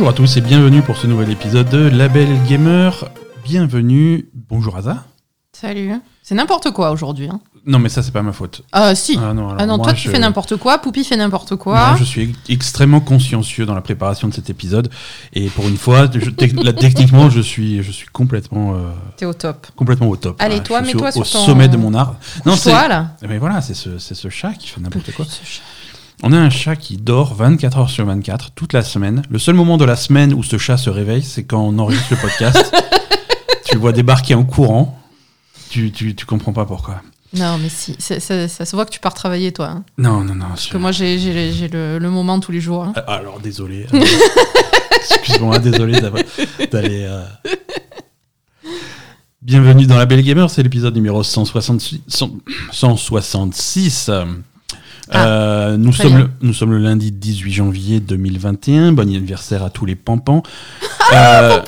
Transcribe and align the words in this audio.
Bonjour 0.00 0.08
à 0.08 0.16
tous 0.16 0.38
et 0.38 0.40
bienvenue 0.40 0.80
pour 0.80 0.96
ce 0.96 1.06
nouvel 1.06 1.28
épisode 1.28 1.68
de 1.68 1.76
Label 1.90 2.26
Gamer. 2.48 3.10
Bienvenue. 3.44 4.30
Bonjour 4.48 4.74
Aza. 4.78 5.04
Salut. 5.52 5.92
C'est 6.22 6.34
n'importe 6.34 6.70
quoi 6.70 6.90
aujourd'hui. 6.90 7.28
Hein. 7.28 7.38
Non 7.66 7.78
mais 7.78 7.90
ça 7.90 8.02
c'est 8.02 8.10
pas 8.10 8.22
ma 8.22 8.32
faute. 8.32 8.62
Ah 8.72 8.94
si. 8.94 9.18
Ah 9.22 9.34
non, 9.34 9.50
alors 9.50 9.56
Ah 9.58 9.66
non, 9.66 9.76
moi, 9.76 9.84
toi 9.88 9.92
tu 9.92 10.08
fais 10.08 10.18
n'importe 10.18 10.56
quoi, 10.56 10.78
Poupi 10.78 11.04
fait 11.04 11.18
n'importe 11.18 11.56
quoi. 11.56 11.88
Moi, 11.88 11.96
je 11.98 12.04
suis 12.04 12.34
extrêmement 12.48 13.00
consciencieux 13.00 13.66
dans 13.66 13.74
la 13.74 13.82
préparation 13.82 14.26
de 14.26 14.32
cet 14.32 14.48
épisode 14.48 14.88
et 15.34 15.48
pour 15.50 15.68
une 15.68 15.76
fois, 15.76 16.06
je- 16.10 16.30
tec- 16.30 16.54
là, 16.64 16.72
techniquement, 16.72 17.28
je 17.28 17.42
suis, 17.42 17.82
je 17.82 17.92
suis 17.92 18.06
complètement, 18.08 18.72
euh, 18.76 18.88
T'es 19.18 19.26
au 19.26 19.34
top. 19.34 19.66
complètement 19.76 20.08
au 20.08 20.16
top. 20.16 20.36
Allez, 20.38 20.60
toi, 20.60 20.80
mets-toi 20.80 21.08
au, 21.10 21.12
sur 21.12 21.20
au 21.20 21.24
ton- 21.24 21.44
sommet 21.44 21.68
de 21.68 21.76
mon 21.76 21.92
art. 21.92 22.14
Non, 22.46 22.56
c'est. 22.56 22.70
Toi 22.70 22.88
là. 22.88 23.16
Mais 23.28 23.36
voilà, 23.36 23.60
c'est 23.60 23.74
ce, 23.74 23.98
c'est 23.98 24.14
ce 24.14 24.30
chat 24.30 24.54
qui 24.54 24.68
fait 24.68 24.80
n'importe 24.80 25.12
quoi. 25.12 25.26
On 26.22 26.32
a 26.32 26.38
un 26.38 26.50
chat 26.50 26.76
qui 26.76 26.96
dort 26.98 27.34
24 27.34 27.78
heures 27.78 27.90
sur 27.90 28.04
24 28.04 28.50
toute 28.52 28.72
la 28.72 28.82
semaine. 28.82 29.22
Le 29.30 29.38
seul 29.38 29.54
moment 29.54 29.78
de 29.78 29.84
la 29.84 29.96
semaine 29.96 30.34
où 30.34 30.42
ce 30.42 30.58
chat 30.58 30.76
se 30.76 30.90
réveille, 30.90 31.22
c'est 31.22 31.44
quand 31.44 31.62
on 31.62 31.78
enregistre 31.78 32.08
le 32.10 32.16
podcast. 32.18 32.76
tu 33.64 33.74
le 33.74 33.80
vois 33.80 33.92
débarquer 33.92 34.34
en 34.34 34.44
courant. 34.44 34.98
Tu, 35.70 35.90
tu, 35.92 36.14
tu 36.14 36.26
comprends 36.26 36.52
pas 36.52 36.66
pourquoi. 36.66 37.00
Non 37.32 37.58
mais 37.58 37.68
si, 37.68 37.94
c'est- 37.98 38.18
ça 38.48 38.64
se 38.66 38.76
voit 38.76 38.84
que 38.84 38.90
tu 38.90 38.98
pars 39.00 39.14
travailler 39.14 39.52
toi. 39.52 39.68
hein. 39.68 39.84
Non, 39.98 40.22
non, 40.24 40.34
non. 40.34 40.46
Parce 40.48 40.66
que 40.66 40.76
moi 40.76 40.90
j'ai 40.92 41.16
le, 41.68 41.98
le 41.98 42.10
moment 42.10 42.38
tous 42.40 42.52
les 42.52 42.60
jours. 42.60 42.82
hein. 42.84 42.92
Ah, 42.96 43.14
Alors, 43.14 43.38
désolé. 43.40 43.86
Euh, 43.94 44.00
Excuse-moi, 45.14 45.58
désolé 45.60 46.00
d'aller. 46.00 47.04
euh. 47.08 47.24
Bienvenue 49.40 49.86
dans 49.86 49.96
la 49.96 50.06
Belle 50.06 50.22
Gamer, 50.22 50.50
c'est 50.50 50.62
l'épisode 50.62 50.94
numéro 50.94 51.22
166. 51.22 52.00
cent- 52.08 52.30
166. 52.72 54.10
Euh, 55.14 55.76
nous, 55.76 55.90
Ah, 55.98 56.02
sommes 56.02 56.16
le, 56.18 56.28
nous 56.42 56.52
sommes 56.52 56.70
le 56.72 56.78
lundi 56.78 57.10
18 57.12 57.52
janvier 57.52 58.00
2021. 58.00 58.92
Bon 58.92 59.02
anniversaire 59.02 59.64
à 59.64 59.70
tous 59.70 59.86
les 59.86 59.96
pampans. 59.96 60.42
Euh, 61.12 61.58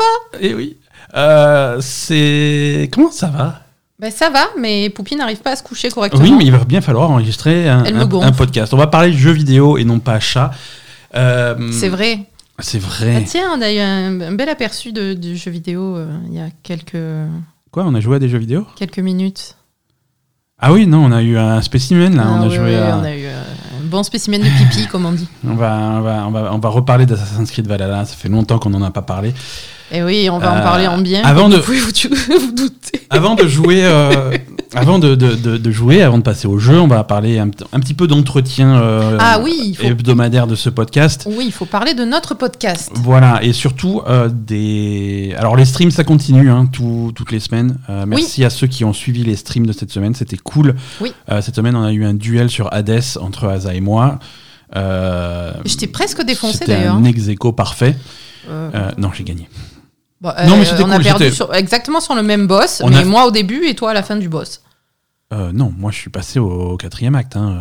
Et 0.40 0.54
oui. 0.54 0.76
Euh, 1.16 1.78
c'est. 1.80 2.88
Comment 2.92 3.10
ça 3.10 3.26
va? 3.26 3.62
Ben 3.98 4.10
ça 4.12 4.30
va, 4.30 4.46
mais 4.56 4.88
Poupi 4.88 5.16
n'arrive 5.16 5.40
pas 5.40 5.50
à 5.52 5.56
se 5.56 5.64
coucher 5.64 5.88
correctement. 5.90 6.22
Oui, 6.22 6.30
mais 6.32 6.44
il 6.44 6.52
va 6.52 6.64
bien 6.64 6.80
falloir 6.80 7.10
enregistrer 7.10 7.68
un, 7.68 7.84
un- 7.84 8.20
un 8.22 8.32
podcast. 8.32 8.72
On 8.72 8.76
va 8.76 8.86
parler 8.86 9.12
jeux 9.12 9.32
vidéo 9.32 9.78
et 9.78 9.84
non 9.84 9.98
pas 9.98 10.20
chat. 10.20 10.52
Euh, 11.16 11.70
C'est 11.72 11.88
vrai. 11.88 12.20
C'est 12.60 12.78
Ah, 12.84 12.86
vrai. 12.86 13.24
tiens, 13.26 13.50
on 13.56 13.60
a 13.60 13.72
eu 13.72 13.78
un, 13.80 14.20
un 14.20 14.32
bel 14.32 14.48
aperçu 14.48 14.92
de, 14.92 15.14
du 15.14 15.36
jeu 15.36 15.50
vidéo 15.50 15.96
euh, 15.96 16.06
il 16.28 16.34
y 16.34 16.40
a 16.40 16.48
quelques, 16.62 16.96
Quoi, 17.72 17.84
on 17.84 17.94
a 17.96 18.00
joué 18.00 18.16
à 18.16 18.18
des 18.20 18.28
jeux 18.28 18.38
vidéo? 18.38 18.64
Quelques 18.76 18.98
minutes. 19.00 19.56
Ah 20.64 20.72
oui, 20.72 20.86
non, 20.86 21.04
on 21.06 21.12
a 21.12 21.22
eu 21.22 21.36
un 21.36 21.60
spécimen 21.60 22.14
là. 22.16 22.22
Ah 22.26 22.32
on 22.38 22.42
a 22.42 22.46
oui, 22.46 22.54
joué 22.54 22.64
oui, 22.66 22.74
à. 22.76 22.96
on 22.96 23.02
a 23.04 23.10
eu 23.10 23.24
euh, 23.24 23.42
un 23.80 23.84
bon 23.86 24.02
spécimen 24.04 24.40
de 24.40 24.46
pipi, 24.46 24.86
comme 24.90 25.04
on 25.06 25.12
dit. 25.12 25.26
On 25.44 25.54
va, 25.54 25.72
on 25.96 26.00
va, 26.02 26.24
on 26.28 26.30
va, 26.30 26.50
on 26.54 26.58
va 26.58 26.68
reparler 26.68 27.04
d'Assassin's 27.04 27.50
Creed 27.50 27.66
Valhalla. 27.66 28.04
Ça 28.04 28.14
fait 28.16 28.28
longtemps 28.28 28.58
qu'on 28.60 28.70
n'en 28.70 28.82
a 28.82 28.90
pas 28.92 29.02
parlé. 29.02 29.34
Et 29.90 30.02
oui, 30.04 30.28
on 30.30 30.38
va 30.38 30.54
Euh, 30.54 30.60
en 30.60 30.62
parler 30.62 30.86
en 30.86 30.98
bien. 30.98 31.22
avant 31.24 31.48
de- 31.48 31.56
Vous 31.56 31.62
pouvez 31.64 31.80
vous, 31.80 31.90
vous 32.40 32.52
douter. 32.52 33.02
Avant 33.10 33.34
de 33.34 33.46
jouer, 33.46 33.80
euh, 33.84 34.36
avant 34.74 34.98
de, 34.98 35.14
de, 35.14 35.34
de- 35.34 35.56
de 35.56 35.70
jouer, 35.70 36.02
avant 36.02 36.18
de 36.18 36.22
passer 36.22 36.46
au 36.48 36.58
jeu, 36.58 36.80
on 36.80 36.86
va 36.86 37.04
parler 37.04 37.38
un, 37.38 37.48
petit 37.48 37.94
peu 37.94 38.06
d'entretien 38.06 38.74
euh, 38.80 39.16
Ah 39.20 39.40
oui, 39.42 39.74
faut 39.78 39.86
hebdomadaire 39.86 40.46
de 40.46 40.54
ce 40.54 40.70
podcast. 40.70 41.26
Oui, 41.30 41.44
il 41.46 41.52
faut 41.52 41.64
parler 41.66 41.94
de 41.94 42.04
notre 42.04 42.34
podcast. 42.34 42.90
Voilà, 42.94 43.42
et 43.42 43.52
surtout 43.52 44.02
euh, 44.08 44.28
des. 44.32 45.34
Alors 45.38 45.56
les 45.56 45.64
streams, 45.64 45.90
ça 45.90 46.04
continue 46.04 46.50
hein, 46.50 46.66
tout- 46.72 47.12
toutes 47.14 47.32
les 47.32 47.40
semaines. 47.40 47.76
Euh, 47.90 48.04
merci 48.06 48.44
à 48.44 48.50
ceux 48.50 48.66
qui 48.66 48.84
ont 48.84 48.92
suivi 48.92 49.24
les 49.24 49.36
streams 49.36 49.66
de 49.66 49.72
cette 49.72 49.90
semaine, 49.90 50.14
c'était 50.14 50.36
cool. 50.38 50.74
Oui. 51.00 51.12
Euh, 51.30 51.42
cette 51.42 51.56
semaine, 51.56 51.76
on 51.76 51.84
a 51.84 51.92
eu 51.92 52.04
un 52.04 52.14
duel 52.14 52.48
sur 52.50 52.72
Hades 52.72 53.02
entre 53.20 53.48
Asa 53.48 53.74
et 53.74 53.80
moi. 53.80 54.18
Euh, 54.76 55.52
Je 55.66 55.76
t'ai 55.76 55.86
presque 55.86 56.22
défoncé 56.24 56.64
d'ailleurs. 56.66 56.94
un 56.94 57.04
ex 57.04 57.28
parfait. 57.56 57.96
Euh, 58.48 58.70
Euh, 58.74 58.90
non, 58.98 59.10
j'ai 59.14 59.24
gagné. 59.24 59.48
Bon, 60.22 60.28
non, 60.46 60.54
euh, 60.54 60.56
mais 60.58 60.64
c'était 60.64 60.82
on 60.84 60.90
a 60.90 60.98
perdu 61.00 61.24
c'était- 61.24 61.34
sur- 61.36 61.54
exactement 61.54 62.00
sur 62.00 62.14
le 62.14 62.22
même 62.22 62.46
boss, 62.46 62.80
On 62.84 62.88
mais 62.88 62.98
a- 62.98 63.04
moi 63.04 63.26
au 63.26 63.30
début 63.30 63.66
et 63.66 63.74
toi 63.74 63.90
à 63.90 63.94
la 63.94 64.02
fin 64.02 64.16
du 64.16 64.28
boss. 64.30 64.62
Euh, 65.34 65.50
non, 65.52 65.72
moi 65.76 65.90
je 65.90 65.96
suis 65.98 66.10
passé 66.10 66.38
au, 66.38 66.50
au 66.72 66.76
quatrième 66.76 67.14
acte. 67.14 67.36
hein. 67.36 67.58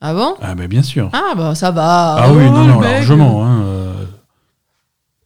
Ah 0.00 0.14
bon? 0.14 0.34
Ah, 0.40 0.54
bah 0.54 0.66
bien 0.68 0.82
sûr. 0.82 1.10
Ah 1.12 1.34
bah 1.36 1.54
ça 1.54 1.70
va. 1.72 2.14
Ah, 2.18 2.32
oui, 2.32 2.44
non, 2.44 2.64
non, 2.64 2.80
largement. 2.80 3.44
hein, 3.44 3.62
euh. 3.64 3.92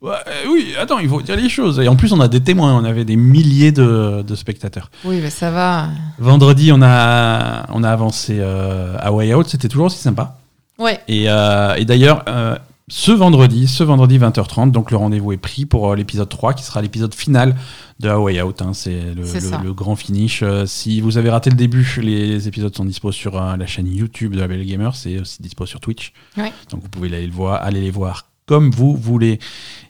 Ouais, 0.01 0.11
euh, 0.27 0.49
oui, 0.51 0.75
attends, 0.81 0.99
il 0.99 1.09
faut 1.09 1.23
dire 1.23 1.37
les 1.37 1.49
choses. 1.49 1.79
Et 1.79 1.87
en 1.87 1.95
plus, 1.95 2.13
on 2.13 2.19
a 2.21 2.27
des 2.27 2.41
témoins, 2.41 2.75
on 2.75 2.85
avait 2.85 3.05
des 3.05 3.15
milliers 3.17 3.71
de, 3.71 4.25
de 4.27 4.35
spectateurs. 4.35 4.91
Oui, 5.05 5.21
mais 5.23 5.31
ça 5.31 5.51
va. 5.53 5.89
Vendredi, 6.19 6.73
on 6.73 6.83
a, 6.83 7.67
on 7.69 7.85
a 7.85 7.91
avancé 7.91 8.39
euh, 8.41 8.97
à 8.99 9.13
Way 9.13 9.33
Out, 9.35 9.47
c'était 9.49 9.69
toujours 9.69 9.87
aussi 9.87 9.99
sympa. 9.99 10.39
Ouais. 10.79 10.99
Et, 11.07 11.27
euh, 11.29 11.75
et 11.77 11.85
d'ailleurs, 11.85 12.25
euh, 12.29 12.57
ce 12.95 13.11
vendredi, 13.11 13.69
ce 13.69 13.83
vendredi 13.83 14.19
20h30, 14.19 14.71
donc 14.71 14.91
le 14.91 14.99
rendez-vous 14.99 15.33
est 15.33 15.39
pris 15.39 15.65
pour 15.65 15.91
euh, 15.91 15.97
l'épisode 15.97 16.29
3, 16.29 16.53
qui 16.53 16.63
sera 16.63 16.83
l'épisode 16.83 17.15
final 17.15 17.57
de 18.01 18.11
A 18.11 18.21
Way 18.21 18.43
Out. 18.43 18.61
hein. 18.61 18.75
c'est 18.75 19.01
le, 19.15 19.73
grand 19.73 19.97
finish. 19.97 20.43
Euh, 20.43 20.67
si 20.67 21.01
vous 21.01 21.17
avez 21.17 21.31
raté 21.31 21.49
le 21.49 21.57
début, 21.57 21.99
les 22.03 22.49
épisodes 22.49 22.77
sont 22.77 22.85
dispo 22.85 23.11
sur 23.11 23.41
euh, 23.41 23.57
la 23.57 23.65
chaîne 23.65 23.91
YouTube 23.91 24.35
de 24.35 24.41
la 24.41 24.47
Belle 24.47 24.67
Gamer, 24.67 24.95
c'est 24.95 25.19
aussi 25.21 25.41
dispo 25.41 25.65
sur 25.65 25.81
Twitch. 25.81 26.13
Ouais. 26.37 26.53
Donc 26.71 26.83
vous 26.83 26.91
pouvez 26.91 27.09
aller, 27.09 27.27
le 27.27 27.33
voir, 27.33 27.63
aller 27.63 27.81
les 27.81 27.91
voir 27.91 28.27
comme 28.45 28.71
vous 28.71 28.95
voulez. 28.95 29.39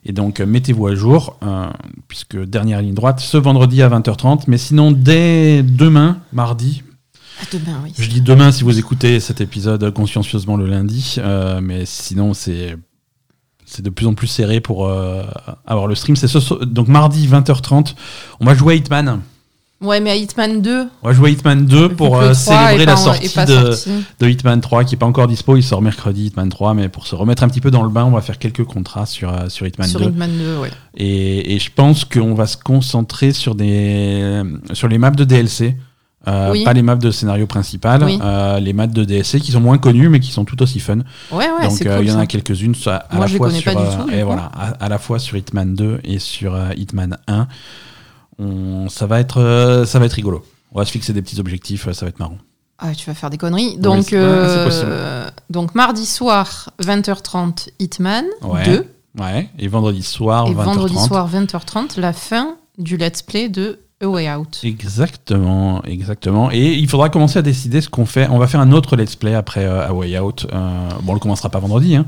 Et 0.04 0.12
donc 0.12 0.38
mettez-vous 0.38 0.86
à 0.86 0.94
jour, 0.94 1.40
puisque 2.06 2.36
dernière 2.36 2.82
ligne 2.82 2.94
droite, 2.94 3.18
ce 3.18 3.36
vendredi 3.36 3.82
à 3.82 3.88
20h30. 3.88 4.44
Mais 4.46 4.58
sinon, 4.58 4.92
dès 4.92 5.64
demain, 5.64 6.18
mardi, 6.32 6.84
demain, 7.52 7.80
oui. 7.82 7.92
je 7.98 8.08
dis 8.08 8.20
demain 8.20 8.52
si 8.52 8.62
vous 8.62 8.78
écoutez 8.78 9.18
cet 9.18 9.40
épisode 9.40 9.92
consciencieusement 9.92 10.56
le 10.56 10.66
lundi, 10.66 11.16
euh, 11.18 11.60
mais 11.60 11.84
sinon 11.84 12.34
c'est 12.34 12.76
c'est 13.72 13.82
de 13.82 13.90
plus 13.90 14.06
en 14.06 14.14
plus 14.14 14.26
serré 14.26 14.60
pour 14.60 14.86
euh, 14.86 15.22
avoir 15.66 15.86
le 15.86 15.94
stream. 15.94 16.16
C'est 16.16 16.28
ce 16.28 16.64
donc 16.64 16.88
mardi 16.88 17.26
20h30. 17.26 17.94
On 18.40 18.44
va 18.44 18.54
jouer 18.54 18.74
à 18.74 18.76
Hitman. 18.76 19.20
Ouais, 19.80 19.98
mais 19.98 20.10
à 20.10 20.14
Hitman 20.16 20.62
2, 20.62 20.88
On 21.02 21.08
va 21.08 21.12
jouer 21.12 21.30
à 21.30 21.32
Hitman 21.32 21.66
2 21.66 21.88
vu 21.88 21.94
pour 21.96 22.16
euh, 22.16 22.32
3 22.32 22.34
célébrer 22.34 22.86
la 22.86 22.92
pas 22.92 22.96
sortie 22.96 23.28
de, 23.46 23.72
sorti. 23.72 23.90
de 24.20 24.28
Hitman 24.28 24.60
3 24.60 24.84
qui 24.84 24.94
est 24.94 24.98
pas 24.98 25.06
encore 25.06 25.26
dispo. 25.26 25.56
Il 25.56 25.64
sort 25.64 25.82
mercredi 25.82 26.26
Hitman 26.26 26.48
3, 26.48 26.74
mais 26.74 26.88
pour 26.88 27.08
se 27.08 27.16
remettre 27.16 27.42
un 27.42 27.48
petit 27.48 27.60
peu 27.60 27.72
dans 27.72 27.82
le 27.82 27.88
bain, 27.88 28.04
on 28.04 28.12
va 28.12 28.20
faire 28.20 28.38
quelques 28.38 28.64
contrats 28.64 29.06
sur 29.06 29.32
euh, 29.32 29.48
sur 29.48 29.66
Hitman 29.66 29.88
Sur 29.88 29.98
2. 30.00 30.06
Hitman 30.10 30.30
2, 30.30 30.58
ouais. 30.58 30.70
Et, 30.96 31.56
et 31.56 31.58
je 31.58 31.70
pense 31.74 32.04
qu'on 32.04 32.34
va 32.34 32.46
se 32.46 32.56
concentrer 32.56 33.32
sur, 33.32 33.56
des, 33.56 34.42
sur 34.72 34.86
les 34.86 34.98
maps 34.98 35.10
de 35.10 35.24
DLC. 35.24 35.76
Euh, 36.28 36.50
Oui. 36.52 36.62
Pas 36.64 36.72
les 36.72 36.82
maps 36.82 36.94
de 36.96 37.10
scénario 37.10 37.46
principal, 37.46 38.04
Oui. 38.04 38.18
euh, 38.22 38.60
les 38.60 38.72
maps 38.72 38.86
de 38.86 39.04
DLC 39.04 39.40
qui 39.40 39.50
sont 39.52 39.60
moins 39.60 39.78
connus 39.78 40.08
mais 40.08 40.20
qui 40.20 40.30
sont 40.30 40.44
tout 40.44 40.60
aussi 40.62 40.78
fun. 40.78 40.98
Ouais, 41.32 41.50
ouais, 41.50 41.68
Donc 41.68 41.82
euh, 41.84 41.96
cool. 41.96 42.04
il 42.06 42.10
y 42.10 42.12
en 42.12 42.18
a 42.18 42.26
quelques-unes 42.26 42.74
à 42.86 43.06
Moi, 43.12 43.26
la 43.26 43.36
fois 43.36 43.50
sur 43.50 43.72
tout, 43.72 44.10
et 44.10 44.22
voilà, 44.22 44.50
à, 44.54 44.68
à 44.84 44.88
la 44.88 44.98
fois 44.98 45.18
sur 45.18 45.36
Hitman 45.36 45.74
2 45.74 46.00
et 46.04 46.18
sur 46.20 46.56
Hitman 46.76 47.18
1. 47.26 47.48
On, 48.38 48.88
ça 48.88 49.06
va 49.06 49.20
être 49.20 49.84
ça 49.86 49.98
va 49.98 50.06
être 50.06 50.12
rigolo. 50.12 50.44
On 50.72 50.78
va 50.78 50.84
se 50.84 50.90
fixer 50.92 51.12
des 51.12 51.22
petits 51.22 51.38
objectifs, 51.40 51.90
ça 51.92 52.06
va 52.06 52.08
être 52.10 52.18
marrant. 52.18 52.38
Ah, 52.78 52.94
tu 52.94 53.06
vas 53.06 53.14
faire 53.14 53.30
des 53.30 53.36
conneries. 53.38 53.76
Donc, 53.78 54.14
donc 55.50 55.74
mardi 55.74 56.06
soir, 56.06 56.70
20h30, 56.82 57.68
Hitman 57.78 58.24
Ouais. 58.42 58.64
2. 58.64 58.86
Ouais. 59.20 59.50
Et 59.58 59.68
vendredi 59.68 60.02
soir 60.02 60.46
Et 60.46 60.52
20h30. 60.54 60.64
vendredi 60.64 60.98
soir, 60.98 61.28
20h30, 61.30 62.00
la 62.00 62.12
fin 62.14 62.56
du 62.78 62.96
let's 62.96 63.22
play 63.22 63.48
de 63.50 63.80
A 64.02 64.06
Way 64.08 64.30
Out. 64.34 64.60
Exactement, 64.64 65.82
exactement. 65.84 66.50
Et 66.50 66.74
il 66.74 66.88
faudra 66.88 67.08
commencer 67.08 67.38
à 67.38 67.42
décider 67.42 67.80
ce 67.80 67.88
qu'on 67.88 68.06
fait. 68.06 68.28
On 68.30 68.38
va 68.38 68.46
faire 68.46 68.60
un 68.60 68.72
autre 68.72 68.96
let's 68.96 69.16
play 69.16 69.34
après 69.34 69.64
euh, 69.64 69.86
A 69.88 69.92
Way 69.92 70.18
Out. 70.18 70.46
Euh, 70.52 70.88
bon, 71.02 71.12
on 71.12 71.14
le 71.14 71.20
commencera 71.20 71.48
pas 71.50 71.58
vendredi, 71.60 71.94
hein, 71.96 72.06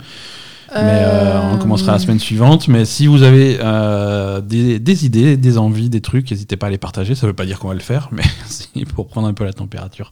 mais 0.75 0.81
euh, 0.83 1.53
on 1.53 1.59
commencera 1.59 1.93
la 1.93 1.99
semaine 2.01 2.19
suivante. 2.19 2.67
Mais 2.69 2.85
si 2.85 3.07
vous 3.07 3.23
avez 3.23 3.59
euh, 3.61 4.41
des, 4.41 4.79
des 4.81 5.07
idées, 5.07 5.37
des 5.37 5.57
envies, 5.59 5.89
des 5.89 6.01
trucs, 6.01 6.31
n'hésitez 6.31 6.57
pas 6.57 6.67
à 6.67 6.71
les 6.71 6.79
partager. 6.79 7.15
Ça 7.15 7.27
veut 7.29 7.33
pas 7.33 7.47
dire 7.47 7.59
qu'on 7.61 7.69
va 7.69 7.75
le 7.75 7.81
faire, 7.81 8.09
mais 8.11 8.25
c'est 8.47 8.85
pour 8.95 9.07
prendre 9.07 9.29
un 9.29 9.35
peu 9.35 9.45
la 9.45 9.53
température. 9.53 10.11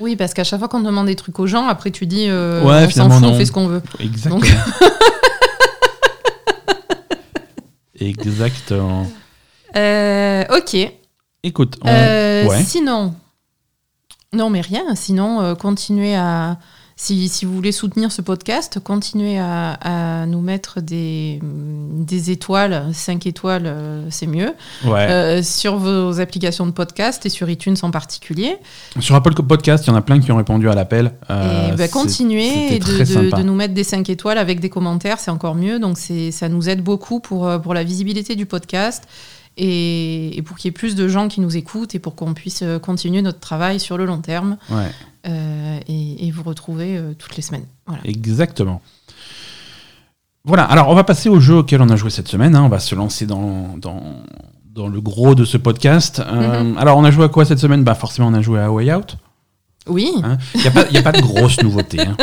Oui, 0.00 0.14
parce 0.14 0.32
qu'à 0.34 0.44
chaque 0.44 0.60
fois 0.60 0.68
qu'on 0.68 0.78
demande 0.80 1.06
des 1.06 1.16
trucs 1.16 1.40
aux 1.40 1.48
gens, 1.48 1.66
après 1.66 1.90
tu 1.90 2.06
dis 2.06 2.26
euh, 2.28 2.62
Ouais, 2.62 2.76
on 2.76 2.80
s'en 2.84 2.88
finalement, 2.88 3.14
fout, 3.16 3.22
non. 3.24 3.32
on 3.32 3.38
fait 3.38 3.46
ce 3.46 3.50
qu'on 3.52 3.66
veut. 3.66 3.82
Exactement. 3.98 4.40
Exactement. 8.00 9.06
Euh, 9.76 10.44
ok. 10.56 10.76
Écoute, 11.42 11.78
on- 11.82 11.88
Euh, 11.88 12.46
ouais. 12.46 12.62
Sinon, 12.64 13.14
non 14.32 14.50
mais 14.50 14.60
rien. 14.60 14.94
Sinon, 14.94 15.40
euh, 15.40 15.54
continuez 15.54 16.14
à, 16.16 16.58
si, 16.96 17.28
si 17.28 17.44
vous 17.44 17.54
voulez 17.54 17.70
soutenir 17.70 18.10
ce 18.10 18.20
podcast, 18.22 18.80
continuez 18.82 19.38
à, 19.38 19.74
à 20.22 20.26
nous 20.26 20.40
mettre 20.40 20.80
des, 20.80 21.38
des 21.42 22.32
étoiles, 22.32 22.88
5 22.92 23.24
étoiles, 23.26 23.66
euh, 23.66 24.06
c'est 24.10 24.26
mieux, 24.26 24.52
ouais. 24.84 25.06
euh, 25.08 25.42
sur 25.44 25.76
vos 25.76 26.18
applications 26.20 26.66
de 26.66 26.72
podcast 26.72 27.24
et 27.24 27.28
sur 27.28 27.48
iTunes 27.48 27.76
en 27.82 27.92
particulier. 27.92 28.56
Sur 28.98 29.14
Apple 29.14 29.34
Podcast, 29.34 29.86
il 29.86 29.90
y 29.90 29.92
en 29.92 29.96
a 29.96 30.02
plein 30.02 30.18
qui 30.18 30.32
ont 30.32 30.36
répondu 30.36 30.68
à 30.68 30.74
l'appel. 30.74 31.12
Euh, 31.30 31.72
et 31.72 31.76
bah, 31.76 31.86
continuez 31.86 32.74
et 32.74 32.78
de, 32.80 33.30
de- 33.36 33.42
nous 33.42 33.54
mettre 33.54 33.74
des 33.74 33.84
5 33.84 34.10
étoiles 34.10 34.38
avec 34.38 34.58
des 34.58 34.70
commentaires, 34.70 35.20
c'est 35.20 35.30
encore 35.30 35.54
mieux. 35.54 35.78
Donc 35.78 35.98
ça 36.32 36.48
nous 36.48 36.68
aide 36.68 36.82
beaucoup 36.82 37.20
pour, 37.20 37.48
pour 37.62 37.74
la 37.74 37.84
visibilité 37.84 38.34
du 38.34 38.44
podcast 38.44 39.04
et, 39.58 40.38
et 40.38 40.42
pour 40.42 40.56
qu'il 40.56 40.68
y 40.68 40.70
ait 40.70 40.72
plus 40.72 40.94
de 40.94 41.08
gens 41.08 41.28
qui 41.28 41.40
nous 41.40 41.56
écoutent 41.56 41.94
et 41.94 41.98
pour 41.98 42.14
qu'on 42.14 42.32
puisse 42.34 42.62
euh, 42.62 42.78
continuer 42.78 43.20
notre 43.22 43.40
travail 43.40 43.80
sur 43.80 43.98
le 43.98 44.04
long 44.06 44.18
terme 44.18 44.56
Ouais. 44.70 44.90
euh, 45.26 45.78
et, 45.88 46.26
et 46.26 46.30
vous 46.30 46.42
retrouver 46.44 46.96
euh, 46.96 47.12
toutes 47.18 47.36
les 47.36 47.42
semaines. 47.42 47.66
Voilà. 47.86 48.00
Exactement. 48.04 48.80
Voilà, 50.44 50.64
alors 50.64 50.88
on 50.88 50.94
va 50.94 51.04
passer 51.04 51.28
au 51.28 51.40
jeu 51.40 51.56
auquel 51.56 51.82
on 51.82 51.88
a 51.90 51.96
joué 51.96 52.10
cette 52.10 52.28
semaine. 52.28 52.54
hein. 52.54 52.62
On 52.62 52.68
va 52.68 52.78
se 52.78 52.94
lancer 52.94 53.26
dans, 53.26 53.76
dans, 53.76 54.02
dans 54.74 54.88
le 54.88 55.00
gros 55.00 55.34
de 55.34 55.44
ce 55.44 55.56
podcast. 55.58 56.20
Euh, 56.24 56.62
Mhm. 56.64 56.78
Alors 56.78 56.96
on 56.96 57.04
a 57.04 57.10
joué 57.10 57.24
à 57.24 57.28
quoi 57.28 57.44
cette 57.44 57.58
semaine? 57.58 57.82
Bah 57.84 57.94
forcément 57.94 58.28
on 58.28 58.34
a 58.34 58.40
joué 58.40 58.60
à 58.60 58.70
Way 58.72 58.94
Out. 58.94 59.16
Oui. 59.86 60.10
hein. 60.22 60.38
Il 60.54 60.60
n'y 60.62 60.66
a, 60.66 60.70
pas- 60.70 60.88
y 60.90 60.96
a 60.96 61.02
pas 61.02 61.12
de 61.12 61.20
grosses 61.20 61.62
nouveautés. 61.62 62.00
hein. 62.00 62.16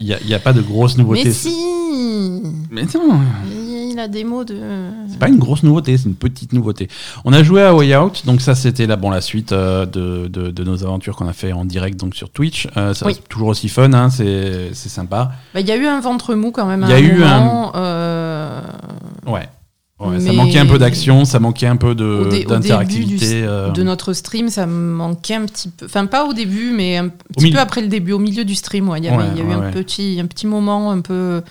Il 0.00 0.06
n'y 0.06 0.32
a, 0.32 0.36
a 0.36 0.40
pas 0.40 0.52
de 0.52 0.60
grosses 0.62 0.96
nouveautés. 0.96 1.24
Mais 1.24 1.30
si 1.32 1.54
Mais 2.70 2.82
non, 2.94 3.20
Il 4.00 4.04
a 4.04 4.08
des 4.08 4.24
mots 4.24 4.44
de. 4.44 4.56
c'est 5.10 5.18
pas 5.18 5.28
une 5.28 5.38
grosse 5.38 5.62
nouveauté, 5.62 5.96
c'est 5.98 6.08
une 6.08 6.14
petite 6.14 6.54
nouveauté. 6.54 6.88
On 7.26 7.32
a 7.34 7.42
joué 7.42 7.62
à 7.62 7.74
Way 7.74 7.94
Out, 7.96 8.22
donc 8.24 8.40
ça 8.40 8.54
c'était 8.54 8.86
la, 8.86 8.96
bon, 8.96 9.10
la 9.10 9.20
suite 9.20 9.52
euh, 9.52 9.84
de, 9.84 10.26
de, 10.28 10.50
de 10.50 10.64
nos 10.64 10.82
aventures 10.84 11.16
qu'on 11.16 11.28
a 11.28 11.34
fait 11.34 11.52
en 11.52 11.66
direct 11.66 12.00
donc 12.00 12.14
sur 12.14 12.30
Twitch. 12.30 12.66
Euh, 12.78 12.94
ça 12.94 13.04
Oui. 13.04 13.12
reste 13.12 13.28
toujours 13.28 13.48
aussi 13.48 13.68
fun, 13.68 13.92
hein, 13.92 14.08
c'est 14.08 14.72
sympa. 14.74 15.32
Bah, 15.52 15.60
Il 15.60 15.66
y 15.68 15.72
a 15.72 15.76
eu 15.76 15.84
un 15.86 16.00
ventre 16.00 16.34
mou 16.34 16.50
quand 16.50 16.64
même. 16.64 16.82
Il 16.86 16.90
y 16.90 16.92
a 16.94 16.96
un 16.96 17.00
eu 17.00 17.18
moment, 17.18 17.72
euh, 17.76 18.60
Ouais. 19.26 19.48
Ouais, 19.98 20.18
Ça 20.18 20.32
manquait 20.32 20.58
un 20.58 20.64
peu 20.64 20.78
d'action, 20.78 21.26
ça 21.26 21.40
manquait 21.40 21.66
un 21.66 21.76
peu 21.76 21.94
d'interactivité. 21.94 23.42
euh, 23.44 23.70
de 23.70 23.82
notre 23.82 24.14
stream, 24.14 24.48
ça 24.48 24.66
manquait 24.66 25.34
un 25.34 25.44
petit 25.44 25.68
peu. 25.68 25.84
Enfin, 25.84 26.06
pas 26.06 26.24
au 26.24 26.32
début, 26.32 26.70
mais 26.74 26.96
un 26.96 27.08
petit 27.08 27.44
milieu. 27.44 27.56
peu 27.56 27.60
après 27.60 27.82
le 27.82 27.88
début, 27.88 28.12
au 28.12 28.18
milieu 28.18 28.46
du 28.46 28.54
stream. 28.54 28.88
ouais. 28.88 28.98
Il 28.98 29.04
y, 29.04 29.08
avait- 29.08 29.18
Ouais, 29.18 29.24
il 29.34 29.38
y 29.38 29.42
a 29.42 29.44
eu 29.44 29.52
un, 29.52 29.70
petit, 29.70 30.18
un 30.22 30.26
petit 30.26 30.46
moment 30.46 30.90
un 30.90 31.00
peu, 31.02 31.42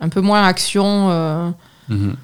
un 0.00 0.08
peu 0.08 0.20
moins 0.20 0.44
action. 0.44 1.08
euh, 1.10 1.50
mhm. 1.88 2.16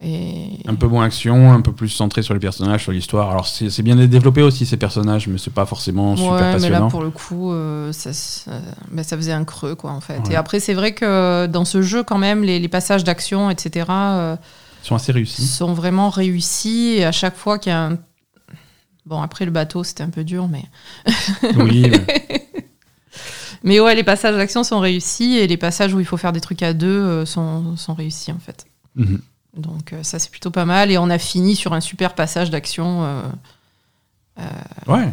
et... 0.00 0.60
Un 0.66 0.74
peu 0.74 0.86
moins 0.86 1.04
action, 1.04 1.52
un 1.52 1.60
peu 1.60 1.72
plus 1.72 1.88
centré 1.88 2.22
sur 2.22 2.34
les 2.34 2.40
personnages, 2.40 2.82
sur 2.82 2.92
l'histoire. 2.92 3.30
Alors 3.30 3.46
c'est 3.46 3.82
bien 3.82 3.96
développé 3.96 4.42
aussi 4.42 4.66
ces 4.66 4.76
personnages, 4.76 5.28
mais 5.28 5.38
c'est 5.38 5.52
pas 5.52 5.66
forcément 5.66 6.16
super 6.16 6.32
Ouais, 6.32 6.40
mais 6.40 6.52
passionnant. 6.54 6.80
là, 6.84 6.90
pour 6.90 7.02
le 7.02 7.10
coup, 7.10 7.52
euh, 7.52 7.92
ça, 7.92 8.12
ça, 8.12 8.52
bah, 8.90 9.02
ça 9.02 9.16
faisait 9.16 9.32
un 9.32 9.44
creux, 9.44 9.74
quoi, 9.74 9.90
en 9.92 10.00
fait. 10.00 10.18
Ouais. 10.26 10.32
Et 10.32 10.36
après, 10.36 10.60
c'est 10.60 10.74
vrai 10.74 10.92
que 10.92 11.46
dans 11.46 11.64
ce 11.64 11.82
jeu, 11.82 12.02
quand 12.02 12.18
même, 12.18 12.42
les, 12.42 12.58
les 12.58 12.68
passages 12.68 13.04
d'action, 13.04 13.50
etc., 13.50 13.86
euh, 13.90 14.36
sont 14.82 14.96
assez 14.96 15.12
réussis. 15.12 15.46
sont 15.46 15.74
vraiment 15.74 16.10
réussis. 16.10 16.94
Et 16.98 17.04
à 17.04 17.12
chaque 17.12 17.36
fois 17.36 17.58
qu'il 17.58 17.70
y 17.70 17.74
a 17.74 17.86
un... 17.86 17.98
Bon, 19.06 19.20
après, 19.20 19.44
le 19.44 19.50
bateau, 19.50 19.84
c'était 19.84 20.02
un 20.02 20.10
peu 20.10 20.24
dur, 20.24 20.48
mais... 20.48 20.64
oui, 21.56 21.88
mais- 21.90 22.48
Mais 23.64 23.78
ouais, 23.78 23.94
les 23.94 24.02
passages 24.02 24.34
d'action 24.34 24.64
sont 24.64 24.80
réussis, 24.80 25.36
et 25.38 25.46
les 25.46 25.56
passages 25.56 25.94
où 25.94 26.00
il 26.00 26.06
faut 26.06 26.16
faire 26.16 26.32
des 26.32 26.40
trucs 26.40 26.62
à 26.64 26.72
deux 26.72 26.88
euh, 26.88 27.24
sont, 27.24 27.76
sont 27.76 27.94
réussis, 27.94 28.32
en 28.32 28.38
fait. 28.38 28.66
Mhm. 28.96 29.20
Donc 29.56 29.92
euh, 29.92 30.02
ça, 30.02 30.18
c'est 30.18 30.30
plutôt 30.30 30.50
pas 30.50 30.64
mal. 30.64 30.90
Et 30.90 30.98
on 30.98 31.10
a 31.10 31.18
fini 31.18 31.56
sur 31.56 31.72
un 31.74 31.80
super 31.80 32.14
passage 32.14 32.50
d'action 32.50 33.04
euh, 33.04 33.22
Ouais. 34.86 35.12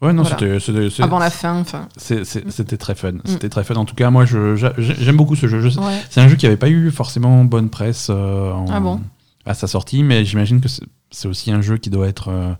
Ouais, 0.00 0.12
non, 0.12 0.22
Voilà. 0.22 0.60
c'était- 0.60 1.02
avant 1.02 1.18
la 1.18 1.28
fin. 1.30 1.58
Enfin, 1.58 1.88
c'est- 1.96 2.24
c'était 2.24 2.76
très 2.76 2.94
fun. 2.94 3.14
C'était 3.24 3.48
très 3.48 3.64
fun. 3.64 3.74
En 3.74 3.84
tout 3.84 3.96
cas, 3.96 4.10
moi, 4.10 4.24
j'aime 4.26 5.16
beaucoup 5.16 5.34
ce 5.34 5.48
jeu. 5.48 5.60
Je- 5.60 5.78
ouais. 5.80 6.02
C'est 6.08 6.20
un 6.20 6.28
jeu 6.28 6.36
qui 6.36 6.46
n'avait 6.46 6.56
pas 6.56 6.68
eu 6.68 6.90
forcément 6.92 7.44
bonne 7.44 7.68
presse 7.68 8.06
euh, 8.10 8.52
en- 8.52 8.66
Ah 8.70 8.80
bon 8.80 9.00
à 9.44 9.54
sa 9.54 9.66
sortie, 9.66 10.02
mais 10.02 10.24
j'imagine 10.26 10.60
que 10.60 10.68
c'est 11.10 11.26
aussi 11.28 11.50
un 11.50 11.62
jeu 11.62 11.78
qui 11.78 11.88
doit 11.88 12.06
être 12.06 12.28
euh, 12.28 12.52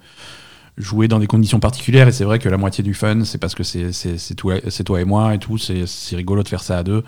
joué 0.78 1.06
dans 1.06 1.18
des 1.18 1.26
conditions 1.26 1.60
particulières. 1.60 2.08
Et 2.08 2.12
c'est 2.12 2.24
vrai 2.24 2.38
que 2.38 2.48
la 2.48 2.56
moitié 2.56 2.82
du 2.82 2.94
fun, 2.94 3.24
c'est 3.24 3.36
parce 3.38 3.54
que 3.54 3.62
c'est 3.62 4.34
toi, 4.36 4.54
toi 4.84 5.00
et 5.00 5.04
moi 5.04 5.34
et 5.34 5.38
tout. 5.38 5.58
C'est 5.58 6.16
rigolo 6.16 6.42
de 6.42 6.48
faire 6.48 6.62
ça 6.62 6.78
à 6.78 6.82
deux. 6.82 7.04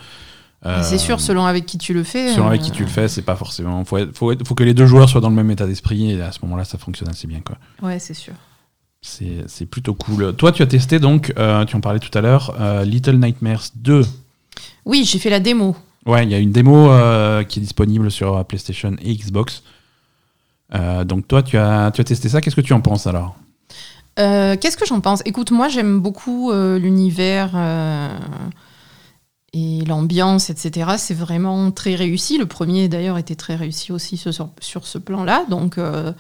Euh, 0.67 0.83
C'est 0.83 0.99
sûr, 0.99 1.21
selon 1.21 1.47
avec 1.47 1.65
qui 1.65 1.79
tu 1.79 1.95
le 1.95 2.05
fais. 2.05 2.33
Selon 2.35 2.45
euh, 2.47 2.49
avec 2.51 2.61
qui 2.63 2.71
tu 2.71 2.83
le 2.83 2.89
fais, 2.89 3.09
c'est 3.09 3.23
pas 3.23 3.37
forcément. 3.37 3.83
Faut, 3.85 3.97
être- 3.97 4.15
faut, 4.17 4.31
être- 4.33 4.47
faut 4.47 4.55
que 4.55 4.63
les 4.65 4.75
deux 4.75 4.87
joueurs 4.87 5.09
soient 5.09 5.21
dans 5.23 5.31
le 5.31 5.35
même 5.37 5.51
état 5.51 5.67
d'esprit 5.67 6.11
et 6.13 6.21
à 6.23 6.33
ce 6.33 6.39
moment-là, 6.43 6.65
ça 6.65 6.77
fonctionne 6.77 7.09
assez 7.09 7.27
bien. 7.27 7.41
quoi. 7.41 7.57
Ouais, 7.83 7.99
c'est 7.99 8.15
sûr. 8.15 8.35
C'est 9.01 9.65
plutôt 9.65 9.95
cool. 9.95 10.35
Toi, 10.37 10.53
tu 10.53 10.63
as 10.63 10.67
testé 10.67 10.99
donc, 10.99 11.33
euh, 11.39 11.65
tu 11.65 11.75
en 11.77 11.81
parlais 11.81 11.99
tout 12.01 12.17
à 12.17 12.21
l'heure, 12.21 12.55
euh, 12.61 12.85
Little 12.85 13.17
Nightmares 13.17 13.69
2. 13.77 14.05
Oui, 14.85 15.05
j'ai 15.11 15.19
fait 15.19 15.31
la 15.31 15.41
démo. 15.41 15.75
Ouais, 16.05 16.25
il 16.25 16.31
y 16.31 16.35
a 16.35 16.39
une 16.39 16.53
démo 16.53 16.91
euh, 16.91 17.43
qui 17.45 17.59
est 17.61 17.63
disponible 17.63 18.11
sur 18.11 18.37
euh, 18.37 18.43
PlayStation 18.45 18.95
et 19.01 19.15
Xbox. 19.15 19.63
Euh, 20.75 21.05
donc 21.05 21.27
toi, 21.27 21.43
tu 21.43 21.57
as, 21.57 21.91
tu 21.93 22.03
as 22.03 22.05
testé 22.05 22.29
ça. 22.29 22.43
Qu'est-ce 22.43 22.57
que 22.57 22.61
tu 22.61 22.75
en 22.75 22.81
penses 22.83 23.07
alors? 23.07 23.37
Euh, 24.19 24.57
Qu'est-ce 24.61 24.77
que 24.77 24.85
j'en 24.87 25.01
pense? 25.01 25.23
Écoute, 25.25 25.51
moi 25.51 25.69
j'aime 25.69 26.01
beaucoup 26.01 26.51
euh, 26.51 26.79
l'univers 26.79 27.53
euh, 27.55 28.11
et 29.53 29.85
l'ambiance, 29.85 30.49
etc. 30.51 30.93
C'est 30.99 31.15
vraiment 31.15 31.71
très 31.71 31.95
réussi. 31.95 32.39
Le 32.39 32.47
premier 32.47 32.89
d'ailleurs 32.89 33.19
était 33.19 33.35
très 33.35 33.57
réussi 33.57 33.91
aussi 33.93 34.17
sur, 34.17 34.33
ce 34.87 34.99
plan-là. 34.99 35.45
Donc 35.51 35.77
euh, 35.79 36.13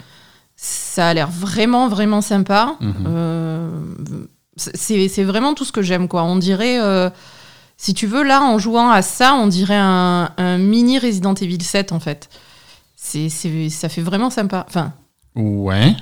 ça 0.56 1.08
a 1.08 1.14
l'air 1.14 1.30
vraiment, 1.30 1.88
vraiment 1.88 2.20
sympa. 2.20 2.76
Mhm. 2.80 2.94
Euh, 3.06 3.70
c'est 4.56 5.22
vraiment 5.24 5.54
tout 5.54 5.64
ce 5.64 5.72
que 5.72 5.82
j'aime. 5.82 6.08
quoi. 6.08 6.24
On 6.24 6.36
dirait, 6.36 6.80
euh, 6.80 7.08
si 7.76 7.94
tu 7.94 8.06
veux, 8.06 8.22
là 8.24 8.42
en 8.42 8.58
jouant 8.58 8.90
à 8.90 9.00
ça, 9.02 9.34
on 9.34 9.46
dirait 9.46 9.78
un, 9.78 10.30
un 10.36 10.58
mini 10.58 10.98
Resident 10.98 11.34
Evil 11.34 11.62
7 11.62 11.92
en 11.92 12.00
fait. 12.00 12.28
C'est- 12.96 13.30
ça 13.70 13.88
fait 13.88 14.02
vraiment 14.02 14.28
sympa. 14.30 14.66
Enfin, 14.68 14.92
Ouais, 15.36 15.96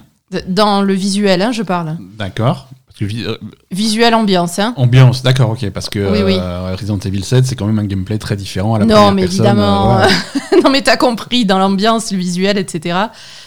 dans 0.48 0.82
le 0.82 0.94
visuel, 0.94 1.42
hein, 1.42 1.52
je 1.52 1.62
parle. 1.62 1.96
d'accord. 2.16 2.68
Euh, 3.00 3.36
Visuel 3.70 4.14
ambiance, 4.14 4.58
hein. 4.58 4.74
ambiance, 4.76 5.22
d'accord, 5.22 5.50
ok. 5.50 5.70
Parce 5.70 5.88
que 5.88 6.00
Oui, 6.10 6.22
oui. 6.24 6.36
euh, 6.40 6.74
Resident 6.78 6.98
Evil 6.98 7.22
7, 7.24 7.46
c'est 7.46 7.54
quand 7.54 7.66
même 7.66 7.78
un 7.78 7.84
gameplay 7.86 8.18
très 8.18 8.36
différent 8.36 8.74
à 8.74 8.80
la 8.80 8.86
Non, 8.86 9.12
mais 9.12 9.22
personne, 9.22 9.46
évidemment. 9.46 9.98
euh, 10.00 10.06
ouais. 10.06 10.60
non, 10.64 10.70
mais 10.70 10.82
t'as 10.82 10.96
compris, 10.96 11.44
dans 11.44 11.58
l'ambiance, 11.58 12.10
le 12.12 12.18
visuel, 12.18 12.58
etc. 12.58 12.98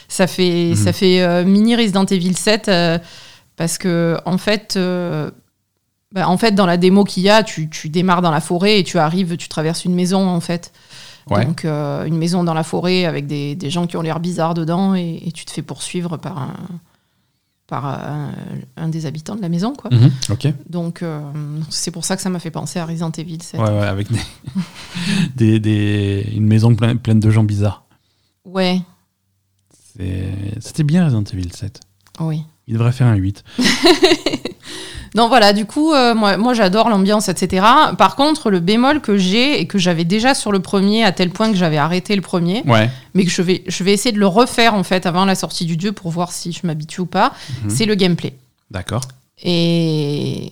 Ça 0.08 0.28
fait, 0.28 0.70
Mhm. 0.70 0.76
ça 0.76 0.94
fait 0.94 1.22
euh, 1.22 1.44
mini 1.44 1.76
Resident 1.76 2.06
Evil 2.06 2.34
7 2.36 2.68
euh, 2.70 2.98
parce 3.58 3.78
que, 3.78 4.18
en 4.26 4.38
fait, 4.38 4.78
bah, 6.14 6.28
en 6.28 6.38
fait, 6.38 6.52
dans 6.54 6.66
la 6.66 6.78
démo 6.78 7.04
qu'il 7.04 7.24
y 7.24 7.30
a, 7.30 7.44
tu, 7.44 7.70
tu 7.70 7.90
démarres 7.90 8.22
dans 8.22 8.32
la 8.32 8.42
forêt 8.42 8.80
et 8.80 8.84
tu 8.84 8.98
arrives, 9.00 9.38
tu 9.38 9.48
traverses 9.50 9.86
une 9.86 9.94
maison, 9.96 10.28
en 10.28 10.40
fait. 10.42 10.72
Ouais. 11.30 11.46
Donc, 11.46 11.64
une 11.66 12.18
maison 12.18 12.44
dans 12.44 12.54
la 12.54 12.64
forêt 12.64 13.06
avec 13.06 13.28
des, 13.28 13.56
des 13.56 13.70
gens 13.70 13.86
qui 13.86 13.96
ont 13.98 14.02
l'air 14.02 14.20
bizarres 14.20 14.54
dedans 14.54 14.96
et, 14.96 15.22
et 15.26 15.32
tu 15.32 15.46
te 15.46 15.52
fais 15.52 15.62
poursuivre 15.62 16.18
par 16.18 16.38
un, 16.40 16.54
par 17.72 17.86
un, 17.86 18.32
un 18.76 18.90
des 18.90 19.06
habitants 19.06 19.36
de 19.38 19.42
la 19.42 19.48
maison, 19.48 19.74
quoi. 19.74 19.90
Ok. 20.30 20.46
Donc, 20.70 21.02
euh, 21.04 21.22
c'est 21.70 21.90
pour 21.92 22.04
ça 22.04 22.18
que 22.18 22.22
ça 22.22 22.30
m'a 22.30 22.40
fait 22.40 22.52
penser 22.52 22.80
à 22.80 22.86
Resident 22.86 23.12
Evil 23.18 23.42
7. 23.42 23.60
Ouais, 23.62 23.70
ouais, 23.70 23.88
avec 23.88 24.12
des, 24.12 24.20
des, 25.36 25.60
des- 25.62 26.34
une 26.36 26.46
maison 26.48 26.76
pleine, 26.76 27.00
pleine 27.00 27.22
de 27.22 27.30
gens 27.32 27.44
bizarres. 27.46 27.86
ouais 28.46 28.82
C'était 30.60 30.84
bien 30.84 31.06
Resident 31.06 31.24
Evil 31.34 31.50
7. 31.54 31.80
oui. 32.20 32.44
Il 32.68 32.74
devrait 32.76 32.92
faire 32.92 33.08
un 33.08 33.16
8. 33.16 33.44
Non, 35.14 35.28
voilà, 35.28 35.52
du 35.52 35.66
coup, 35.66 35.92
euh, 35.94 36.16
moi, 36.16 36.38
moi 36.38 36.54
j'adore 36.54 36.88
l'ambiance, 36.90 37.28
etc. 37.28 37.66
Par 37.98 38.16
contre, 38.16 38.50
le 38.50 38.60
bémol 38.62 39.02
que 39.02 39.18
j'ai 39.18 39.60
et 39.60 39.68
que 39.68 39.78
j'avais 39.78 40.06
déjà 40.06 40.34
sur 40.34 40.52
le 40.54 40.60
premier, 40.62 41.04
à 41.04 41.12
tel 41.12 41.32
point 41.32 41.52
que 41.52 41.58
j'avais 41.58 41.78
arrêté 41.78 42.16
le 42.16 42.22
premier, 42.22 42.64
Ouais. 42.66 42.90
mais 43.14 43.26
que 43.26 43.30
je 43.32 43.42
vais, 43.42 43.64
je 43.68 43.84
vais 43.84 43.92
essayer 43.92 44.14
de 44.14 44.20
le 44.20 44.28
refaire 44.28 44.74
en 44.74 44.84
fait 44.84 45.06
avant 45.06 45.26
la 45.26 45.36
sortie 45.36 45.66
du 45.66 45.76
2 45.76 45.92
pour 45.92 46.12
voir 46.12 46.32
si 46.32 46.54
je 46.54 46.66
m'habitue 46.66 47.02
ou 47.02 47.06
pas, 47.06 47.34
Mhm. 47.64 47.70
c'est 47.70 47.86
le 47.86 47.96
gameplay. 47.96 48.34
D'accord. 48.72 49.02
Et 49.44 50.50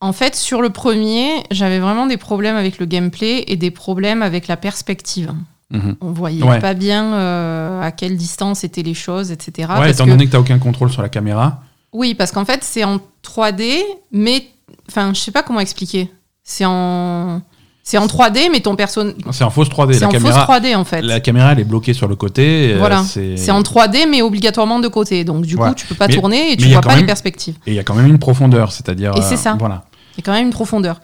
en 0.00 0.12
fait, 0.12 0.36
sur 0.36 0.60
le 0.60 0.68
premier, 0.70 1.30
j'avais 1.50 1.78
vraiment 1.78 2.06
des 2.06 2.18
problèmes 2.18 2.56
avec 2.56 2.78
le 2.78 2.84
gameplay 2.84 3.44
et 3.48 3.56
des 3.56 3.70
problèmes 3.70 4.20
avec 4.22 4.46
la 4.46 4.58
perspective. 4.58 5.32
Mhm. 5.70 5.96
On 6.02 6.10
voyait 6.12 6.42
Ouais. 6.42 6.58
pas 6.60 6.74
bien 6.74 7.14
euh, 7.14 7.80
à 7.80 7.90
quelle 7.92 8.16
distance 8.18 8.62
étaient 8.62 8.82
les 8.82 8.92
choses, 8.94 9.30
etc. 9.32 9.52
ouais, 9.70 9.76
parce 9.76 9.90
étant 9.92 10.04
que- 10.04 10.10
donné 10.10 10.26
que 10.26 10.30
tu 10.30 10.36
n'as 10.36 10.40
aucun 10.42 10.58
contrôle 10.58 10.90
sur 10.90 11.00
la 11.00 11.08
caméra. 11.08 11.62
Oui, 11.94 12.14
parce 12.14 12.30
qu'en 12.32 12.44
fait, 12.44 12.62
c'est 12.62 12.84
en 12.84 12.98
3D, 13.26 13.78
mais. 14.12 14.46
Enfin, 14.90 15.12
je 15.14 15.20
sais 15.20 15.30
pas 15.30 15.42
comment 15.42 15.60
expliquer. 15.60 16.10
C'est 16.42 16.64
en. 16.66 17.40
C'est 17.86 17.98
en 17.98 18.06
3D, 18.06 18.48
mais 18.50 18.60
ton 18.60 18.76
personnage. 18.76 19.14
C'est 19.30 19.44
en 19.44 19.50
fausse 19.50 19.68
3D. 19.68 19.92
C'est 19.94 20.04
en 20.06 20.08
caméra, 20.08 20.46
fausse 20.46 20.56
3D, 20.56 20.74
en 20.74 20.84
fait. 20.84 21.02
la 21.02 21.20
caméra, 21.20 21.52
elle 21.52 21.60
est 21.60 21.64
bloquée 21.64 21.92
sur 21.92 22.08
le 22.08 22.16
côté. 22.16 22.72
euh, 22.72 22.78
Voilà. 22.78 23.02
c'est 23.04 23.36
C'est 23.36 23.50
en 23.50 23.60
3D, 23.62 24.06
mais 24.10 24.22
obligatoirement 24.22 24.78
de 24.80 24.88
côté. 24.88 25.22
Donc, 25.24 25.44
du 25.46 25.56
Ouais. 25.56 25.68
coup, 25.68 25.74
tu 25.74 25.86
peux 25.86 25.94
pas 25.94 26.08
Mais- 26.08 26.14
tourner 26.14 26.52
et 26.52 26.56
tu 26.56 26.66
vois 26.68 26.80
pas 26.80 26.96
les 26.96 27.04
perspectives. 27.04 27.56
Et 27.66 27.72
il 27.72 27.74
y 27.74 27.78
a 27.78 27.82
quand 27.84 27.94
même 27.94 28.06
une 28.06 28.18
profondeur, 28.18 28.72
c'est-à-dire. 28.72 29.12
Et 29.16 29.22
c'est 29.22 29.36
ça. 29.36 29.56
Voilà. 29.58 29.84
Il 30.16 30.20
y 30.20 30.22
a 30.22 30.24
quand 30.24 30.32
même 30.32 30.46
une 30.46 30.52
profondeur. 30.52 31.00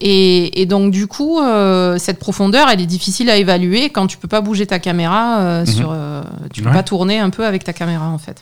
Et, 0.00 0.60
et 0.60 0.66
donc, 0.66 0.92
du 0.92 1.06
coup, 1.08 1.40
euh, 1.40 1.96
cette 1.98 2.18
profondeur, 2.20 2.68
elle 2.70 2.80
est 2.80 2.86
difficile 2.86 3.30
à 3.30 3.36
évaluer 3.36 3.88
quand 3.90 4.06
tu 4.06 4.16
peux 4.18 4.28
pas 4.28 4.40
bouger 4.42 4.66
ta 4.66 4.78
caméra. 4.78 5.40
euh, 5.40 5.60
Mhm. 5.62 5.66
sur, 5.66 5.90
euh, 5.92 6.22
tu 6.52 6.62
peux 6.62 6.68
Ouais. 6.68 6.74
pas 6.74 6.82
tourner 6.84 7.18
un 7.18 7.30
peu 7.30 7.44
avec 7.46 7.64
ta 7.64 7.72
caméra, 7.72 8.06
en 8.08 8.18
fait. 8.18 8.40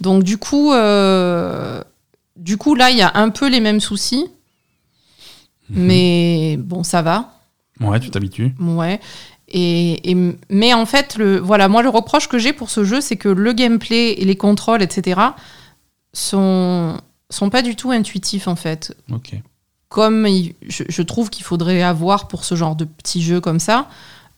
Donc, 0.00 0.22
du 0.24 0.36
coup, 0.38 0.72
euh, 0.72 1.82
du 2.36 2.56
coup 2.56 2.74
là, 2.74 2.90
il 2.90 2.96
y 2.98 3.02
a 3.02 3.12
un 3.14 3.30
peu 3.30 3.48
les 3.48 3.60
mêmes 3.60 3.80
soucis. 3.80 4.26
Mhm. 5.70 5.82
Mais 5.86 6.56
bon, 6.58 6.82
ça 6.84 7.02
va. 7.02 7.32
Ouais, 7.80 7.98
tu 8.00 8.10
t'habitues. 8.10 8.54
Ouais. 8.60 9.00
Et, 9.48 10.10
et- 10.10 10.16
mais 10.50 10.74
en 10.74 10.86
fait, 10.86 11.16
le, 11.16 11.38
voilà, 11.38 11.68
moi, 11.68 11.82
le 11.82 11.88
reproche 11.88 12.28
que 12.28 12.38
j'ai 12.38 12.52
pour 12.52 12.70
ce 12.70 12.84
jeu, 12.84 13.00
c'est 13.00 13.16
que 13.16 13.28
le 13.28 13.52
gameplay 13.52 14.12
et 14.12 14.24
les 14.24 14.36
contrôles, 14.36 14.82
etc., 14.82 15.20
sont, 16.12 16.96
sont 17.30 17.50
pas 17.50 17.62
du 17.62 17.76
tout 17.76 17.90
intuitifs, 17.90 18.48
en 18.48 18.56
fait. 18.56 18.96
Ok. 19.12 19.34
Comme 19.88 20.26
il- 20.26 20.54
je, 20.68 20.84
je 20.88 21.02
trouve 21.02 21.30
qu'il 21.30 21.44
faudrait 21.44 21.82
avoir 21.82 22.28
pour 22.28 22.44
ce 22.44 22.54
genre 22.54 22.76
de 22.76 22.84
petits 22.84 23.22
jeux 23.22 23.40
comme 23.40 23.60
ça. 23.60 23.88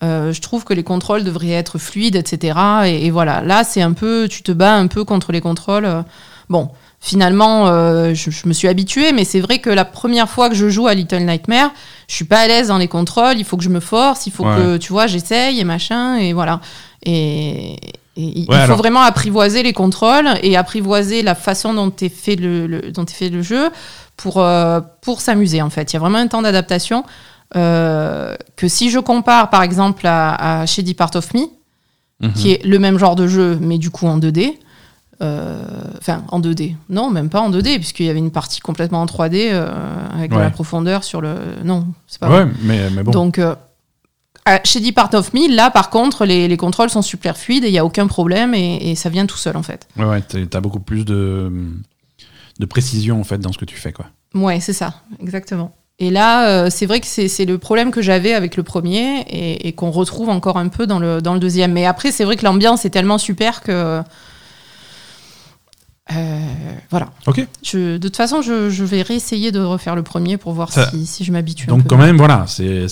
Euh, 0.05 0.33
je 0.33 0.41
trouve 0.41 0.65
que 0.65 0.75
les 0.75 0.85
contrôles 0.85 1.25
devraient 1.25 1.51
être 1.51 1.79
fluides, 1.79 2.15
etc. 2.17 2.59
Et, 2.87 3.07
et 3.07 3.11
voilà, 3.11 3.43
là, 3.43 3.65
c'est 3.65 3.83
un 3.83 3.93
peu, 3.93 4.29
tu 4.31 4.43
te 4.43 4.53
bats 4.53 4.75
un 4.75 4.87
peu 4.87 5.05
contre 5.05 5.33
les 5.33 5.41
contrôles. 5.41 5.85
Euh, 5.85 6.03
Bon, 6.51 6.71
finalement, 6.99 7.67
euh, 7.67 8.15
je, 8.15 8.31
je 8.31 8.49
me 8.49 8.55
suis 8.55 8.69
habituée, 8.69 9.13
mais 9.13 9.25
c'est 9.27 9.41
vrai 9.41 9.59
que 9.59 9.69
la 9.69 9.85
première 9.85 10.31
fois 10.31 10.49
que 10.49 10.55
je 10.55 10.71
joue 10.71 10.87
à 10.87 10.95
Little 10.95 11.19
Nightmare, 11.27 11.73
je 12.09 12.15
suis 12.15 12.25
pas 12.25 12.39
à 12.39 12.47
l'aise 12.49 12.69
dans 12.69 12.79
les 12.79 12.89
contrôles. 12.89 13.37
Il 13.37 13.45
faut 13.45 13.59
que 13.59 13.63
je 13.63 13.69
me 13.69 13.81
force, 13.81 14.27
il 14.27 14.33
faut 14.33 14.47
Ouais. 14.47 14.57
que, 14.57 14.77
tu 14.79 14.91
vois, 14.91 15.07
j'essaye 15.07 15.61
et 15.61 15.65
machin, 15.65 16.17
et 16.17 16.33
voilà. 16.33 16.61
Et, 17.05 17.75
et 17.75 17.79
il 18.17 18.47
faut 18.47 18.53
alors- 18.55 18.79
vraiment 18.79 19.03
apprivoiser 19.03 19.63
les 19.63 19.75
contrôles 19.75 20.27
et 20.43 20.57
apprivoiser 20.57 21.21
la 21.21 21.35
façon 21.35 21.75
dont 21.75 21.93
est 22.01 22.09
fait 22.09 22.37
le, 22.37 22.67
le- 22.67 22.93
dont 22.93 23.05
est 23.05 23.13
fait 23.13 23.29
le 23.29 23.43
jeu 23.43 23.69
pour, 24.17 24.39
euh, 24.39 24.81
pour 25.03 25.21
s'amuser, 25.21 25.61
en 25.61 25.69
fait. 25.69 25.93
Il 25.93 25.95
y 25.95 25.99
a 25.99 26.01
vraiment 26.01 26.19
un 26.19 26.29
temps 26.29 26.41
d'adaptation. 26.41 27.05
Euh, 27.57 28.37
que 28.57 28.69
si 28.69 28.91
je 28.91 28.99
compare 28.99 29.51
par 29.51 29.63
exemple 29.63 30.07
à, 30.07 30.61
à 30.63 30.67
Shady 30.67 30.95
Part 30.95 31.11
of 31.15 31.33
Me, 31.35 31.41
Mhm. 32.21 32.33
qui 32.33 32.51
est 32.51 32.65
le 32.65 32.81
même 32.81 32.99
genre 32.99 33.15
de 33.15 33.29
jeu, 33.29 33.57
mais 33.61 33.79
du 33.79 33.91
coup 33.91 34.07
en 34.09 34.19
2D. 34.19 34.59
euh, 35.23 35.63
Enfin, 35.99 36.25
en 36.29 36.41
2D. 36.41 36.75
Non, 36.89 37.11
même 37.11 37.29
pas 37.29 37.41
en 37.41 37.49
2D, 37.51 37.77
puisqu'il 37.79 38.07
y 38.07 38.11
avait 38.11 38.19
une 38.19 38.31
partie 38.33 38.61
complètement 38.61 39.01
en 39.03 39.07
3D 39.07 39.51
euh, 39.53 39.69
avec 40.13 40.33
de 40.33 40.37
la 40.37 40.51
profondeur 40.51 41.05
sur 41.05 41.21
le. 41.21 41.35
Non, 41.65 41.87
c'est 42.09 42.19
pas 42.21 42.29
Ouais, 42.29 42.45
vrai. 42.45 42.53
mais, 42.63 42.91
mais 42.91 43.03
bon. 43.05 43.13
Donc, 43.13 43.39
euh, 43.39 43.55
à 44.45 44.61
Shady 44.65 44.91
Part 44.93 45.11
of 45.15 45.33
Me, 45.33 45.55
là 45.55 45.71
par 45.71 45.91
contre, 45.91 46.25
les, 46.25 46.49
les 46.49 46.57
contrôles 46.57 46.91
sont 46.91 47.03
super 47.03 47.37
fluides 47.37 47.65
et 47.65 47.69
il 47.69 47.73
n'y 47.73 47.79
a 47.79 47.85
aucun 47.85 48.07
problème 48.09 48.53
et, 48.55 48.91
et 48.91 48.95
ça 48.97 49.11
vient 49.11 49.27
tout 49.27 49.37
seul 49.37 49.57
en 49.57 49.63
fait. 49.63 49.87
Ouais, 49.97 50.05
ouais, 50.07 50.21
t'as 50.23 50.61
beaucoup 50.61 50.81
plus 50.81 51.05
de, 51.05 51.53
de 52.59 52.67
précision 52.67 53.21
en 53.21 53.25
fait 53.25 53.39
dans 53.39 53.53
ce 53.53 53.59
que 53.59 53.65
tu 53.65 53.77
fais, 53.77 53.93
quoi. 53.93 54.07
Ouais, 54.35 54.59
c'est 54.61 54.73
ça, 54.73 54.95
exactement. 55.21 55.75
Et 56.01 56.11
là, 56.11 56.49
euh, 56.49 56.71
c'est 56.71 56.87
vrai 56.87 57.01
que 57.01 57.07
c'est 57.09 57.45
le 57.45 57.59
problème 57.59 57.91
que 57.91 58.03
j'avais 58.03 58.33
avec 58.33 58.57
le 58.57 58.63
premier 58.63 59.23
et, 59.23 59.67
et 59.67 59.73
qu'on 59.73 59.91
retrouve 59.91 60.29
encore 60.29 60.57
un 60.57 60.69
peu 60.69 60.87
dans 60.87 61.01
le, 61.01 61.21
dans 61.21 61.35
le 61.35 61.41
deuxième. 61.41 61.73
Mais 61.73 61.87
après, 61.87 62.13
c'est 62.13 62.25
vrai 62.25 62.37
que 62.37 62.45
l'ambiance 62.45 62.85
est 62.85 62.91
tellement 62.91 63.19
super 63.19 63.63
que. 63.63 64.01
euh, 66.13 66.41
voilà. 66.91 67.11
Ok. 67.27 67.45
Je, 67.65 67.97
de 67.97 67.99
toute 67.99 68.17
façon, 68.17 68.43
je, 68.43 68.71
je 68.71 68.85
vais 68.85 69.03
réessayer 69.03 69.51
de 69.51 69.59
refaire 69.61 69.97
le 69.97 70.05
premier 70.05 70.37
pour 70.37 70.53
voir 70.53 70.73
si, 70.73 71.05
si 71.05 71.25
je 71.25 71.33
m'habitue 71.33 71.67
un 71.69 71.75
Donc 71.75 71.83
peu. 71.83 71.89
quand 71.89 71.99
même, 71.99 72.17
voilà, 72.17 72.45
c'est 72.47 72.87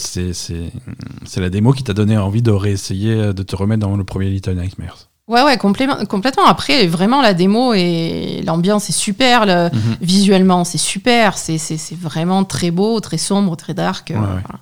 la 1.36 1.48
démo 1.48 1.72
qui 1.72 1.84
t'a 1.84 1.94
donné 1.94 2.18
envie 2.18 2.42
de 2.42 2.50
réessayer 2.50 3.32
de 3.32 3.42
te 3.44 3.54
remettre 3.54 3.80
dans 3.86 3.96
le 3.96 4.04
premier 4.04 4.30
Little 4.30 4.54
Nightmares. 4.56 5.08
Ouais, 5.28 5.42
ouais, 5.42 5.56
complètement. 5.58 6.46
Après, 6.46 6.86
vraiment, 6.86 7.20
la 7.20 7.34
démo 7.34 7.74
et 7.74 8.42
l'ambiance 8.46 8.88
est 8.90 8.92
super. 8.92 9.44
le- 9.44 9.70
Mhm. 9.72 9.96
Visuellement, 10.00 10.62
c'est 10.64 10.78
super. 10.78 11.36
C'est 11.36 11.58
vraiment 12.00 12.44
très 12.44 12.70
beau, 12.70 13.00
très 13.00 13.18
sombre, 13.18 13.56
très 13.56 13.74
dark. 13.74 14.10
euh, 14.12 14.14
Ouais, 14.14 14.20
voilà. 14.26 14.60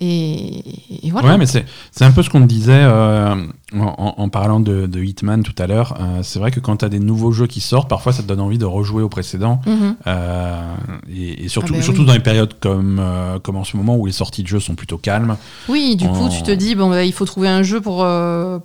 Et, 0.00 1.06
et 1.06 1.10
voilà. 1.10 1.28
Ouais, 1.28 1.38
mais 1.38 1.46
c'est 1.46 1.64
c'est 1.90 2.04
un 2.04 2.12
peu 2.12 2.22
ce 2.22 2.30
qu'on 2.30 2.40
disait 2.40 2.72
euh, 2.72 3.34
en, 3.74 3.80
en- 3.98 4.14
en 4.16 4.28
parlant 4.30 4.60
de, 4.60 4.86
de 4.86 5.02
Hitman 5.02 5.42
tout 5.42 5.54
à 5.58 5.66
l'heure. 5.66 5.94
Euh, 6.00 6.20
c'est 6.22 6.38
vrai 6.38 6.50
que 6.50 6.58
quand 6.60 6.78
tu 6.78 6.84
as 6.84 6.88
des 6.88 7.00
nouveaux 7.00 7.32
jeux 7.32 7.46
qui 7.46 7.60
sortent, 7.60 7.88
parfois 7.88 8.12
ça 8.12 8.22
te 8.22 8.28
donne 8.28 8.40
envie 8.40 8.56
de 8.56 8.64
rejouer 8.64 9.02
au 9.02 9.08
précédent. 9.10 9.60
Mhm. 9.66 9.96
Euh, 10.06 10.74
et, 11.14 11.44
et 11.44 11.48
surtout, 11.48 11.74
Ah 11.74 11.78
ben 11.78 11.82
surtout 11.82 12.00
oui. 12.00 12.06
dans 12.06 12.12
les 12.14 12.20
périodes 12.20 12.54
comme, 12.60 12.98
euh, 12.98 13.38
comme 13.38 13.56
en 13.56 13.64
ce 13.64 13.76
moment 13.76 13.96
où 13.96 14.06
les 14.06 14.12
sorties 14.12 14.42
de 14.42 14.48
jeux 14.48 14.60
sont 14.60 14.74
plutôt 14.74 14.96
calmes. 14.96 15.36
Oui, 15.68 15.96
du 15.96 16.08
coup, 16.08 16.28
tu 16.30 16.42
te 16.42 16.50
dis, 16.50 16.74
bon, 16.74 16.88
bah, 16.88 17.04
il 17.04 17.12
faut 17.12 17.26
trouver 17.26 17.48
un 17.48 17.62
jeu 17.62 17.80
pour, 17.82 18.06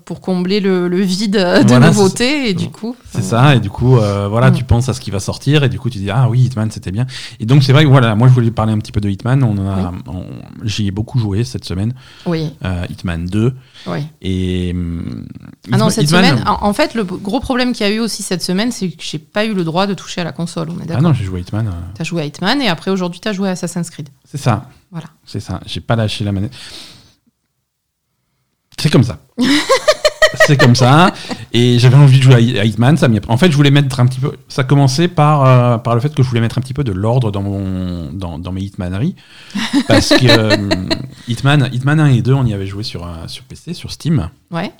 pour 0.06 0.22
combler 0.22 0.60
le, 0.62 0.88
le 0.88 1.02
vide 1.02 1.34
de 1.34 1.68
Voilà, 1.68 1.88
nouveautés. 1.88 2.50
Et 2.50 2.54
du 2.54 2.70
coup. 2.70 2.96
C'est 3.12 3.24
ça, 3.24 3.56
et 3.56 3.60
du 3.60 3.70
coup, 3.70 3.96
voilà, 3.98 4.52
Mm. 4.52 4.56
tu 4.56 4.64
penses 4.64 4.88
à 4.90 4.94
ce 4.94 5.02
qui 5.02 5.12
va 5.12 5.20
sortir, 5.20 5.64
et 5.64 5.70
du 5.70 5.80
coup, 5.80 5.90
tu 5.90 5.98
dis, 5.98 6.10
ah 6.12 6.28
oui, 6.30 6.42
Hitman, 6.44 6.72
c'était 6.72 6.92
bien. 6.92 7.06
Et 7.42 7.46
donc, 7.46 7.64
c'est 7.64 7.74
vrai 7.74 7.84
que 7.84 7.90
voilà, 7.90 8.16
moi, 8.16 8.28
je 8.30 8.34
voulais 8.34 8.52
parler 8.52 8.72
un 8.72 8.78
petit 8.80 8.92
peu 8.94 9.02
de 9.02 9.10
Hitman. 9.10 9.44
On 9.44 9.58
a, 9.68 9.92
j'y 10.64 10.88
ai 10.88 10.92
beaucoup 10.92 11.20
joué 11.20 11.44
cette 11.44 11.66
semaine, 11.66 11.94
Oui, 12.26 12.52
Hitman 12.90 13.26
2. 13.26 13.54
oui. 13.88 14.00
Et. 14.22 14.74
Ah 15.72 15.78
non, 15.78 15.90
cette 15.90 16.06
Hitman- 16.06 16.26
semaine, 16.30 16.44
en, 16.46 16.74
fait, 16.74 16.94
le 16.94 17.04
gros 17.04 17.40
problème 17.40 17.74
qu'il 17.74 17.86
y 17.86 17.90
a 17.90 17.94
eu 17.94 18.00
aussi 18.00 18.24
cette 18.24 18.42
semaine, 18.42 18.72
c'est 18.72 18.90
que 18.90 19.04
j'ai 19.04 19.20
pas 19.20 19.46
eu 19.46 19.54
le 19.54 19.64
droit 19.64 19.88
de 19.88 19.94
toucher 19.94 20.22
à 20.22 20.24
la 20.24 20.32
console. 20.32 20.70
On 20.70 20.80
est 20.80 20.92
Ah 20.92 21.02
non, 21.02 21.14
j'ai 21.14 21.24
joué 21.26 21.40
à 21.40 21.42
Hitman. 21.42 21.68
euh, 21.68 21.72
T'as 21.96 22.04
joué 22.04 22.22
à 22.22 22.26
Hitman 22.26 22.62
et 22.62 22.68
après, 22.68 22.92
aujourd'hui, 22.92 23.20
t'as 23.20 23.34
joué 23.34 23.50
à 23.50 23.52
Assassin's 23.52 23.90
Creed. 23.90 24.10
C'est 24.26 24.38
ça. 24.38 24.70
Voilà. 24.92 25.08
C'est 25.26 25.40
ça. 25.40 25.60
J'ai 25.66 25.82
pas 25.82 25.96
lâché 25.96 26.24
la 26.24 26.32
manette. 26.32 26.54
C'est 28.80 28.90
comme 28.92 29.04
ça. 29.04 29.20
c'est 30.46 30.58
comme 30.58 30.76
ça. 30.76 31.14
Et 31.54 31.80
j'avais 31.80 31.96
envie 31.96 32.18
de 32.18 32.24
jouer 32.24 32.36
à 32.36 32.40
Hi- 32.40 32.60
à 32.60 32.66
Hitman. 32.66 32.98
Ça 32.98 33.08
En 33.28 33.38
fait, 33.38 33.52
je 33.52 33.56
voulais 33.56 33.72
mettre 33.72 34.00
un 34.00 34.06
petit 34.06 34.20
peu. 34.20 34.32
Ça 34.48 34.64
commençait 34.64 35.08
par, 35.08 35.46
euh, 35.46 35.78
par 35.78 35.96
le 35.96 36.02
fait 36.02 36.14
que 36.14 36.24
je 36.24 36.28
voulais 36.28 36.42
mettre 36.42 36.58
un 36.58 36.62
petit 36.62 36.74
peu 36.74 36.84
de 36.84 36.92
l'ordre 36.92 37.32
dans, 37.32 37.42
mon, 37.42 38.12
dans, 38.12 38.40
dans 38.40 38.52
mes 38.52 38.62
Hitmaneries. 38.62 39.16
Parce 39.88 40.10
que 40.10 40.26
euh, 40.28 40.56
Hitman, 41.28 41.70
Hitman 41.72 42.00
1 42.00 42.08
et 42.08 42.22
2, 42.22 42.34
on 42.34 42.46
y 42.46 42.54
avait 42.54 42.68
joué 42.68 42.84
sur, 42.84 43.06
euh, 43.06 43.28
sur 43.28 43.44
PC, 43.44 43.74
sur 43.74 43.92
Steam. 43.92 44.30
Ouais. 44.52 44.72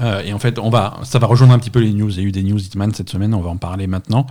Euh, 0.00 0.22
et 0.24 0.32
en 0.32 0.38
fait, 0.38 0.58
on 0.58 0.70
va, 0.70 0.98
ça 1.02 1.18
va 1.18 1.26
rejoindre 1.26 1.52
un 1.52 1.58
petit 1.58 1.70
peu 1.70 1.80
les 1.80 1.92
news. 1.92 2.10
Il 2.10 2.16
y 2.16 2.20
a 2.20 2.22
eu 2.28 2.32
des 2.32 2.42
news 2.42 2.58
Hitman 2.58 2.92
cette 2.94 3.10
semaine, 3.10 3.34
on 3.34 3.40
va 3.42 3.50
en 3.50 3.56
parler 3.58 3.86
maintenant. 3.86 4.26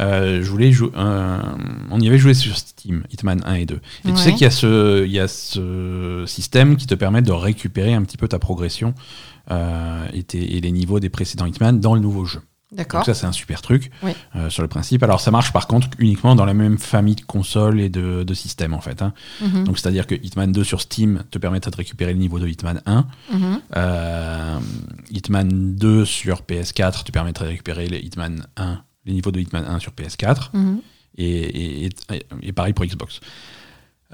Euh, 0.00 0.42
je 0.42 0.50
voulais 0.50 0.72
jouer, 0.72 0.90
euh, 0.96 1.38
on 1.92 2.00
y 2.00 2.08
avait 2.08 2.18
joué 2.18 2.34
sur 2.34 2.56
Steam, 2.56 3.04
Hitman 3.12 3.40
1 3.44 3.54
et 3.54 3.66
2. 3.66 3.80
Et 4.08 4.10
tu 4.12 4.16
sais 4.16 4.32
qu'il 4.32 4.42
y 4.42 4.46
a, 4.46 4.50
ce, 4.50 5.04
il 5.04 5.10
y 5.12 5.20
a 5.20 5.28
ce 5.28 6.24
système 6.26 6.76
qui 6.76 6.86
te 6.86 6.94
permet 6.96 7.22
de 7.22 7.30
récupérer 7.30 7.94
un 7.94 8.02
petit 8.02 8.16
peu 8.16 8.26
ta 8.26 8.40
progression 8.40 8.94
et, 9.50 10.22
tes- 10.22 10.56
et 10.56 10.60
les 10.60 10.72
niveaux 10.72 11.00
des 11.00 11.10
précédents 11.10 11.46
Hitman 11.46 11.80
dans 11.80 11.94
le 11.94 12.00
nouveau 12.00 12.24
jeu. 12.24 12.40
Donc 12.70 12.78
D'accord. 12.78 13.04
ça, 13.04 13.14
c'est 13.14 13.26
un 13.26 13.30
super 13.32 13.62
truc 13.62 13.92
Oui. 14.02 14.10
euh, 14.34 14.50
sur 14.50 14.62
le 14.62 14.68
principe. 14.68 15.04
Alors 15.04 15.20
ça 15.20 15.30
marche 15.30 15.52
par 15.52 15.68
contre 15.68 15.86
uniquement 16.00 16.34
dans 16.34 16.44
la 16.44 16.54
même 16.54 16.76
famille 16.78 17.14
de 17.14 17.20
consoles 17.20 17.80
et 17.80 17.88
de, 17.88 18.24
de 18.24 18.34
systèmes 18.34 18.74
en 18.74 18.80
fait. 18.80 19.00
hein. 19.00 19.12
Mhm, 19.40 19.62
Donc 19.64 19.78
c'est-à-dire 19.78 20.08
que 20.08 20.16
Hitman 20.16 20.50
2 20.50 20.64
sur 20.64 20.80
Steam 20.80 21.22
te 21.30 21.38
permettra 21.38 21.70
de 21.70 21.76
récupérer 21.76 22.12
le 22.12 22.18
niveau 22.18 22.40
de 22.40 22.48
Hitman 22.48 22.82
1. 22.84 23.06
mhm. 23.32 23.60
Euh, 23.76 24.58
Hitman 25.10 25.76
2 25.76 26.04
sur 26.04 26.42
PS4 26.42 27.04
te 27.04 27.12
permettrait 27.12 27.44
de 27.44 27.50
récupérer 27.50 27.86
les 27.86 27.98
Hitman 27.98 28.44
1, 28.56 28.82
les 29.06 29.12
niveaux 29.12 29.30
de 29.30 29.38
Hitman 29.40 29.64
1 29.64 29.78
sur 29.78 29.92
PS4, 29.92 30.50
Mhm. 30.54 30.80
et, 31.18 31.26
et- 31.26 31.84
et- 31.86 32.26
et 32.42 32.52
pareil 32.52 32.72
pour 32.72 32.84
Xbox. 32.84 33.20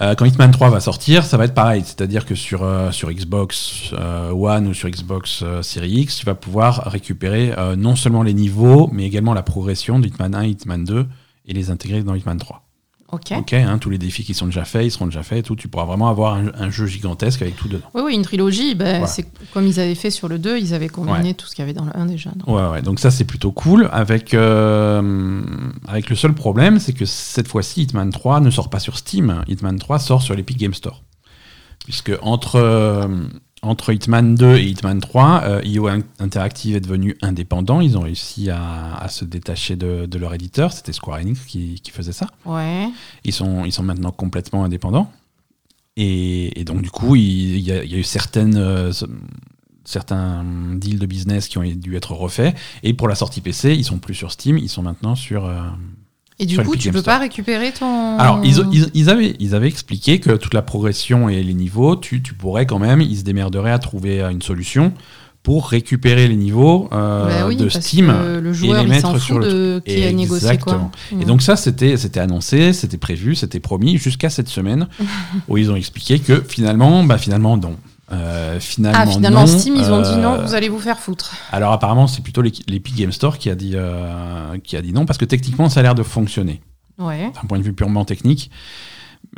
Euh, 0.02 0.14
quand 0.14 0.24
Hitman 0.24 0.50
3 0.50 0.70
va 0.70 0.80
sortir, 0.80 1.24
ça 1.24 1.36
va 1.36 1.44
être 1.44 1.54
pareil, 1.54 1.82
c'est-à-dire 1.84 2.24
que 2.24 2.34
sur, 2.34 2.62
euh, 2.62 2.90
sur 2.90 3.12
Xbox 3.12 3.90
euh, 3.92 4.30
One 4.30 4.68
ou 4.68 4.74
sur 4.74 4.88
Xbox 4.88 5.42
euh, 5.42 5.60
Series 5.60 6.00
X, 6.02 6.16
tu 6.16 6.26
vas 6.26 6.34
pouvoir 6.34 6.84
récupérer 6.86 7.52
non 7.76 7.96
seulement 7.96 8.22
les 8.22 8.34
niveaux, 8.34 8.88
mais 8.92 9.04
également 9.04 9.34
la 9.34 9.42
progression 9.42 9.98
de 9.98 10.06
Hitman 10.06 10.34
1 10.34 10.42
et 10.42 10.48
Hitman 10.48 10.84
2 10.84 11.06
et 11.46 11.52
les 11.52 11.70
intégrer 11.70 12.02
dans 12.02 12.14
Hitman 12.14 12.38
3. 12.38 12.62
Ok. 13.12 13.32
Ok, 13.36 13.52
hein, 13.54 13.78
tous 13.78 13.90
les 13.90 13.98
défis 13.98 14.24
qui 14.24 14.34
sont 14.34 14.46
déjà 14.46 14.64
faits, 14.64 14.84
ils 14.86 14.90
seront 14.90 15.06
déjà 15.06 15.22
faits 15.22 15.38
et 15.38 15.42
tout. 15.42 15.56
Tu 15.56 15.68
pourras 15.68 15.84
vraiment 15.84 16.08
avoir 16.08 16.34
un, 16.34 16.52
un 16.58 16.70
jeu 16.70 16.86
gigantesque 16.86 17.42
avec 17.42 17.56
tout 17.56 17.68
dedans. 17.68 17.86
Oui, 17.94 18.02
oui, 18.06 18.14
une 18.14 18.22
trilogie, 18.22 18.74
ben, 18.74 18.90
Voilà. 18.98 19.06
c'est 19.06 19.26
comme 19.52 19.66
ils 19.66 19.80
avaient 19.80 19.94
fait 19.94 20.10
sur 20.10 20.28
le 20.28 20.38
2, 20.38 20.58
ils 20.58 20.74
avaient 20.74 20.88
combiné 20.88 21.18
Ouais. 21.30 21.34
tout 21.34 21.46
ce 21.46 21.54
qu'il 21.54 21.62
y 21.62 21.64
avait 21.64 21.72
dans 21.72 21.84
le 21.84 21.96
1 21.96 22.06
déjà. 22.06 22.30
donc. 22.36 22.46
Ouais, 22.48 22.68
ouais, 22.70 22.82
donc 22.82 23.00
ça 23.00 23.10
c'est 23.10 23.24
plutôt 23.24 23.50
cool. 23.52 23.88
Avec, 23.92 24.34
euh, 24.34 25.42
avec 25.88 26.08
le 26.10 26.16
seul 26.16 26.34
problème, 26.34 26.78
c'est 26.78 26.92
que 26.92 27.04
cette 27.04 27.48
fois-ci, 27.48 27.82
Hitman 27.82 28.10
3 28.10 28.40
ne 28.40 28.50
sort 28.50 28.70
pas 28.70 28.78
sur 28.80 28.96
Steam. 28.98 29.42
Hitman 29.48 29.78
3 29.78 29.98
sort 29.98 30.22
sur 30.22 30.34
l'Epic 30.34 30.56
Game 30.58 30.74
Store. 30.74 31.02
Puisque 31.84 32.12
entre, 32.22 32.56
euh, 32.56 33.08
entre 33.62 33.92
Hitman 33.92 34.34
2 34.34 34.56
et 34.56 34.64
Hitman 34.68 35.00
3, 35.00 35.42
euh, 35.44 35.60
IO 35.64 35.86
In- 35.88 36.00
Interactive 36.18 36.76
est 36.76 36.80
devenu 36.80 37.16
indépendant. 37.20 37.80
Ils 37.80 37.98
ont 37.98 38.02
réussi 38.02 38.48
à, 38.50 38.94
à 38.96 39.08
se 39.08 39.24
détacher 39.24 39.76
de, 39.76 40.06
de 40.06 40.18
leur 40.18 40.32
éditeur. 40.34 40.72
C'était 40.72 40.92
Square 40.92 41.18
Enix 41.20 41.40
qui, 41.44 41.80
qui 41.82 41.90
faisait 41.90 42.12
ça. 42.12 42.26
Ouais. 42.46 42.88
Ils 43.24 43.32
sont, 43.34 43.64
ils 43.64 43.72
sont 43.72 43.82
maintenant 43.82 44.12
complètement 44.12 44.64
indépendants. 44.64 45.12
Et, 45.96 46.58
et 46.58 46.64
donc, 46.64 46.80
du 46.82 46.90
coup, 46.90 47.16
il, 47.16 47.22
il 47.56 47.60
y, 47.60 47.72
a, 47.72 47.84
il 47.84 47.90
y 47.92 47.94
a 47.96 47.98
eu 47.98 48.02
certaines, 48.04 48.56
euh, 48.56 48.92
certains 49.84 50.44
deals 50.76 50.98
de 50.98 51.06
business 51.06 51.48
qui 51.48 51.58
ont 51.58 51.62
dû 51.62 51.96
être 51.96 52.12
refaits. 52.14 52.56
Et 52.82 52.94
pour 52.94 53.08
la 53.08 53.14
sortie 53.14 53.40
PC, 53.40 53.74
ils 53.74 53.84
sont 53.84 53.98
plus 53.98 54.14
sur 54.14 54.32
Steam, 54.32 54.56
ils 54.56 54.68
sont 54.70 54.82
maintenant 54.82 55.14
sur. 55.14 55.44
euh, 55.44 55.60
Et 56.42 56.46
du 56.46 56.58
coup, 56.58 56.74
tu 56.74 56.90
peux 56.90 57.00
Store. 57.00 57.14
pas 57.16 57.18
récupérer 57.20 57.70
ton. 57.70 58.18
Alors, 58.18 58.40
ils, 58.42 58.56
ils- 58.72 58.90
ils 58.94 59.10
avaient, 59.10 59.36
ils 59.38 59.54
avaient 59.54 59.68
expliqué 59.68 60.18
que 60.20 60.30
toute 60.32 60.54
la 60.54 60.62
progression 60.62 61.28
et 61.28 61.42
les 61.42 61.54
niveaux, 61.54 61.94
tu, 61.96 62.22
tu 62.22 62.34
pourrais 62.34 62.64
quand 62.66 62.78
même, 62.78 63.00
ils 63.02 63.18
se 63.18 63.22
démerderaient 63.24 63.70
à 63.72 63.78
trouver 63.78 64.20
euh, 64.22 64.30
une 64.30 64.40
solution 64.42 64.92
pour 65.42 65.68
récupérer 65.68 66.28
les 66.28 66.36
niveaux 66.36 66.88
euh, 66.92 67.26
Bah 67.26 67.46
oui, 67.46 67.56
de 67.56 67.68
Steam. 67.70 68.12
le 68.42 68.52
joueur, 68.52 68.84
les 68.84 68.94
il 68.96 69.00
s'en 69.00 69.12
mettre 69.12 69.24
sur 69.24 69.38
le 69.38 69.46
de 69.46 69.82
qui 69.86 70.02
a 70.04 70.12
négocié 70.12 70.58
quoi. 70.58 70.90
Et 71.18 71.24
donc 71.24 71.40
ça, 71.40 71.56
c'était 71.56 71.96
c'était 71.96 72.20
annoncé, 72.20 72.72
c'était 72.74 72.98
prévu, 72.98 73.34
c'était 73.34 73.60
promis 73.60 73.96
jusqu'à 73.96 74.28
cette 74.28 74.48
semaine 74.48 74.86
où 75.48 75.56
ils 75.56 75.70
ont 75.70 75.76
expliqué 75.76 76.18
que 76.18 76.42
finalement, 76.46 77.04
bah 77.04 77.16
finalement 77.16 77.56
non. 77.56 77.76
Euh, 78.12 78.58
finalement, 78.60 78.98
ah, 79.02 79.06
finalement, 79.06 79.40
non. 79.40 79.46
Steam, 79.46 79.76
ils 79.76 79.90
ont 79.92 80.02
dit 80.02 80.10
Euh, 80.10 80.16
non, 80.22 80.42
vous 80.44 80.54
allez 80.54 80.68
vous 80.68 80.80
faire 80.80 80.98
foutre. 80.98 81.32
Alors 81.52 81.72
apparemment, 81.72 82.06
c'est 82.08 82.22
plutôt 82.22 82.42
l'Epi- 82.42 82.64
l'Epic 82.68 82.96
Game 82.96 83.12
Store 83.12 83.38
qui 83.38 83.48
a 83.50 83.54
dit 83.54 83.72
euh, 83.74 84.58
qui 84.64 84.76
a 84.76 84.82
dit 84.82 84.92
non 84.92 85.06
parce 85.06 85.18
que 85.18 85.24
techniquement, 85.24 85.68
ça 85.68 85.80
a 85.80 85.82
l'air 85.84 85.94
de 85.94 86.02
fonctionner 86.02 86.60
Ouais. 86.98 87.30
d'un 87.34 87.46
point 87.48 87.58
de 87.58 87.62
vue 87.62 87.72
purement 87.72 88.04
technique. 88.04 88.50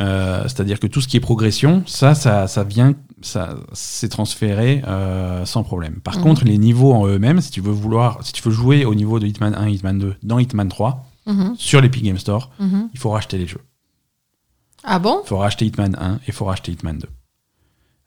Euh, 0.00 0.42
C'est-à-dire 0.44 0.80
que 0.80 0.86
tout 0.86 1.00
ce 1.02 1.08
qui 1.08 1.16
est 1.18 1.20
progression, 1.20 1.82
ça, 1.86 2.14
ça, 2.14 2.46
ça 2.48 2.64
vient, 2.64 2.94
ça, 3.20 3.56
c'est 3.74 4.08
transféré 4.08 4.82
euh, 4.86 5.44
sans 5.44 5.62
problème. 5.64 6.00
Par 6.00 6.16
Mhm. 6.16 6.22
contre, 6.22 6.44
les 6.44 6.56
niveaux 6.56 6.92
en 6.94 7.06
eux-mêmes, 7.06 7.40
si 7.42 7.50
tu 7.50 7.60
veux 7.60 7.72
vouloir, 7.72 8.20
si 8.24 8.32
tu 8.32 8.42
veux 8.42 8.50
jouer 8.54 8.84
au 8.86 8.94
niveau 8.94 9.18
de 9.20 9.26
Hitman 9.26 9.54
1, 9.54 9.68
Hitman 9.68 9.98
2, 9.98 10.16
dans 10.22 10.38
Hitman 10.38 10.68
3, 10.68 11.04
Mhm, 11.26 11.54
sur 11.58 11.80
l'Epic 11.82 12.02
Game 12.04 12.18
Store, 12.18 12.50
mhm. 12.58 12.88
il 12.94 12.98
faut 12.98 13.10
racheter 13.10 13.36
les 13.38 13.46
jeux. 13.46 13.60
Ah 14.82 14.98
bon? 14.98 15.20
Il 15.24 15.28
faut 15.28 15.36
racheter 15.38 15.66
Hitman 15.66 15.94
1 16.00 16.14
et 16.14 16.18
il 16.28 16.32
faut 16.32 16.46
racheter 16.46 16.72
Hitman 16.72 16.98
2. 16.98 17.06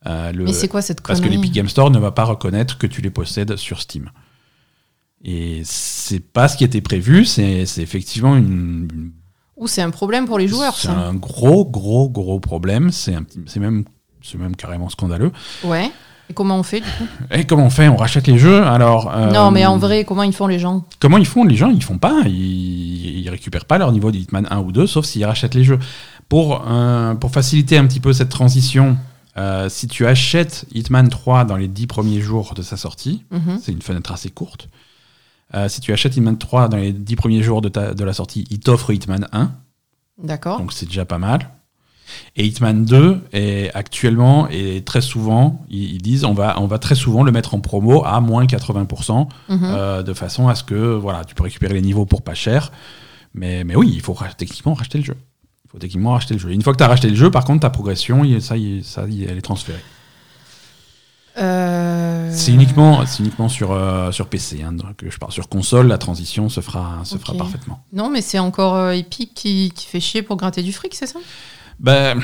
Euh, 0.07 0.31
le- 0.31 0.43
Mais 0.45 0.53
c'est 0.53 0.67
quoi 0.67 0.81
cette 0.81 1.01
parce 1.01 1.19
que 1.19 1.25
connerie 1.25 1.37
l'Epic 1.41 1.53
Game 1.53 1.67
Store 1.67 1.89
ne 1.91 1.97
va 1.99 2.11
pas 2.11 2.23
reconnaître 2.25 2.77
que 2.77 2.87
tu 2.87 3.01
les 3.01 3.09
possèdes 3.09 3.55
sur 3.55 3.81
Steam. 3.81 4.09
Et 5.23 5.61
c'est 5.65 6.19
pas 6.19 6.47
ce 6.47 6.55
qui 6.57 6.63
était 6.63 6.81
prévu, 6.81 7.25
c'est 7.25 7.61
effectivement 7.77 8.35
une, 8.35 8.87
une- 8.93 9.11
Ou 9.57 9.67
c'est 9.67 9.81
un 9.81 9.89
problème 9.89 10.25
pour 10.25 10.37
les 10.37 10.47
joueurs, 10.47 10.75
c'est 10.75 10.89
un 10.89 11.13
gros, 11.15 11.65
gros, 11.65 12.09
gros 12.09 12.39
problème. 12.39 12.91
C'est 12.91 13.15
même, 13.57 13.83
même 14.37 14.55
carrément 14.55 14.89
scandaleux. 14.89 15.31
Ouais. 15.63 15.91
Et 16.29 16.33
comment 16.33 16.57
on 16.57 16.63
fait 16.63 16.79
du 16.79 16.85
coup? 16.87 17.05
Et 17.31 17.45
comment 17.45 17.65
on 17.65 17.69
fait? 17.69 17.87
On 17.87 17.95
rachète 17.97 18.25
les 18.27 18.37
jeux 18.39 18.63
Alors 18.63 19.11
euh, 19.15 19.31
Non, 19.31 19.51
mais 19.51 19.65
en 19.65 19.77
vrai, 19.77 20.05
comment 20.05 20.23
ils 20.23 20.33
font 20.33 20.47
les 20.47 20.57
gens? 20.57 20.83
Comment 20.99 21.17
ils 21.19 21.25
font? 21.27 21.43
Les 21.43 21.55
gens, 21.55 21.69
ils 21.69 21.83
font 21.83 21.99
pas. 21.99 22.21
Ils, 22.25 23.19
ils 23.21 23.29
récupèrent 23.29 23.65
pas 23.65 23.77
leur 23.77 23.91
niveau 23.91 24.11
de 24.11 24.17
Hitman 24.17 24.47
1 24.49 24.57
ou 24.59 24.71
2, 24.71 24.87
sauf 24.87 25.05
s'ils 25.05 25.23
rachètent 25.25 25.53
les 25.55 25.63
jeux. 25.63 25.77
Pour, 26.27 26.63
euh, 26.67 27.13
pour 27.13 27.29
faciliter 27.31 27.77
un 27.77 27.85
petit 27.85 27.99
peu 27.99 28.11
cette 28.11 28.29
transition, 28.29 28.97
euh, 29.37 29.69
si 29.69 29.87
tu 29.87 30.05
achètes 30.07 30.65
Hitman 30.73 31.09
3 31.09 31.45
dans 31.45 31.57
les 31.57 31.67
10 31.67 31.87
premiers 31.87 32.21
jours 32.21 32.53
de 32.53 32.61
sa 32.61 32.77
sortie, 32.77 33.23
Mhm. 33.31 33.59
c'est 33.61 33.71
une 33.71 33.81
fenêtre 33.81 34.11
assez 34.11 34.29
courte. 34.29 34.69
Euh, 35.53 35.69
si 35.69 35.81
tu 35.81 35.93
achètes 35.93 36.15
Hitman 36.17 36.37
3 36.37 36.67
dans 36.69 36.77
les 36.77 36.91
10 36.93 37.15
premiers 37.15 37.43
jours 37.43 37.61
de, 37.61 37.69
ta- 37.69 37.93
de 37.93 38.03
la 38.03 38.13
sortie, 38.13 38.45
il 38.49 38.59
t'offre 38.59 38.91
Hitman 38.91 39.27
1, 39.31 39.51
D'accord. 40.23 40.57
donc 40.59 40.73
c'est 40.73 40.85
déjà 40.85 41.05
pas 41.05 41.17
mal. 41.19 41.49
Et 42.35 42.45
Hitman 42.45 42.85
2 42.85 43.19
est 43.33 43.71
actuellement 43.73 44.47
et 44.49 44.83
très 44.83 45.01
souvent, 45.01 45.65
ils, 45.69 45.95
ils 45.95 46.01
disent 46.01 46.23
on 46.23 46.33
va, 46.33 46.59
on 46.61 46.67
va 46.67 46.77
très 46.77 46.93
souvent 46.95 47.23
le 47.23 47.31
mettre 47.31 47.55
en 47.55 47.59
promo 47.59 48.05
à 48.05 48.21
moins 48.21 48.45
80%, 48.45 49.27
Mhm. 49.49 49.59
euh, 49.63 50.03
de 50.03 50.13
façon 50.13 50.47
à 50.47 50.55
ce 50.55 50.63
que 50.63 50.75
voilà, 50.95 51.25
tu 51.25 51.33
peux 51.35 51.43
récupérer 51.43 51.73
les 51.73 51.81
niveaux 51.81 52.05
pour 52.05 52.21
pas 52.21 52.35
cher. 52.35 52.71
Mais, 53.33 53.63
mais 53.65 53.75
oui, 53.75 53.91
il 53.93 54.01
faut 54.01 54.17
techniquement 54.37 54.73
racheter 54.75 54.97
le 54.99 55.03
jeu. 55.03 55.17
Faut 55.75 55.79
techniquement 55.79 56.13
racheter 56.13 56.35
le 56.35 56.39
jeu. 56.39 56.51
Une 56.51 56.61
fois 56.61 56.71
que 56.71 56.77
tu 56.77 56.85
as 56.85 56.87
racheté 56.87 57.09
le 57.09 57.17
jeu, 57.17 57.29
par 57.29 57.43
contre, 57.43 57.59
ta 57.59 57.69
progression, 57.69 58.23
ça, 58.39 58.55
elle 58.55 59.37
est 59.37 59.41
transférée. 59.41 59.83
Euh, 61.37 62.31
C'est 62.31 62.53
uniquement, 62.53 63.03
uniquement 63.19 63.49
sur, 63.49 63.73
euh, 63.73 64.09
sur 64.13 64.27
PC 64.27 64.63
hein, 64.63 64.73
que 64.95 65.09
je 65.09 65.17
parle. 65.17 65.33
Sur 65.33 65.49
console, 65.49 65.87
la 65.87 65.97
transition 65.97 66.47
se 66.47 66.61
fera, 66.61 67.01
se 67.03 67.17
fera 67.17 67.33
parfaitement. 67.33 67.83
Non, 67.91 68.09
mais 68.09 68.21
c'est 68.21 68.39
encore 68.39 68.75
euh, 68.75 68.91
Epic 68.91 69.33
qui, 69.33 69.73
qui 69.75 69.87
fait 69.87 69.99
chier 69.99 70.21
pour 70.21 70.37
gratter 70.37 70.63
du 70.63 70.71
fric, 70.71 70.95
c'est 70.95 71.07
ça? 71.07 71.19
Ben, 71.77 72.21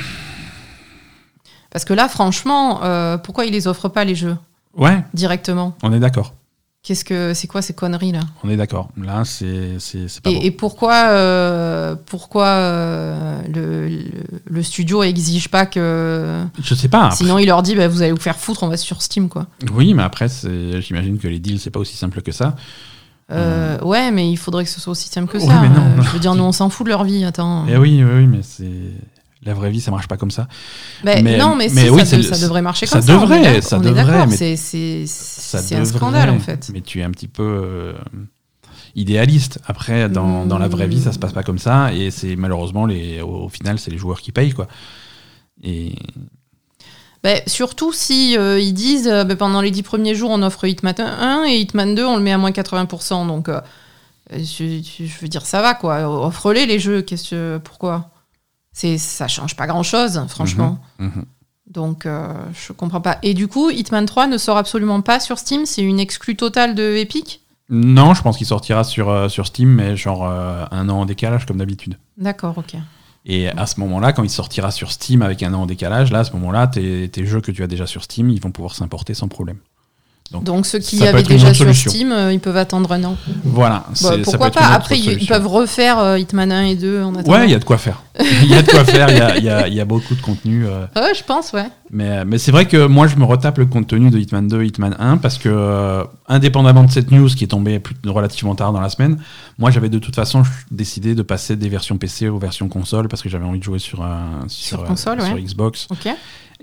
Parce 1.72 1.84
que 1.84 1.94
là, 1.94 2.08
franchement, 2.08 2.80
pourquoi 3.22 3.44
ils 3.44 3.52
les 3.52 3.68
offrent 3.68 3.90
pas 3.90 4.06
les 4.06 4.16
jeux? 4.16 4.38
Ouais, 4.78 5.04
directement 5.14 5.76
on 5.84 5.92
est 5.92 6.00
d'accord. 6.00 6.36
Qu'est-ce 6.84 7.06
que 7.06 7.36
c'est 7.36 7.46
quoi 7.46 7.62
ces 7.62 7.74
conneries 7.74 8.12
là? 8.12 8.22
On 8.44 8.50
est 8.50 8.58
d'accord. 8.58 8.90
Là, 8.98 9.24
c'est 9.24 9.78
pas 10.24 10.32
et, 10.32 10.48
et 10.48 10.52
pourquoi 10.52 10.96
euh, 11.10 11.96
pourquoi 12.08 12.48
euh, 12.48 13.40
le, 13.54 13.88
le, 13.88 14.04
le 14.46 14.64
studio 14.64 15.04
exige 15.04 15.50
pas 15.50 15.68
que 15.68 16.44
Je 16.60 16.74
sais 16.74 16.88
pas. 16.88 17.04
après- 17.06 17.18
sinon 17.18 17.38
il 17.38 17.46
leur 17.46 17.62
dit 17.62 17.76
bah, 17.76 17.88
vous 17.88 18.02
allez 18.02 18.12
vous 18.12 18.18
faire 18.20 18.38
foutre 18.38 18.64
on 18.64 18.68
va 18.68 18.78
sur 18.78 19.04
Steam 19.04 19.30
quoi. 19.30 19.46
Oui, 19.74 19.94
mais 19.94 20.02
après, 20.02 20.26
j'imagine 20.80 21.20
que 21.20 21.28
les 21.28 21.38
deals, 21.38 21.60
c'est 21.60 21.70
pas 21.70 21.80
aussi 21.80 21.96
simple 21.98 22.24
que 22.24 22.32
ça. 22.32 22.56
Euh, 23.32 23.78
Ouais 23.82 24.10
mais 24.12 24.32
il 24.32 24.38
faudrait 24.38 24.64
que 24.64 24.70
ce 24.72 24.82
soit 24.82 24.92
aussi 24.92 25.08
simple 25.08 25.32
que 25.32 25.38
ça. 25.40 25.62
mais 25.62 25.70
non. 25.70 26.02
Je 26.02 26.10
veux 26.10 26.20
dire 26.20 26.34
nous 26.34 26.44
on 26.44 26.52
s'en 26.52 26.70
fout 26.72 26.86
de 26.88 26.90
leur 26.90 27.04
vie 27.04 27.24
attends. 27.26 27.66
Eh 27.70 27.78
oui, 27.78 28.04
oui, 28.04 28.12
oui, 28.22 28.26
mais 28.28 28.40
c'est. 28.42 28.66
La 29.44 29.54
vraie 29.56 29.72
vie, 29.72 29.82
ça 29.82 29.90
marche 29.90 30.08
pas 30.08 30.18
comme 30.18 30.30
ça. 30.30 30.48
Bah, 31.04 31.20
mais- 31.22 31.38
non 31.38 31.56
mais, 31.56 31.68
mais 31.74 31.86
si, 31.86 31.90
oui, 31.90 32.06
ça, 32.06 32.16
de- 32.18 32.22
ça 32.22 32.38
devrait 32.38 32.62
marcher 32.62 32.86
ça 32.86 33.00
comme 33.00 33.08
ça. 33.08 33.14
est 33.14 33.18
devrait, 33.20 33.62
ça 33.62 33.80
devrait, 33.80 34.28
c'est 34.56 35.06
Ça 35.08 35.58
un 35.78 35.86
scandale 35.86 36.30
en 36.30 36.40
fait. 36.40 36.70
Mais 36.74 36.82
tu 36.82 37.00
es 37.00 37.04
un 37.04 37.10
petit 37.12 37.28
peu 37.28 37.42
euh, 37.44 37.94
idéaliste. 38.96 39.60
Après, 39.66 40.10
dans, 40.10 40.46
dans 40.46 40.60
la 40.60 40.68
vraie 40.68 40.88
vie, 40.88 41.02
ça 41.02 41.12
se 41.12 41.18
passe 41.20 41.34
pas 41.34 41.42
comme 41.44 41.58
ça. 41.58 41.92
Et 41.94 42.12
c'est 42.12 42.36
malheureusement, 42.36 42.86
les, 42.86 43.22
au, 43.22 43.46
au 43.46 43.50
final, 43.50 43.80
c'est 43.80 43.90
les 43.90 43.98
joueurs 43.98 44.22
qui 44.22 44.32
payent. 44.32 44.54
quoi. 44.54 44.68
Et 45.64 45.96
Bah, 47.24 47.36
surtout 47.48 47.94
si 47.94 48.38
euh, 48.38 48.60
ils 48.60 48.74
disent 48.74 49.08
euh, 49.08 49.24
bah, 49.24 49.36
pendant 49.36 49.62
les 49.62 49.72
10 49.72 49.82
premiers 49.84 50.14
jours 50.16 50.30
on 50.30 50.42
offre 50.44 50.66
Hitman 50.66 50.94
1 51.00 51.46
et 51.48 51.58
Hitman 51.58 51.96
2 51.96 52.06
on 52.06 52.18
le 52.18 52.24
met 52.24 52.32
à 52.32 52.38
moins 52.38 52.52
80%. 52.52 53.26
Donc 53.26 53.50
je, 54.32 55.20
veux 55.22 55.28
dire 55.28 55.46
ça 55.48 55.62
va 55.64 55.74
quoi. 55.74 56.08
Offre-les 56.28 56.68
les 56.68 56.78
jeux. 56.80 57.02
Qu'est-ce 57.02 57.58
pourquoi? 57.58 58.11
C'est 58.74 58.98
ça 58.98 59.28
change 59.28 59.56
pas 59.56 59.68
grand 59.68 59.84
chose 59.84 60.22
franchement. 60.28 60.80
mhm. 61.00 61.26
Donc 61.68 62.06
euh, 62.06 62.34
je 62.54 62.74
comprends 62.74 63.02
pas. 63.02 63.18
Et 63.24 63.34
du 63.34 63.48
coup 63.48 63.70
Hitman 63.70 64.06
3 64.06 64.28
ne 64.28 64.38
sort 64.38 64.58
absolument 64.58 65.02
pas 65.02 65.20
sur 65.20 65.40
Steam? 65.40 65.66
C'est 65.66 65.82
une 65.82 66.00
exclue 66.00 66.36
totale 66.36 66.76
de 66.76 66.96
Epic? 66.96 67.42
non, 67.74 68.14
je 68.14 68.22
pense 68.22 68.38
qu'il 68.38 68.46
sortira 68.46 68.84
sur, 68.84 69.10
euh, 69.10 69.30
sur 69.30 69.48
Steam, 69.48 69.70
mais 69.70 69.96
genre 69.96 70.28
euh, 70.28 70.66
un 70.72 70.90
an 70.90 71.00
en 71.00 71.06
décalage, 71.06 71.46
comme 71.46 71.58
d'habitude. 71.58 71.98
D'accord 72.18 72.58
ok. 72.58 72.76
Et 73.26 73.48
à 73.48 73.66
ce 73.66 73.80
moment-là, 73.80 74.12
quand 74.12 74.24
il 74.24 74.30
sortira 74.30 74.72
sur 74.72 74.92
Steam 74.92 75.22
avec 75.22 75.42
un 75.42 75.54
an 75.54 75.62
en 75.62 75.66
décalage, 75.66 76.12
là, 76.12 76.20
à 76.20 76.24
ce 76.26 76.34
moment-là, 76.34 76.68
tes, 76.68 77.08
tes 77.08 77.26
jeux 77.26 77.40
que 77.40 77.52
tu 77.52 77.64
as 77.64 77.68
déjà 77.68 77.88
sur 77.88 78.04
Steam, 78.04 78.30
ils 78.30 78.42
vont 78.42 78.52
pouvoir 78.52 78.76
s'importer 78.76 79.14
sans 79.14 79.30
problème. 79.30 79.58
Donc, 80.32 80.44
Donc 80.46 80.66
ceux 80.66 80.80
qui 80.80 81.06
avaient 81.06 81.24
déjà 81.24 81.54
sur. 81.54 81.74
Steam 81.76 82.12
euh, 82.12 82.32
ils 82.32 82.40
peuvent 82.40 82.56
attendre 82.58 82.92
un 82.94 83.04
an. 83.04 83.18
Voilà. 83.44 83.84
Bah, 83.88 83.94
ça 83.96 84.18
pourquoi 84.24 84.50
pas 84.50 84.68
Après 84.68 84.98
ils, 84.98 85.04
solution. 85.04 85.36
peuvent 85.36 85.48
refaire 85.48 86.00
euh, 86.00 86.18
Hitman 86.20 86.52
1 86.52 86.64
et 86.68 86.76
2 86.76 87.04
en 87.04 87.16
attendant. 87.16 87.38
Ouais, 87.38 87.46
il 87.46 87.52
y 87.52 87.56
a 87.56 87.60
de 87.60 87.64
quoi 87.66 87.78
faire. 87.78 88.02
Il 88.44 88.50
y 88.50 88.56
a 88.56 88.62
de 88.62 88.70
quoi 88.70 88.84
faire, 88.84 89.10
il 89.10 89.44
y 89.44 89.50
a, 89.50 89.68
y 89.68 89.76
y 89.78 89.86
beaucoup 89.86 90.16
de 90.16 90.22
contenu. 90.22 90.66
euh, 90.66 90.86
Ouais, 90.96 91.14
je 91.16 91.24
pense 91.24 91.54
ouais. 91.54 91.68
Mais, 91.92 92.24
mais 92.26 92.38
c'est 92.38 92.52
vrai 92.52 92.68
que 92.68 92.86
moi, 92.86 93.08
je 93.08 93.16
me 93.16 93.24
retape 93.24 93.58
le 93.58 93.66
contenu 93.66 94.10
de 94.10 94.20
Hitman 94.20 94.48
2, 94.48 94.64
Hitman 94.64 94.96
1, 95.00 95.18
parce 95.18 95.38
que, 95.38 96.04
indépendamment 96.28 96.84
de 96.84 96.92
cette 96.92 97.10
news 97.12 97.30
qui 97.30 97.46
est 97.46 97.48
tombée 97.48 97.80
plus, 97.80 97.96
relativement 98.06 98.54
tard 98.54 98.74
dans 98.74 98.82
la 98.82 98.90
semaine, 98.90 99.18
moi, 99.58 99.72
j'avais 99.72 99.90
de 99.90 99.98
toute 99.98 100.16
façon 100.16 100.44
décidé 100.70 101.16
de 101.16 101.22
passer 101.24 101.56
des 101.56 101.70
versions 101.70 101.98
PC 101.98 102.28
aux 102.28 102.38
versions 102.38 102.68
console, 102.68 103.08
parce 103.08 103.22
que 103.22 103.30
j'avais 103.30 103.46
envie 103.46 103.60
de 103.60 103.64
jouer 103.64 103.80
sur, 103.80 104.04
un, 104.04 104.44
sur, 104.50 104.86
Sur 104.98 105.12
euh. 105.12 105.40
Xbox. 105.40 105.88
Ok. 105.90 106.10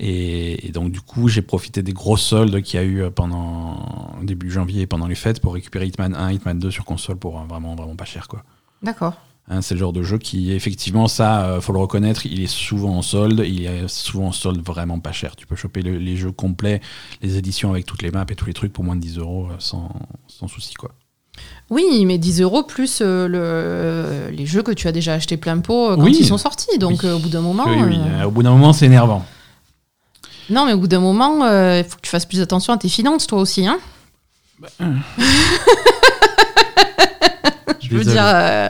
Et, 0.01 0.69
et 0.69 0.71
donc, 0.73 0.93
du 0.93 1.01
coup, 1.01 1.29
j'ai 1.29 1.43
profité 1.43 1.83
des 1.83 1.93
grosses 1.93 2.23
soldes 2.23 2.63
qu'il 2.63 2.79
y 2.79 2.83
a 2.83 2.87
eu 2.87 3.03
euh, 3.03 3.11
pendant 3.11 4.13
début 4.23 4.51
janvier 4.51 4.83
et 4.83 4.87
pendant 4.87 5.07
les 5.09 5.17
fêtes 5.17 5.41
pour 5.41 5.55
récupérer 5.55 5.87
Hitman 5.87 6.15
1, 6.15 6.33
Hitman 6.33 6.59
2 6.59 6.71
sur 6.71 6.85
console 6.85 7.17
pour 7.17 7.39
euh, 7.39 7.43
vraiment, 7.49 7.75
vraiment 7.75 7.97
pas 7.97 8.05
cher, 8.05 8.29
quoi. 8.29 8.45
D'accord. 8.83 9.15
Hein, 9.51 9.61
c'est 9.63 9.75
le 9.75 9.81
genre 9.81 9.93
de 9.95 10.03
jeu 10.03 10.19
qui, 10.19 10.53
effectivement, 10.53 11.09
ça, 11.09 11.47
euh, 11.47 11.61
faut 11.61 11.73
le 11.73 11.81
reconnaître, 11.81 12.27
il 12.27 12.41
est 12.43 12.47
souvent 12.47 12.97
en 12.97 13.03
solde. 13.03 13.43
Il 13.45 13.65
est 13.65 13.89
souvent 13.89 14.27
en 14.29 14.33
solde 14.33 14.61
vraiment 14.65 15.01
pas 15.01 15.11
cher. 15.11 15.35
Tu 15.35 15.47
peux 15.49 15.57
choper 15.57 15.83
le- 15.83 15.99
les 15.99 16.17
jeux 16.17 16.31
complets, 16.33 16.81
les 17.23 17.37
éditions 17.39 17.71
avec 17.71 17.85
toutes 17.87 18.03
les 18.03 18.11
maps 18.13 18.27
et 18.29 18.35
tous 18.37 18.47
les 18.47 18.53
trucs 18.55 18.73
pour 18.73 18.85
moins 18.85 18.95
de 18.95 19.01
10 19.01 19.19
euros 19.19 19.49
euh, 19.51 19.55
sans, 19.59 19.89
sans 20.29 20.47
souci, 20.49 20.75
quoi. 20.75 20.91
Oui, 21.71 22.05
mais 22.05 22.19
10 22.19 22.41
euros 22.43 22.63
plus 22.63 23.01
euh, 23.01 23.27
le, 23.27 24.31
les 24.37 24.45
jeux 24.47 24.63
que 24.63 24.73
tu 24.73 24.87
as 24.87 24.93
déjà 24.93 25.15
acheté 25.15 25.37
plein 25.37 25.59
pot 25.59 25.97
quand 25.97 26.03
Oui. 26.03 26.17
ils 26.21 26.27
sont 26.27 26.39
sortis. 26.39 26.79
Donc 26.79 27.01
Oui. 27.03 27.11
au 27.11 27.19
bout 27.19 27.29
d'un 27.31 27.41
moment. 27.41 27.65
Oui, 27.67 27.77
oui, 27.85 27.99
Au 28.25 28.31
bout 28.31 28.43
d'un 28.43 28.51
moment, 28.53 28.73
c'est 28.73 28.87
énervant. 28.87 29.25
Non, 30.51 30.67
mais 30.67 30.73
au 30.73 30.79
bout 30.79 30.89
d'un 30.89 31.01
moment, 31.01 31.45
euh, 31.45 31.83
il 31.85 31.89
faut 31.89 31.97
que 31.97 32.03
tu 32.03 32.11
fasses 32.11 32.27
plus 32.27 32.41
attention 32.41 32.73
à 32.73 32.79
tes 32.79 32.89
finances, 32.89 33.27
toi 33.27 33.41
aussi. 33.41 33.67
Hein 33.67 33.79
Je 37.81 37.97
veux 37.97 38.05
dire, 38.05 38.23
euh, 38.25 38.69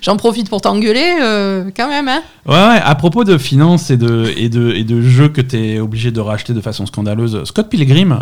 j'en 0.00 0.16
profite 0.16 0.48
pour 0.48 0.60
t'engueuler 0.60 1.16
euh, 1.20 1.70
quand 1.76 1.88
même. 1.88 2.08
Hein 2.08 2.22
Ouais, 2.46 2.54
ouais, 2.54 2.80
à 2.82 2.94
propos 2.94 3.24
de 3.24 3.38
finances 3.38 3.90
et 3.90 3.96
de, 3.96 4.32
et 4.36 4.48
de, 4.48 4.70
et 4.72 4.84
de 4.84 5.00
jeux 5.00 5.28
que 5.28 5.40
tu 5.40 5.56
es 5.56 5.80
obligé 5.80 6.10
de 6.10 6.20
racheter 6.20 6.52
de 6.52 6.60
façon 6.60 6.86
scandaleuse, 6.86 7.42
Scott 7.44 7.68
Pilgrim, 7.68 8.18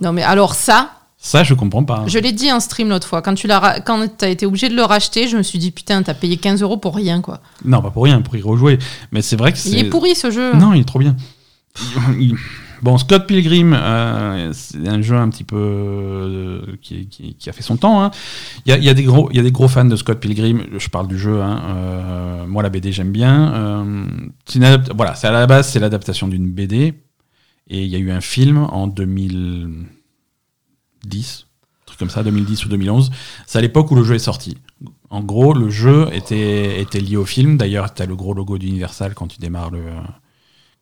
non, 0.00 0.12
mais 0.12 0.22
alors 0.22 0.54
ça, 0.54 0.90
ça, 1.18 1.42
je 1.42 1.52
comprends 1.52 1.84
pas. 1.84 2.04
je 2.06 2.18
l'ai 2.18 2.32
dit 2.32 2.50
en 2.50 2.60
stream 2.60 2.88
l'autre 2.88 3.06
fois. 3.06 3.20
Quand 3.20 3.34
tu 3.34 3.46
l'as, 3.46 3.80
quand 3.80 4.06
t'as 4.16 4.28
été 4.30 4.46
obligé 4.46 4.70
de 4.70 4.74
le 4.74 4.84
racheter, 4.84 5.28
je 5.28 5.36
me 5.36 5.42
suis 5.42 5.58
dit 5.58 5.70
putain, 5.70 6.02
t'as 6.02 6.14
payé 6.14 6.38
15 6.38 6.62
euros 6.62 6.78
pour 6.78 6.94
rien, 6.96 7.20
quoi. 7.20 7.40
Non, 7.64 7.82
pas 7.82 7.90
pour 7.90 8.04
rien, 8.04 8.22
pour 8.22 8.36
y 8.36 8.42
rejouer. 8.42 8.78
Mais 9.12 9.20
c'est 9.20 9.36
vrai 9.36 9.52
que 9.52 9.58
c'est. 9.58 9.68
Il 9.70 9.78
est 9.78 9.90
pourri 9.90 10.14
ce 10.14 10.30
jeu. 10.30 10.54
Non, 10.54 10.72
il 10.72 10.80
est 10.80 10.84
trop 10.84 10.98
bien. 10.98 11.16
Bon, 12.82 12.96
Scott 12.96 13.26
Pilgrim, 13.26 13.74
euh, 13.74 14.52
c'est 14.54 14.88
un 14.88 15.02
jeu 15.02 15.14
un 15.14 15.28
petit 15.28 15.44
peu 15.44 15.56
euh, 15.58 16.62
qui, 16.80 17.06
qui- 17.08 17.34
qui 17.34 17.50
a 17.50 17.52
fait 17.52 17.62
son 17.62 17.76
temps. 17.76 18.02
hein. 18.02 18.10
Il 18.64 18.70
y, 18.70 18.72
a, 18.72 18.78
y 18.78 18.88
a 18.88 18.94
des 18.94 19.02
gros, 19.04 19.30
y 19.32 19.38
a 19.38 19.42
des 19.42 19.52
gros 19.52 19.68
fans 19.68 19.84
de 19.84 19.96
Scott 19.96 20.18
Pilgrim. 20.18 20.64
Je 20.78 20.88
parle 20.88 21.06
du 21.06 21.18
jeu. 21.18 21.42
hein. 21.42 21.60
Euh, 21.68 22.46
moi, 22.46 22.62
la 22.62 22.70
BD, 22.70 22.90
j'aime 22.90 23.12
bien. 23.12 23.52
Euh, 23.54 24.06
voilà, 24.96 25.14
c'est 25.14 25.26
à 25.26 25.30
la 25.30 25.46
base, 25.46 25.68
c'est 25.70 25.78
l'adaptation 25.78 26.26
d'une 26.26 26.50
BD. 26.50 26.94
Et 27.68 27.84
il 27.84 27.88
y 27.90 27.96
a 27.96 27.98
eu 27.98 28.10
un 28.10 28.22
film 28.22 28.56
en 28.58 28.86
2010, 28.86 29.86
un 31.04 31.84
truc 31.86 31.98
comme 31.98 32.10
ça, 32.10 32.22
2010 32.22 32.64
ou 32.64 32.68
2011. 32.70 33.10
C'est 33.46 33.58
à 33.58 33.60
l'époque 33.60 33.90
où 33.90 33.94
le 33.94 34.04
jeu 34.04 34.14
est 34.14 34.18
sorti. 34.18 34.56
En 35.10 35.22
gros, 35.22 35.52
le 35.52 35.68
jeu 35.70 36.08
était, 36.12 36.80
était 36.80 37.00
lié 37.00 37.16
au 37.16 37.26
film. 37.26 37.58
D'ailleurs, 37.58 37.92
tu 37.92 38.02
as 38.02 38.06
le 38.06 38.16
gros 38.16 38.32
logo 38.32 38.56
d'Universal 38.58 39.14
quand 39.14 39.26
tu 39.28 39.38
démarres 39.38 39.70
le, 39.70 39.82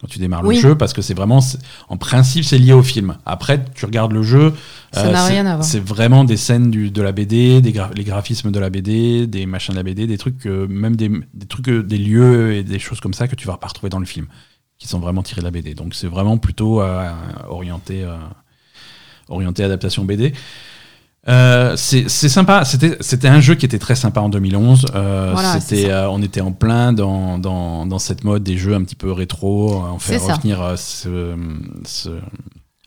quand 0.01 0.07
tu 0.07 0.19
démarres 0.21 0.45
Oui. 0.45 0.55
le 0.57 0.61
jeu, 0.61 0.75
parce 0.79 0.93
que 0.93 1.03
c'est 1.03 1.15
vraiment, 1.15 1.41
en 1.89 1.97
principe, 1.97 2.45
c'est 2.45 2.59
lié 2.59 2.73
au 2.73 2.85
film. 2.85 3.17
Après, 3.27 3.65
tu 3.75 3.85
regardes 3.85 4.13
le 4.13 4.23
jeu, 4.23 4.55
Ça 4.93 5.11
n'a 5.11 5.27
c'est- 5.27 5.33
rien 5.33 5.47
à 5.47 5.55
voir. 5.57 5.65
C'est 5.65 5.81
vraiment 5.81 6.23
des 6.25 6.37
scènes 6.37 6.71
du, 6.71 6.91
de 6.93 7.03
la 7.03 7.11
BD, 7.13 7.61
des 7.61 7.73
gra- 7.73 7.91
les 7.95 8.05
graphismes 8.05 8.53
de 8.53 8.61
la 8.61 8.71
BD, 8.71 9.27
des 9.27 9.45
machins 9.47 9.73
de 9.75 9.79
la 9.79 9.83
BD, 9.83 10.07
des 10.07 10.17
trucs, 10.19 10.47
euh, 10.47 10.69
même 10.69 10.95
des, 10.95 11.11
des 11.35 11.47
trucs, 11.47 11.69
euh, 11.69 11.83
des 11.83 11.99
lieux 11.99 12.55
et 12.55 12.63
des 12.63 12.79
choses 12.79 13.01
comme 13.01 13.13
ça 13.15 13.27
que 13.27 13.35
tu 13.35 13.49
vas 13.49 13.57
pas 13.57 13.67
retrouver 13.67 13.91
dans 13.91 13.99
le 13.99 14.07
film, 14.07 14.27
qui 14.79 14.87
sont 14.87 15.01
vraiment 15.01 15.25
tirés 15.25 15.41
de 15.41 15.47
la 15.47 15.51
BD. 15.51 15.75
Donc 15.75 15.95
c'est 15.97 16.07
vraiment 16.07 16.39
plutôt 16.39 16.81
euh, 16.81 17.11
orienté, 17.49 18.05
euh, 18.05 18.15
orienté 19.29 19.65
adaptation 19.65 20.05
BD. 20.05 20.33
Euh, 21.29 21.75
c'est 21.77 22.09
sympa. 22.09 22.65
C'était 22.65 23.29
un 23.29 23.41
jeu 23.41 23.55
qui 23.55 23.67
était 23.67 23.79
très 23.79 23.95
sympa 23.97 24.21
en 24.21 24.29
2011. 24.29 24.87
Euh, 24.95 25.31
Voilà, 25.33 25.59
euh, 25.73 26.07
on 26.11 26.23
était 26.23 26.41
en 26.41 26.53
plein 26.53 26.93
dans, 26.93 27.39
dans, 27.39 27.85
dans 27.87 27.99
cette 27.99 28.25
mode 28.25 28.43
des 28.43 28.57
jeux 28.57 28.75
un 28.75 28.83
petit 28.83 28.97
peu 28.97 29.13
rétro. 29.13 29.75
euh, 29.75 29.89
On 29.95 29.99
fait 29.99 30.19
C'est 30.19 30.27
ça. 30.27 30.35
revenir 30.37 30.63
euh, 30.63 30.77
ce, 30.77 31.35
ce- 31.85 32.19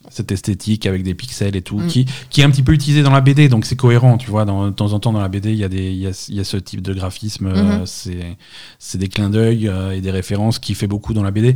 cette 0.09 0.31
esthétique 0.31 0.87
avec 0.87 1.03
des 1.03 1.13
pixels 1.13 1.55
et 1.55 1.61
tout, 1.61 1.77
Mm. 1.79 1.87
qui, 1.87 2.05
qui 2.31 2.41
est 2.41 2.43
un 2.43 2.49
petit 2.49 2.63
peu 2.63 2.73
utilisé 2.73 3.03
dans 3.03 3.11
la 3.11 3.21
BD, 3.21 3.47
donc 3.47 3.65
c'est 3.65 3.75
cohérent, 3.75 4.17
tu 4.17 4.29
vois. 4.31 4.43
Dans, 4.45 4.65
de 4.65 4.71
temps 4.71 4.91
en 4.93 4.99
temps, 4.99 5.13
dans 5.13 5.21
la 5.21 5.29
BD, 5.29 5.51
il 5.51 5.57
y 5.57 5.63
a, 5.63 5.69
des, 5.69 5.91
y 5.93 6.07
a, 6.07 6.25
y 6.29 6.39
a 6.39 6.43
ce 6.43 6.57
type 6.57 6.81
de 6.81 6.93
graphisme, 6.93 7.45
euh, 7.47 7.77
Mhm. 7.79 7.85
c'est 7.85 8.37
c'est 8.79 8.97
des 8.97 9.07
clins 9.07 9.29
d'œil 9.29 9.67
euh, 9.67 9.91
et 9.91 10.01
des 10.01 10.11
références 10.11 10.57
qui 10.59 10.73
fait 10.73 10.87
beaucoup 10.87 11.13
dans 11.13 11.23
la 11.23 11.31
BD. 11.31 11.55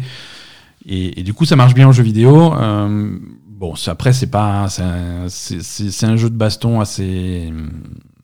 Et, 0.87 1.19
et 1.19 1.23
du 1.23 1.33
coup, 1.33 1.45
ça 1.45 1.55
marche 1.55 1.73
bien 1.73 1.87
en 1.87 1.91
jeu 1.91 2.03
vidéo. 2.03 2.53
Euh, 2.53 3.17
bon, 3.65 3.73
après, 3.87 4.13
c'est 4.13 4.27
pas, 4.27 4.67
c'est 4.69 4.83
un, 4.83 5.25
un 6.09 6.15
jeu 6.15 6.29
de 6.29 6.35
baston 6.35 6.79
assez, 6.79 7.51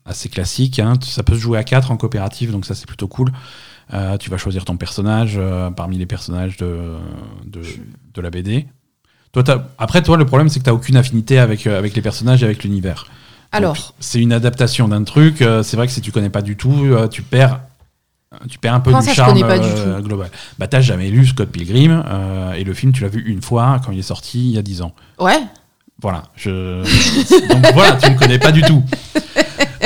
assez 0.04 0.28
classique. 0.28 0.78
hein. 0.78 0.94
Ça 1.02 1.22
peut 1.22 1.34
se 1.34 1.40
jouer 1.40 1.58
à 1.58 1.64
4 1.64 1.90
en 1.90 1.96
coopérative, 1.96 2.52
donc 2.52 2.64
ça 2.64 2.74
c'est 2.74 2.86
plutôt 2.86 3.08
cool. 3.08 3.32
Euh, 3.92 4.16
tu 4.16 4.30
vas 4.30 4.38
choisir 4.38 4.64
ton 4.64 4.76
personnage 4.76 5.34
euh, 5.36 5.70
parmi 5.70 5.98
les 5.98 6.06
personnages 6.06 6.56
de, 6.56 6.96
de, 7.44 7.62
de 8.14 8.20
la 8.20 8.30
BD. 8.30 8.66
Toi, 9.32 9.42
après, 9.78 10.02
toi, 10.02 10.16
le 10.16 10.24
problème, 10.26 10.48
c'est 10.48 10.60
que 10.60 10.64
tu 10.64 10.70
n'as 10.70 10.74
aucune 10.74 10.96
affinité 10.96 11.38
avec, 11.38 11.66
euh, 11.66 11.78
avec 11.78 11.94
les 11.94 12.02
personnages 12.02 12.42
et 12.42 12.46
avec 12.46 12.62
l'univers. 12.64 13.06
Alors, 13.50 13.94
c'est 14.00 14.20
une 14.20 14.32
adaptation 14.32 14.88
d'un 14.88 15.04
truc. 15.04 15.38
c'est 15.38 15.76
vrai 15.76 15.86
que 15.86 15.92
si 15.92 16.00
tu 16.00 16.10
connais 16.10 16.30
pas 16.30 16.40
du 16.40 16.56
tout, 16.56 16.86
tu 17.10 17.20
perds. 17.20 17.60
Tu 18.48 18.58
perds 18.58 18.74
un 18.74 18.80
peu 18.80 18.90
Comment 18.90 19.02
du 19.02 19.08
ça, 19.08 19.14
charme 19.14 19.34
connais 19.34 19.46
pas 19.46 19.58
du 19.58 19.68
euh, 19.68 20.00
global. 20.00 20.30
Bah, 20.58 20.66
t'as 20.66 20.80
jamais 20.80 21.10
lu 21.10 21.26
Scott 21.26 21.48
Pilgrim 21.50 22.02
euh, 22.08 22.52
et 22.52 22.64
le 22.64 22.74
film, 22.74 22.92
tu 22.92 23.02
l'as 23.02 23.08
vu 23.08 23.22
une 23.26 23.42
fois 23.42 23.80
quand 23.84 23.92
il 23.92 23.98
est 23.98 24.02
sorti 24.02 24.38
il 24.50 24.54
y 24.54 24.58
a 24.58 24.62
10 24.62 24.82
ans. 24.82 24.92
ouais. 25.18 25.40
Voilà. 26.00 26.24
Je... 26.34 26.82
Donc 27.48 27.64
voilà, 27.74 27.96
tu 27.96 28.10
ne 28.10 28.18
connais 28.18 28.38
pas 28.40 28.50
du 28.50 28.62
tout. 28.62 28.82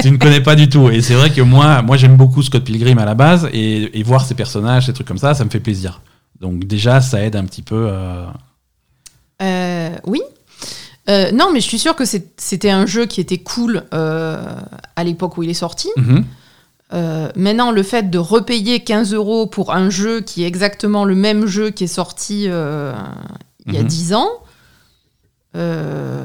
tu 0.00 0.11
ne 0.11 0.16
connais 0.16 0.40
pas 0.40 0.54
du 0.54 0.66
tout. 0.68 0.88
Et 0.88 1.02
c'est 1.02 1.12
vrai 1.14 1.28
que 1.30 1.42
moi, 1.42 1.82
moi 1.82 1.98
j'aime 1.98 2.16
beaucoup 2.16 2.42
Scott 2.42 2.64
Pilgrim 2.64 2.96
à 2.98 3.04
la 3.04 3.14
base 3.14 3.48
et, 3.52 3.98
et 3.98 4.02
voir 4.02 4.24
ces 4.24 4.35
personnages, 4.35 4.87
ces 4.87 4.94
trucs 4.94 5.06
comme 5.06 5.18
ça, 5.18 5.35
ça 5.35 5.44
me 5.44 5.50
fait 5.50 5.61
plaisir. 5.61 6.00
Donc 6.40 6.64
déjà, 6.64 7.02
ça 7.02 7.20
aide 7.22 7.37
un 7.37 7.44
petit 7.44 7.61
peu. 7.62 7.88
euh, 7.90 8.24
Euh, 9.42 9.90
oui. 10.06 10.22
Euh, 11.09 11.30
non, 11.32 11.50
mais 11.52 11.61
je 11.61 11.66
suis 11.68 11.78
sûre 11.78 11.94
que 11.94 12.04
c'était 12.37 12.70
un 12.70 12.87
jeu 12.87 13.06
qui 13.06 13.20
était 13.20 13.38
cool 13.38 13.85
euh, 13.94 14.42
à 14.96 15.04
l'époque 15.04 15.37
où 15.38 15.42
il 15.42 15.50
est 15.50 15.54
sorti. 15.54 15.88
mhm. 15.96 16.24
Euh, 16.92 17.31
maintenant, 17.35 17.72
le 17.72 17.83
fait 17.83 18.11
de 18.11 18.18
repayer 18.18 18.81
15 18.85 19.12
euros 19.12 19.46
pour 19.46 19.72
un 19.72 19.90
jeu 19.90 20.20
qui 20.20 20.44
est 20.44 20.46
exactement 20.46 21.05
le 21.05 21.14
même 21.16 21.46
jeu 21.46 21.70
qui 21.70 21.85
est 21.85 21.88
sorti 21.88 22.46
euh, 22.49 22.92
il 23.66 23.75
y 23.75 23.79
a 23.79 23.83
Mhm. 23.83 23.88
10 23.88 24.14
ans, 24.14 24.29
euh, 25.57 26.25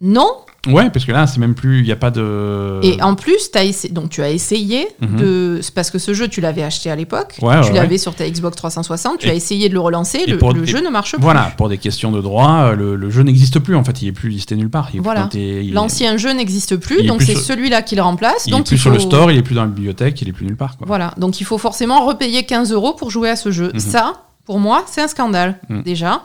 non. 0.00 0.28
Ouais, 0.66 0.90
parce 0.90 1.04
que 1.04 1.12
là, 1.12 1.26
c'est 1.26 1.38
même 1.38 1.54
plus. 1.54 1.80
Il 1.80 1.84
n'y 1.84 1.92
a 1.92 1.96
pas 1.96 2.10
de. 2.10 2.80
Et 2.82 3.00
en 3.02 3.14
plus, 3.14 3.50
as 3.54 3.86
donc 3.90 4.10
tu 4.10 4.22
as 4.22 4.30
essayé 4.30 4.86
Mhm. 5.00 5.16
de. 5.16 5.60
Parce 5.74 5.90
que 5.90 5.98
ce 5.98 6.14
jeu, 6.14 6.28
tu 6.28 6.40
l'avais 6.40 6.62
acheté 6.62 6.90
à 6.90 6.96
l'époque. 6.96 7.36
Ouais, 7.42 7.60
tu 7.62 7.68
ouais, 7.68 7.74
l'avais 7.74 7.98
sur 7.98 8.14
ta 8.14 8.28
Xbox 8.28 8.56
360. 8.56 9.18
Tu 9.18 9.26
Et- 9.26 9.30
as 9.30 9.34
essayé 9.34 9.68
de 9.68 9.74
le 9.74 9.80
relancer. 9.80 10.24
Le, 10.26 10.38
pour- 10.38 10.52
le 10.52 10.62
et- 10.62 10.66
jeu 10.66 10.80
ne 10.80 10.88
marche 10.88 11.12
plus. 11.12 11.22
Voilà, 11.22 11.52
pour 11.56 11.68
des 11.68 11.78
questions 11.78 12.12
de 12.12 12.20
droit, 12.20 12.70
euh, 12.72 12.74
le, 12.76 12.96
le 12.96 13.10
jeu 13.10 13.22
n'existe 13.22 13.58
plus 13.58 13.76
en 13.76 13.84
fait, 13.84 14.02
il 14.02 14.08
est 14.08 14.12
plus 14.12 14.28
listé 14.30 14.56
nulle 14.56 14.70
part. 14.70 14.88
Est 14.88 14.92
plus 14.92 15.00
Voilà. 15.00 15.28
L'ancien 15.72 16.16
jeu 16.16 16.32
n'existe 16.32 16.76
plus, 16.76 16.96
il 17.00 17.04
est 17.04 17.08
donc 17.08 17.22
c'est 17.22 17.32
sur- 17.32 17.40
celui-là 17.42 17.82
qui 17.82 17.96
le 17.96 18.02
remplace. 18.02 18.44
Il 18.46 18.50
donc 18.52 18.60
est 18.62 18.68
plus 18.68 18.78
sur 18.78 18.90
le 18.90 18.98
store, 18.98 19.30
il 19.30 19.38
est 19.38 19.42
plus 19.42 19.54
dans 19.54 19.62
la 19.62 19.68
bibliothèque, 19.68 20.20
il 20.22 20.28
est 20.28 20.32
plus 20.32 20.46
nulle 20.46 20.56
part. 20.56 20.76
Quoi. 20.76 20.86
Voilà, 20.86 21.12
donc 21.18 21.40
il 21.40 21.44
faut 21.44 21.58
forcément 21.58 22.04
repayer 22.06 22.44
15 22.44 22.72
euros 22.72 22.94
pour 22.94 23.10
jouer 23.10 23.30
à 23.30 23.36
ce 23.36 23.50
jeu. 23.50 23.70
Mhm. 23.74 23.80
Ça, 23.80 24.12
pour 24.46 24.58
moi, 24.58 24.84
c'est 24.86 25.00
un 25.02 25.08
scandale, 25.08 25.58
Mhm. 25.68 25.82
déjà. 25.82 26.22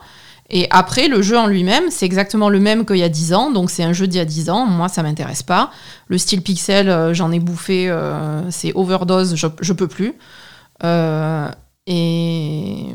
Et 0.50 0.66
après, 0.70 1.06
le 1.06 1.22
jeu 1.22 1.38
en 1.38 1.46
lui-même, 1.46 1.90
c'est 1.90 2.06
exactement 2.06 2.48
le 2.48 2.58
même 2.58 2.84
qu'il 2.84 2.96
y 2.96 3.04
a 3.04 3.08
10 3.08 3.34
ans, 3.34 3.50
donc 3.52 3.70
c'est 3.70 3.84
un 3.84 3.92
jeu 3.92 4.08
d'il 4.08 4.18
y 4.18 4.20
a 4.20 4.24
10 4.24 4.50
ans. 4.50 4.66
Moi, 4.66 4.88
ça 4.88 5.02
m'intéresse 5.04 5.44
pas. 5.44 5.70
Le 6.08 6.18
style 6.18 6.42
pixel, 6.42 6.88
euh, 6.88 7.14
j'en 7.14 7.30
ai 7.30 7.38
bouffé, 7.38 7.88
euh, 7.88 8.50
c'est 8.50 8.72
overdose, 8.74 9.36
je, 9.36 9.46
je 9.60 9.72
peux 9.72 9.86
plus. 9.86 10.14
Euh, 10.82 11.48
et 11.86 12.86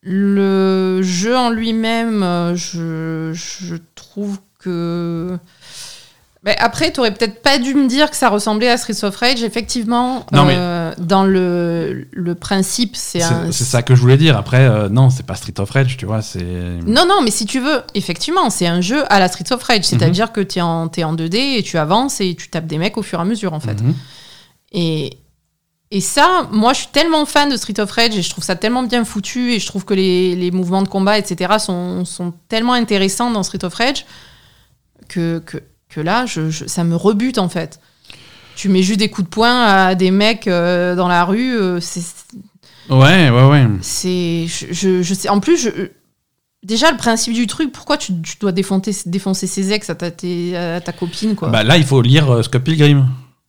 le 0.00 1.02
jeu 1.02 1.36
en 1.36 1.50
lui-même, 1.50 2.22
je 2.54 3.76
trouve 3.94 4.38
que. 4.58 5.38
Après, 6.58 6.92
tu 6.92 7.00
aurais 7.00 7.14
peut-être 7.14 7.40
pas 7.42 7.58
dû 7.58 7.74
me 7.74 7.88
dire 7.88 8.10
que 8.10 8.16
ça 8.16 8.28
ressemblait 8.28 8.68
à 8.68 8.76
Streets 8.76 9.02
of 9.04 9.16
Rage. 9.16 9.42
Effectivement, 9.42 10.26
Non, 10.30 10.44
mais- 10.44 10.54
euh, 10.56 10.92
dans 10.98 11.24
le, 11.24 12.06
le 12.12 12.34
principe, 12.34 12.96
c'est 12.96 13.22
un. 13.22 13.50
C'est 13.50 13.64
ça 13.64 13.82
que 13.82 13.94
je 13.94 14.00
voulais 14.02 14.18
dire. 14.18 14.36
Après, 14.36 14.60
euh, 14.60 14.88
non, 14.90 15.08
c'est 15.08 15.24
pas 15.24 15.36
Street 15.36 15.54
of 15.58 15.70
Rage, 15.70 15.96
tu 15.96 16.04
vois, 16.04 16.20
c'est. 16.20 16.42
Non, 16.42 17.06
non, 17.06 17.22
mais 17.22 17.30
si 17.30 17.46
tu 17.46 17.60
veux, 17.60 17.82
effectivement, 17.94 18.50
c'est 18.50 18.66
un 18.66 18.80
jeu 18.82 19.04
à 19.10 19.20
la 19.20 19.28
Streets 19.28 19.52
of 19.54 19.62
Rage. 19.62 19.84
C'est-à-dire 19.84 20.32
que 20.32 20.40
tu 20.42 20.58
es, 20.58 20.62
en 20.62 20.88
t'es 20.88 21.02
en 21.04 21.14
2D 21.14 21.56
et 21.56 21.62
tu 21.62 21.78
avances 21.78 22.20
et 22.20 22.34
tu 22.34 22.50
tapes 22.50 22.66
des 22.66 22.76
mecs 22.78 22.98
au 22.98 23.02
fur 23.02 23.18
et 23.18 23.22
à 23.22 23.24
mesure, 23.24 23.54
en 23.54 23.60
fait. 23.60 23.80
Mhm. 23.82 23.94
Et, 24.72 25.18
et 25.90 26.00
ça, 26.00 26.46
moi, 26.50 26.72
je 26.74 26.80
suis 26.80 26.88
tellement 26.88 27.24
fan 27.24 27.48
de 27.48 27.56
Street 27.56 27.78
of 27.80 27.90
Rage 27.90 28.16
et 28.18 28.22
je 28.22 28.28
trouve 28.28 28.44
ça 28.44 28.56
tellement 28.56 28.82
bien 28.82 29.04
foutu 29.06 29.52
et 29.52 29.60
je 29.60 29.66
trouve 29.66 29.84
que 29.86 29.94
les, 29.94 30.34
les 30.36 30.50
mouvements 30.50 30.82
de 30.82 30.88
combat, 30.88 31.16
etc., 31.18 31.54
sont, 31.58 32.04
sont 32.04 32.34
tellement 32.48 32.72
intéressants 32.74 33.30
dans 33.30 33.42
Street 33.44 33.64
of 33.64 33.72
Rage 33.74 34.04
que, 35.08 35.38
que, 35.46 35.58
que 35.94 36.00
là, 36.00 36.26
je, 36.26 36.50
je- 36.50 36.66
ça 36.66 36.84
me 36.84 36.96
rebute, 36.96 37.38
en 37.38 37.48
fait. 37.48 37.80
Tu 38.56 38.68
mets 38.68 38.82
juste 38.82 39.00
des 39.00 39.08
coups 39.08 39.26
de 39.28 39.30
poing 39.34 39.62
à 39.64 39.94
des 39.94 40.10
mecs 40.10 40.46
euh, 40.46 40.94
dans 40.94 41.08
la 41.08 41.24
rue, 41.24 41.56
euh, 41.56 41.80
c'est 41.80 42.02
Ouais, 42.90 43.30
ouais, 43.30 43.48
ouais. 43.48 43.66
c'est 43.80 44.46
je, 44.46 45.02
je, 45.02 45.14
sais 45.14 45.30
en 45.30 45.40
plus 45.40 45.56
je 45.56 45.70
déjà 46.62 46.90
le 46.90 46.98
principe 46.98 47.32
du 47.32 47.46
truc 47.46 47.72
pourquoi 47.72 47.96
tu, 47.96 48.12
tu 48.20 48.36
dois 48.38 48.52
défoncer 48.52 48.94
défoncer 49.06 49.46
ses 49.46 49.72
ex 49.72 49.88
à 49.88 49.94
ta, 49.94 50.10
tes- 50.10 50.54
à 50.54 50.82
ta 50.82 50.92
copine 50.92 51.34
quoi? 51.34 51.48
Bah, 51.48 51.62
là, 51.64 51.78
il 51.78 51.84
faut 51.84 52.02
lire 52.02 52.30
euh, 52.30 52.42
Scott 52.42 52.62
Pilgrim. 52.62 53.06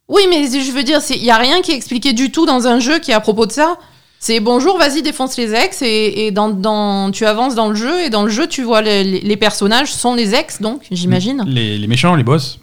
oui 0.07 0.21
mais 0.29 0.45
je 0.47 0.71
veux 0.71 0.83
dire 0.83 1.01
il 1.09 1.23
y 1.23 1.31
a 1.31 1.37
rien 1.37 1.61
qui 1.61 1.71
est 1.71 1.75
expliqué 1.75 2.13
du 2.13 2.31
tout 2.31 2.45
dans 2.45 2.65
un 2.67 2.79
jeu 2.79 2.99
qui 2.99 3.11
est 3.11 3.13
à 3.13 3.19
propos 3.19 3.45
de 3.45 3.51
ça 3.51 3.77
c'est 4.25 4.39
bonjour 4.39 4.77
vas-y 4.79 5.03
défonce 5.03 5.37
les 5.37 5.53
ex 5.53 5.81
et, 5.83 6.25
et 6.25 6.31
dans, 6.31 6.49
dans 6.49 7.11
tu 7.11 7.25
avances 7.27 7.53
dans 7.53 7.69
le 7.69 7.75
jeu 7.75 8.01
et 8.01 8.09
dans 8.09 8.23
le 8.23 8.29
jeu 8.31 8.47
tu 8.47 8.63
vois 8.63 8.81
les, 8.81 9.03
les- 9.03 9.21
les 9.21 9.37
personnages 9.37 9.93
sont 9.93 10.15
les 10.15 10.33
ex 10.33 10.61
donc 10.61 10.81
j'imagine 10.89 11.43
Les, 11.47 11.77
les 11.77 11.87
méchants, 11.87 12.15
les 12.15 12.23
boss. 12.23 12.59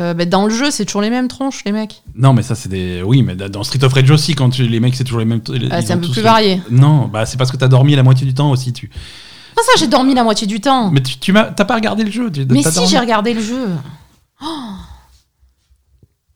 Euh, 0.00 0.14
bah, 0.14 0.24
dans 0.24 0.46
le 0.46 0.54
jeu 0.54 0.70
c'est 0.70 0.86
toujours 0.86 1.02
les 1.02 1.10
mêmes 1.10 1.28
tronches 1.28 1.62
les 1.66 1.72
mecs 1.72 2.02
Non, 2.14 2.32
mais 2.32 2.42
ça, 2.42 2.54
c'est 2.54 2.68
des. 2.68 3.02
Oui, 3.02 3.22
mais 3.22 3.34
dans 3.34 3.62
Street 3.64 3.82
of 3.84 3.92
Rage 3.92 4.10
aussi, 4.10 4.34
quand 4.34 4.48
tu- 4.48 4.66
les 4.68 4.78
mecs, 4.80 4.94
c'est 4.94 5.02
toujours 5.02 5.18
les 5.18 5.24
mêmes. 5.24 5.40
Euh, 5.50 5.80
c'est 5.84 5.92
un 5.92 5.98
peu 5.98 6.08
plus 6.08 6.22
varié 6.22 6.62
Non, 6.70 7.08
bah, 7.08 7.26
c'est 7.26 7.36
parce 7.36 7.50
que 7.50 7.56
t'as 7.56 7.66
dormi 7.68 7.96
la 7.96 8.02
moitié 8.04 8.24
du 8.24 8.32
temps 8.32 8.50
aussi. 8.52 8.72
Tu... 8.72 8.88
Comment 9.56 9.66
ça 9.66 9.72
j'ai 9.80 9.88
dormi 9.88 10.14
la 10.14 10.22
moitié 10.22 10.46
du 10.46 10.60
temps 10.60 10.90
Mais 10.92 11.02
tu, 11.02 11.18
tu 11.18 11.32
m'as 11.32 11.44
t'as 11.46 11.64
pas 11.64 11.74
regardé 11.74 12.04
le 12.04 12.10
jeu. 12.12 12.30
Tu, 12.30 12.46
Mais 12.48 12.62
si, 12.62 12.72
dormi. 12.74 12.88
j'ai 12.88 12.98
regardé 12.98 13.34
le 13.34 13.42
jeu. 13.42 13.66
Oh. 14.40 14.46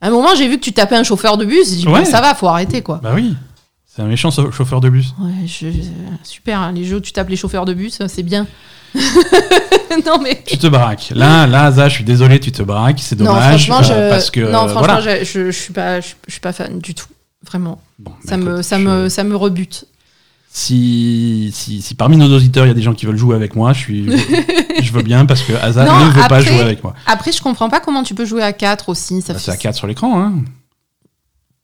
À 0.01 0.09
un 0.09 0.11
moment, 0.11 0.35
j'ai 0.37 0.49
vu 0.49 0.57
que 0.59 0.65
tu 0.65 0.73
tapais 0.73 0.97
un 0.97 1.05
chauffeur 1.05 1.37
de 1.37 1.45
bus. 1.45 1.71
J'ai 1.71 1.77
dit, 1.77 1.87
Ouais. 1.87 2.01
bon, 2.03 2.11
ça 2.11 2.21
va, 2.21 2.35
faut 2.35 2.49
arrêter, 2.49 2.83
quoi. 2.83 2.99
Bah 3.03 3.13
oui. 3.15 3.35
C'est 3.95 4.01
un 4.01 4.07
méchant 4.07 4.31
chauffeur 4.31 4.81
de 4.81 4.89
bus. 4.89 5.15
Ouais, 5.21 5.47
je- 5.47 5.67
super, 6.23 6.61
hein, 6.61 6.73
les 6.73 6.85
jeux 6.85 6.97
où 6.97 7.01
tu 7.01 7.13
tapes 7.13 7.29
les 7.29 7.37
chauffeurs 7.37 7.67
de 7.67 7.75
bus, 7.75 7.99
c'est 8.07 8.23
bien. 8.23 8.47
non, 10.07 10.19
mais. 10.23 10.43
Tu 10.47 10.57
te 10.57 10.67
braques. 10.67 11.13
Là, 11.15 11.47
là, 11.47 11.89
je 11.89 11.95
suis 11.95 12.05
désolé, 12.05 12.41
tu 12.41 12.53
te 12.53 12.63
braques. 12.63 13.01
C'est 13.01 13.19
non, 13.19 13.27
dommage. 13.27 13.67
franchement, 13.67 13.83
je... 13.83 13.93
euh, 13.93 14.11
parce 14.11 14.31
que. 14.31 14.41
non, 14.41 14.65
euh, 14.65 14.69
franchement, 14.69 15.01
voilà. 15.01 15.19
je, 15.21 15.25
je, 15.25 15.51
je 15.51 15.59
suis 15.59 15.73
pas, 15.75 16.01
je, 16.01 16.09
suis 16.29 16.41
pas 16.41 16.53
fan 16.55 16.79
du 16.79 16.95
tout. 16.95 17.07
Vraiment. 17.47 17.83
Bon, 17.99 18.13
Ça, 18.25 18.37
bah, 18.37 18.45
me, 18.45 18.53
écoute, 18.53 18.63
ça, 18.65 18.79
me, 18.79 19.09
ça 19.09 19.25
me 19.25 19.37
rebute. 19.37 19.87
Si, 20.55 21.51
si, 21.55 21.81
si 21.81 21.95
parmi 21.95 22.17
nos 22.17 22.35
auditeurs, 22.35 22.67
il 22.67 22.69
y 22.69 22.73
a 22.73 22.75
des 22.75 22.83
gens 22.83 22.95
qui 22.95 23.07
veulent 23.07 23.17
jouer 23.17 23.35
avec 23.37 23.57
moi, 23.57 23.73
je, 23.73 23.79
suis, 23.79 24.07
je 24.83 24.93
veux 24.93 25.03
bien 25.03 25.25
parce 25.25 25.43
que 25.43 25.55
Aza 25.55 25.85
Non, 25.87 26.07
ne 26.07 26.11
veut 26.11 26.29
pas 26.29 26.41
jouer 26.43 26.61
avec 26.61 26.85
moi. 26.85 26.95
Après, 27.07 27.33
je 27.33 27.41
comprends 27.41 27.71
pas 27.71 27.81
comment 27.81 28.03
tu 28.03 28.15
peux 28.15 28.27
jouer 28.27 28.43
à 28.43 28.53
4 28.53 28.91
aussi. 28.91 29.23
Ça 29.23 29.33
Bah, 29.33 29.39
c'est 29.39 29.51
à 29.51 29.57
4 29.57 29.75
sur 29.75 29.87
l'écran. 29.87 30.21
Hein. 30.21 30.35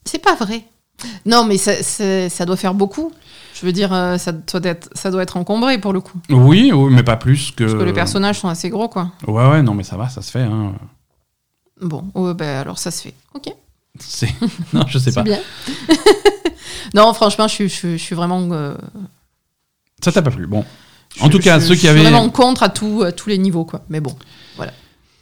C'est 0.07 0.23
pas 0.23 0.35
vrai. 0.35 0.65
Non, 1.27 1.45
mais 1.45 1.57
ça, 1.59 2.45
doit 2.47 2.57
faire 2.57 2.75
beaucoup. 2.75 3.13
Je 3.55 3.67
veux 3.67 3.73
dire, 3.73 3.93
euh, 3.93 4.19
ça 4.19 4.33
doit, 4.33 4.61
être, 4.65 4.89
ça 4.95 5.11
doit 5.11 5.23
être 5.23 5.37
encombré 5.37 5.79
pour 5.79 5.93
le 5.93 6.01
coup. 6.01 6.19
Oui, 6.31 6.71
oui, 6.73 6.93
mais 6.95 7.03
pas 7.03 7.17
plus 7.17 7.51
que. 7.51 7.65
Parce 7.65 7.75
que 7.77 7.83
les 7.85 7.93
personnages 7.93 8.39
sont 8.39 8.49
assez 8.49 8.69
gros, 8.71 8.89
quoi. 8.89 9.11
Ouais, 9.27 9.49
ouais, 9.49 9.63
non, 9.63 9.75
mais 9.75 9.83
ça 9.85 9.97
va, 9.97 10.09
ça 10.09 10.23
se 10.23 10.31
fait. 10.31 10.43
Hein. 10.43 10.75
Bon, 11.81 12.05
ouais, 12.15 12.35
bah, 12.35 12.61
alors 12.61 12.79
ça 12.79 12.91
se 12.91 13.03
fait. 13.03 13.15
Ok. 13.35 13.47
Non, 14.73 14.85
je 14.87 14.99
sais 14.99 15.11
C'est 15.11 15.15
pas. 15.17 15.23
bien. 15.23 15.39
non, 16.95 17.13
franchement, 17.15 17.49
je 17.49 17.55
suis, 17.55 17.69
je 17.69 17.75
suis, 17.75 17.99
je 17.99 18.03
suis 18.03 18.15
vraiment. 18.15 18.49
euh, 18.53 18.75
Ça 20.05 20.13
t'a 20.13 20.23
pas 20.23 20.31
plu. 20.31 20.47
Bon. 20.47 20.65
je- 21.17 21.23
En 21.25 21.29
tout 21.29 21.39
cas, 21.41 21.59
je- 21.59 21.65
ceux 21.67 21.69
je 21.69 21.73
qui 21.75 21.79
suis 21.81 21.89
avaient. 21.89 22.03
vraiment 22.03 22.29
contre 22.31 22.63
à, 22.63 22.69
tout, 22.69 23.03
à 23.05 23.11
tous 23.13 23.29
les 23.29 23.39
niveaux, 23.39 23.65
quoi. 23.65 23.83
Mais 23.89 24.01
bon. 24.01 24.15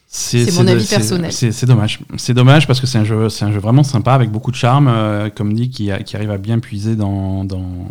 C'est 0.09 0.39
mon 0.59 0.67
avis 0.67 0.87
personnel. 0.87 1.33
C'est 1.33 1.67
dommage. 1.67 2.01
C'est 2.17 2.35
dommage 2.35 2.67
parce 2.67 2.81
que 2.81 2.87
c'est 2.87 2.99
un 2.99 3.05
jeu, 3.05 3.27
un 3.41 3.53
jeu 3.53 3.59
vraiment 3.59 3.83
sympa 3.83 4.13
avec 4.13 4.31
beaucoup 4.31 4.51
de 4.51 4.57
charme, 4.57 4.89
euh, 4.89 5.29
comme 5.31 5.53
dit, 5.53 5.69
qui, 5.71 5.91
a- 5.91 6.03
qui 6.03 6.17
arrive 6.17 6.31
à 6.31 6.39
bien 6.39 6.59
puiser 6.59 6.97
dans 6.97 7.45
dans, 7.45 7.89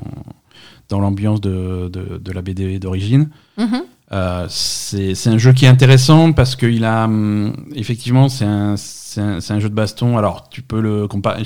dans 0.90 1.00
l'ambiance 1.00 1.42
de, 1.42 1.90
de, 1.92 2.18
de 2.18 2.32
la 2.32 2.42
BD 2.42 2.80
d'origine. 2.80 3.30
Mhm. 3.58 3.82
Euh, 4.12 4.46
c'est 4.50 5.16
un 5.28 5.38
jeu 5.40 5.52
qui 5.52 5.66
est 5.66 5.68
intéressant 5.68 6.32
parce 6.32 6.56
qu'il 6.56 6.86
a 6.86 7.06
hum, 7.06 7.54
effectivement 7.76 8.30
c'est 8.30 8.46
un, 8.46 8.76
un 9.18 9.60
jeu 9.60 9.70
de 9.70 9.74
baston. 9.74 10.18
Alors 10.18 10.48
tu 10.50 10.62
peux 10.62 10.80
le 10.80 11.08
comparer. 11.08 11.44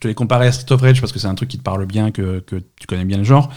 Je, 0.00 0.04
te 0.04 0.08
les 0.08 0.14
comparais 0.14 0.46
à 0.46 0.52
Street 0.52 0.72
of 0.72 0.80
Rage 0.80 0.98
parce 1.02 1.12
que 1.12 1.18
c'est 1.18 1.26
un 1.26 1.34
truc 1.34 1.50
qui 1.50 1.58
te 1.58 1.62
parle 1.62 1.84
bien, 1.84 2.10
que, 2.10 2.38
que 2.40 2.56
tu 2.56 2.86
connais 2.86 3.04
bien 3.04 3.18
le 3.18 3.24
genre. 3.24 3.50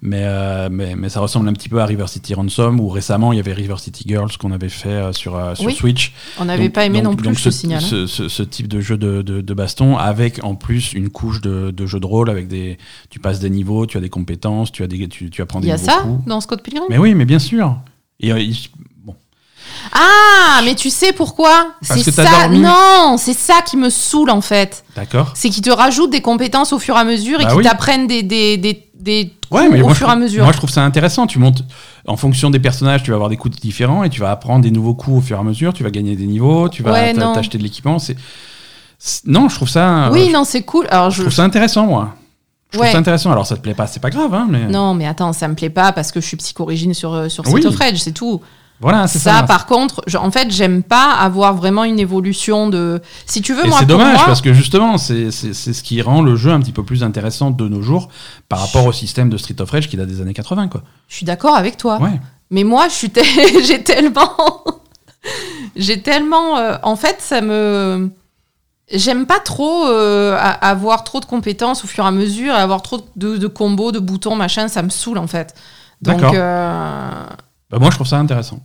Mais, 0.00 0.20
euh, 0.22 0.68
mais, 0.70 0.94
mais 0.94 1.08
ça 1.08 1.18
ressemble 1.18 1.48
un 1.48 1.52
petit 1.52 1.68
peu 1.68 1.80
à 1.80 1.86
River 1.86 2.06
City 2.06 2.34
Ransom, 2.34 2.78
où 2.78 2.88
récemment 2.88 3.32
il 3.32 3.36
y 3.36 3.40
avait 3.40 3.52
River 3.52 3.74
City 3.78 4.04
Girls 4.06 4.30
qu'on 4.38 4.52
avait 4.52 4.68
fait 4.68 4.88
euh, 4.90 5.12
sur, 5.12 5.34
euh, 5.34 5.56
sur 5.56 5.66
Oui. 5.66 5.74
Switch. 5.74 6.12
On 6.38 6.44
n'avait 6.44 6.68
pas 6.70 6.84
aimé 6.86 7.00
donc- 7.02 7.10
non 7.12 7.16
plus, 7.16 7.24
donc 7.26 7.34
je 7.36 7.42
ce, 7.42 7.50
signale. 7.50 7.82
hein. 7.82 7.86
ce, 7.88 8.06
ce- 8.06 8.28
ce 8.28 8.42
type 8.44 8.68
de 8.68 8.80
jeu 8.80 8.96
de, 8.96 9.22
de, 9.22 9.40
de 9.40 9.54
baston, 9.54 9.96
avec 9.96 10.44
en 10.44 10.54
plus 10.54 10.92
une 10.92 11.08
couche 11.08 11.40
de, 11.40 11.72
de 11.72 11.86
jeu 11.86 11.98
de 11.98 12.06
rôle, 12.06 12.30
avec 12.30 12.46
des, 12.46 12.78
tu 13.10 13.18
passes 13.18 13.40
des 13.40 13.50
niveaux, 13.50 13.84
tu 13.86 13.96
as 13.96 14.00
des 14.00 14.08
compétences, 14.08 14.70
tu, 14.70 14.84
as 14.84 14.86
des, 14.86 15.08
tu, 15.08 15.30
tu 15.30 15.42
apprends 15.42 15.58
Il 15.58 15.62
des 15.62 15.68
y 15.68 15.72
a 15.72 15.78
ça 15.78 16.02
coups. 16.04 16.24
dans 16.28 16.40
Scott 16.40 16.62
Pilgrim? 16.62 16.84
Mais 16.90 16.98
oui, 16.98 17.14
mais 17.16 17.24
bien 17.24 17.40
sûr. 17.40 17.76
Et 18.20 18.30
euh, 18.32 18.38
il- 18.38 18.56
Ah, 19.92 20.60
mais 20.64 20.74
tu 20.74 20.90
sais 20.90 21.12
pourquoi? 21.12 21.72
Parce 21.86 22.00
C'est 22.00 22.10
que 22.10 22.16
t'as 22.16 22.24
ça. 22.26 22.40
dormi. 22.42 22.60
Non, 22.60 23.16
c'est 23.18 23.32
ça 23.34 23.62
qui 23.64 23.76
me 23.76 23.90
saoule 23.90 24.30
en 24.30 24.40
fait. 24.40 24.84
d'accord. 24.96 25.32
C'est 25.34 25.50
qu'ils 25.50 25.62
te 25.62 25.70
rajoutent 25.70 26.10
des 26.10 26.20
compétences 26.20 26.72
au 26.72 26.78
fur 26.78 26.96
et 26.96 27.00
à 27.00 27.04
mesure 27.04 27.40
et 27.40 27.44
Bah 27.44 27.50
qu'ils 27.50 27.58
oui. 27.58 27.64
t'apprennent 27.64 28.06
des, 28.06 28.22
des, 28.22 28.56
des, 28.56 28.84
des 28.94 29.32
Ouais, 29.50 29.62
coups 29.62 29.72
mais 29.72 29.80
au 29.82 29.86
moi, 29.86 29.94
fur 29.94 30.08
et 30.08 30.12
à 30.12 30.16
mesure. 30.16 30.44
Moi, 30.44 30.52
je 30.52 30.58
trouve 30.58 30.70
ça 30.70 30.82
intéressant. 30.82 31.26
Tu 31.26 31.38
montes 31.38 31.62
en 32.06 32.16
fonction 32.16 32.50
des 32.50 32.58
personnages, 32.58 33.02
tu 33.02 33.10
vas 33.10 33.14
avoir 33.16 33.30
des 33.30 33.36
coups 33.36 33.58
différents 33.60 34.04
et 34.04 34.10
tu 34.10 34.20
vas 34.20 34.30
apprendre 34.30 34.62
des 34.62 34.70
nouveaux 34.70 34.94
coups 34.94 35.18
au 35.18 35.20
fur 35.20 35.36
et 35.36 35.40
à 35.40 35.42
mesure. 35.44 35.72
Tu 35.72 35.82
vas 35.84 35.90
gagner 35.90 36.16
des 36.16 36.26
niveaux, 36.26 36.68
tu 36.68 36.82
vas 36.82 36.92
Ouais, 36.92 37.14
t'a- 37.14 37.20
non. 37.20 37.32
t'acheter 37.32 37.56
de 37.58 37.62
l'équipement. 37.62 37.98
C'est 37.98 38.16
c'est- 38.98 39.26
non, 39.26 39.48
je 39.48 39.54
trouve 39.54 39.68
ça. 39.68 40.10
oui, 40.12 40.26
je, 40.28 40.32
non, 40.32 40.44
c'est 40.44 40.62
cool. 40.62 40.86
Alors, 40.90 41.10
je 41.10 41.16
je, 41.18 41.22
trouve 41.22 41.32
ça 41.34 41.44
intéressant, 41.44 41.86
moi. 41.86 42.14
Je 42.72 42.78
trouve 42.78 42.90
ça 42.90 42.98
intéressant. 42.98 43.30
Alors, 43.32 43.46
ça 43.46 43.56
te 43.56 43.62
plaît 43.62 43.72
pas, 43.74 43.86
c'est 43.86 44.00
pas 44.00 44.10
grave, 44.10 44.34
hein, 44.34 44.46
mais 44.50 44.66
Non, 44.66 44.92
mais 44.92 45.06
attends, 45.06 45.32
ça 45.32 45.48
me 45.48 45.54
plaît 45.54 45.70
pas 45.70 45.92
parce 45.92 46.12
que 46.12 46.20
je 46.20 46.26
suis 46.26 46.36
psychorigine 46.36 46.92
sur, 46.92 47.14
euh, 47.14 47.28
sur 47.30 47.42
Oui. 47.50 47.64
Of 47.64 47.76
Rage, 47.76 47.96
c'est 48.02 48.12
tout. 48.12 48.42
Voilà, 48.80 49.06
c'est 49.08 49.18
Ça, 49.18 49.38
ça. 49.38 49.42
par 49.42 49.66
contre, 49.66 50.02
je- 50.06 50.16
en 50.18 50.30
fait, 50.30 50.50
j'aime 50.50 50.82
pas 50.82 51.12
avoir 51.14 51.54
vraiment 51.54 51.84
une 51.84 51.98
évolution 51.98 52.68
de. 52.68 53.00
Si 53.26 53.42
tu 53.42 53.52
veux, 53.54 53.64
Et 53.66 53.68
moi, 53.68 53.78
c'est 53.80 53.86
dommage 53.86 54.14
moi, 54.16 54.26
parce 54.26 54.40
que 54.40 54.52
justement, 54.52 54.98
c'est 54.98 55.30
c'est- 55.32 55.52
c'est 55.54 55.72
ce 55.72 55.82
qui 55.82 56.00
rend 56.02 56.22
le 56.22 56.36
jeu 56.36 56.50
un 56.52 56.60
petit 56.60 56.72
peu 56.72 56.84
plus 56.84 57.02
intéressant 57.02 57.50
de 57.50 57.68
nos 57.68 57.82
jours 57.82 58.08
par 58.48 58.60
rapport 58.60 58.86
au 58.86 58.92
système 58.92 59.30
de 59.30 59.36
Street 59.36 59.60
of 59.60 59.70
Rage 59.70 59.88
qui 59.88 59.96
date 59.96 60.08
des 60.08 60.20
années 60.20 60.34
80, 60.34 60.68
quoi. 60.68 60.82
je 61.08 61.16
suis 61.16 61.26
d'accord 61.26 61.56
avec 61.56 61.76
toi. 61.76 61.98
Ouais. 62.00 62.20
Mais 62.50 62.62
moi, 62.64 62.86
je 62.88 62.94
suis 62.94 63.12
j'ai 63.66 63.82
tellement, 63.82 64.32
j'ai 65.76 66.00
tellement, 66.02 66.56
euh, 66.58 66.76
en 66.82 66.96
fait, 66.96 67.16
ça 67.20 67.40
me, 67.40 68.10
j'aime 68.92 69.26
pas 69.26 69.38
trop 69.40 69.86
euh, 69.86 70.38
avoir 70.60 71.04
trop 71.04 71.20
de 71.20 71.24
compétences 71.26 71.84
au 71.84 71.86
fur 71.86 72.04
et 72.04 72.08
à 72.08 72.10
mesure, 72.10 72.54
avoir 72.54 72.82
trop 72.82 73.00
de, 73.16 73.36
de 73.36 73.46
combos, 73.48 73.92
de 73.92 73.98
boutons, 73.98 74.36
machin, 74.36 74.68
ça 74.68 74.82
me 74.82 74.88
saoule 74.90 75.18
en 75.18 75.26
fait. 75.26 75.54
Donc, 76.00 76.20
D'accord. 76.20 76.32
euh, 76.36 77.24
Bah, 77.70 77.78
moi, 77.78 77.90
je 77.90 77.96
trouve 77.96 78.06
ça 78.06 78.18
intéressant. 78.18 78.60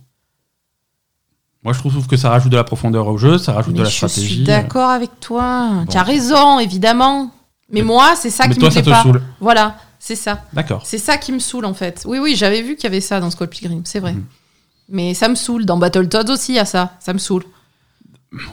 Moi, 1.62 1.72
je 1.72 1.78
trouve 1.78 2.06
que 2.06 2.16
ça 2.16 2.30
rajoute 2.30 2.50
de 2.52 2.56
la 2.56 2.64
profondeur 2.64 3.06
au 3.06 3.16
jeu, 3.16 3.38
ça 3.38 3.52
rajoute 3.52 3.72
mais 3.72 3.78
de 3.80 3.84
la 3.84 3.90
je 3.90 3.96
stratégie. 3.96 4.34
suis 4.36 4.44
d'accord 4.44 4.90
avec 4.90 5.18
toi. 5.20 5.70
Bon. 5.84 5.86
Tu 5.86 5.96
as 5.96 6.02
raison, 6.02 6.58
évidemment. 6.58 7.30
Mais, 7.70 7.80
Mais- 7.80 7.86
moi, 7.86 8.14
c'est 8.16 8.30
ça 8.30 8.46
Mais 8.46 8.54
qui 8.54 8.60
toi, 8.60 8.68
me 8.68 8.74
ça 8.74 8.82
plaît 8.82 8.90
te 8.92 8.96
pas. 8.96 9.02
saoule. 9.02 9.22
Voilà, 9.40 9.76
c'est 9.98 10.16
ça. 10.16 10.44
D'accord. 10.52 10.82
C'est 10.84 10.98
ça 10.98 11.16
qui 11.16 11.32
me 11.32 11.38
saoule 11.38 11.64
en 11.64 11.72
fait. 11.72 12.04
Oui, 12.06 12.18
oui, 12.18 12.36
j'avais 12.36 12.60
vu 12.60 12.74
qu'il 12.76 12.84
y 12.84 12.86
avait 12.88 13.00
ça 13.00 13.18
dans 13.20 13.30
Scott 13.30 13.48
Pilgrim, 13.50 13.80
c'est 13.86 14.00
vrai. 14.00 14.12
Mhm. 14.12 14.24
Mais 14.90 15.14
ça 15.14 15.28
me 15.30 15.34
saoule. 15.34 15.64
Dans 15.64 15.78
Battletoads 15.78 16.30
aussi, 16.30 16.52
il 16.52 16.56
y 16.56 16.58
a 16.58 16.66
ça. 16.66 16.92
Ça 17.00 17.14
me 17.14 17.18
saoule. 17.18 17.44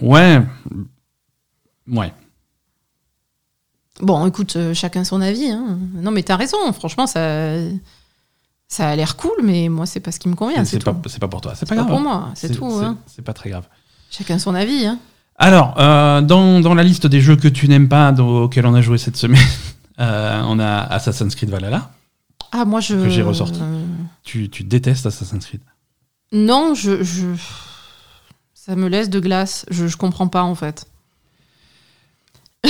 Ouais. 0.01 0.41
Ouais. 1.91 2.13
Bon, 3.99 4.25
écoute, 4.25 4.55
euh, 4.55 4.73
chacun 4.73 5.03
son 5.03 5.19
avis. 5.21 5.49
hein. 5.51 5.77
Non, 5.95 6.11
mais 6.11 6.23
t'as 6.23 6.37
raison. 6.37 6.71
Franchement, 6.71 7.05
ça, 7.07 7.19
ça 8.71 8.87
a 8.87 8.95
l'air 8.95 9.17
cool, 9.17 9.33
mais 9.43 9.67
moi, 9.67 9.85
c'est 9.85 9.99
pas 9.99 10.13
ce 10.13 10.19
qui 10.19 10.29
me 10.29 10.35
convient. 10.35 10.63
C'est 10.63 10.81
pas, 10.81 10.93
pas 10.93 11.27
pour 11.27 11.41
toi. 11.41 11.53
C'est 11.55 11.67
pas 11.67 11.75
pas 11.75 11.81
grave. 11.83 11.87
pour 11.89 11.99
moi. 11.99 12.29
C'est 12.35 12.55
tout. 12.55 12.71
C'est 12.79 12.85
hein. 12.85 12.97
c'est 13.05 13.21
pas 13.21 13.33
très 13.33 13.49
grave. 13.49 13.67
Chacun 14.09 14.39
son 14.39 14.55
avis. 14.55 14.85
Hein. 14.85 14.97
Alors, 15.35 15.75
euh, 15.77 16.21
dans, 16.21 16.61
dans 16.61 16.73
la 16.73 16.83
liste 16.83 17.05
des 17.05 17.19
jeux 17.19 17.35
que 17.35 17.49
tu 17.49 17.67
n'aimes 17.67 17.89
pas, 17.89 18.13
dans- 18.13 18.43
auxquels 18.43 18.65
on 18.65 18.73
a 18.73 18.81
joué 18.81 18.97
cette 18.97 19.17
semaine, 19.17 19.43
euh, 19.99 20.41
on 20.45 20.57
a 20.57 20.77
Assassin's 20.83 21.35
Creed 21.35 21.49
Valhalla. 21.49 21.91
Ah, 22.53 22.63
moi, 22.63 22.79
je. 22.79 22.95
Que 22.95 23.09
j'ai 23.09 23.23
ressorti. 23.23 23.59
euh, 23.61 23.83
Tu, 24.23 24.49
tu 24.49 24.63
détestes 24.63 25.05
Assassin's 25.05 25.45
Creed? 25.45 25.61
Non, 26.31 26.73
je, 26.73 27.03
je. 27.03 27.27
Ça 28.53 28.77
me 28.77 28.87
laisse 28.87 29.09
de 29.09 29.19
glace. 29.19 29.65
Je, 29.69 29.87
je 29.87 29.97
comprends 29.97 30.29
pas 30.29 30.43
en 30.43 30.55
fait. 30.55 30.87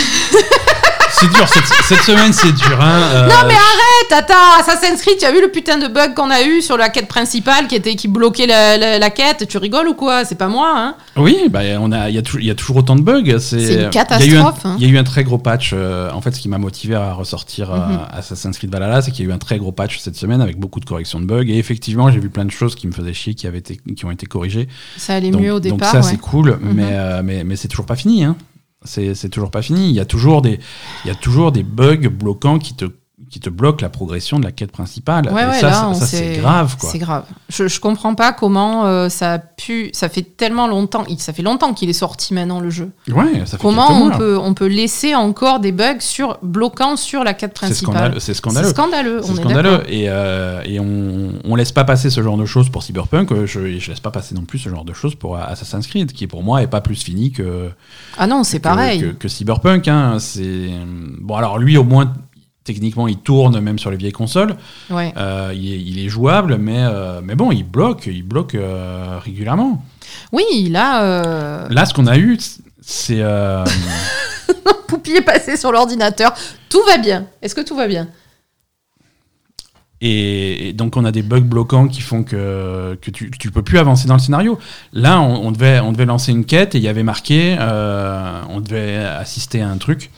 C'est 1.22 1.28
dur, 1.32 1.48
cette, 1.48 1.66
cette 1.86 2.02
semaine, 2.02 2.34
c'est 2.34 2.52
dur. 2.52 2.82
Hein, 2.82 3.02
euh, 3.14 3.28
Non, 3.28 3.36
mais 3.48 3.54
arrête, 3.54 4.12
attends, 4.12 4.34
Assassin's 4.60 5.00
Creed, 5.02 5.20
tu 5.20 5.26
as 5.26 5.32
vu 5.32 5.40
le 5.40 5.50
putain 5.52 5.78
de 5.78 5.88
bug 5.88 6.16
qu'on 6.16 6.32
a 6.32 6.42
eu 6.42 6.64
sur 6.64 6.78
la 6.78 6.90
quête 6.90 7.08
principale 7.08 7.68
qui, 7.68 7.76
était, 7.76 7.96
qui 7.96 8.08
bloquait 8.08 8.48
la, 8.48 8.76
la- 8.76 8.98
la 8.98 9.10
quête? 9.12 9.48
Tu 9.48 9.60
rigoles 9.60 9.88
ou 9.88 9.94
quoi? 9.94 10.26
C'est 10.26 10.34
pas 10.38 10.48
moi, 10.48 10.74
hein 10.76 10.96
Oui, 11.18 11.38
bah, 11.50 11.60
on 11.80 11.92
a, 11.92 12.10
il 12.10 12.16
y, 12.16 12.18
a 12.18 12.24
il 12.40 12.46
y 12.46 12.50
a 12.50 12.56
toujours 12.56 12.78
autant 12.78 12.96
de 12.96 13.02
bugs. 13.04 13.38
C'est 13.38 13.58
une 13.58 13.62
il 13.62 13.72
y 13.72 13.78
a 13.78 13.82
eu 13.82 13.86
un- 13.86 13.90
catastrophe, 13.90 14.66
hein. 14.66 14.76
Il 14.80 14.88
y, 14.88 14.90
a 14.90 14.94
eu 14.94 14.98
un 14.98 15.04
très 15.04 15.24
gros 15.24 15.38
patch. 15.38 15.72
euh, 15.76 16.10
en 16.12 16.22
fait, 16.22 16.32
ce 16.34 16.40
qui 16.40 16.50
m'a 16.50 16.58
motivé 16.58 16.96
à 16.96 17.14
ressortir 17.14 17.72
euh, 17.72 17.78
Mhm. 17.78 18.00
Assassin's 18.14 18.58
Creed 18.58 18.72
Valhalla, 18.72 19.04
c'est 19.04 19.12
qu'il 19.12 19.24
y 19.24 19.28
a 19.28 19.32
eu 19.32 19.34
un 19.36 19.38
très 19.38 19.60
gros 19.60 19.72
patch 19.72 20.00
cette 20.00 20.16
semaine 20.16 20.42
avec 20.42 20.58
beaucoup 20.58 20.80
de 20.80 20.86
corrections 20.86 21.20
de 21.20 21.26
bugs. 21.26 21.46
Et 21.48 21.60
effectivement, 21.60 22.10
j'ai 22.12 22.20
vu 22.20 22.30
plein 22.32 22.46
de 22.46 22.52
choses 22.52 22.74
qui 22.74 22.88
me 22.88 22.92
faisaient 22.94 23.14
chier, 23.14 23.36
qui, 23.36 23.46
avaient 23.46 23.60
été, 23.60 23.80
qui 23.96 24.06
ont 24.06 24.12
été 24.12 24.26
corrigées. 24.26 24.68
Ça 24.98 25.14
allait 25.16 25.30
donc, 25.30 25.42
mieux 25.42 25.54
au 25.54 25.60
donc 25.60 25.74
départ. 25.74 25.92
ça, 25.92 25.98
ouais. 25.98 26.04
c'est 26.04 26.18
cool, 26.18 26.58
Mhm. 26.62 26.74
mais, 26.74 26.84
euh, 26.90 27.22
mais, 27.24 27.44
mais 27.44 27.56
c'est 27.58 27.68
toujours 27.68 27.86
pas 27.86 27.96
fini. 27.96 28.24
Hein. 28.24 28.36
C'est 28.84 29.30
toujours 29.30 29.52
pas 29.52 29.62
fini. 29.62 29.90
Il 29.90 29.96
y 29.96 30.00
a 30.00 30.06
toujours 30.06 30.42
des, 30.42 30.60
il 31.06 31.08
y 31.08 31.12
a 31.12 31.16
toujours 31.16 31.52
des 31.52 31.64
bugs 31.64 32.10
bloquants 32.10 32.60
qui 32.60 32.74
te, 32.74 32.86
qui 33.32 33.40
te 33.40 33.50
bloquent 33.50 33.82
la 33.82 33.90
progression 33.90 34.38
de 34.40 34.44
la 34.44 34.52
quête 34.52 34.72
principale. 34.74 35.28
Ouais, 35.32 35.44
Et 35.44 35.46
ouais, 35.48 35.60
ça, 35.60 35.68
là, 35.68 35.74
ça, 35.74 35.88
on 35.90 35.94
ça, 35.94 36.06
s'est- 36.06 36.34
c'est 36.36 36.42
grave. 36.42 36.76
C'est 36.80 36.98
grave. 37.00 37.24
Je, 37.50 37.68
je 37.70 37.80
comprends 37.80 38.14
pas 38.14 38.34
comment 38.34 38.86
euh, 38.86 39.08
ça 39.10 39.34
a 39.36 39.40
pu. 39.40 39.90
Ça 39.94 40.10
fait 40.10 40.22
tellement 40.22 40.68
longtemps. 40.68 41.06
Ça 41.18 41.32
fait 41.32 41.42
longtemps 41.42 41.74
qu'il 41.74 41.90
est 41.90 41.94
sorti 41.94 42.34
maintenant 42.34 42.60
le 42.60 42.70
jeu. 42.70 42.92
Ouais, 43.10 43.44
ça 43.46 43.58
fait 43.58 43.62
Comment 43.62 43.90
on 43.90 44.08
mois. 44.08 44.18
peut, 44.18 44.38
on 44.38 44.54
peut 44.54 44.68
laisser 44.68 45.16
encore 45.16 45.60
des 45.62 45.72
bugs 45.72 46.00
sur 46.02 46.38
bloquants 46.44 46.98
sur 46.98 47.24
la 47.24 47.34
quête 47.34 47.54
principale. 47.54 48.16
C'est 48.20 48.34
scandaleux. 48.34 48.66
C'est 48.66 48.74
scandaleux. 48.74 49.22
C'est 49.24 49.32
on 49.32 49.34
est 49.36 49.40
scandaleux 49.40 49.84
et, 49.88 50.06
euh, 50.10 50.62
et 50.66 50.80
on, 50.82 51.32
on 51.46 51.56
laisse 51.56 51.72
pas 51.72 51.86
passer 51.86 52.10
ce 52.10 52.22
genre 52.22 52.38
de 52.38 52.46
choses 52.46 52.70
pour 52.70 52.84
Cyberpunk. 52.84 53.32
euh, 53.32 53.46
Je, 53.46 53.80
je 53.80 53.90
laisse 53.90 54.02
pas 54.02 54.12
passer 54.12 54.36
non 54.36 54.44
plus 54.44 54.60
ce 54.60 54.68
genre 54.68 54.84
de 54.84 54.94
choses 54.94 55.16
pour 55.16 55.38
Assassin's 55.38 55.88
Creed, 55.88 56.12
qui 56.12 56.28
pour 56.28 56.44
moi 56.44 56.62
est 56.64 56.68
pas 56.68 56.82
plus 56.82 57.02
fini 57.02 57.32
que 57.32 57.70
Ah 58.18 58.28
non, 58.28 58.44
c'est 58.44 58.60
pareil. 58.60 59.00
que, 59.00 59.06
que 59.08 59.28
Cyberpunk. 59.30 59.88
Hein. 59.88 60.18
Bon 61.22 61.36
alors 61.36 61.58
lui 61.58 61.78
au 61.78 61.84
moins 61.86 62.14
techniquement 62.64 63.08
il 63.08 63.18
tourne 63.18 63.60
même 63.60 63.80
sur 63.80 63.92
les 63.92 63.98
vieilles 63.98 64.12
consoles. 64.12 64.56
Ouais. 64.90 65.14
Euh, 65.18 65.52
il, 65.56 65.74
est, 65.74 65.82
il 65.82 66.06
est 66.06 66.10
jouable, 66.10 66.58
mais 66.58 66.84
mais 67.24 67.36
bon 67.36 67.52
il 67.52 67.64
bloque, 67.64 68.08
il 68.08 68.24
bloque 68.24 68.56
euh, 68.56 69.20
régulièrement. 69.20 69.84
Oui, 70.32 70.70
là, 70.70 71.04
euh, 71.04 71.68
Là 71.70 71.86
ce 71.86 71.94
qu'on 71.94 72.08
a 72.08 72.18
eu 72.18 72.38
c'est 72.82 73.22
euh, 73.22 73.64
Poupie 74.88 75.12
est 75.12 75.22
passé 75.22 75.56
sur 75.56 75.72
l'ordinateur. 75.72 76.34
Tout 76.70 76.82
va 76.86 76.98
bien. 76.98 77.28
Est-ce 77.42 77.56
que 77.56 77.62
tout 77.62 77.76
va 77.76 77.88
bien? 77.88 78.10
Et, 80.02 80.70
et 80.70 80.74
donc 80.74 80.98
on 80.98 81.06
a 81.06 81.12
des 81.12 81.22
bugs 81.22 81.42
bloquants 81.42 81.88
qui 81.88 82.02
font 82.02 82.24
que, 82.24 82.98
que 83.02 83.12
tu, 83.12 83.30
tu 83.30 83.52
peux 83.52 83.62
plus 83.62 83.78
avancer 83.78 84.08
dans 84.08 84.16
le 84.16 84.20
scénario. 84.20 84.58
Là, 84.94 85.22
on, 85.22 85.48
on 85.48 85.52
devait, 85.52 85.80
on 85.80 85.92
devait 85.92 86.06
lancer 86.06 86.32
une 86.32 86.44
quête 86.44 86.74
et 86.74 86.80
il 86.80 86.84
y 86.84 86.88
avait 86.88 87.04
marqué, 87.04 87.56
euh, 87.60 88.42
on 88.50 88.62
devait 88.62 88.98
assister 88.98 89.62
à 89.62 89.70
un 89.70 89.78
truc. 89.78 90.10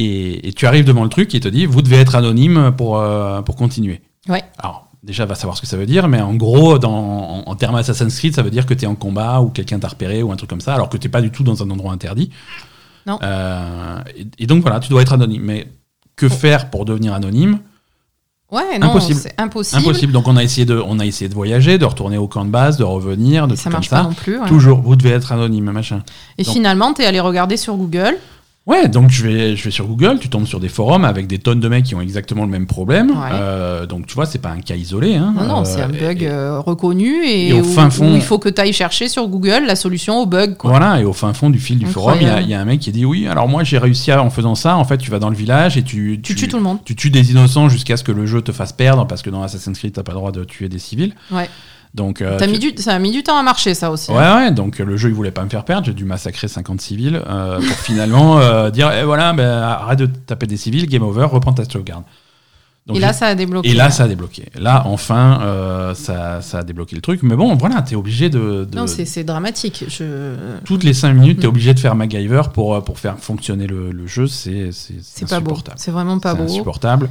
Et, 0.00 0.48
et 0.48 0.52
tu 0.52 0.66
arrives 0.66 0.84
devant 0.84 1.02
le 1.02 1.08
truc 1.10 1.34
et 1.34 1.38
il 1.38 1.40
te 1.40 1.48
dit, 1.48 1.66
vous 1.66 1.82
devez 1.82 1.96
être 1.96 2.14
anonyme 2.14 2.72
pour, 2.76 2.98
euh, 2.98 3.42
pour 3.42 3.56
continuer. 3.56 4.00
Ouais. 4.28 4.44
Alors, 4.58 4.88
déjà, 5.02 5.26
va 5.26 5.34
savoir 5.34 5.56
ce 5.56 5.60
que 5.62 5.66
ça 5.66 5.76
veut 5.76 5.86
dire, 5.86 6.06
mais 6.06 6.20
en 6.20 6.34
gros, 6.34 6.78
dans, 6.78 6.92
en, 6.92 7.42
en 7.46 7.54
termes 7.56 7.74
Assassin's 7.74 8.16
Creed, 8.16 8.34
ça 8.34 8.42
veut 8.42 8.50
dire 8.50 8.66
que 8.66 8.74
tu 8.74 8.84
es 8.84 8.86
en 8.86 8.94
combat 8.94 9.40
ou 9.40 9.48
quelqu'un 9.48 9.78
t'a 9.78 9.88
repéré 9.88 10.22
ou 10.22 10.30
un 10.30 10.36
truc 10.36 10.50
comme 10.50 10.60
ça, 10.60 10.74
alors 10.74 10.88
que 10.88 10.96
tu 10.98 11.08
pas 11.08 11.20
du 11.22 11.30
tout 11.30 11.42
dans 11.42 11.62
un 11.62 11.70
endroit 11.70 11.92
interdit. 11.92 12.30
Non. 13.06 13.18
Euh, 13.22 13.98
et, 14.16 14.26
et 14.44 14.46
donc 14.46 14.62
voilà, 14.62 14.78
tu 14.80 14.88
dois 14.90 15.02
être 15.02 15.12
anonyme. 15.14 15.42
Mais 15.42 15.66
que 16.14 16.28
faire 16.28 16.70
pour 16.70 16.84
devenir 16.84 17.14
anonyme? 17.14 17.58
Ouais, 18.50 18.78
non, 18.78 18.88
Impossible. 18.90 19.20
c'est 19.20 19.34
impossible. 19.38 19.82
Impossible. 19.82 20.12
Donc 20.12 20.26
on 20.26 20.36
a 20.36 20.42
essayé 20.42 20.64
de, 20.64 20.82
on 20.86 20.98
a 21.00 21.04
essayé 21.06 21.28
de 21.28 21.34
voyager, 21.34 21.76
de 21.76 21.84
retourner 21.84 22.16
au 22.16 22.28
camp 22.28 22.44
de 22.46 22.50
base, 22.50 22.76
de 22.78 22.84
revenir, 22.84 23.46
de 23.46 23.54
Ça 23.54 23.62
trucs 23.62 23.64
comme 23.64 23.72
marche 23.80 23.90
pas 23.90 23.96
ça. 23.98 24.02
non 24.04 24.14
plus. 24.14 24.38
ouais. 24.40 24.48
Toujours, 24.48 24.80
vous 24.80 24.96
devez 24.96 25.10
être 25.10 25.32
anonyme, 25.32 25.70
machin. 25.70 26.02
Et 26.38 26.44
Donc- 26.44 26.54
finalement, 26.54 26.92
t'es 26.94 27.04
allé 27.04 27.20
regarder 27.20 27.56
sur 27.58 27.76
Google. 27.76 28.16
Ouais, 28.68 28.86
donc 28.86 29.10
je 29.10 29.22
vais, 29.26 29.56
je 29.56 29.64
vais 29.64 29.70
sur 29.70 29.86
Google, 29.86 30.18
tu 30.20 30.28
tombes 30.28 30.46
sur 30.46 30.60
des 30.60 30.68
forums 30.68 31.06
avec 31.06 31.26
des 31.26 31.38
tonnes 31.38 31.58
de 31.58 31.68
mecs 31.68 31.84
qui 31.84 31.94
ont 31.94 32.02
exactement 32.02 32.44
le 32.44 32.50
même 32.50 32.66
problème. 32.66 33.10
Ouais. 33.10 33.30
Euh, 33.32 33.86
donc 33.86 34.06
tu 34.06 34.14
vois, 34.14 34.26
c'est 34.26 34.40
pas 34.40 34.50
un 34.50 34.60
cas 34.60 34.74
isolé. 34.74 35.14
Hein. 35.14 35.32
Non, 35.34 35.46
non, 35.46 35.60
Euh, 35.62 35.64
c'est 35.64 35.80
un 35.80 35.88
bug 35.88 36.22
et- 36.22 36.26
euh, 36.28 36.60
reconnu 36.60 37.24
et, 37.24 37.48
et 37.48 37.52
au 37.54 37.60
où, 37.60 37.64
fin 37.64 37.88
fond- 37.88 38.12
où 38.12 38.14
il 38.14 38.20
faut 38.20 38.38
que 38.38 38.50
tu 38.50 38.60
ailles 38.60 38.74
chercher 38.74 39.08
sur 39.08 39.26
Google 39.26 39.62
la 39.66 39.74
solution 39.74 40.20
au 40.20 40.26
bug. 40.26 40.56
Quoi. 40.58 40.70
Voilà, 40.70 41.00
et 41.00 41.04
au 41.04 41.14
fin 41.14 41.32
fond 41.32 41.48
du 41.48 41.58
fil 41.58 41.78
du 41.78 41.86
forum, 41.86 42.18
il 42.20 42.26
y 42.26 42.30
a- 42.30 42.42
y, 42.42 42.52
un 42.52 42.64
mec 42.66 42.80
qui 42.80 42.92
dit 42.92 43.06
oui, 43.06 43.26
alors 43.26 43.48
moi 43.48 43.64
j'ai 43.64 43.78
réussi 43.78 44.12
à, 44.12 44.22
en 44.22 44.28
faisant 44.28 44.54
ça, 44.54 44.76
en 44.76 44.84
fait 44.84 44.98
tu 44.98 45.10
vas 45.10 45.18
dans 45.18 45.30
le 45.30 45.36
village 45.36 45.78
et 45.78 45.82
tu, 45.82 46.20
Tu 46.22 46.34
tues 46.34 46.48
tout 46.48 46.58
le 46.58 46.62
monde. 46.62 46.78
tu 46.84 46.94
tues 46.94 47.10
des 47.10 47.30
innocents 47.30 47.70
jusqu'à 47.70 47.96
ce 47.96 48.04
que 48.04 48.12
le 48.12 48.26
jeu 48.26 48.42
te 48.42 48.52
fasse 48.52 48.72
perdre, 48.74 49.06
parce 49.06 49.22
que 49.22 49.30
dans 49.30 49.42
Assassin's 49.42 49.78
Creed 49.78 49.94
t'as 49.94 50.02
pas 50.02 50.12
le 50.12 50.18
droit 50.18 50.30
de 50.32 50.44
tuer 50.44 50.68
des 50.68 50.78
civils. 50.78 51.14
Ouais. 51.32 51.48
Donc, 51.98 52.22
euh, 52.22 52.36
T'as 52.38 52.46
tu- 52.46 52.52
mis 52.52 52.58
du, 52.60 52.72
ça 52.80 52.92
a 52.94 52.98
mis 53.00 53.10
du 53.10 53.22
temps 53.24 53.36
à 53.36 53.42
marcher, 53.42 53.74
ça 53.74 53.90
aussi. 53.90 54.10
Ouais, 54.12 54.16
ouais, 54.18 54.50
donc 54.52 54.78
euh, 54.80 54.84
le 54.84 54.96
jeu 54.96 55.08
il 55.08 55.14
voulait 55.16 55.32
pas 55.32 55.42
me 55.42 55.50
faire 55.50 55.64
perdre, 55.64 55.84
j'ai 55.84 55.92
dû 55.92 56.04
massacrer 56.04 56.46
50 56.46 56.80
civils 56.80 57.20
euh, 57.28 57.56
pour 57.56 57.76
finalement 57.78 58.38
euh, 58.40 58.70
dire 58.70 58.90
eh, 58.92 59.02
voilà, 59.04 59.32
ben, 59.32 59.48
arrête 59.62 59.98
de 59.98 60.06
taper 60.06 60.46
des 60.46 60.56
civils, 60.56 60.86
game 60.86 61.02
over, 61.02 61.24
reprends 61.24 61.52
ta 61.52 61.64
sauvegarde. 61.64 62.04
Donc 62.88 62.96
Et 62.96 63.00
là, 63.00 63.12
ça 63.12 63.26
a 63.26 63.34
débloqué. 63.34 63.68
et 63.68 63.74
là, 63.74 63.90
ça 63.90 64.04
a 64.04 64.08
débloqué. 64.08 64.46
Là, 64.58 64.82
enfin, 64.86 65.40
euh, 65.42 65.92
ça, 65.94 66.40
ça 66.40 66.60
a 66.60 66.62
débloqué 66.62 66.96
le 66.96 67.02
truc. 67.02 67.22
Mais 67.22 67.36
bon, 67.36 67.54
voilà, 67.54 67.82
t'es 67.82 67.94
obligé 67.96 68.30
de. 68.30 68.64
de- 68.64 68.76
Non, 68.76 68.86
c'est 68.86 69.04
c'est 69.04 69.24
dramatique. 69.24 69.84
Je... 69.88 70.34
toutes 70.64 70.84
les 70.84 70.94
5 70.94 71.12
minutes, 71.12 71.40
t'es 71.40 71.46
Mm. 71.46 71.50
obligé 71.50 71.74
de 71.74 71.80
faire 71.80 71.94
MacGyver 71.94 72.42
pour, 72.54 72.74
euh, 72.74 72.80
pour 72.80 72.98
faire 72.98 73.18
fonctionner 73.18 73.66
le, 73.66 73.92
le 73.92 74.06
jeu. 74.06 74.26
C'est 74.26 74.72
c'est- 74.72 74.94
C'est 75.02 75.28
pas 75.28 75.38
beau. 75.40 75.50
insupportable. 75.50 75.76
C'est 75.78 75.90
vraiment 75.90 76.18
pas 76.18 76.32
C'est 76.32 76.38
beau. 76.38 76.44
insupportable. 76.44 77.10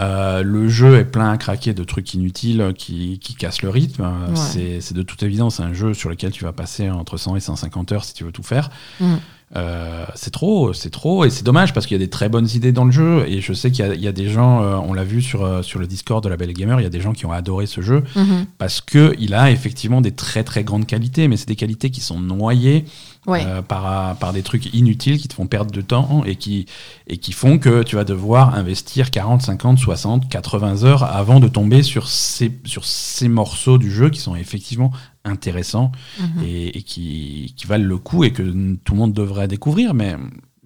Euh, 0.00 0.42
le 0.42 0.68
jeu 0.68 0.96
est 0.98 1.04
plein 1.04 1.30
à 1.30 1.36
craquer 1.36 1.74
de 1.74 1.84
trucs 1.84 2.14
inutiles 2.14 2.72
qui, 2.78 3.18
qui 3.18 3.34
cassent 3.34 3.62
le 3.62 3.68
rythme. 3.68 4.04
Ouais. 4.04 4.34
c'est- 4.36 4.80
C'est 4.80 4.94
de 4.94 5.02
toute 5.02 5.22
évidence 5.22 5.60
un 5.60 5.74
jeu 5.74 5.92
sur 5.92 6.08
lequel 6.08 6.30
tu 6.30 6.44
vas 6.44 6.52
passer 6.52 6.88
entre 6.88 7.16
100 7.18 7.36
et 7.36 7.40
150 7.40 7.92
heures 7.92 8.04
si 8.04 8.14
tu 8.14 8.24
veux 8.24 8.32
tout 8.32 8.42
faire. 8.42 8.70
Mm. 9.00 9.14
Euh, 9.56 10.04
c'est 10.14 10.30
trop, 10.30 10.74
c'est 10.74 10.90
trop, 10.90 11.24
et 11.24 11.30
c'est 11.30 11.42
dommage 11.44 11.72
parce 11.72 11.86
qu'il 11.86 11.94
y 11.96 12.00
a 12.00 12.04
des 12.04 12.10
très 12.10 12.28
bonnes 12.28 12.48
idées 12.54 12.70
dans 12.72 12.84
le 12.84 12.90
jeu. 12.90 13.24
Et 13.28 13.40
je 13.40 13.52
sais 13.54 13.70
qu'il 13.70 13.84
y, 13.84 13.88
a- 13.88 13.94
il 13.94 14.00
y 14.02 14.06
a 14.08 14.12
des 14.12 14.28
gens, 14.28 14.62
euh, 14.62 14.76
on 14.76 14.92
l'a 14.92 15.04
vu 15.04 15.22
sur, 15.22 15.42
euh, 15.42 15.62
sur 15.62 15.78
le 15.80 15.86
Discord 15.86 16.22
de 16.22 16.28
la 16.28 16.36
Belle 16.36 16.52
Gamer, 16.52 16.78
il 16.80 16.82
y 16.82 16.86
a 16.86 16.90
des 16.90 17.00
gens 17.00 17.12
qui 17.12 17.24
ont 17.24 17.32
adoré 17.32 17.64
ce 17.66 17.80
jeu 17.80 18.04
Mhm. 18.14 18.44
parce 18.58 18.80
que 18.82 19.14
il 19.18 19.32
a 19.32 19.50
effectivement 19.50 20.00
des 20.02 20.12
très 20.12 20.44
très 20.44 20.64
grandes 20.64 20.86
qualités, 20.86 21.28
mais 21.28 21.38
c'est 21.38 21.48
des 21.48 21.56
qualités 21.56 21.88
qui 21.90 22.00
sont 22.02 22.20
noyées 22.20 22.84
Ouais. 23.26 23.44
euh, 23.44 23.60
par, 23.62 24.16
par 24.16 24.32
des 24.32 24.42
trucs 24.42 24.72
inutiles 24.74 25.18
qui 25.18 25.28
te 25.28 25.34
font 25.34 25.46
perdre 25.46 25.70
de 25.70 25.80
temps 25.82 26.22
et 26.24 26.36
qui, 26.36 26.66
et 27.06 27.18
qui 27.18 27.32
font 27.32 27.58
que 27.58 27.82
tu 27.82 27.96
vas 27.96 28.04
devoir 28.04 28.54
investir 28.54 29.10
40, 29.10 29.42
50, 29.42 29.78
60, 29.78 30.28
80 30.30 30.84
heures 30.84 31.02
avant 31.02 31.40
de 31.40 31.48
tomber 31.48 31.82
sur 31.82 32.08
ces, 32.08 32.58
sur 32.64 32.84
ces 32.84 33.28
morceaux 33.28 33.76
du 33.78 33.90
jeu 33.90 34.08
qui 34.10 34.20
sont 34.20 34.34
effectivement 34.36 34.92
intéressants 35.24 35.92
Mhm. 36.20 36.42
et, 36.44 36.78
et 36.78 36.82
qui, 36.82 37.52
qui 37.56 37.66
valent 37.66 37.84
le 37.86 37.98
coup 37.98 38.24
et 38.24 38.30
que 38.32 38.42
tout 38.84 38.92
le 38.94 38.98
monde 38.98 39.12
devrait 39.12 39.48
découvrir. 39.48 39.92
Mais, 39.94 40.16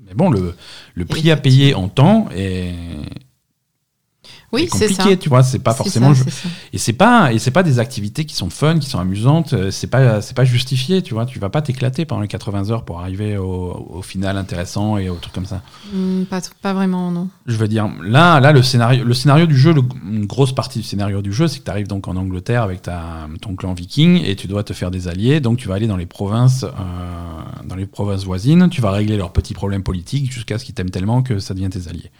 mais 0.04 0.14
bon, 0.14 0.30
le, 0.30 0.54
le 0.94 1.04
prix 1.04 1.30
à 1.30 1.36
payer 1.36 1.74
en 1.74 1.88
temps 1.88 2.28
est, 2.34 2.74
Oui, 4.52 4.68
c'est 4.70 4.88
ça. 4.88 4.96
compliqué, 5.04 5.18
tu 5.18 5.28
vois, 5.30 5.42
c'est 5.42 5.58
pas 5.60 5.72
forcément... 5.72 6.14
ça. 6.14 6.24
Et 6.74 6.78
c'est 6.78 6.92
pas 6.92 7.32
et 7.32 7.38
c'est 7.38 7.50
pas 7.50 7.62
des 7.62 7.78
activités 7.78 8.24
qui 8.26 8.34
sont 8.34 8.50
fun, 8.50 8.78
qui 8.78 8.88
sont 8.88 8.98
amusantes. 8.98 9.54
euh, 9.54 9.70
C'est 9.70 9.86
pas 9.86 10.20
c'est 10.20 10.36
pas 10.36 10.44
justifié, 10.44 11.00
tu 11.02 11.14
vois. 11.14 11.24
Tu 11.26 11.38
vas 11.38 11.48
pas 11.48 11.62
t'éclater 11.62 12.04
pendant 12.04 12.20
les 12.22 12.28
80 12.28 12.70
heures 12.70 12.84
pour 12.84 13.00
arriver 13.00 13.38
au, 13.38 13.86
au 13.94 14.02
final 14.02 14.36
intéressant 14.36 14.98
et 14.98 15.08
au 15.08 15.14
truc 15.16 15.32
comme 15.34 15.46
ça. 15.46 15.62
Hmm, 15.92 16.24
pas, 16.24 16.40
pas 16.60 16.74
vraiment, 16.74 17.10
non. 17.10 17.28
Je 17.46 17.56
veux 17.56 17.68
dire, 17.68 17.88
là 18.02 18.40
là 18.40 18.52
le 18.52 18.62
scénario 18.62 19.04
le 19.04 19.14
scénario 19.14 19.46
du 19.46 19.56
jeu, 19.56 19.72
le- 19.72 19.82
une 20.06 20.26
grosse 20.26 20.54
partie 20.54 20.78
du 20.80 20.84
scénario 20.84 21.22
du 21.22 21.32
jeu, 21.32 21.48
c'est 21.48 21.60
que 21.60 21.64
tu 21.64 21.70
arrives 21.70 21.88
donc 21.88 22.06
en 22.08 22.16
Angleterre 22.16 22.62
avec 22.62 22.82
ta 22.82 23.26
ton 23.40 23.56
clan 23.56 23.72
viking 23.74 24.22
et 24.24 24.36
tu 24.36 24.48
dois 24.48 24.64
te 24.64 24.72
faire 24.74 24.90
des 24.90 25.08
alliés. 25.08 25.40
Donc 25.40 25.58
tu 25.58 25.68
vas 25.68 25.74
aller 25.76 25.86
dans 25.86 25.96
les 25.96 26.06
provinces 26.06 26.64
euh, 26.64 26.68
dans 27.64 27.74
les 27.76 27.86
provinces 27.86 28.24
voisines. 28.24 28.68
Tu 28.70 28.80
vas 28.80 28.90
régler 28.90 29.16
leurs 29.16 29.32
petits 29.32 29.54
problèmes 29.54 29.82
politiques 29.82 30.30
jusqu'à 30.30 30.58
ce 30.58 30.64
qu'ils 30.64 30.74
t'aiment 30.74 30.90
tellement 30.90 31.22
que 31.22 31.38
ça 31.38 31.54
devient 31.54 31.70
tes 31.70 31.88
alliés. 31.88 32.10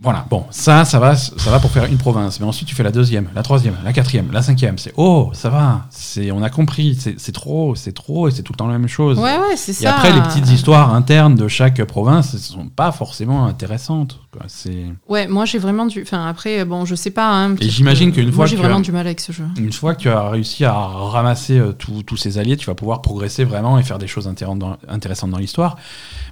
Voilà, 0.00 0.24
bon, 0.30 0.44
ça, 0.50 0.84
ça 0.84 1.00
va, 1.00 1.16
ça 1.16 1.50
va 1.50 1.58
pour 1.58 1.72
faire 1.72 1.84
une 1.86 1.98
province. 1.98 2.38
Mais 2.38 2.46
ensuite, 2.46 2.68
tu 2.68 2.74
fais 2.76 2.84
la 2.84 2.92
deuxième, 2.92 3.28
la 3.34 3.42
troisième, 3.42 3.74
la 3.84 3.92
quatrième, 3.92 4.30
la 4.30 4.42
cinquième. 4.42 4.78
C'est 4.78 4.92
oh, 4.96 5.30
ça 5.32 5.50
va, 5.50 5.86
c'est, 5.90 6.30
on 6.30 6.40
a 6.40 6.50
compris, 6.50 6.96
c'est 7.16 7.32
trop, 7.32 7.74
c'est 7.74 7.90
trop, 7.90 8.28
et 8.28 8.30
c'est 8.30 8.42
tout 8.44 8.52
le 8.52 8.58
temps 8.58 8.68
la 8.68 8.78
même 8.78 8.86
chose. 8.86 9.18
Ouais, 9.18 9.36
ouais, 9.36 9.56
c'est 9.56 9.72
et 9.72 9.74
ça. 9.74 9.96
après, 9.96 10.12
les 10.12 10.20
petites 10.20 10.48
histoires 10.50 10.94
internes 10.94 11.34
de 11.34 11.48
chaque 11.48 11.82
province 11.84 12.32
ne 12.34 12.38
sont 12.38 12.68
pas 12.68 12.92
forcément 12.92 13.46
intéressantes. 13.46 14.20
quoi. 14.32 14.42
C'est 14.46 14.84
Ouais, 15.08 15.26
moi 15.26 15.44
j'ai 15.46 15.58
vraiment 15.58 15.86
du. 15.86 16.02
Enfin, 16.02 16.26
après, 16.28 16.64
bon, 16.64 16.84
je 16.84 16.94
sais 16.94 17.10
pas. 17.10 17.28
hein, 17.32 17.54
peut-être 17.56 17.68
j'imagine 17.68 18.12
qu'une 18.12 18.30
fois 18.30 18.42
Moi 18.42 18.46
j'ai 18.46 18.56
vraiment 18.56 18.78
as- 18.78 18.82
du 18.82 18.92
mal 18.92 19.04
avec 19.06 19.18
ce 19.18 19.32
jeu. 19.32 19.46
une 19.58 19.72
fois 19.72 19.96
que 19.96 20.02
tu 20.02 20.08
as 20.10 20.28
réussi 20.30 20.64
à 20.64 20.74
ramasser 20.74 21.58
euh, 21.58 21.72
tous 21.72 22.16
ces 22.16 22.38
alliés, 22.38 22.56
tu 22.56 22.66
vas 22.66 22.74
pouvoir 22.76 23.02
progresser 23.02 23.42
vraiment 23.42 23.80
et 23.80 23.82
faire 23.82 23.98
des 23.98 24.06
choses 24.06 24.28
intéressantes 24.28 24.60
dans, 24.60 24.76
intéressantes 24.88 25.30
dans 25.30 25.38
l'histoire. 25.38 25.76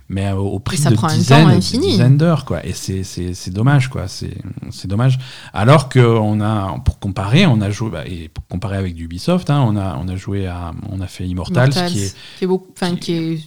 Mais 0.08 0.26
euh, 0.26 0.36
au 0.36 0.60
prix 0.60 0.76
ça 0.76 0.90
de 0.90 0.94
prend 0.94 1.08
un 1.08 1.10
temps 1.10 1.16
dizaines, 1.16 1.58
dizaines 1.58 2.16
d'heures, 2.16 2.44
quoi. 2.44 2.64
Et 2.64 2.72
c'est 2.72 3.02
c'est 3.02 3.50
dommage, 3.50 3.88
quoi. 3.90 4.06
C'est 4.06 4.36
c'est 4.70 4.86
dommage. 4.86 5.18
Alors 5.52 5.88
que 5.88 5.98
on 5.98 6.40
a, 6.40 6.78
pour 6.84 6.98
comparer, 7.00 7.44
on 7.46 7.60
a 7.60 7.70
joué 7.70 7.90
bah, 7.90 8.06
et 8.06 8.28
pour 8.28 8.46
comparer 8.46 8.76
avec 8.76 8.94
du 8.94 9.04
Ubisoft, 9.06 9.50
hein, 9.50 9.64
on 9.66 9.76
a 9.76 9.96
on 10.00 10.06
a 10.08 10.14
joué 10.16 10.46
à, 10.46 10.72
on 10.90 11.00
a 11.00 11.06
fait 11.08 11.26
Immortals, 11.26 11.70
Immortals, 11.72 11.90
qui 11.90 12.02
est 12.04 12.14
qui 12.38 12.44
est 12.44 12.46
beaucoup, 12.46 12.70
enfin, 12.72 12.94
qui- 12.94 13.00
qui 13.00 13.12
est, 13.14 13.40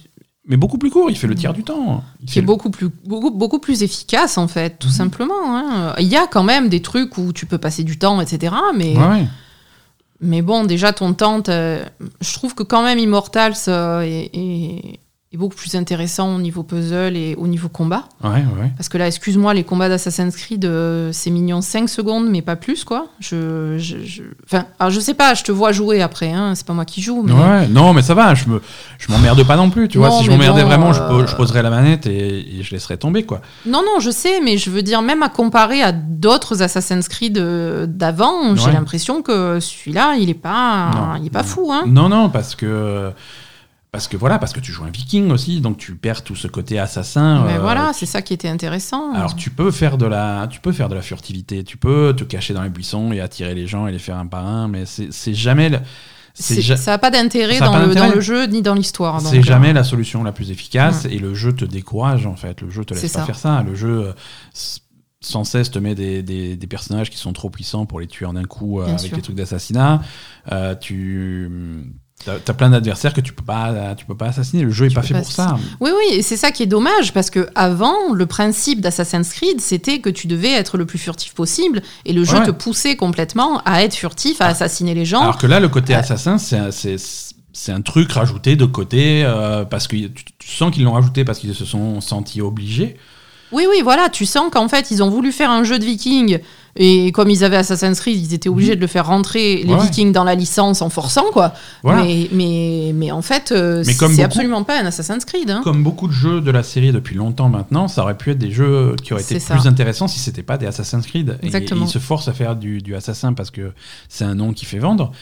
mais 0.46 0.56
beaucoup 0.58 0.76
plus 0.76 0.90
court. 0.90 1.10
Il 1.10 1.16
fait 1.16 1.28
le 1.28 1.34
tiers 1.34 1.54
du 1.54 1.62
temps. 1.64 2.04
Il 2.20 2.26
qui 2.28 2.38
est 2.38 2.42
le- 2.42 2.46
beaucoup 2.46 2.68
plus, 2.70 2.88
beaucoup, 3.06 3.30
beaucoup 3.30 3.58
plus 3.58 3.82
efficace 3.82 4.36
en 4.36 4.46
fait, 4.48 4.78
tout 4.78 4.88
Mhm. 4.88 4.92
simplement. 4.94 5.56
hein. 5.56 5.94
Il 5.98 6.08
y 6.08 6.16
a 6.16 6.26
quand 6.26 6.42
même 6.44 6.68
des 6.68 6.82
trucs 6.82 7.16
où 7.16 7.32
tu 7.32 7.46
peux 7.46 7.58
passer 7.58 7.84
du 7.84 7.98
temps, 7.98 8.20
etc. 8.20 8.54
Mais, 8.76 8.98
Ouais, 8.98 9.26
mais 10.20 10.42
bon, 10.42 10.64
déjà 10.64 10.92
ton 10.92 11.14
temps, 11.14 11.40
je 11.46 12.32
trouve 12.34 12.54
que 12.54 12.62
quand 12.64 12.82
même 12.82 12.98
Immortals 12.98 13.54
euh, 13.68 14.00
est, 14.02 14.30
est- 14.34 15.00
est 15.32 15.36
beaucoup 15.36 15.54
plus 15.54 15.76
intéressant 15.76 16.34
au 16.34 16.40
niveau 16.40 16.64
puzzle 16.64 17.16
et 17.16 17.36
au 17.38 17.46
niveau 17.46 17.68
combat. 17.68 18.02
Ouais, 18.24 18.30
ouais. 18.60 18.72
Parce 18.76 18.88
que 18.88 18.98
là, 18.98 19.06
excuse-moi, 19.06 19.54
les 19.54 19.62
combats 19.62 19.88
d'Assassin's 19.88 20.34
Creed, 20.34 20.64
euh, 20.64 21.10
c'est 21.12 21.30
mignon 21.30 21.60
5 21.60 21.88
secondes, 21.88 22.28
mais 22.28 22.42
pas 22.42 22.56
plus, 22.56 22.82
quoi. 22.82 23.06
Je, 23.20 23.76
je, 23.78 23.98
je- 24.04 24.22
Enfin, 24.44 24.64
alors 24.80 24.90
je 24.90 24.98
sais 24.98 25.14
pas, 25.14 25.34
je 25.34 25.44
te 25.44 25.52
vois 25.52 25.70
jouer 25.70 26.02
après, 26.02 26.32
hein, 26.32 26.56
c'est 26.56 26.66
pas 26.66 26.72
moi 26.72 26.84
qui 26.84 27.00
joue, 27.00 27.22
mais... 27.22 27.32
Ouais, 27.32 27.68
non, 27.68 27.92
mais 27.94 28.02
ça 28.02 28.14
va, 28.14 28.34
je 28.34 28.48
me, 28.48 28.60
je 28.98 29.12
m'emmerde 29.12 29.46
pas 29.46 29.54
non 29.54 29.70
plus, 29.70 29.86
tu 29.86 29.98
vois. 29.98 30.10
Si 30.10 30.24
je 30.24 30.30
m'emmerdais 30.32 30.62
bon, 30.62 30.66
vraiment, 30.68 30.92
je, 30.92 31.00
euh, 31.00 31.24
je 31.28 31.36
poserais 31.36 31.62
la 31.62 31.70
manette 31.70 32.06
et, 32.08 32.58
et 32.58 32.62
je 32.64 32.72
laisserais 32.72 32.96
tomber, 32.96 33.22
quoi. 33.22 33.40
Non, 33.66 33.82
non, 33.86 34.00
je 34.00 34.10
sais, 34.10 34.40
mais 34.40 34.58
je 34.58 34.68
veux 34.70 34.82
dire, 34.82 35.00
même 35.00 35.22
à 35.22 35.28
comparer 35.28 35.80
à 35.80 35.92
d'autres 35.92 36.60
Assassin's 36.60 37.06
Creed 37.06 37.38
euh, 37.38 37.86
d'avant, 37.86 38.56
j'ai 38.56 38.72
l'impression 38.72 39.22
que 39.22 39.60
celui-là, 39.60 40.16
il 40.18 40.28
est 40.28 40.34
pas, 40.34 40.90
Non. 40.92 41.20
il 41.20 41.26
est 41.28 41.30
pas 41.30 41.44
fou, 41.44 41.70
hein. 41.72 41.84
Non, 41.86 42.08
non, 42.08 42.30
parce 42.30 42.56
que. 42.56 43.12
Parce 43.92 44.06
que 44.06 44.16
voilà, 44.16 44.38
parce 44.38 44.52
que 44.52 44.60
tu 44.60 44.70
joues 44.70 44.84
un 44.84 44.90
viking 44.90 45.30
aussi, 45.32 45.60
donc 45.60 45.76
tu 45.76 45.96
perds 45.96 46.22
tout 46.22 46.36
ce 46.36 46.46
côté 46.46 46.78
assassin. 46.78 47.44
Mais 47.46 47.54
euh, 47.56 47.60
voilà, 47.60 47.90
c'est 47.92 48.06
ça 48.06 48.22
qui 48.22 48.32
était 48.32 48.48
intéressant. 48.48 49.12
Alors 49.14 49.34
tu 49.34 49.50
peux 49.50 49.72
faire 49.72 49.98
de 49.98 50.06
la, 50.06 50.46
tu 50.48 50.60
peux 50.60 50.70
faire 50.70 50.88
de 50.88 50.94
la 50.94 51.02
furtivité, 51.02 51.64
tu 51.64 51.76
peux 51.76 52.14
te 52.16 52.22
cacher 52.22 52.54
dans 52.54 52.62
les 52.62 52.68
buissons 52.68 53.10
et 53.12 53.20
attirer 53.20 53.52
les 53.54 53.66
gens 53.66 53.88
et 53.88 53.92
les 53.92 53.98
faire 53.98 54.16
un 54.16 54.26
par 54.26 54.46
un, 54.46 54.68
mais 54.68 54.84
c'est 54.86 55.34
jamais, 55.34 55.70
le- 55.70 55.80
ja- 56.38 56.76
Ça 56.76 56.92
n'a 56.92 56.98
pas 56.98 57.10
d'intérêt 57.10 57.58
dans, 57.58 57.72
pas 57.72 57.80
le- 57.80 57.86
d'intérêt. 57.88 58.08
dans 58.10 58.14
le 58.14 58.20
jeu 58.20 58.44
ni 58.46 58.62
dans 58.62 58.74
l'histoire. 58.74 59.20
c'est 59.20 59.42
jamais 59.42 59.70
euh, 59.70 59.72
la 59.72 59.82
solution 59.84 60.22
la 60.22 60.30
plus 60.30 60.52
efficace 60.52 61.04
et 61.10 61.18
le 61.18 61.34
jeu 61.34 61.52
te 61.52 61.64
décourage 61.64 62.26
en 62.26 62.36
fait. 62.36 62.60
Le 62.60 62.70
jeu 62.70 62.84
te 62.84 62.94
laisse 62.94 63.02
pas 63.12 63.18
ça. 63.20 63.24
faire 63.26 63.38
ça. 63.38 63.64
Le 63.64 63.74
jeu 63.74 63.88
euh, 64.06 64.12
sans 65.20 65.42
cesse 65.44 65.70
te 65.70 65.80
met 65.80 65.96
des, 65.96 66.22
des- 66.22 66.56
des 66.56 66.66
personnages 66.68 67.10
qui 67.10 67.18
sont 67.18 67.32
trop 67.32 67.50
puissants 67.50 67.86
pour 67.86 67.98
les 67.98 68.06
tuer 68.06 68.24
en 68.26 68.36
un 68.36 68.44
coup 68.44 68.80
euh, 68.80 68.86
avec 68.86 69.00
sûr. 69.00 69.16
des 69.16 69.22
trucs 69.22 69.36
d'assassinat. 69.36 70.00
Euh, 70.52 70.76
tu 70.76 71.50
T'as 72.24 72.34
as 72.34 72.54
plein 72.54 72.68
d'adversaires 72.68 73.14
que 73.14 73.20
tu 73.22 73.32
peux 73.32 73.42
pas, 73.42 73.94
tu 73.96 74.04
peux 74.04 74.14
pas 74.16 74.26
assassiner. 74.26 74.62
Le 74.62 74.70
jeu 74.70 74.86
est 74.86 74.88
Tu 74.90 74.94
pas 74.94 75.02
fait 75.02 75.14
pas 75.14 75.20
pour 75.20 75.32
ça. 75.32 75.56
Oui, 75.80 75.90
oui, 75.96 76.16
et 76.18 76.22
c'est 76.22 76.36
ça 76.36 76.50
qui 76.50 76.62
est 76.62 76.66
dommage, 76.66 77.14
parce 77.14 77.30
que 77.30 77.48
avant, 77.54 78.12
le 78.12 78.26
principe 78.26 78.80
d'Assassin's 78.82 79.30
Creed, 79.32 79.60
c'était 79.60 80.00
que 80.00 80.10
tu 80.10 80.26
devais 80.26 80.50
être 80.52 80.76
le 80.76 80.84
plus 80.84 80.98
furtif 80.98 81.32
possible, 81.34 81.80
et 82.04 82.12
le 82.12 82.24
jeu 82.24 82.38
Ouais. 82.40 82.46
te 82.46 82.50
poussait 82.50 82.96
complètement 82.96 83.62
à 83.64 83.82
être 83.82 83.94
furtif, 83.94 84.40
à 84.42 84.46
Ah. 84.46 84.48
assassiner 84.48 84.94
les 84.94 85.06
gens. 85.06 85.22
Alors 85.22 85.38
que 85.38 85.46
là, 85.46 85.60
le 85.60 85.68
côté 85.70 85.94
Euh, 85.94 85.98
assassin, 86.00 86.36
c'est 86.38 86.56
un- 86.58 86.70
c'est 86.70 86.96
c'est 87.52 87.72
un 87.72 87.80
truc 87.80 88.12
rajouté 88.12 88.54
de 88.54 88.64
côté 88.64 89.24
euh, 89.24 89.64
parce 89.64 89.88
que 89.88 89.96
tu, 89.96 90.24
tu 90.38 90.48
sens 90.48 90.72
qu'ils 90.72 90.84
l'ont 90.84 90.92
rajouté 90.92 91.24
parce 91.24 91.40
qu'ils 91.40 91.52
se 91.54 91.64
sont 91.64 92.00
sentis 92.00 92.40
obligés. 92.40 92.96
Oui, 93.50 93.66
oui, 93.68 93.80
voilà, 93.82 94.08
tu 94.08 94.24
sens 94.24 94.50
qu'en 94.52 94.68
fait, 94.68 94.92
ils 94.92 95.02
ont 95.02 95.10
voulu 95.10 95.32
faire 95.32 95.50
un 95.50 95.64
jeu 95.64 95.80
de 95.80 95.84
vikings, 95.84 96.38
et 96.76 97.12
comme 97.12 97.30
ils 97.30 97.44
avaient 97.44 97.56
Assassin's 97.56 98.00
Creed, 98.00 98.16
ils 98.16 98.34
étaient 98.34 98.48
obligés 98.48 98.76
de 98.76 98.80
le 98.80 98.86
faire 98.86 99.06
rentrer, 99.06 99.62
les 99.64 99.74
Ouais. 99.74 99.80
vikings, 99.82 100.12
dans 100.12 100.24
la 100.24 100.34
licence 100.34 100.82
en 100.82 100.90
forçant, 100.90 101.24
quoi. 101.32 101.52
Voilà. 101.82 102.02
Mais, 102.04 102.28
mais, 102.32 102.92
mais 102.94 103.10
en 103.10 103.22
fait, 103.22 103.52
euh, 103.52 103.82
c'est 103.84 104.22
absolument 104.22 104.62
pas 104.64 104.80
un 104.80 104.86
Assassin's 104.86 105.24
Creed. 105.24 105.50
hein. 105.50 105.60
Comme 105.64 105.82
beaucoup 105.82 106.06
de 106.08 106.12
jeux 106.12 106.40
de 106.40 106.50
la 106.50 106.62
série 106.62 106.92
depuis 106.92 107.16
longtemps 107.16 107.48
maintenant, 107.48 107.88
ça 107.88 108.02
aurait 108.02 108.16
pu 108.16 108.30
être 108.30 108.38
des 108.38 108.50
jeux 108.50 108.94
qui 109.02 109.12
auraient 109.12 109.22
été 109.22 109.38
ça. 109.40 109.54
plus 109.54 109.66
intéressants 109.66 110.08
si 110.08 110.18
c'était 110.20 110.42
pas 110.42 110.58
des 110.58 110.66
Assassin's 110.66 111.06
Creed. 111.06 111.38
Et- 111.42 111.46
Exactement. 111.46 111.82
Et, 111.82 111.88
ils 111.88 111.90
se 111.90 111.98
forcent 111.98 112.28
à 112.28 112.32
faire 112.32 112.56
du, 112.56 112.78
du 112.80 112.94
assassin 112.94 113.32
parce 113.32 113.50
que 113.50 113.72
c'est 114.08 114.24
un 114.24 114.34
nom 114.34 114.52
qui 114.52 114.64
fait 114.64 114.78
vendre. 114.78 115.12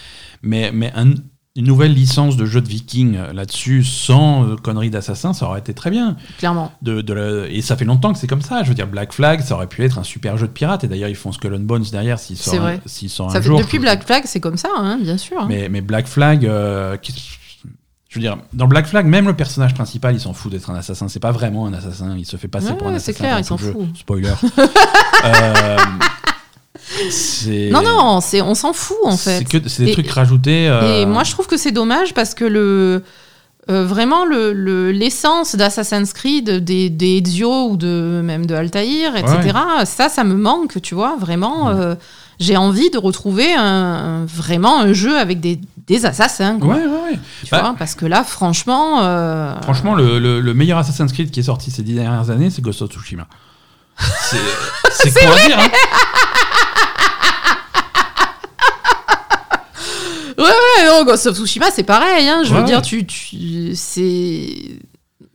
Mais, 0.42 0.70
mais 0.72 0.92
un- 0.94 1.14
une 1.59 1.66
nouvelle 1.66 1.92
licence 1.92 2.37
de 2.37 2.47
jeu 2.47 2.61
de 2.61 2.68
viking 2.68 3.16
euh, 3.16 3.33
là-dessus, 3.33 3.83
sans 3.85 4.44
euh, 4.47 4.57
conneries 4.57 4.90
d'assassin, 4.90 5.33
ça 5.33 5.44
aurait 5.47 5.59
été 5.59 5.75
très 5.75 5.90
bien. 5.90 6.16
Clairement. 6.38 6.73
De, 6.83 7.01
de 7.03 7.12
la- 7.12 7.49
et 7.49 7.61
ça 7.62 7.77
fait 7.77 7.85
longtemps 7.85 8.12
que 8.12 8.18
c'est 8.18 8.27
comme 8.29 8.40
ça. 8.42 8.62
Je 8.62 8.68
veux 8.68 8.75
dire, 8.75 8.87
Black 8.87 9.12
Flag, 9.12 9.40
ça 9.40 9.55
aurait 9.57 9.66
pu 9.66 9.83
être 9.85 9.99
un 9.99 10.05
super 10.05 10.37
jeu 10.38 10.47
de 10.47 10.53
pirate. 10.53 10.85
Et 10.85 10.88
d'ailleurs, 10.88 11.09
ils 11.11 11.16
font 11.16 11.33
Skull 11.33 11.55
and 11.55 11.61
Bones 11.61 11.85
derrière 11.90 12.18
s'ils 12.18 12.37
sortent 12.38 12.59
vrai. 12.59 12.81
un, 12.85 13.09
Ça 13.09 13.25
un 13.25 13.29
fait, 13.31 13.42
jour. 13.42 13.59
depuis 13.59 13.79
Black 13.79 14.05
Flag, 14.07 14.23
c'est 14.27 14.40
comme 14.40 14.57
ça, 14.57 14.68
hein, 14.77 14.99
bien 15.03 15.18
sûr. 15.18 15.47
Mais, 15.49 15.68
mais 15.68 15.81
Black 15.81 16.07
Flag, 16.07 16.47
euh, 16.47 16.97
qui- 16.97 17.12
je 18.09 18.14
veux 18.14 18.21
dire, 18.23 18.38
dans 18.55 18.66
Black 18.68 18.87
Flag, 18.87 19.05
même 19.07 19.27
le 19.27 19.35
personnage 19.35 19.75
principal, 19.75 20.14
il 20.14 20.21
s'en 20.21 20.33
fout 20.33 20.51
d'être 20.51 20.71
un 20.71 20.75
assassin. 20.77 21.09
C'est 21.09 21.21
pas 21.21 21.33
vraiment 21.33 21.66
un 21.66 21.75
assassin. 21.75 22.14
Il 22.16 22.25
se 22.25 22.37
fait 22.38 22.49
passer 22.49 22.68
Ouais, 22.68 22.77
pour 22.79 22.87
un 22.87 22.94
assassin. 22.94 23.12
c'est 23.12 23.18
clair, 23.18 23.38
il 23.38 23.44
s'en 23.44 23.59
fout. 23.59 23.77
Spoiler. 23.97 24.33
Euh, 25.25 25.77
Non, 27.70 27.82
non, 27.82 28.20
c'est, 28.20 28.40
on 28.42 28.54
s'en 28.54 28.72
fout, 28.72 28.96
en 29.04 29.16
fait. 29.16 29.44
C'est 29.66 29.84
des 29.84 29.90
Et- 29.90 29.92
trucs 29.92 30.10
rajoutés. 30.10 30.68
euh, 30.68 31.02
Et 31.02 31.06
moi, 31.06 31.24
je 31.24 31.32
trouve 31.32 31.46
que 31.46 31.56
c'est 31.56 31.72
dommage 31.72 32.14
parce 32.14 32.34
que 32.34 32.44
le. 32.44 33.02
euh, 33.70 33.84
vraiment, 33.84 34.24
le- 34.24 34.52
le- 34.54 34.90
l'essence 34.92 35.54
d'Assassin's 35.54 36.12
Creed, 36.14 36.64
des, 36.64 36.88
des 36.88 37.18
Ezio 37.24 37.68
ou 37.68 37.76
de, 37.76 38.22
même 38.24 38.46
de 38.46 38.54
Altaïr, 38.54 39.14
etc., 39.16 39.50
ça, 39.84 40.08
ça 40.08 40.24
me 40.24 40.34
manque, 40.34 40.80
tu 40.80 40.94
vois, 40.94 41.16
vraiment. 41.20 41.66
Ouais. 41.66 41.74
euh, 41.76 41.94
j'ai 42.40 42.56
envie 42.56 42.88
de 42.90 42.98
retrouver 42.98 43.52
un, 43.54 44.24
vraiment 44.26 44.81
un 44.81 44.92
jeu 44.92 45.18
avec 45.18 45.40
des, 45.40 45.60
des 45.88 46.06
assassins, 46.06 46.56
quoi, 46.60 46.76
Ouais, 46.76 46.83
ouais, 46.83 47.10
ouais. 47.10 47.18
tu 47.44 47.48
Bah, 47.50 47.60
vois, 47.62 47.74
parce 47.79 47.94
que 47.96 48.06
là, 48.06 48.22
franchement. 48.24 49.00
euh, 49.02 49.52
Franchement, 49.62 49.94
le, 49.96 50.18
le- 50.20 50.40
le 50.40 50.54
meilleur 50.54 50.79
Assassin's 50.79 51.12
Creed 51.12 51.31
qui 51.33 51.40
est 51.40 51.42
sorti 51.42 51.70
ces 51.72 51.83
dix 51.83 51.94
dernières 51.94 52.31
années, 52.31 52.48
c'est 52.50 52.62
Ghost 52.62 52.81
of 52.81 52.90
Tsushima. 52.92 53.26
C'est 54.92 55.12
quoi 55.26 55.37
dire, 55.46 55.58
hein 55.58 55.68
Ouais, 60.38 60.44
ouais, 60.44 60.86
non, 60.86 61.04
Ghost 61.04 61.26
of 61.26 61.36
Tsushima, 61.36 61.70
c'est 61.72 61.82
pareil. 61.82 62.28
Hein, 62.28 62.42
je 62.44 62.52
veux 62.54 62.60
Ouais. 62.60 62.64
dire, 62.66 62.80
tu, 62.82 63.04
tu, 63.04 63.74
c'est. 63.74 64.46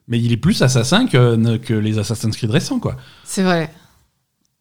Mais 0.07 0.19
il 0.19 0.31
est 0.31 0.37
plus 0.37 0.61
assassin 0.61 1.07
que, 1.07 1.57
que 1.57 1.73
les 1.73 1.99
Assassin's 1.99 2.35
Creed 2.35 2.51
récents, 2.51 2.79
quoi. 2.79 2.95
C'est 3.23 3.43
vrai. 3.43 3.71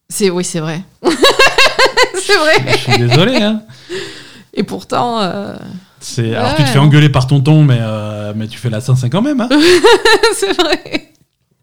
C'est 0.09 0.31
oui, 0.31 0.45
c'est 0.45 0.61
vrai. 0.61 0.83
c'est 1.03 2.37
vrai. 2.37 2.55
Je 2.73 2.77
suis 2.77 2.99
désolé, 2.99 3.37
hein. 3.43 3.63
Et 4.55 4.63
pourtant, 4.65 5.21
euh, 5.23 5.55
C'est- 6.01 6.35
Alors 6.35 6.55
tu 6.57 6.63
te 6.65 6.69
fais 6.69 6.79
engueuler 6.79 7.09
par 7.09 7.27
tonton, 7.27 7.63
mais, 7.65 7.79
euh, 7.81 8.33
mais 8.37 8.47
tu 8.49 8.59
fais 8.59 8.69
l'assassin 8.71 9.09
quand 9.09 9.23
même, 9.23 9.41
hein. 9.41 9.49
c'est 10.35 10.53
vrai. 10.61 11.13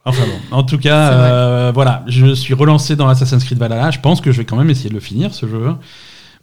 Enfin 0.06 0.24
bon, 0.26 0.58
en 0.58 0.64
tout 0.64 0.78
cas, 0.80 1.10
C'est 1.12 1.18
vrai. 1.18 1.30
euh, 1.32 1.72
voilà, 1.74 2.04
je 2.08 2.34
suis 2.34 2.54
relancé 2.54 2.96
dans 2.96 3.08
Assassin's 3.08 3.44
Creed 3.44 3.60
Valhalla. 3.60 3.92
Je 3.92 4.00
pense 4.00 4.22
que 4.22 4.32
je 4.32 4.38
vais 4.38 4.46
quand 4.46 4.56
même 4.56 4.70
essayer 4.70 4.90
de 4.90 4.96
le 4.96 5.00
finir, 5.02 5.34
ce 5.36 5.46
jeu. 5.48 5.74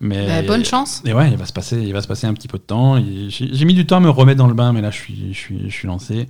Mais 0.01 0.27
Bah, 0.27 0.43
bonne 0.47 0.65
chance. 0.65 1.03
Et 1.07 1.13
ouais, 1.15 1.31
il 1.31 1.37
va 1.37 1.47
se 1.47 1.53
passer, 1.53 1.81
il 1.81 1.93
va 1.93 2.03
se 2.03 2.09
passer 2.09 2.27
un 2.27 2.35
petit 2.35 2.49
peu 2.49 2.59
de 2.59 2.63
temps. 2.65 3.03
J'ai 3.29 3.65
mis 3.65 3.75
du 3.75 3.87
temps 3.87 3.97
à 3.97 4.01
me 4.01 4.11
remettre 4.11 4.39
dans 4.39 4.47
le 4.47 4.55
bain, 4.55 4.73
mais 4.73 4.81
là, 4.83 4.91
je 4.91 4.97
suis, 4.97 5.33
je 5.33 5.39
suis, 5.39 5.71
je 5.71 5.75
suis 5.75 5.87
lancé. 5.89 6.29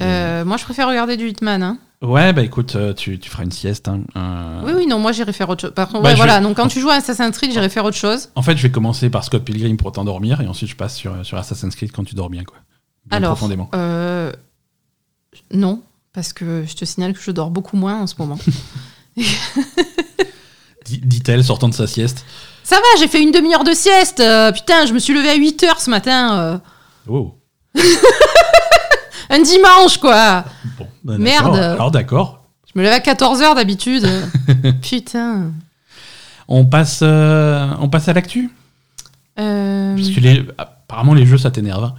Euh, 0.00 0.44
moi, 0.44 0.56
je 0.56 0.64
préfère 0.64 0.88
regarder 0.88 1.16
du 1.16 1.28
Hitman. 1.28 1.62
Hein. 1.62 1.78
Ouais, 2.00 2.32
bah 2.32 2.42
écoute, 2.42 2.74
euh, 2.74 2.92
tu, 2.92 3.18
tu 3.20 3.30
feras 3.30 3.44
une 3.44 3.52
sieste. 3.52 3.86
hein. 3.86 4.00
Euh, 4.16 4.62
Oui, 4.64 4.72
oui, 4.76 4.86
non, 4.86 4.98
moi, 4.98 5.12
j'irai 5.12 5.32
faire 5.32 5.48
autre 5.48 5.60
chose. 5.62 5.72
Par 5.74 5.86
contre, 5.88 6.02
Bah, 6.02 6.10
ouais, 6.10 6.16
voilà. 6.16 6.38
vais- 6.38 6.44
Donc, 6.44 6.56
quand 6.56 6.66
tu 6.66 6.80
joues 6.80 6.90
à 6.90 6.94
Assassin's 6.94 7.36
Creed, 7.36 7.52
j'irai 7.52 7.68
faire 7.68 7.84
autre 7.84 7.96
chose. 7.96 8.30
En 8.34 8.42
fait, 8.42 8.56
je 8.56 8.62
vais 8.62 8.70
commencer 8.72 9.10
par 9.10 9.22
Scott 9.22 9.44
Pilgrim 9.44 9.76
pour 9.76 9.92
t'endormir, 9.92 10.40
et 10.40 10.48
ensuite 10.48 10.68
je 10.70 10.74
passe 10.76 10.96
sur, 10.96 11.24
sur 11.24 11.38
Assassin's 11.38 11.76
Creed 11.76 11.92
quand 11.92 12.02
tu 12.04 12.14
dors 12.16 12.30
bien, 12.30 12.42
quoi. 12.42 12.56
Bien 13.06 13.18
Alors, 13.18 13.32
profondément. 13.36 13.68
euh, 13.74 14.32
non, 15.52 15.82
parce 16.12 16.32
que 16.32 16.64
je 16.66 16.74
te 16.74 16.84
signale 16.84 17.12
que 17.12 17.20
je 17.22 17.30
dors 17.30 17.50
beaucoup 17.50 17.76
moins 17.76 18.00
en 18.00 18.06
ce 18.08 18.14
moment. 18.18 18.38
Dit- 20.84 21.00
Dit-elle, 21.04 21.44
sortant 21.44 21.68
de 21.68 21.74
sa 21.74 21.86
sieste. 21.86 22.24
Ça 22.64 22.76
va, 22.76 22.82
j'ai 22.98 23.08
fait 23.08 23.20
une 23.22 23.32
demi-heure 23.32 23.64
de 23.64 23.72
sieste. 23.72 24.20
euh, 24.20 24.52
putain, 24.52 24.86
je 24.86 24.92
me 24.92 24.98
suis 24.98 25.12
levé 25.14 25.28
à 25.30 25.34
8 25.34 25.62
heures 25.64 25.80
ce 25.80 25.90
matin. 25.90 26.38
euh, 26.38 26.58
Oh. 27.08 27.34
un 29.30 29.40
dimanche, 29.40 29.98
quoi. 29.98 30.44
Bon, 30.78 30.86
bah, 31.04 31.18
Merde. 31.18 31.56
Alors 31.56 31.90
d'accord. 31.90 32.42
Je 32.72 32.78
me 32.78 32.84
lève 32.84 32.92
à 32.92 33.00
14 33.00 33.42
heures 33.42 33.54
d'habitude. 33.54 34.08
putain. 34.82 35.50
On 36.48 36.64
passe, 36.66 37.00
euh, 37.02 37.68
on 37.80 37.88
passe 37.88 38.08
à 38.08 38.12
l'actu 38.12 38.50
Euh, 39.38 39.94
Parce 39.96 40.08
que 40.10 40.20
les, 40.20 40.44
apparemment 40.58 41.14
les 41.14 41.24
jeux 41.26 41.38
ça 41.38 41.50
t'énerve. 41.50 41.84
hein. 41.84 41.94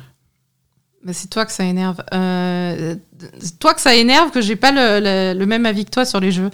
bah, 1.04 1.14
c'est 1.14 1.30
toi 1.30 1.46
que 1.46 1.52
ça 1.52 1.64
énerve. 1.64 2.04
Euh, 2.14 2.96
c'est 3.40 3.60
toi 3.60 3.74
que 3.74 3.82
ça 3.82 3.96
énerve 3.96 4.32
que 4.32 4.42
j'ai 4.42 4.56
pas 4.56 4.72
le, 4.72 5.00
le- 5.00 5.38
le 5.40 5.46
même 5.46 5.66
avis 5.66 5.86
que 5.86 5.92
toi 5.92 6.06
sur 6.06 6.20
les 6.20 6.32
jeux. 6.32 6.50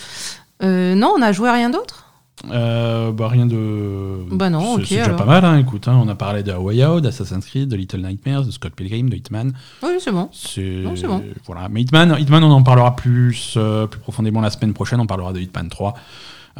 Euh, 0.63 0.95
non, 0.95 1.13
on 1.17 1.21
a 1.21 1.31
joué 1.31 1.49
à 1.49 1.53
rien 1.53 1.69
d'autre? 1.69 2.05
Euh, 2.51 3.11
bah 3.11 3.27
rien 3.27 3.45
de. 3.45 4.23
Bah 4.31 4.49
non, 4.49 4.75
c'est 4.75 4.81
ok, 4.81 4.85
c'est 4.87 4.95
déjà 4.95 5.05
alors. 5.05 5.17
pas 5.17 5.25
mal. 5.25 5.43
Hein, 5.45 5.57
écoute, 5.59 5.87
hein, 5.87 5.99
on 6.01 6.07
a 6.07 6.15
parlé 6.15 6.41
de 6.43 6.53
Way 6.53 6.85
Out, 6.85 7.03
d'Assassin's 7.03 7.45
Creed, 7.45 7.67
de 7.69 7.75
Little 7.75 8.01
Nightmares, 8.01 8.45
de 8.45 8.51
Scott 8.51 8.73
Pilgrim, 8.75 9.09
de 9.09 9.15
Hitman. 9.17 9.51
Oui, 9.83 9.89
c'est 9.99 10.11
bon. 10.11 10.29
C'est 10.31 10.83
bon. 10.83 11.23
voilà. 11.45 11.67
Mais 11.69 11.81
Hitman, 11.81 12.15
Hitman, 12.19 12.43
on 12.43 12.51
en 12.51 12.63
parlera 12.63 12.95
plus, 12.95 13.55
euh, 13.57 13.87
plus 13.87 13.99
profondément 13.99 14.41
la 14.41 14.49
semaine 14.51 14.73
prochaine. 14.73 14.99
On 15.01 15.07
parlera 15.07 15.33
de 15.33 15.39
Hitman 15.39 15.67
3. 15.69 15.93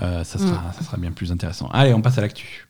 Euh, 0.02 0.24
ça, 0.24 0.38
sera, 0.40 0.52
Mm. 0.52 0.74
ça 0.78 0.84
sera 0.84 0.98
bien 0.98 1.12
plus 1.12 1.32
intéressant. 1.32 1.70
Allez, 1.74 1.94
on 1.94 2.02
passe 2.02 2.18
à 2.18 2.22
l'actu. 2.22 2.68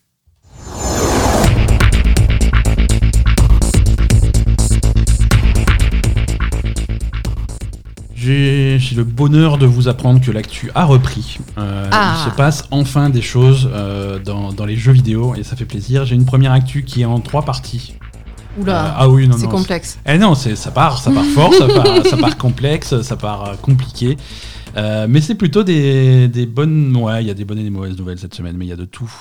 J'ai 8.21 8.77
le 8.95 9.03
bonheur 9.03 9.57
de 9.57 9.65
vous 9.65 9.87
apprendre 9.87 10.19
que 10.19 10.29
l'actu 10.31 10.69
a 10.75 10.83
repris. 10.85 11.37
Euh, 11.57 11.87
Ah. 11.91 12.15
Il 12.25 12.29
se 12.31 12.35
passe 12.35 12.65
enfin 12.71 13.09
des 13.09 13.21
choses 13.21 13.69
euh, 13.73 14.19
dans, 14.19 14.51
dans 14.51 14.65
les 14.65 14.75
jeux 14.75 14.91
vidéo 14.91 15.35
et 15.37 15.43
ça 15.43 15.55
fait 15.55 15.65
plaisir. 15.65 16.05
J'ai 16.05 16.15
une 16.15 16.25
première 16.25 16.51
actu 16.51 16.83
qui 16.83 17.01
est 17.01 17.05
en 17.05 17.19
trois 17.21 17.43
parties. 17.43 17.95
Euh, 18.57 18.61
Oula, 18.61 18.93
ah 18.97 19.07
oui, 19.07 19.27
non, 19.27 19.37
c'est 19.37 19.47
complexe. 19.47 19.99
eh 20.05 20.17
non, 20.17 20.35
c'est 20.35 20.55
ça 20.57 20.71
part, 20.71 20.97
ça 20.97 21.11
part 21.11 21.23
fort, 21.23 21.53
ça 21.53 21.67
part, 21.67 22.05
ça 22.09 22.17
part 22.17 22.35
complexe, 22.37 23.01
ça 23.03 23.15
part 23.15 23.45
euh, 23.45 23.53
compliqué. 23.61 24.17
Euh, 24.75 25.07
mais 25.09 25.21
c'est 25.21 25.35
plutôt 25.35 25.63
des, 25.63 26.27
des 26.27 26.45
bonnes. 26.45 26.95
Ouais, 26.97 27.23
il 27.23 27.27
y 27.27 27.31
a 27.31 27.33
des 27.33 27.45
bonnes 27.45 27.59
et 27.59 27.63
des 27.63 27.69
mauvaises 27.69 27.97
nouvelles 27.97 28.19
cette 28.19 28.35
semaine, 28.35 28.55
mais 28.57 28.65
il 28.65 28.69
y 28.69 28.73
a 28.73 28.75
de 28.75 28.85
tout. 28.85 29.11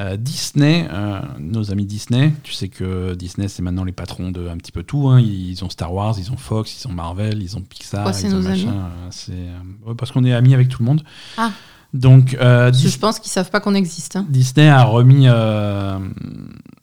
Euh, 0.00 0.16
Disney, 0.16 0.88
euh, 0.92 1.20
nos 1.38 1.70
amis 1.70 1.84
Disney, 1.86 2.32
tu 2.42 2.52
sais 2.52 2.66
que 2.68 3.14
Disney 3.14 3.46
c'est 3.46 3.62
maintenant 3.62 3.84
les 3.84 3.92
patrons 3.92 4.32
de 4.32 4.48
un 4.48 4.56
petit 4.56 4.72
peu 4.72 4.82
tout. 4.82 5.08
hein. 5.08 5.20
Ils 5.20 5.64
ont 5.64 5.70
Star 5.70 5.94
Wars, 5.94 6.16
ils 6.18 6.32
ont 6.32 6.36
Fox, 6.36 6.82
ils 6.82 6.88
ont 6.88 6.92
Marvel, 6.92 7.40
ils 7.42 7.56
ont 7.56 7.60
Pixar. 7.60 8.12
C'est 8.12 8.26
ils 8.26 8.34
ont 8.34 8.40
nos 8.40 8.46
amis 8.48 8.64
machin, 8.66 8.88
euh, 9.30 9.58
ouais, 9.86 9.94
parce 9.96 10.10
qu'on 10.10 10.24
est 10.24 10.32
amis 10.32 10.52
avec 10.52 10.68
tout 10.68 10.82
le 10.82 10.86
monde. 10.86 11.02
Ah. 11.38 11.52
Donc 11.92 12.36
Dis- 12.72 12.88
je 12.88 12.98
pense 12.98 13.20
qu'ils 13.20 13.30
savent 13.30 13.50
pas 13.50 13.60
qu'on 13.60 13.74
existe. 13.76 14.16
hein. 14.16 14.26
Disney 14.28 14.68
a 14.68 14.82
remis, 14.82 15.28
a 15.28 16.00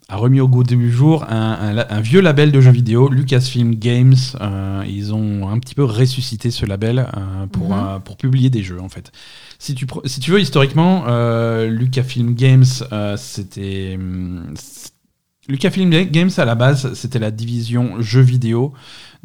remis 0.09 0.39
au 0.39 0.47
goût 0.47 0.63
du 0.63 0.89
jour 0.91 1.25
un, 1.29 1.51
un 1.53 1.73
la- 1.73 1.93
un 1.93 1.99
vieux 2.01 2.21
label 2.21 2.51
de 2.53 2.61
jeux 2.61 2.71
vidéo, 2.71 3.09
Lucasfilm 3.09 3.75
Games. 3.75 4.15
Ils 4.87 5.13
ont 5.13 5.49
un 5.49 5.59
petit 5.59 5.75
peu 5.75 5.83
ressuscité 5.83 6.49
ce 6.51 6.65
label 6.65 7.07
pour, 7.51 7.69
Mhm. 7.69 7.77
euh, 7.77 7.99
pour 7.99 8.15
publier 8.17 8.49
des 8.49 8.63
jeux, 8.63 8.81
en 8.81 8.89
fait. 8.89 9.11
Si 9.61 9.75
tu, 9.75 9.85
veux, 10.31 10.39
historiquement, 10.41 11.03
euh, 11.07 11.67
Lucasfilm 11.67 12.33
Games, 12.33 12.65
euh, 12.91 13.15
c'était. 13.15 13.95
c- 14.55 14.89
Lucasfilm 15.47 15.91
Games, 15.91 16.31
à 16.37 16.45
la 16.45 16.55
base, 16.55 16.93
c'était 16.95 17.19
la 17.19 17.29
division 17.29 18.01
jeux 18.01 18.21
vidéo 18.21 18.73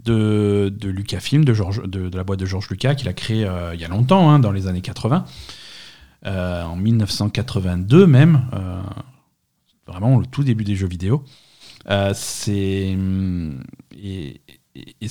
de, 0.05 0.71
de 0.79 0.91
Lucasfilm, 0.91 1.43
de, 1.43 1.55
George, 1.55 1.83
de, 1.89 2.15
la 2.15 2.23
boîte 2.23 2.41
de 2.41 2.45
George 2.45 2.69
Lucas, 2.69 2.95
qu'il 2.97 3.09
a 3.09 3.15
créé 3.15 3.47
euh, 3.47 3.75
il 3.75 3.81
y 3.81 3.85
a 3.85 3.89
longtemps, 3.89 4.29
hein, 4.31 4.39
dans 4.39 4.53
les 4.53 4.67
années 4.67 4.83
80. 4.83 5.25
Euh, 6.27 6.65
en 6.65 6.77
1982 6.77 8.07
même, 8.07 8.43
euh, 8.53 8.83
vraiment 9.87 10.19
le 10.19 10.27
tout 10.27 10.45
début 10.45 10.65
des 10.65 10.77
jeux 10.77 10.89
vidéo. 10.89 11.25
C'est 12.13 12.93
hum, 12.95 13.63
et, 13.99 14.43
et- 14.75 15.09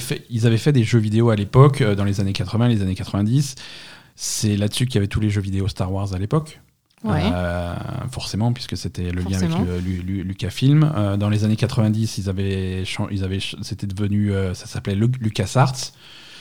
fait, 0.00 0.24
ils 0.30 0.46
avaient 0.46 0.58
fait 0.58 0.72
des 0.72 0.84
jeux 0.84 0.98
vidéo 0.98 1.30
à 1.30 1.36
l'époque, 1.36 1.82
dans 1.82 2.04
les 2.04 2.20
années 2.20 2.32
80, 2.32 2.68
les 2.68 2.82
années 2.82 2.94
90. 2.94 3.54
C'est 4.16 4.56
là-dessus 4.56 4.86
qu'il 4.86 4.96
y 4.96 4.98
avait 4.98 5.08
tous 5.08 5.20
les 5.20 5.30
jeux 5.30 5.40
vidéo 5.40 5.66
Star 5.68 5.92
Wars 5.92 6.12
à 6.14 6.18
l'époque. 6.18 6.60
Ouais. 7.02 7.20
Euh, 7.22 7.74
forcément, 8.10 8.52
puisque 8.54 8.76
c'était 8.78 9.10
le 9.10 9.20
lien 9.22 9.36
avec 9.36 9.50
le- 9.66 10.22
Lucasfilm. 10.22 10.90
Euh, 10.96 11.16
dans 11.18 11.28
les 11.28 11.44
années 11.44 11.56
90, 11.56 12.16
ils 12.18 12.30
avaient, 12.30 12.84
ils 13.10 13.24
avaient, 13.24 13.40
c'était 13.60 13.86
devenu, 13.86 14.32
euh, 14.32 14.54
ça 14.54 14.66
s'appelait 14.66 14.94
Lu- 14.94 15.10
LucasArts. 15.20 15.92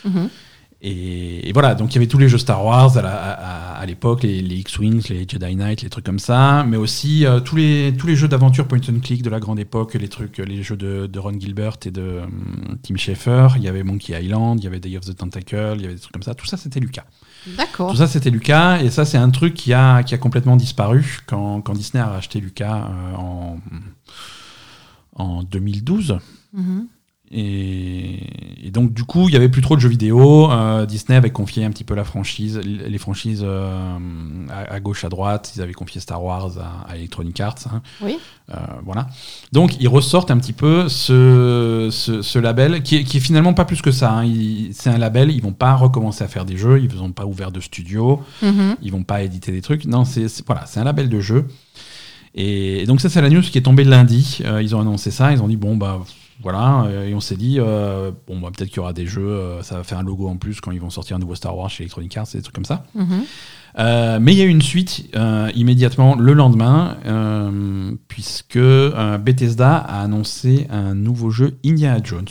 Mhm. 0.06 0.30
Et, 0.86 1.50
et 1.50 1.54
voilà, 1.54 1.76
donc 1.76 1.92
il 1.92 1.96
y 1.96 1.98
avait 1.98 2.08
tous 2.08 2.18
les 2.18 2.28
jeux 2.30 2.38
Star 2.38 2.64
Wars 2.64 2.98
à, 2.98 3.02
la- 3.02 3.10
à- 3.34 3.74
à 3.80 3.86
l'époque, 3.86 4.24
les, 4.24 4.42
les 4.42 4.56
X-Wings, 4.58 5.08
les 5.10 5.26
Jedi 5.28 5.56
Knight, 5.56 5.82
les 5.82 5.90
trucs 5.90 6.06
comme 6.06 6.20
ça, 6.20 6.64
mais 6.68 6.76
aussi 6.78 7.26
tous, 7.46 7.56
les, 7.56 7.94
tous 7.98 8.08
les 8.08 8.16
jeux 8.18 8.28
d'aventure 8.30 8.68
point 8.68 8.80
and 8.90 9.00
click 9.02 9.22
de 9.22 9.30
la 9.30 9.40
grande 9.42 9.60
époque, 9.60 9.94
les 9.96 10.10
trucs, 10.10 10.38
les 10.38 10.62
jeux 10.64 10.76
de, 10.78 11.08
de 11.08 11.20
Ron 11.20 11.38
Gilbert 11.40 11.78
et 11.86 11.92
de 11.92 12.20
hum, 12.24 12.78
Tim 12.84 12.96
Schafer. 12.98 13.48
Il 13.58 13.64
y 13.64 13.68
avait 13.70 13.84
Monkey 13.84 14.14
Island, 14.22 14.60
il 14.62 14.64
y 14.66 14.68
avait 14.68 14.80
Day 14.80 14.96
of 14.98 15.06
the 15.06 15.16
Tentacle, 15.16 15.74
il 15.78 15.82
y 15.82 15.86
avait 15.86 15.96
des 15.96 16.00
trucs 16.02 16.14
comme 16.14 16.24
ça. 16.24 16.36
Tout 16.36 16.46
ça, 16.46 16.56
c'était 16.58 16.80
Lucas. 16.82 17.06
D'accord. 17.48 17.92
Tout 17.92 17.98
ça, 17.98 18.08
c'était 18.08 18.30
Lucas, 18.30 18.80
et 18.82 18.90
ça, 18.90 19.06
c'est 19.06 19.18
un 19.18 19.30
truc 19.30 19.54
qui 19.54 19.74
a, 19.74 20.04
qui 20.04 20.14
a 20.14 20.18
complètement 20.18 20.56
disparu 20.56 21.20
quand, 21.26 21.62
quand 21.62 21.74
Disney 21.74 22.02
a 22.02 22.08
racheté 22.08 22.40
Lucas 22.40 22.90
euh, 22.90 23.16
en, 23.16 23.60
en 25.16 25.44
2012. 25.44 26.20
Mhm. 26.54 26.88
Et, 27.32 27.40
et 27.40 27.93
donc, 28.74 28.94
du 28.94 29.04
coup, 29.06 29.30
il 29.30 29.34
y 29.34 29.38
avait 29.38 29.48
plus 29.50 29.62
trop 29.62 29.76
de 29.76 29.82
jeux 29.82 29.88
vidéo. 29.90 30.52
Euh, 30.52 30.86
Disney 30.86 31.16
avait 31.16 31.30
confié 31.30 31.64
un 31.64 31.70
petit 31.70 31.84
peu 31.86 31.94
la 31.96 32.04
franchise, 32.04 32.60
les 32.66 32.98
franchises 32.98 33.42
euh, 33.46 33.98
à, 34.50 34.74
à 34.74 34.80
gauche, 34.80 35.06
à 35.06 35.10
droite. 35.10 35.54
Ils 35.56 35.62
avaient 35.62 35.74
confié 35.74 36.02
Star 36.02 36.22
Wars 36.24 36.52
à, 36.60 36.92
à 36.92 36.98
Electronic 36.98 37.40
Arts. 37.40 37.56
hein. 37.72 37.82
Oui. 38.02 38.18
Euh, 38.52 38.56
voilà. 38.84 39.08
Donc, 39.52 39.80
ils 39.80 39.88
ressortent 39.88 40.32
un 40.32 40.38
petit 40.38 40.52
peu 40.54 40.90
ce, 40.90 41.88
ce, 41.92 42.22
ce 42.22 42.40
label 42.40 42.84
qui 42.84 42.98
est, 42.98 43.04
qui 43.04 43.18
est 43.18 43.22
finalement 43.22 43.54
pas 43.54 43.64
plus 43.66 43.82
que 43.82 43.92
ça. 43.92 44.12
hein. 44.20 44.30
C'est 44.74 44.90
un 44.90 44.98
label. 44.98 45.32
Ils 45.32 45.42
vont 45.42 45.54
pas 45.54 45.76
recommencer 45.76 46.24
à 46.24 46.28
faire 46.28 46.44
des 46.44 46.58
jeux. 46.58 46.82
Ils 46.82 46.94
n'ont 46.98 47.12
pas 47.12 47.26
ouvert 47.26 47.52
de 47.52 47.60
studio. 47.62 48.22
Mhm. 48.42 48.76
Ils 48.82 48.92
vont 48.92 49.04
pas 49.04 49.24
éditer 49.24 49.52
des 49.52 49.62
trucs. 49.62 49.86
Non, 49.86 50.04
c'est 50.04 50.28
c'est- 50.28 50.46
voilà, 50.46 50.66
c'est 50.66 50.80
un 50.80 50.84
label 50.84 51.08
de 51.10 51.20
jeu. 51.20 51.46
Et, 52.36 52.86
donc 52.88 53.00
ça, 53.02 53.10
c'est 53.10 53.22
la 53.22 53.30
news 53.30 53.42
qui 53.42 53.58
est 53.58 53.62
tombée 53.62 53.84
lundi. 53.84 54.40
Euh, 54.44 54.62
ils 54.62 54.76
ont 54.76 54.82
annoncé 54.82 55.12
ça. 55.12 55.32
Ils 55.32 55.42
ont 55.42 55.48
dit 55.48 55.58
bon 55.58 55.78
bah 55.78 56.02
voilà. 56.42 56.84
Euh, 56.86 57.08
et 57.08 57.14
on 57.14 57.20
s'est 57.20 57.36
dit 57.38 57.58
euh, 57.60 58.12
bon 58.28 58.40
bah 58.40 58.50
peut-être 58.56 58.70
qu'il 58.70 58.78
y 58.78 58.80
aura 58.80 58.94
des 58.94 59.06
jeux. 59.06 59.28
euh, 59.28 59.62
ça 59.64 59.76
va 59.78 59.84
faire 59.84 60.00
un 60.00 60.04
logo 60.04 60.28
en 60.28 60.38
plus 60.38 60.60
quand 60.62 60.72
ils 60.72 60.82
vont 60.82 60.90
sortir 60.90 61.16
un 61.16 61.20
nouveau 61.20 61.36
Star 61.36 61.56
Wars 61.58 61.70
chez 61.70 61.84
Electronic 61.84 62.16
Arts, 62.18 62.28
et 62.34 62.38
des 62.38 62.44
trucs 62.44 62.56
comme 62.56 62.66
ça. 62.66 62.86
Mhm. 62.96 63.24
Euh, 63.80 64.20
mais 64.22 64.34
il 64.34 64.38
y 64.38 64.42
a 64.42 64.46
eu 64.46 64.50
une 64.50 64.62
suite 64.62 65.10
immédiatement 65.56 66.16
le 66.16 66.34
lendemain, 66.34 66.98
puisque 68.08 68.60
Bethesda 68.60 69.78
a 69.78 70.02
annoncé 70.02 70.68
un 70.70 70.94
nouveau 70.94 71.30
jeu 71.32 71.58
Indiana 71.66 72.00
Jones. 72.04 72.28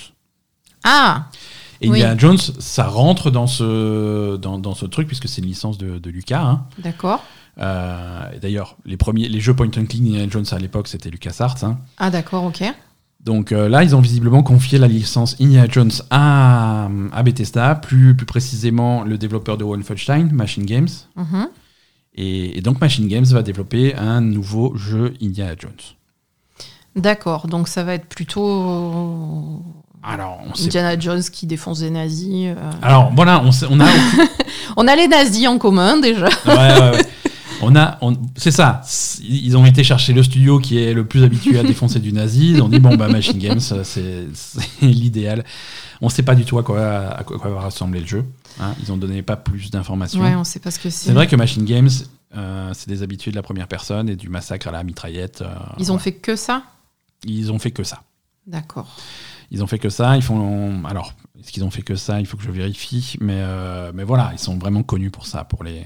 Ah, 0.85 1.27
Et 1.81 1.89
Oui. 1.89 1.99
Indiana 1.99 2.17
Jones, 2.19 2.39
ça 2.39 2.85
rentre 2.87 3.31
dans 3.31 3.47
ce, 3.49 4.37
dans, 4.37 4.59
dans 4.59 4.75
ce 4.75 4.87
truc, 4.87 5.07
puisque 5.09 5.29
c'est 5.29 5.41
une 5.43 5.49
licence 5.49 5.79
de, 5.79 5.99
de 5.99 6.11
Lucas. 6.11 6.43
hein. 6.43 6.65
d'accord. 6.79 7.25
D'ailleurs, 7.57 8.77
les 8.85 8.97
premiers, 8.97 9.29
les 9.29 9.41
jeux 9.41 9.55
point 9.55 9.67
and 9.67 9.87
click 9.87 10.03
d'Indiana 10.03 10.29
Jones 10.31 10.47
à 10.53 10.59
l'époque, 10.59 10.89
c'était 10.89 11.11
LucasArts. 11.11 11.65
Hein. 11.65 11.79
Ah, 11.99 12.11
d'accord, 12.11 12.45
ok. 12.45 12.63
Donc 13.25 13.53
euh, 13.53 13.69
là, 13.69 13.85
ils 13.85 13.95
ont 13.95 14.01
visiblement 14.01 14.43
confié 14.43 14.79
la 14.79 14.89
licence 14.89 15.37
Indiana 15.41 15.67
Jones 15.71 15.93
à, 16.11 16.89
à 17.13 17.23
Bethesda, 17.23 17.75
plus, 17.77 18.17
plus 18.17 18.27
précisément 18.27 19.05
le 19.05 19.17
développeur 19.17 19.57
de 19.57 19.65
Wolfenstein, 19.65 20.31
Machine 20.33 20.65
Games. 20.67 20.89
Mhm. 21.17 21.49
Et, 22.15 22.59
et 22.59 22.61
donc 22.61 22.81
Machine 22.81 23.07
Games 23.09 23.25
va 23.27 23.43
développer 23.43 23.95
un 23.95 24.21
nouveau 24.21 24.75
jeu 24.77 25.15
Indiana 25.23 25.55
Jones. 25.59 25.71
D'accord, 26.97 27.47
donc 27.47 27.69
ça 27.69 27.85
va 27.85 27.95
être 27.95 28.07
plutôt 28.07 29.63
Alors, 30.03 30.41
on 30.51 30.55
sait 30.55 30.65
Indiana 30.67 30.99
Jones 30.99 31.23
qui 31.23 31.47
défonce 31.47 31.79
des 31.81 31.91
nazis. 31.91 32.49
euh. 32.49 32.71
Alors 32.83 33.13
voilà, 33.15 33.41
on, 33.45 33.53
sait- 33.53 33.67
on 33.71 33.81
a 33.81 33.87
On 34.77 34.87
a 34.89 34.97
les 34.97 35.09
nazis 35.09 35.47
en 35.49 35.59
commun 35.59 35.99
déjà. 35.99 36.27
Ouais, 36.47 36.55
ouais, 36.55 36.91
ouais. 36.91 37.07
On 37.63 37.77
a, 37.77 37.97
on- 38.01 38.17
c'est 38.37 38.51
ça. 38.51 38.83
Ils 39.23 39.57
ont 39.57 39.65
été 39.65 39.85
chercher 39.85 40.13
le 40.13 40.23
studio 40.23 40.59
qui 40.59 40.79
est 40.83 40.93
le 40.95 41.07
plus 41.07 41.23
habitué 41.23 41.59
à 41.59 41.63
défoncer 41.63 42.01
du 42.01 42.13
nazi. 42.13 42.51
Ils 42.53 42.63
ont 42.63 42.69
dit 42.69 42.81
bon 42.81 42.97
bah 42.97 43.09
Machine 43.09 43.39
Games, 43.39 43.61
euh, 43.73 43.85
c'est 43.85 44.27
l'idéal. 44.87 45.45
On 46.01 46.09
sait 46.09 46.23
pas 46.25 46.35
du 46.35 46.45
tout 46.45 46.59
à 46.59 46.63
quoi, 46.63 46.81
à 47.09 47.23
quoi, 47.25 47.39
quoi 47.39 47.51
va 47.51 47.61
ressembler 47.67 48.01
le 48.01 48.07
jeu. 48.07 48.25
hein. 48.61 48.75
Ils 48.83 48.91
ont 48.93 48.97
donné 48.97 49.23
pas 49.23 49.37
plus 49.37 49.71
d'informations. 49.71 50.21
Ouais, 50.21 50.35
on 50.35 50.45
sait 50.45 50.59
pas 50.61 50.71
ce 50.73 50.79
que 50.81 50.91
c'est. 50.91 51.07
c'est 51.07 51.13
vrai 51.13 51.27
que 51.29 51.37
Machine 51.37 51.65
Games, 51.65 51.89
euh, 52.37 52.71
c'est 52.75 52.89
des 52.89 53.03
habitués 53.03 53.31
de 53.31 53.37
la 53.37 53.43
première 53.43 53.69
personne 53.69 54.09
et 54.09 54.17
du 54.17 54.29
massacre 54.29 54.67
à 54.69 54.73
la 54.73 54.83
mitraillette. 54.83 55.43
euh, 55.43 55.55
Ils 55.79 55.93
ont 55.93 55.99
fait 55.99 56.13
que 56.13 56.35
ça? 56.37 56.65
Ils 57.25 57.53
ont 57.53 57.59
fait 57.61 57.71
que 57.71 57.85
ça. 57.85 58.03
D'accord. 58.47 58.97
Ils 59.53 59.63
ont 59.63 59.69
fait 59.69 59.79
que 59.79 59.89
ça. 59.91 60.17
Ils 60.17 60.23
font. 60.23 60.83
Alors, 60.85 61.13
est-ce 61.43 61.53
qu'ils 61.53 61.65
ont 61.65 61.71
fait 61.71 61.83
que 61.83 61.97
ça? 61.97 62.21
Il 62.21 62.27
faut 62.27 62.37
que 62.37 62.45
je 62.45 62.51
vérifie. 62.51 63.17
Mais, 63.21 63.39
euh, 63.39 63.91
mais 63.95 64.05
voilà, 64.05 64.31
ils 64.33 64.39
sont 64.39 64.57
vraiment 64.57 64.83
connus 64.83 65.11
pour 65.11 65.27
ça, 65.27 65.45
pour, 65.45 65.65
les, 65.65 65.83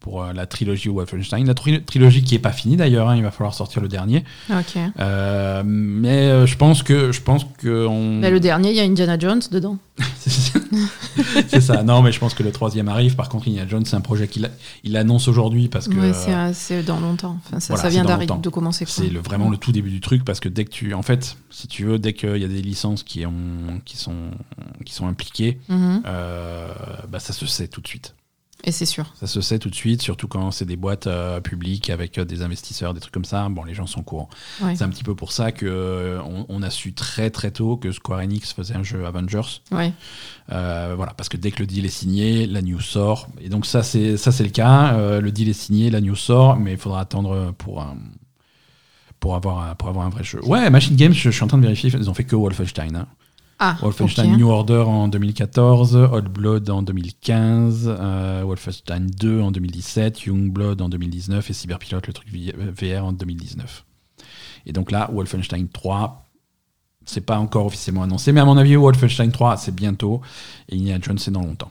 pour 0.00 0.22
euh, 0.22 0.32
la 0.32 0.46
trilogie 0.46 0.88
Wolfenstein. 0.88 1.46
La 1.46 1.54
tri- 1.54 1.82
trilogie 1.82 2.22
qui 2.22 2.34
est 2.34 2.38
pas 2.40 2.52
finie 2.52 2.76
d'ailleurs. 2.76 3.08
hein, 3.08 3.16
il 3.16 3.22
va 3.22 3.30
falloir 3.30 3.54
sortir 3.54 3.80
le 3.82 3.88
dernier. 3.88 4.24
Ok. 4.50 4.78
Euh, 5.00 5.62
mais 5.64 6.46
je 6.46 6.56
pense 6.56 6.82
que. 6.82 7.12
Je 7.12 7.22
pense 7.22 7.46
que 7.58 7.86
on... 7.86 8.18
Mais 8.20 8.30
le 8.30 8.40
dernier, 8.40 8.70
il 8.70 8.76
y 8.76 8.80
a 8.80 8.84
Indiana 8.84 9.18
Jones 9.18 9.42
dedans. 9.50 9.78
c'est 11.48 11.60
ça. 11.60 11.82
Non, 11.82 12.02
mais 12.02 12.12
je 12.12 12.18
pense 12.18 12.34
que 12.34 12.42
le 12.42 12.52
troisième 12.52 12.88
arrive. 12.88 13.16
Par 13.16 13.28
contre, 13.28 13.48
Indiana 13.48 13.68
Jones, 13.68 13.84
c'est 13.86 13.96
un 13.96 14.00
projet 14.00 14.28
qu'il 14.28 14.50
il 14.84 14.96
annonce 14.96 15.28
aujourd'hui 15.28 15.68
parce 15.68 15.88
que. 15.88 15.94
Ouais, 15.96 16.12
c'est, 16.12 16.34
euh, 16.34 16.50
c'est 16.52 16.82
dans 16.82 17.00
longtemps. 17.00 17.38
Enfin, 17.46 17.60
ça, 17.60 17.68
voilà, 17.74 17.82
ça 17.82 17.88
c'est 17.88 17.94
vient 17.94 18.04
d'arriver 18.04 18.34
de 18.42 18.48
commencer. 18.50 18.84
C'est 18.86 19.08
le, 19.08 19.20
vraiment 19.20 19.48
le 19.48 19.56
tout 19.56 19.72
début 19.72 19.90
du 19.90 20.00
truc 20.00 20.24
parce 20.24 20.40
que 20.40 20.48
dès 20.48 20.64
que 20.64 20.70
tu, 20.70 20.92
en 20.94 21.02
fait, 21.02 21.36
si 21.50 21.68
tu 21.68 21.84
veux, 21.84 21.98
dès 21.98 22.12
qu'il 22.12 22.36
y 22.36 22.44
a 22.44 22.48
des 22.48 22.62
licences 22.62 23.02
qui, 23.02 23.24
ont, 23.24 23.80
qui, 23.84 23.96
sont, 23.96 24.30
qui 24.84 24.92
sont 24.92 25.06
impliquées, 25.06 25.58
Mhm. 25.68 26.02
euh, 26.06 26.68
bah, 27.08 27.18
ça 27.20 27.32
se 27.32 27.46
sait 27.46 27.68
tout 27.68 27.80
de 27.80 27.88
suite. 27.88 28.14
Et 28.64 28.72
c'est 28.72 28.86
sûr. 28.86 29.12
Ça 29.20 29.26
se 29.28 29.40
sait 29.40 29.58
tout 29.60 29.68
de 29.70 29.74
suite, 29.74 30.02
surtout 30.02 30.26
quand 30.28 30.50
c'est 30.50 30.64
des 30.64 30.76
boîtes 30.76 31.06
euh, 31.06 31.40
publiques 31.40 31.88
avec 31.90 32.18
euh, 32.18 32.24
des 32.24 32.42
investisseurs, 32.42 32.94
des 32.94 33.00
trucs 33.00 33.12
comme 33.14 33.24
ça. 33.24 33.48
Bon, 33.48 33.62
les 33.62 33.74
gens 33.74 33.86
sont 33.86 34.00
au 34.00 34.02
courant. 34.02 34.28
Ouais. 34.60 34.74
C'est 34.74 34.82
un 34.82 34.88
petit 34.88 35.04
peu 35.04 35.14
pour 35.14 35.30
ça 35.30 35.52
que 35.52 35.66
euh, 35.66 36.20
on, 36.22 36.46
on 36.48 36.62
a 36.62 36.70
su 36.70 36.92
très 36.92 37.30
très 37.30 37.50
tôt 37.52 37.76
que 37.76 37.92
Square 37.92 38.20
Enix 38.20 38.52
faisait 38.52 38.74
un 38.74 38.82
jeu 38.82 39.06
Avengers. 39.06 39.60
Ouais. 39.70 39.92
Euh, 40.50 40.94
voilà, 40.96 41.12
parce 41.14 41.28
que 41.28 41.36
dès 41.36 41.52
que 41.52 41.60
le 41.60 41.66
deal 41.66 41.84
est 41.84 41.90
signé, 41.90 42.46
la 42.46 42.60
news 42.62 42.80
sort. 42.80 43.28
Et 43.40 43.48
donc 43.48 43.66
ça, 43.66 43.82
c'est 43.84 44.16
ça, 44.16 44.32
c'est 44.32 44.44
le 44.44 44.50
cas. 44.50 45.20
Le 45.20 45.30
deal 45.30 45.48
est 45.48 45.52
signé, 45.52 45.90
la 45.90 46.00
news 46.00 46.16
sort, 46.16 46.56
mais 46.56 46.72
il 46.72 46.78
faudra 46.78 47.00
attendre 47.00 47.54
pour 47.58 47.82
un- 47.82 47.96
pour 49.20 49.34
avoir 49.34 49.70
un, 49.70 49.74
pour 49.74 49.88
avoir 49.88 50.06
un 50.06 50.10
vrai 50.10 50.24
jeu. 50.24 50.44
Ouais, 50.44 50.68
Machine 50.70 50.94
Games, 50.96 51.12
je, 51.12 51.30
je 51.30 51.34
suis 51.34 51.42
en 51.44 51.46
train 51.46 51.58
de 51.58 51.62
vérifier, 51.62 51.90
ils 51.92 52.10
ont 52.10 52.14
fait 52.14 52.24
que 52.24 52.36
Wolfenstein. 52.36 52.94
hein. 52.96 53.06
Ah, 53.58 53.78
Wolfenstein. 53.80 54.36
New 54.36 54.48
Order 54.48 54.84
en 54.86 55.08
2014, 55.08 55.96
Old 55.96 56.28
Blood 56.28 56.68
en 56.68 56.82
2015, 56.82 57.86
euh, 57.98 58.42
Wolfenstein 58.44 59.06
2 59.06 59.40
en 59.40 59.50
2017, 59.50 60.24
Youngblood 60.24 60.82
en 60.82 60.88
2019 60.90 61.48
et 61.48 61.52
Cyberpilot, 61.52 62.00
le 62.06 62.12
truc 62.12 62.28
VR 62.28 63.04
en 63.04 63.12
2019. 63.12 63.84
Et 64.66 64.72
donc 64.72 64.90
là, 64.90 65.08
Wolfenstein 65.12 65.68
3, 65.68 66.26
c'est 67.06 67.22
pas 67.22 67.38
encore 67.38 67.66
officiellement 67.66 68.02
annoncé, 68.02 68.32
mais 68.32 68.40
à 68.40 68.44
mon 68.44 68.58
avis, 68.58 68.76
Wolfenstein 68.76 69.32
3, 69.32 69.56
c'est 69.56 69.74
bientôt, 69.74 70.20
et 70.68 70.76
Indiana 70.76 71.00
Jones, 71.02 71.18
c'est 71.18 71.30
dans 71.30 71.42
longtemps. 71.42 71.70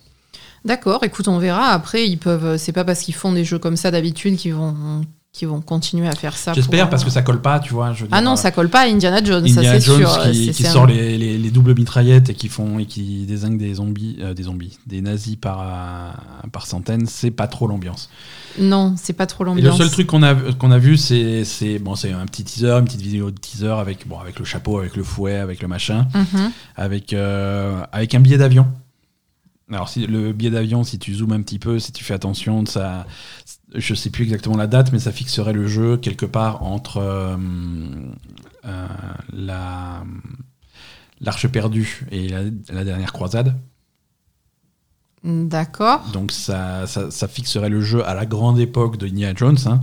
D'accord, 0.63 1.03
écoute, 1.03 1.27
on 1.27 1.37
verra. 1.37 1.67
Après, 1.67 2.07
ils 2.07 2.17
peuvent. 2.17 2.57
C'est 2.57 2.71
pas 2.71 2.83
parce 2.83 3.01
qu'ils 3.01 3.13
font 3.13 3.31
des 3.31 3.45
jeux 3.45 3.59
comme 3.59 3.77
ça 3.77 3.91
d'habitude 3.91 4.35
qu'ils 4.37 4.55
vont, 4.55 5.05
qu'ils 5.37 5.47
vont 5.49 5.59
continuer 5.59 6.07
à 6.07 6.13
faire 6.15 6.37
ça. 6.37 6.53
J'espère, 6.53 6.89
parce 6.89 7.01
euh, 7.01 7.05
que 7.07 7.11
ça 7.11 7.21
colle 7.21 7.41
pas, 7.41 7.59
tu 7.59 7.73
vois. 7.73 7.91
Je 7.93 8.03
veux 8.03 8.09
Ah 8.11 8.19
dire, 8.21 8.25
non, 8.25 8.33
euh, 8.33 8.35
ça 8.37 8.51
colle 8.51 8.69
pas 8.69 8.81
à 8.81 8.85
Indiana 8.87 9.21
Jones, 9.23 9.43
Indiana 9.43 9.73
ça 9.73 9.79
c'est 9.79 9.85
Jones 9.85 9.97
sûr. 10.07 10.31
qui, 10.31 10.51
qui 10.51 10.63
sort 10.63 10.85
les, 10.87 11.17
les- 11.17 11.37
les 11.37 11.49
doubles 11.51 11.75
mitraillettes 11.75 12.29
et 12.29 12.33
qui 12.35 12.47
font 12.47 12.79
et 12.79 12.85
qui 12.85 13.25
désingue 13.25 13.57
des 13.57 13.73
zombies, 13.73 14.17
euh, 14.21 14.33
des 14.33 14.43
zombies, 14.43 14.77
des 14.87 15.01
nazis 15.01 15.35
par 15.35 15.61
euh, 15.61 16.11
par 16.53 16.65
centaines, 16.67 17.05
c'est 17.05 17.31
pas 17.31 17.47
trop 17.47 17.67
l'ambiance. 17.67 18.09
Non, 18.57 18.93
c'est 18.97 19.11
pas 19.11 19.25
trop 19.25 19.43
Et 19.43 19.47
le 19.47 19.55
l'ambiance. 19.55 19.77
seul 19.77 19.89
truc 19.89 20.07
qu'on 20.07 20.23
a 20.23 20.33
qu'on 20.33 20.71
a 20.71 20.77
vu, 20.77 20.95
c'est 20.95 21.43
c'est 21.43 21.79
bon, 21.79 21.95
c'est 21.95 22.13
un 22.13 22.25
petit 22.25 22.45
teaser, 22.45 22.71
une 22.71 22.85
petite 22.85 23.01
vidéo 23.01 23.29
de 23.31 23.37
teaser 23.37 23.67
avec 23.77 24.07
bon 24.07 24.17
avec 24.19 24.39
le 24.39 24.45
chapeau, 24.45 24.79
avec 24.79 24.95
le 24.95 25.03
fouet, 25.03 25.35
avec 25.35 25.61
le 25.61 25.67
machin, 25.67 26.07
Mhm. 26.13 26.51
avec 26.77 27.11
euh, 27.11 27.81
avec 27.91 28.15
un 28.15 28.21
billet 28.21 28.37
d'avion. 28.37 28.67
Alors 29.71 29.89
si 29.89 30.05
le 30.05 30.31
billet 30.31 30.51
d'avion, 30.51 30.83
si 30.83 30.99
tu 30.99 31.13
zoomes 31.13 31.31
un 31.31 31.41
petit 31.41 31.57
peu, 31.57 31.79
si 31.79 31.91
tu 31.91 32.03
fais 32.03 32.13
attention, 32.13 32.65
ça, 32.65 33.07
je 33.73 33.95
sais 33.95 34.11
plus 34.11 34.23
exactement 34.23 34.57
la 34.57 34.67
date, 34.67 34.91
mais 34.91 34.99
ça 34.99 35.11
fixerait 35.11 35.53
le 35.53 35.67
jeu 35.67 35.97
quelque 35.97 36.27
part 36.27 36.61
entre 36.63 36.97
euh, 36.97 37.35
euh, 38.65 38.87
la 39.33 40.03
l'arche 41.21 41.47
perdue 41.47 42.05
et 42.11 42.27
la, 42.27 42.43
la 42.69 42.83
dernière 42.83 43.13
croisade. 43.13 43.57
D'accord. 45.23 46.03
Donc 46.13 46.31
ça, 46.31 46.85
ça, 46.85 47.09
ça 47.09 47.27
fixerait 47.27 47.69
le 47.69 47.81
jeu 47.81 48.05
à 48.05 48.13
la 48.13 48.27
grande 48.27 48.59
époque 48.59 48.97
de 48.97 49.07
Indiana 49.07 49.33
Jones, 49.35 49.57
hein. 49.65 49.79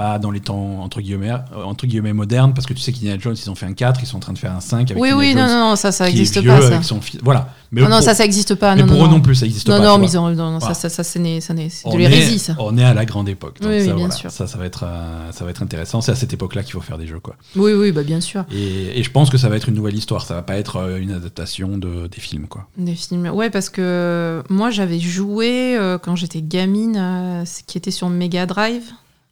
Pas 0.00 0.18
dans 0.18 0.30
les 0.30 0.40
temps 0.40 0.80
entre 0.82 1.00
guillemets, 1.02 1.30
euh, 1.30 1.62
entre 1.64 1.86
guillemets 1.86 2.14
modernes, 2.14 2.54
parce 2.54 2.66
que 2.66 2.72
tu 2.72 2.80
sais 2.80 2.90
qu'Indiana 2.92 3.18
Jones, 3.20 3.36
ils 3.36 3.50
ont 3.50 3.54
fait 3.54 3.66
un 3.66 3.74
4, 3.74 4.00
ils 4.02 4.06
sont 4.06 4.16
en 4.16 4.20
train 4.20 4.32
de 4.32 4.38
faire 4.38 4.52
un 4.52 4.60
5 4.60 4.90
avec 4.90 5.02
Oui, 5.02 5.10
Indiana 5.10 5.18
oui, 5.18 5.34
non, 5.34 5.40
Jones, 5.46 5.50
non, 5.58 5.68
non, 5.70 5.76
ça, 5.76 5.92
ça 5.92 6.04
qui 6.10 6.16
est 6.16 6.20
existe 6.20 6.38
vieux 6.38 6.50
pas, 6.50 6.62
ça. 6.62 6.82
son 6.82 7.00
fils. 7.02 7.20
Voilà. 7.22 7.52
Mais 7.70 7.82
Non, 7.82 7.88
non, 7.88 7.96
pour, 7.96 8.04
ça, 8.04 8.14
ça 8.14 8.24
existe 8.24 8.54
pas. 8.54 8.74
mais 8.74 8.80
non, 8.82 8.88
pour 8.88 8.96
non, 8.96 9.04
eux 9.04 9.06
non. 9.08 9.14
non 9.16 9.20
plus, 9.20 9.34
ça 9.34 9.44
existe 9.46 9.68
Non, 9.68 9.78
pas. 9.78 9.84
non, 9.84 9.98
mais 9.98 10.06
ils 10.06 10.18
ont, 10.18 10.28
non, 10.30 10.50
non, 10.52 10.58
Voilà. 10.58 10.74
ça, 10.74 10.88
ça, 10.88 11.04
ça, 11.04 11.04
c'est 11.04 11.18
de 11.18 11.70
On 11.84 11.96
l'hérésie, 11.98 12.36
est, 12.36 12.38
ça. 12.38 12.56
on 12.58 12.76
est 12.78 12.84
à 12.84 12.94
la 12.94 13.04
grande 13.04 13.28
époque. 13.28 13.60
Donc 13.60 13.70
Oui, 13.70 13.76
oui, 13.76 13.80
ça, 13.80 13.86
bien 13.92 13.94
voilà, 14.06 14.14
sûr. 14.14 14.30
ça, 14.30 14.46
ça 14.46 14.58
va 14.58 14.64
être, 14.64 14.84
euh, 14.86 15.30
ça 15.32 15.44
va 15.44 15.50
être 15.50 15.62
intéressant. 15.62 16.00
C'est 16.00 16.12
à 16.12 16.16
cette 16.16 16.32
époque-là 16.32 16.62
qu'il 16.62 16.72
faut 16.72 16.80
faire 16.80 16.98
des 16.98 17.06
jeux, 17.06 17.20
quoi. 17.20 17.36
Oui, 17.56 17.72
oui, 17.74 17.92
bah, 17.92 18.02
bien 18.02 18.20
sûr. 18.20 18.44
Et, 18.52 18.98
et 18.98 19.02
je 19.02 19.10
pense 19.10 19.28
que 19.30 19.36
ça 19.38 19.48
va 19.50 19.56
être 19.56 19.68
une 19.68 19.74
nouvelle 19.74 19.94
histoire. 19.96 20.24
Ça 20.24 20.34
va 20.34 20.42
pas 20.42 20.56
être 20.56 20.76
euh, 20.76 20.98
une 20.98 21.12
adaptation 21.12 21.76
de, 21.78 22.06
des 22.06 22.20
films, 22.20 22.46
quoi. 22.48 22.66
Des 22.78 22.94
films. 22.94 23.28
Ouais, 23.28 23.50
parce 23.50 23.68
que 23.68 24.42
moi, 24.48 24.70
j'avais 24.70 24.98
joué 24.98 25.76
euh, 25.78 25.98
quand 25.98 26.16
j'étais 26.16 26.40
gamine, 26.42 26.96
euh, 26.98 27.44
qui 27.66 27.76
était 27.78 27.90
sur 27.90 28.08
Mega 28.08 28.46
Drive. 28.46 28.84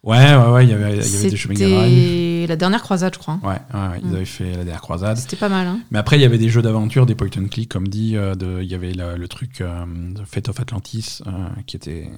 Ouais, 0.03 0.17
ouais, 0.35 0.47
ouais. 0.51 0.63
Il 0.65 0.69
y 0.69 0.73
avait, 0.73 0.97
il 0.97 1.11
y 1.11 1.17
avait 1.17 1.29
des. 1.29 1.37
C'était 1.37 2.47
la 2.47 2.55
dernière 2.55 2.81
croisade, 2.81 3.13
je 3.13 3.19
crois. 3.19 3.37
Ouais, 3.43 3.49
ouais, 3.73 3.79
ouais, 3.89 3.99
ils 4.01 4.09
Mm. 4.09 4.15
avaient 4.15 4.25
fait 4.25 4.49
la 4.51 4.63
dernière 4.63 4.81
croisade. 4.81 5.17
C'était 5.17 5.35
pas 5.35 5.49
mal, 5.49 5.67
hein. 5.67 5.79
Mais 5.91 5.99
après, 5.99 6.17
il 6.17 6.21
y 6.21 6.25
avait 6.25 6.37
des 6.37 6.49
jeux 6.49 6.61
d'aventure, 6.61 7.05
des 7.05 7.15
point 7.15 7.27
and 7.37 7.47
click, 7.51 7.69
comme 7.69 7.87
dit. 7.87 8.15
euh, 8.15 8.33
de- 8.35 8.59
Il 8.61 8.67
y 8.71 8.75
avait 8.75 8.93
le, 8.93 9.17
le 9.17 9.27
truc 9.27 9.59
euh, 9.61 9.85
de 10.13 10.23
Fate 10.23 10.47
of 10.49 10.59
Atlantis 10.59 11.19
euh, 11.27 11.31
qui, 11.67 11.75
était, 11.75 12.09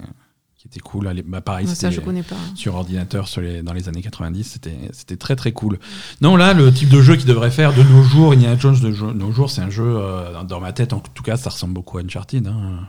qui 0.56 0.68
était 0.68 0.78
cool. 0.80 1.08
Allez, 1.08 1.22
Bah, 1.22 1.40
pareil, 1.40 1.66
ça, 1.66 1.74
c'était 1.74 1.90
je 1.92 2.00
connais 2.00 2.22
pas. 2.22 2.36
sur 2.54 2.76
ordinateur 2.76 3.26
sur 3.26 3.40
les, 3.40 3.62
dans 3.62 3.72
les 3.72 3.88
années 3.88 4.00
90. 4.02 4.58
C'était 4.92 5.16
très 5.16 5.34
très 5.34 5.50
cool. 5.50 5.80
Non, 6.20 6.36
là, 6.36 6.54
le 6.54 6.72
type 6.72 6.88
de 6.88 7.00
jeu 7.02 7.16
qu'il 7.16 7.26
devrait 7.26 7.50
faire 7.50 7.74
de 7.74 7.82
nos 7.82 8.04
jours, 8.04 8.32
Indiana 8.32 8.56
Jones 8.56 8.78
de 8.78 8.90
nos 8.90 9.32
jours, 9.32 9.50
c'est 9.50 9.60
un 9.62 9.70
jeu, 9.70 9.84
euh, 9.98 10.44
dans 10.44 10.60
ma 10.60 10.72
tête, 10.72 10.92
en 10.92 11.00
tout 11.00 11.24
cas, 11.24 11.36
ça 11.36 11.50
ressemble 11.50 11.74
beaucoup 11.74 11.98
à 11.98 12.02
Uncharted. 12.02 12.46
Hein. 12.46 12.86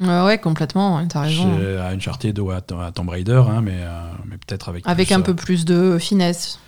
Ouais, 0.00 0.22
ouais, 0.24 0.38
complètement, 0.38 0.96
ouais, 0.96 1.04
t'as 1.08 1.22
raison. 1.22 1.58
À 1.80 1.90
Uncharted 1.90 2.38
ou 2.38 2.50
à, 2.50 2.56
à 2.56 2.92
Tomb 2.92 3.08
Raider, 3.08 3.42
hein, 3.48 3.60
mais, 3.62 3.78
euh, 3.82 4.00
mais 4.28 4.36
peut-être 4.36 4.68
avec, 4.68 4.84
Avec 4.86 5.08
plus, 5.08 5.14
un 5.14 5.20
euh, 5.20 5.22
peu 5.22 5.34
plus 5.34 5.64
de 5.64 5.98
finesse. 5.98 6.58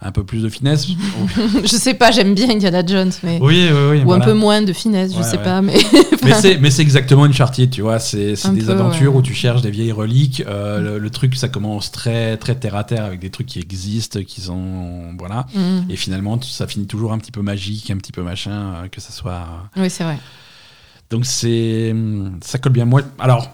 un 0.00 0.12
peu 0.12 0.24
plus 0.24 0.42
de 0.42 0.48
finesse. 0.48 0.88
je 1.62 1.66
sais 1.68 1.94
pas, 1.94 2.10
j'aime 2.10 2.34
bien 2.34 2.50
Indiana 2.50 2.84
Jones, 2.84 3.12
mais. 3.22 3.38
oui, 3.40 3.68
oui, 3.70 3.78
oui. 3.90 4.00
Ou 4.00 4.04
voilà. 4.04 4.24
un 4.24 4.26
peu 4.26 4.34
moins 4.34 4.60
de 4.60 4.72
finesse, 4.72 5.14
je 5.16 5.22
sais 5.22 5.38
ouais. 5.38 5.44
pas, 5.44 5.62
mais. 5.62 5.78
Mais 6.24 6.34
c'est, 6.34 6.58
mais 6.58 6.70
c'est 6.70 6.82
exactement 6.82 7.24
Uncharted, 7.24 7.70
tu 7.70 7.82
vois. 7.82 7.98
C'est, 7.98 8.34
des 8.52 8.62
peu, 8.62 8.70
aventures 8.70 9.16
où 9.16 9.22
tu 9.22 9.34
cherches 9.34 9.62
des 9.62 9.70
vieilles 9.70 9.92
reliques. 9.92 10.42
Euh, 10.46 10.80
le, 10.80 10.98
le 10.98 11.10
truc, 11.10 11.34
ça 11.34 11.48
commence 11.48 11.90
très, 11.90 12.36
très 12.36 12.54
terre 12.54 12.76
à 12.76 12.84
terre 12.84 13.04
avec 13.04 13.20
des 13.20 13.30
trucs 13.30 13.48
qui 13.48 13.58
existent, 13.58 14.20
qui 14.22 14.40
sont. 14.40 15.16
Voilà. 15.18 15.46
Mm. 15.54 15.90
Et 15.90 15.96
finalement, 15.96 16.40
ça 16.40 16.66
finit 16.66 16.86
toujours 16.86 17.12
un 17.12 17.18
petit 17.18 17.32
peu 17.32 17.42
magique, 17.42 17.90
un 17.90 17.96
petit 17.96 18.12
peu 18.12 18.22
machin, 18.22 18.52
euh, 18.52 18.88
que 18.88 19.00
ça 19.00 19.12
soit. 19.12 19.46
Oui, 19.76 19.90
c'est 19.90 20.04
vrai. 20.04 20.18
Donc 21.12 21.26
c'est. 21.26 21.94
Ça 22.42 22.58
colle 22.58 22.72
bien. 22.72 22.84
Moi, 22.86 23.02
alors. 23.20 23.50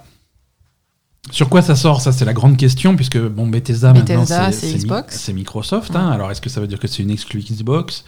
Sur 1.31 1.51
quoi 1.51 1.61
ça 1.61 1.77
sort? 1.77 2.01
Ça, 2.01 2.11
c'est 2.11 2.25
la 2.25 2.33
grande 2.33 2.57
question, 2.57 2.97
puisque 2.97 3.19
bon, 3.19 3.47
Bethesda, 3.47 3.93
maintenant, 3.93 4.23
Bethesda, 4.23 4.51
c'est, 4.51 4.73
Mi- 5.33 5.41
Microsoft. 5.41 5.95
hein. 5.95 6.09
Ouais. 6.09 6.15
Alors, 6.15 6.31
est-ce 6.31 6.41
que 6.41 6.49
ça 6.49 6.59
veut 6.61 6.67
dire 6.67 6.79
que 6.79 6.89
c'est 6.89 7.03
une 7.03 7.11
exclue 7.11 7.41
Xbox? 7.41 8.05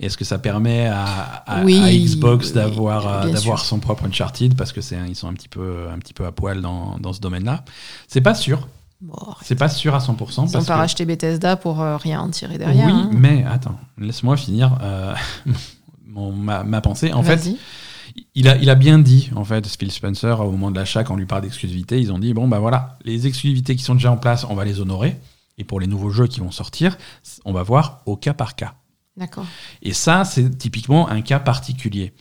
Est-ce 0.00 0.16
que 0.16 0.24
ça 0.24 0.38
permet 0.38 0.86
à, 0.88 1.04
à- 1.46 1.62
Oui, 1.62 1.80
à 1.80 1.92
Xbox 1.92 2.48
oui, 2.48 2.54
d'avoir, 2.54 3.06
euh, 3.26 3.30
d'avoir 3.30 3.60
son 3.64 3.78
propre 3.78 4.06
Uncharted? 4.06 4.56
Parce 4.56 4.72
que 4.72 4.80
c'est, 4.80 4.98
ils 5.06 5.14
sont 5.14 5.28
un 5.28 5.34
petit 5.34 5.48
peu, 5.48 5.86
un 5.94 5.98
petit 6.00 6.14
peu 6.14 6.26
à 6.26 6.32
poil 6.32 6.62
dans, 6.62 6.98
dans 6.98 7.12
ce 7.12 7.20
domaine-là. 7.20 7.64
C'est 8.08 8.22
pas 8.22 8.34
sûr. 8.34 8.66
Bon, 9.00 9.14
C'est 9.42 9.54
pas 9.54 9.68
sûr 9.68 9.94
à 9.94 9.98
100%. 10.00 10.06
ils 10.08 10.40
ont 10.40 10.48
parce 10.50 10.64
pas 10.66 10.74
que- 10.74 10.78
racheté 10.78 11.04
Bethesda 11.04 11.54
pour 11.56 11.80
euh, 11.80 11.96
rien 11.96 12.22
en 12.22 12.30
tirer 12.30 12.58
derrière. 12.58 12.86
oui, 12.86 12.92
hein. 12.92 13.10
mais 13.12 13.44
attends, 13.48 13.78
laisse-moi 13.98 14.36
finir 14.36 14.76
euh, 14.82 15.14
mon- 16.08 16.32
ma, 16.32 16.64
ma 16.64 16.80
pensée. 16.80 17.12
En 17.12 17.22
fait. 17.22 17.54
Il 18.34 18.48
a, 18.48 18.56
il 18.56 18.70
a 18.70 18.74
bien 18.74 18.98
dit, 18.98 19.30
en 19.34 19.44
fait, 19.44 19.66
Phil 19.66 19.90
Spencer, 19.90 20.40
au 20.40 20.50
moment 20.50 20.70
de 20.70 20.76
l'achat, 20.76 21.04
quand 21.04 21.14
on 21.14 21.16
lui 21.16 21.26
parle 21.26 21.42
d'exclusivité, 21.42 22.00
ils 22.00 22.12
ont 22.12 22.18
dit 22.18 22.34
bon, 22.34 22.48
bah 22.48 22.58
voilà, 22.58 22.98
les 23.04 23.26
exclusivités 23.26 23.76
qui 23.76 23.82
sont 23.82 23.94
déjà 23.94 24.10
en 24.10 24.16
place, 24.16 24.44
on 24.48 24.54
va 24.54 24.64
les 24.64 24.80
honorer. 24.80 25.16
Et 25.56 25.64
pour 25.64 25.78
les 25.78 25.86
nouveaux 25.86 26.10
jeux 26.10 26.26
qui 26.26 26.40
vont 26.40 26.50
sortir, 26.50 26.98
on 27.44 27.52
va 27.52 27.62
voir 27.62 28.02
au 28.06 28.16
cas 28.16 28.34
par 28.34 28.56
cas. 28.56 28.74
D'accord. 29.16 29.46
Et 29.82 29.92
ça, 29.92 30.24
c'est 30.24 30.58
typiquement 30.58 31.08
un 31.08 31.22
cas 31.22 31.38
particulier. 31.38 32.12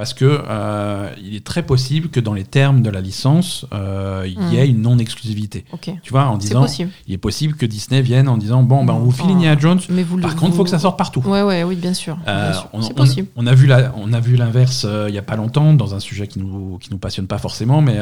Parce 0.00 0.14
que 0.14 0.24
euh, 0.48 1.10
il 1.22 1.34
est 1.36 1.44
très 1.44 1.62
possible 1.62 2.08
que 2.08 2.20
dans 2.20 2.32
les 2.32 2.44
termes 2.44 2.80
de 2.80 2.88
la 2.88 3.02
licence, 3.02 3.66
euh, 3.74 4.24
il 4.26 4.32
y 4.50 4.56
ait 4.56 4.66
Mm. 4.66 4.70
une 4.70 4.80
non-exclusivité. 4.80 5.66
Tu 5.82 6.10
vois, 6.10 6.24
en 6.24 6.38
disant, 6.38 6.62
possible. 6.62 6.90
il 7.06 7.12
est 7.12 7.18
possible 7.18 7.54
que 7.54 7.66
Disney 7.66 8.00
vienne 8.00 8.26
en 8.26 8.38
disant, 8.38 8.62
bon, 8.62 8.82
ben, 8.82 8.94
on 8.94 9.00
vous 9.00 9.10
file 9.10 9.26
Oh. 9.28 9.32
Indiana 9.34 9.60
Jones. 9.60 9.80
Mais 9.90 10.02
vous 10.02 10.16
Par 10.18 10.36
contre, 10.36 10.52
il 10.54 10.56
faut 10.56 10.64
que 10.64 10.70
ça 10.70 10.78
sorte 10.78 10.96
partout. 10.96 11.20
Ouais, 11.26 11.42
ouais, 11.42 11.64
oui, 11.64 11.76
bien 11.76 11.92
sûr. 11.92 12.16
Euh, 12.26 12.50
sûr. 12.54 12.68
on, 12.72 12.80
possible. 12.94 13.28
on 13.36 13.46
a 13.46 13.54
vu 13.54 13.66
la- 13.66 13.92
on 13.94 14.14
a 14.14 14.20
vu 14.20 14.36
l'inverse 14.36 14.86
euh, 14.88 15.04
il 15.10 15.14
y 15.14 15.18
a 15.18 15.22
pas 15.22 15.36
longtemps 15.36 15.74
dans 15.74 15.94
un 15.94 16.00
sujet 16.00 16.26
qui 16.26 16.38
nous 16.38 16.78
qui 16.78 16.88
nous 16.90 16.98
passionne 16.98 17.26
pas 17.26 17.36
forcément, 17.36 17.82
mais 17.82 17.98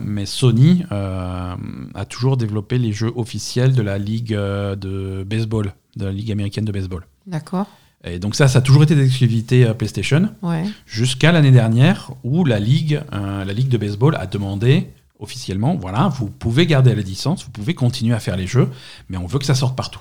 mais 0.00 0.26
Sony 0.26 0.84
a 0.92 2.04
toujours 2.08 2.36
développé 2.36 2.78
les 2.78 2.92
jeux 2.92 3.12
officiels 3.16 3.72
de 3.74 3.82
la 3.82 3.98
ligue 3.98 4.34
de 4.34 5.24
baseball, 5.28 5.72
de 5.96 6.04
la 6.04 6.12
ligue 6.12 6.30
américaine 6.30 6.64
de 6.64 6.70
baseball. 6.70 7.04
D'accord. 7.26 7.66
Et 8.06 8.18
donc 8.18 8.34
ça, 8.34 8.48
ça 8.48 8.58
a 8.58 8.62
toujours 8.62 8.82
été 8.82 8.94
d'exclusivité 8.94 9.64
euh, 9.64 9.74
PlayStation 9.74 10.28
Ouais. 10.42 10.64
jusqu'à 10.86 11.32
l'année 11.32 11.50
dernière 11.50 12.10
où 12.22 12.44
la 12.44 12.60
ligue, 12.60 13.00
euh, 13.12 13.44
la 13.44 13.52
ligue 13.52 13.68
de 13.68 13.78
baseball 13.78 14.14
a 14.16 14.26
demandé 14.26 14.88
officiellement, 15.18 15.74
voilà, 15.76 16.08
vous 16.08 16.28
pouvez 16.28 16.66
garder 16.66 16.94
la 16.94 17.00
licence, 17.00 17.44
vous 17.44 17.50
pouvez 17.50 17.72
continuer 17.74 18.14
à 18.14 18.20
faire 18.20 18.36
les 18.36 18.46
jeux, 18.46 18.68
mais 19.08 19.16
on 19.16 19.26
veut 19.26 19.38
que 19.38 19.46
ça 19.46 19.54
sorte 19.54 19.74
partout. 19.76 20.00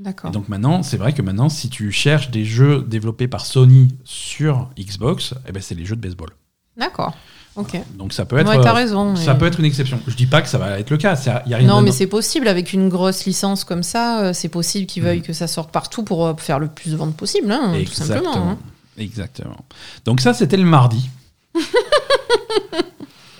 D'accord. 0.00 0.30
Et 0.30 0.32
donc 0.32 0.48
maintenant, 0.48 0.82
c'est 0.82 0.96
vrai 0.96 1.12
que 1.12 1.22
maintenant, 1.22 1.48
si 1.48 1.68
tu 1.70 1.92
cherches 1.92 2.30
des 2.30 2.44
jeux 2.44 2.82
développés 2.88 3.28
par 3.28 3.46
Sony 3.46 3.94
sur 4.02 4.70
Xbox, 4.76 5.34
eh 5.46 5.52
ben 5.52 5.62
c'est 5.62 5.76
les 5.76 5.84
jeux 5.84 5.94
de 5.94 6.00
baseball. 6.00 6.30
D'accord. 6.76 7.14
Ok. 7.56 7.80
Donc 7.96 8.12
ça 8.12 8.24
peut 8.24 8.36
être, 8.38 8.48
Ouais, 8.48 8.56
euh, 8.66 8.72
raison. 8.72 9.14
ça 9.16 9.34
peut 9.34 9.46
être 9.46 9.60
une 9.60 9.66
exception. 9.66 10.00
Je 10.08 10.14
dis 10.16 10.26
pas 10.26 10.42
que 10.42 10.48
ça 10.48 10.58
va 10.58 10.78
être 10.78 10.90
le 10.90 10.96
cas. 10.96 11.14
Y 11.46 11.54
a 11.54 11.56
rien 11.58 11.68
Non, 11.68 11.82
mais 11.82 11.92
c'est 11.92 12.08
possible. 12.08 12.48
Avec 12.48 12.72
une 12.72 12.88
grosse 12.88 13.24
licence 13.26 13.62
comme 13.64 13.82
ça, 13.84 14.20
euh, 14.22 14.32
c'est 14.32 14.48
possible 14.48 14.86
qu'ils 14.86 15.02
veuillent 15.04 15.18
Mhm. 15.18 15.24
que 15.24 15.32
ça 15.32 15.46
sorte 15.46 15.70
partout 15.70 16.02
pour 16.02 16.26
euh, 16.26 16.34
faire 16.36 16.58
le 16.58 16.66
plus 16.66 16.90
de 16.92 16.96
ventes 16.96 17.16
possible, 17.16 17.52
hein, 17.52 17.70
tout 17.74 17.80
Exactement. 17.80 18.32
simplement. 18.32 18.50
hein. 18.50 18.58
Exactement. 18.98 19.56
Donc 20.04 20.20
ça, 20.20 20.34
c'était 20.34 20.56
le 20.56 20.64
mardi. 20.64 21.08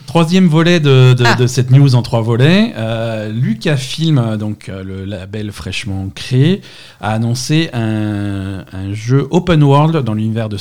Troisième 0.07 0.47
volet 0.47 0.79
de, 0.79 1.15
de- 1.15 1.25
Ah. 1.27 1.35
de 1.35 1.47
cette 1.49 1.71
news 1.73 1.97
en 1.97 2.03
trois 2.03 2.21
volets. 2.23 2.73
Euh, 2.77 3.31
Lucasfilm, 3.33 4.37
donc 4.37 4.69
euh, 4.69 4.85
le 4.85 5.05
label 5.05 5.51
fraîchement 5.51 6.09
créé, 6.15 6.61
a 7.01 7.11
annoncé 7.13 7.69
un, 7.73 8.65
un 8.73 8.93
jeu 8.93 9.27
open 9.33 9.63
world 9.65 9.97
dans 10.05 10.15
l'univers 10.15 10.49
de, 10.49 10.57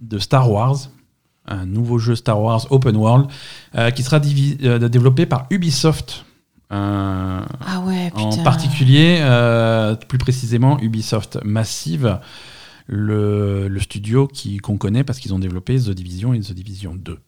de 0.00 0.18
Star 0.20 0.48
Wars. 0.50 0.76
Un 1.46 1.66
nouveau 1.66 1.98
jeu 1.98 2.14
Star 2.14 2.40
Wars 2.40 2.66
open 2.70 2.96
world 2.96 3.26
euh, 3.74 3.90
qui 3.90 4.02
sera 4.02 4.18
euh, 4.18 4.88
développé 4.88 5.26
par 5.26 5.46
Ubisoft. 5.50 6.24
Euh, 6.72 7.40
Ah 7.66 7.80
ouais, 7.80 8.10
en 8.14 8.36
particulier, 8.42 9.20
plus 10.08 10.18
précisément, 10.18 10.78
Ubisoft 10.80 11.38
Massive, 11.44 12.18
le, 12.86 13.68
le 13.68 13.80
studio 13.80 14.28
qu'on 14.62 14.76
connaît 14.78 15.04
parce 15.04 15.18
qu'ils 15.18 15.34
ont 15.34 15.38
développé 15.38 15.78
The 15.78 15.90
Division 15.90 16.32
et 16.32 16.40
The 16.40 16.52
Division 16.52 16.94
2. 16.94 17.18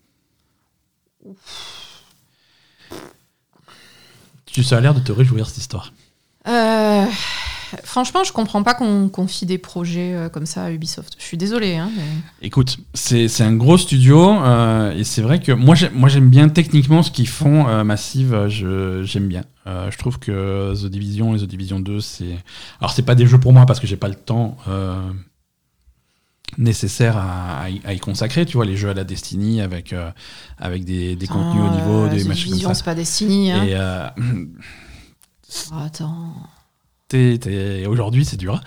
Tu 4.46 4.62
ça 4.62 4.78
a 4.78 4.80
l'air 4.80 4.94
de 4.94 5.00
te 5.00 5.10
réjouir 5.10 5.48
cette 5.48 5.58
histoire. 5.58 5.92
Euh, 6.46 7.06
Franchement, 7.82 8.22
je 8.24 8.32
comprends 8.32 8.62
pas 8.62 8.74
qu'on 8.74 9.08
confie 9.08 9.46
des 9.46 9.58
projets 9.58 10.14
euh, 10.14 10.28
comme 10.28 10.46
ça 10.46 10.64
à 10.64 10.70
Ubisoft. 10.70 11.14
Je 11.18 11.24
suis 11.24 11.36
désolée. 11.36 11.76
Hein, 11.76 11.90
mais- 11.96 12.46
Écoute, 12.46 12.76
c'est 12.94 13.28
un 13.42 13.54
gros 13.54 13.76
studio 13.78 14.38
euh, 14.42 14.92
et 14.96 15.02
c'est 15.04 15.22
vrai 15.22 15.40
que 15.40 15.52
moi 15.52 15.74
j'ai- 15.74 15.90
moi 15.90 16.08
j'aime 16.08 16.28
bien 16.30 16.48
techniquement 16.48 17.02
ce 17.02 17.10
qu'ils 17.10 17.28
font 17.28 17.66
euh, 17.68 17.84
Massive, 17.84 18.46
j'aime 18.48 19.28
bien. 19.28 19.44
Euh, 19.66 19.90
je 19.90 19.96
trouve 19.98 20.18
que 20.18 20.74
The 20.74 20.86
Division 20.86 21.34
et 21.34 21.38
The 21.38 21.44
Division 21.44 21.80
2 21.80 22.00
c'est 22.00 22.36
alors 22.80 22.92
c'est 22.92 23.02
pas 23.02 23.14
des 23.14 23.26
jeux 23.26 23.40
pour 23.40 23.52
moi 23.54 23.64
parce 23.66 23.80
que 23.80 23.86
j'ai 23.86 23.96
pas 23.96 24.08
le 24.08 24.14
temps 24.14 24.56
nécessaire 26.58 27.16
à, 27.16 27.62
à 27.84 27.92
y, 27.94 27.98
consacrer, 27.98 28.46
tu 28.46 28.56
vois 28.56 28.64
les 28.66 28.76
jeux 28.76 28.90
à 28.90 28.94
la 28.94 29.02
Destiny 29.04 29.60
avec 29.60 29.92
euh, 29.92 30.10
avec 30.58 30.84
des, 30.84 31.16
des 31.16 31.26
contenus 31.26 31.62
au 31.62 31.66
Attends, 31.66 31.76
niveau 31.76 32.04
euh, 32.04 32.08
des 32.10 32.22
Division, 32.22 32.50
comme 32.68 32.68
ça. 32.68 32.74
c'est 32.74 32.84
pas 32.84 32.94
Destiny. 32.94 33.50
Hein. 33.50 33.64
Et 33.64 33.74
euh, 33.74 34.06
Oh, 35.72 35.74
attends. 35.84 36.34
T'es- 37.40 37.86
aujourd'hui 37.86 38.24
c'est 38.24 38.36
dur. 38.36 38.54
hein. 38.56 38.60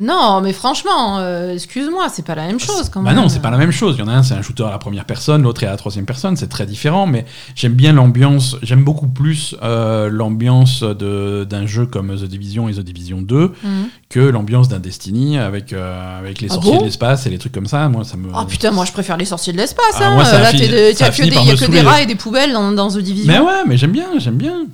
Non, 0.00 0.40
mais 0.40 0.54
franchement, 0.54 1.18
euh, 1.18 1.52
excuse-moi, 1.52 2.06
c'est 2.10 2.24
pas 2.24 2.34
la 2.34 2.46
même 2.46 2.58
chose 2.58 2.88
quand 2.88 3.02
Bah 3.02 3.12
même. 3.12 3.22
non, 3.22 3.28
c'est 3.28 3.42
pas 3.42 3.50
la 3.50 3.58
même 3.58 3.70
chose. 3.70 3.94
Il 3.98 4.00
y 4.00 4.02
en 4.02 4.08
a 4.08 4.12
un, 4.14 4.22
c'est 4.22 4.32
un 4.32 4.40
shooter 4.40 4.64
à 4.64 4.70
la 4.70 4.78
première 4.78 5.04
personne, 5.04 5.42
l'autre 5.42 5.62
est 5.62 5.66
à 5.66 5.70
la 5.70 5.76
troisième 5.76 6.06
personne. 6.06 6.34
C'est 6.34 6.48
très 6.48 6.64
différent, 6.64 7.06
mais 7.06 7.26
j'aime 7.54 7.74
bien 7.74 7.92
l'ambiance. 7.92 8.56
J'aime 8.62 8.84
beaucoup 8.84 9.06
plus 9.06 9.54
euh, 9.62 10.08
l'ambiance 10.10 10.82
de- 10.82 11.46
d'un 11.48 11.66
jeu 11.66 11.84
comme 11.84 12.08
The 12.16 12.24
Division 12.24 12.70
et 12.70 12.72
The 12.74 12.80
Division 12.80 13.20
2 13.20 13.52
Mhm. 13.62 13.88
que 14.08 14.20
l'ambiance 14.20 14.68
d'un 14.68 14.78
Destiny 14.80 15.36
avec, 15.38 15.74
euh, 15.74 16.18
avec 16.18 16.40
les 16.40 16.48
Ah 16.50 16.54
sorciers 16.54 16.72
bon 16.72 16.78
de 16.80 16.84
l'espace 16.84 17.26
et 17.26 17.30
les 17.30 17.38
trucs 17.38 17.52
comme 17.52 17.66
ça. 17.66 17.86
Moi, 17.90 18.02
ça 18.04 18.16
me. 18.16 18.28
Oh 18.34 18.44
putain, 18.46 18.70
moi 18.70 18.86
je 18.86 18.92
préfère 18.92 19.18
les 19.18 19.26
sorciers 19.26 19.52
de 19.52 19.58
l'espace. 19.58 19.84
Ah, 19.96 20.06
hein. 20.06 20.14
moi, 20.14 20.24
ça 20.24 20.38
a 20.38 20.40
Là, 20.40 20.52
de- 20.52 20.96
ça 20.96 21.04
a 21.04 21.10
que 21.10 21.22
des- 21.22 21.30
par 21.30 21.44
y 21.44 21.50
a 21.50 21.52
me 21.52 21.56
que 21.58 21.60
des 21.60 21.66
saouler. 21.66 21.80
rats 21.82 22.00
et 22.00 22.06
des 22.06 22.16
poubelles 22.16 22.52
dans, 22.54 22.72
dans 22.72 22.88
The 22.88 22.98
Division. 22.98 23.30
Mais 23.30 23.40
ouais, 23.40 23.62
mais 23.68 23.76
j'aime 23.76 23.92
bien, 23.92 24.06
j'aime 24.18 24.36
bien. 24.38 24.64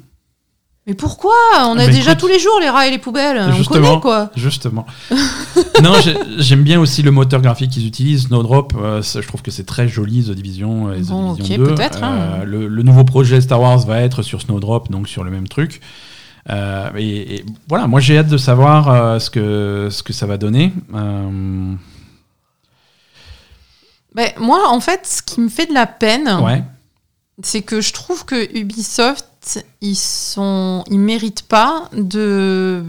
Mais 0.89 0.95
pourquoi 0.95 1.33
On 1.67 1.73
a 1.79 1.85
Bah, 1.85 1.87
déjà 1.87 2.13
écoute, 2.13 2.21
tous 2.21 2.27
les 2.29 2.39
jours 2.39 2.59
les 2.61 2.71
rats 2.71 2.87
et 2.87 2.91
les 2.91 2.99
poubelles. 2.99 3.39
On 3.39 3.53
justement. 3.53 3.87
connaît 3.89 4.01
quoi. 4.01 4.31
Justement. 4.35 4.87
non, 5.83 5.93
j'ai- 6.03 6.17
j'aime 6.39 6.63
bien 6.63 6.81
aussi 6.81 7.03
le 7.03 7.11
moteur 7.11 7.41
graphique 7.43 7.71
qu'ils 7.71 7.87
utilisent, 7.87 8.29
Snowdrop. 8.29 8.73
euh, 8.81 9.03
ça, 9.03 9.21
je 9.21 9.29
trouve 9.29 9.43
que 9.43 9.51
c'est 9.51 9.67
très 9.67 9.87
joli, 9.87 10.25
The 10.25 10.31
Division 10.31 10.91
et 10.93 11.03
The 11.03 11.09
Bon, 11.09 11.35
Division 11.35 11.63
ok, 11.63 11.69
2. 11.69 11.75
peut-être, 11.75 12.03
hein. 12.03 12.15
Euh, 12.41 12.45
le, 12.45 12.67
le 12.69 12.83
nouveau 12.83 13.05
projet 13.05 13.41
Star 13.43 13.61
Wars 13.61 13.79
va 13.87 14.01
être 14.01 14.23
sur 14.23 14.41
Snowdrop, 14.41 14.91
donc 14.91 15.09
sur 15.09 15.25
le 15.25 15.31
même 15.31 15.47
truc. 15.47 15.81
Euh, 16.51 16.89
et, 16.97 17.35
et 17.37 17.45
voilà, 17.69 17.87
moi 17.87 18.01
j'ai 18.01 18.17
hâte 18.17 18.29
de 18.29 18.39
savoir 18.39 18.89
euh, 18.89 19.19
ce, 19.19 19.29
que, 19.29 19.89
ce 19.91 20.03
que 20.03 20.15
ça 20.15 20.25
va 20.25 20.39
donner. 20.39 20.73
Ben, 24.15 24.31
moi, 24.39 24.69
en 24.71 24.81
fait, 24.81 25.07
ce 25.07 25.23
qui 25.23 25.41
me 25.41 25.49
fait 25.49 25.67
de 25.67 25.75
la 25.75 25.87
peine, 25.87 26.29
ouais. 26.43 26.65
c'est 27.43 27.63
que 27.63 27.81
je 27.81 27.93
trouve 27.93 28.25
que 28.25 28.57
Ubisoft, 28.59 29.28
ils 29.81 29.95
sont, 29.97 30.85
ils 30.91 30.99
méritent 30.99 31.43
pas 31.43 31.89
de 31.97 32.83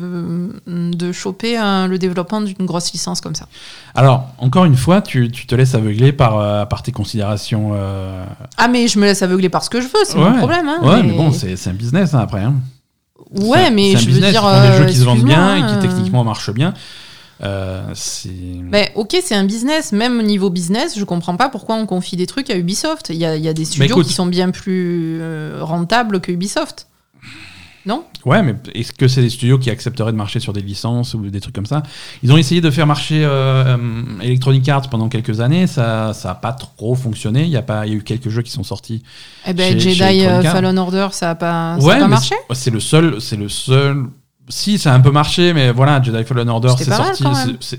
de 0.68 1.12
choper 1.12 1.58
un- 1.58 1.88
le 1.88 1.97
développement 1.97 2.41
d'une 2.41 2.66
grosse 2.66 2.91
licence 2.91 3.22
comme 3.22 3.36
ça. 3.36 3.47
Alors, 3.95 4.28
encore 4.39 4.66
une 4.66 4.76
fois, 4.76 5.02
tu, 5.02 5.30
tu 5.32 5.45
te 5.47 5.56
laisses 5.56 5.76
aveugler 5.76 6.12
par, 6.12 6.38
euh, 6.38 6.66
par 6.66 6.82
tes 6.84 6.91
considérations. 6.91 7.72
euh, 7.74 8.26
Ah 8.58 8.68
mais 8.68 8.88
je 8.88 9.00
me 9.00 9.06
laisse 9.06 9.22
aveugler 9.22 9.50
par 9.50 9.64
ce 9.64 9.70
que 9.70 9.80
je 9.82 9.88
veux, 9.88 10.04
c'est 10.06 10.18
ouais. 10.18 10.30
mon 10.30 10.38
problème. 10.38 10.68
Hein, 10.68 10.80
ouais, 10.84 11.04
mais 11.04 11.14
bon, 11.16 11.32
c'est 11.32 11.56
c'est 11.56 11.70
un 11.70 11.74
business 11.74 12.14
hein, 12.14 12.20
après. 12.20 12.41
hein. 12.43 12.56
ouais, 13.32 13.70
mais 13.72 13.91
c'est 13.91 13.97
un 13.97 14.00
je 14.00 14.06
veux 14.06 14.12
business, 14.14 14.32
dire, 14.32 14.41
ils 14.43 14.56
font 14.56 14.62
des 14.72 14.78
jeux 14.78 14.84
euh, 14.84 14.86
qui 14.88 14.97
se 14.97 15.04
vendent 15.06 15.24
bien 15.24 15.56
et 15.56 15.60
excuse-moi, 15.60 15.80
qui 15.82 15.86
euh, 15.88 15.89
techniquement 15.89 16.24
marchent 16.24 16.52
bien. 16.54 16.74
Euh. 17.42 17.94
Mais 18.70 18.92
ok, 18.96 19.18
c'est 19.24 19.36
un 19.36 19.46
business. 19.46 19.92
Même 19.92 20.20
au 20.20 20.24
niveau 20.24 20.50
business, 20.50 20.98
je 20.98 21.04
comprends 21.06 21.36
pas 21.38 21.50
pourquoi 21.50 21.76
on 21.76 21.86
confie 21.86 22.16
des 22.18 22.28
trucs 22.28 22.50
à 22.50 22.58
Ubisoft. 22.58 23.10
Il 23.10 23.16
y 23.18 23.26
a, 23.26 23.36
il 23.36 23.44
y 23.44 23.48
a 23.48 23.54
des 23.54 23.66
studios 23.66 23.86
écoute- 23.86 24.08
qui 24.08 24.14
sont 24.14 24.26
bien 24.26 24.52
plus 24.52 25.20
euh, 25.22 25.60
rentables 25.62 26.20
que 26.22 26.32
Ubisoft. 26.32 26.88
Non? 27.86 28.04
Ouais, 28.26 28.44
mais 28.44 28.56
est-ce 28.76 28.92
que 28.92 29.08
c'est 29.08 29.22
des 29.22 29.30
studios 29.30 29.58
qui 29.58 29.70
accepteraient 29.70 30.12
de 30.12 30.18
marcher 30.18 30.42
sur 30.42 30.52
des 30.52 30.62
licences 30.62 31.14
ou 31.14 31.30
des 31.30 31.40
trucs 31.40 31.56
comme 31.56 31.66
ça? 31.66 31.82
Ils 32.22 32.32
ont 32.32 32.38
essayé 32.38 32.60
de 32.60 32.70
faire 32.70 32.86
marcher 32.86 33.24
euh, 33.24 33.78
Electronic 34.22 34.68
Arts 34.68 34.90
pendant 34.90 35.08
quelques 35.08 35.40
années, 35.40 35.66
ça 35.66 36.14
ça 36.14 36.32
a 36.32 36.36
pas 36.36 36.52
trop 36.52 36.94
fonctionné. 36.94 37.44
Il 37.44 37.50
y 37.50 37.56
a 37.58 37.62
pas, 37.62 37.88
il 37.88 37.94
y 37.94 37.96
a 37.96 37.98
eu 37.98 38.04
quelques 38.04 38.28
jeux 38.30 38.42
qui 38.42 38.52
sont 38.52 38.64
sortis. 38.66 39.02
Eh 39.48 39.54
ben, 39.54 39.74
Chez- 39.74 39.80
chez 39.80 39.90
Jedi 39.92 40.20
Electronic 40.20 40.46
Arts. 40.48 40.54
Fallen 40.56 40.78
Order, 40.78 41.08
ça 41.14 41.32
a 41.32 41.36
pas, 41.36 41.78
ça 41.80 41.92
a 41.96 42.00
pas 42.00 42.08
marché? 42.10 42.36
c'est 42.52 42.70
le 42.70 42.82
seul, 42.82 43.22
c'est 43.22 43.38
le 43.38 43.48
seul. 43.48 44.08
Si, 44.52 44.80
ça 44.80 44.91
a 44.91 44.95
un 44.95 45.00
peu 45.00 45.12
marché, 45.12 45.54
mais 45.54 45.72
voilà, 45.72 46.02
Jedi 46.02 46.24
Fallen 46.24 46.50
Order, 46.50 46.70
c'est 46.78 46.86
sorti. 47.16 47.24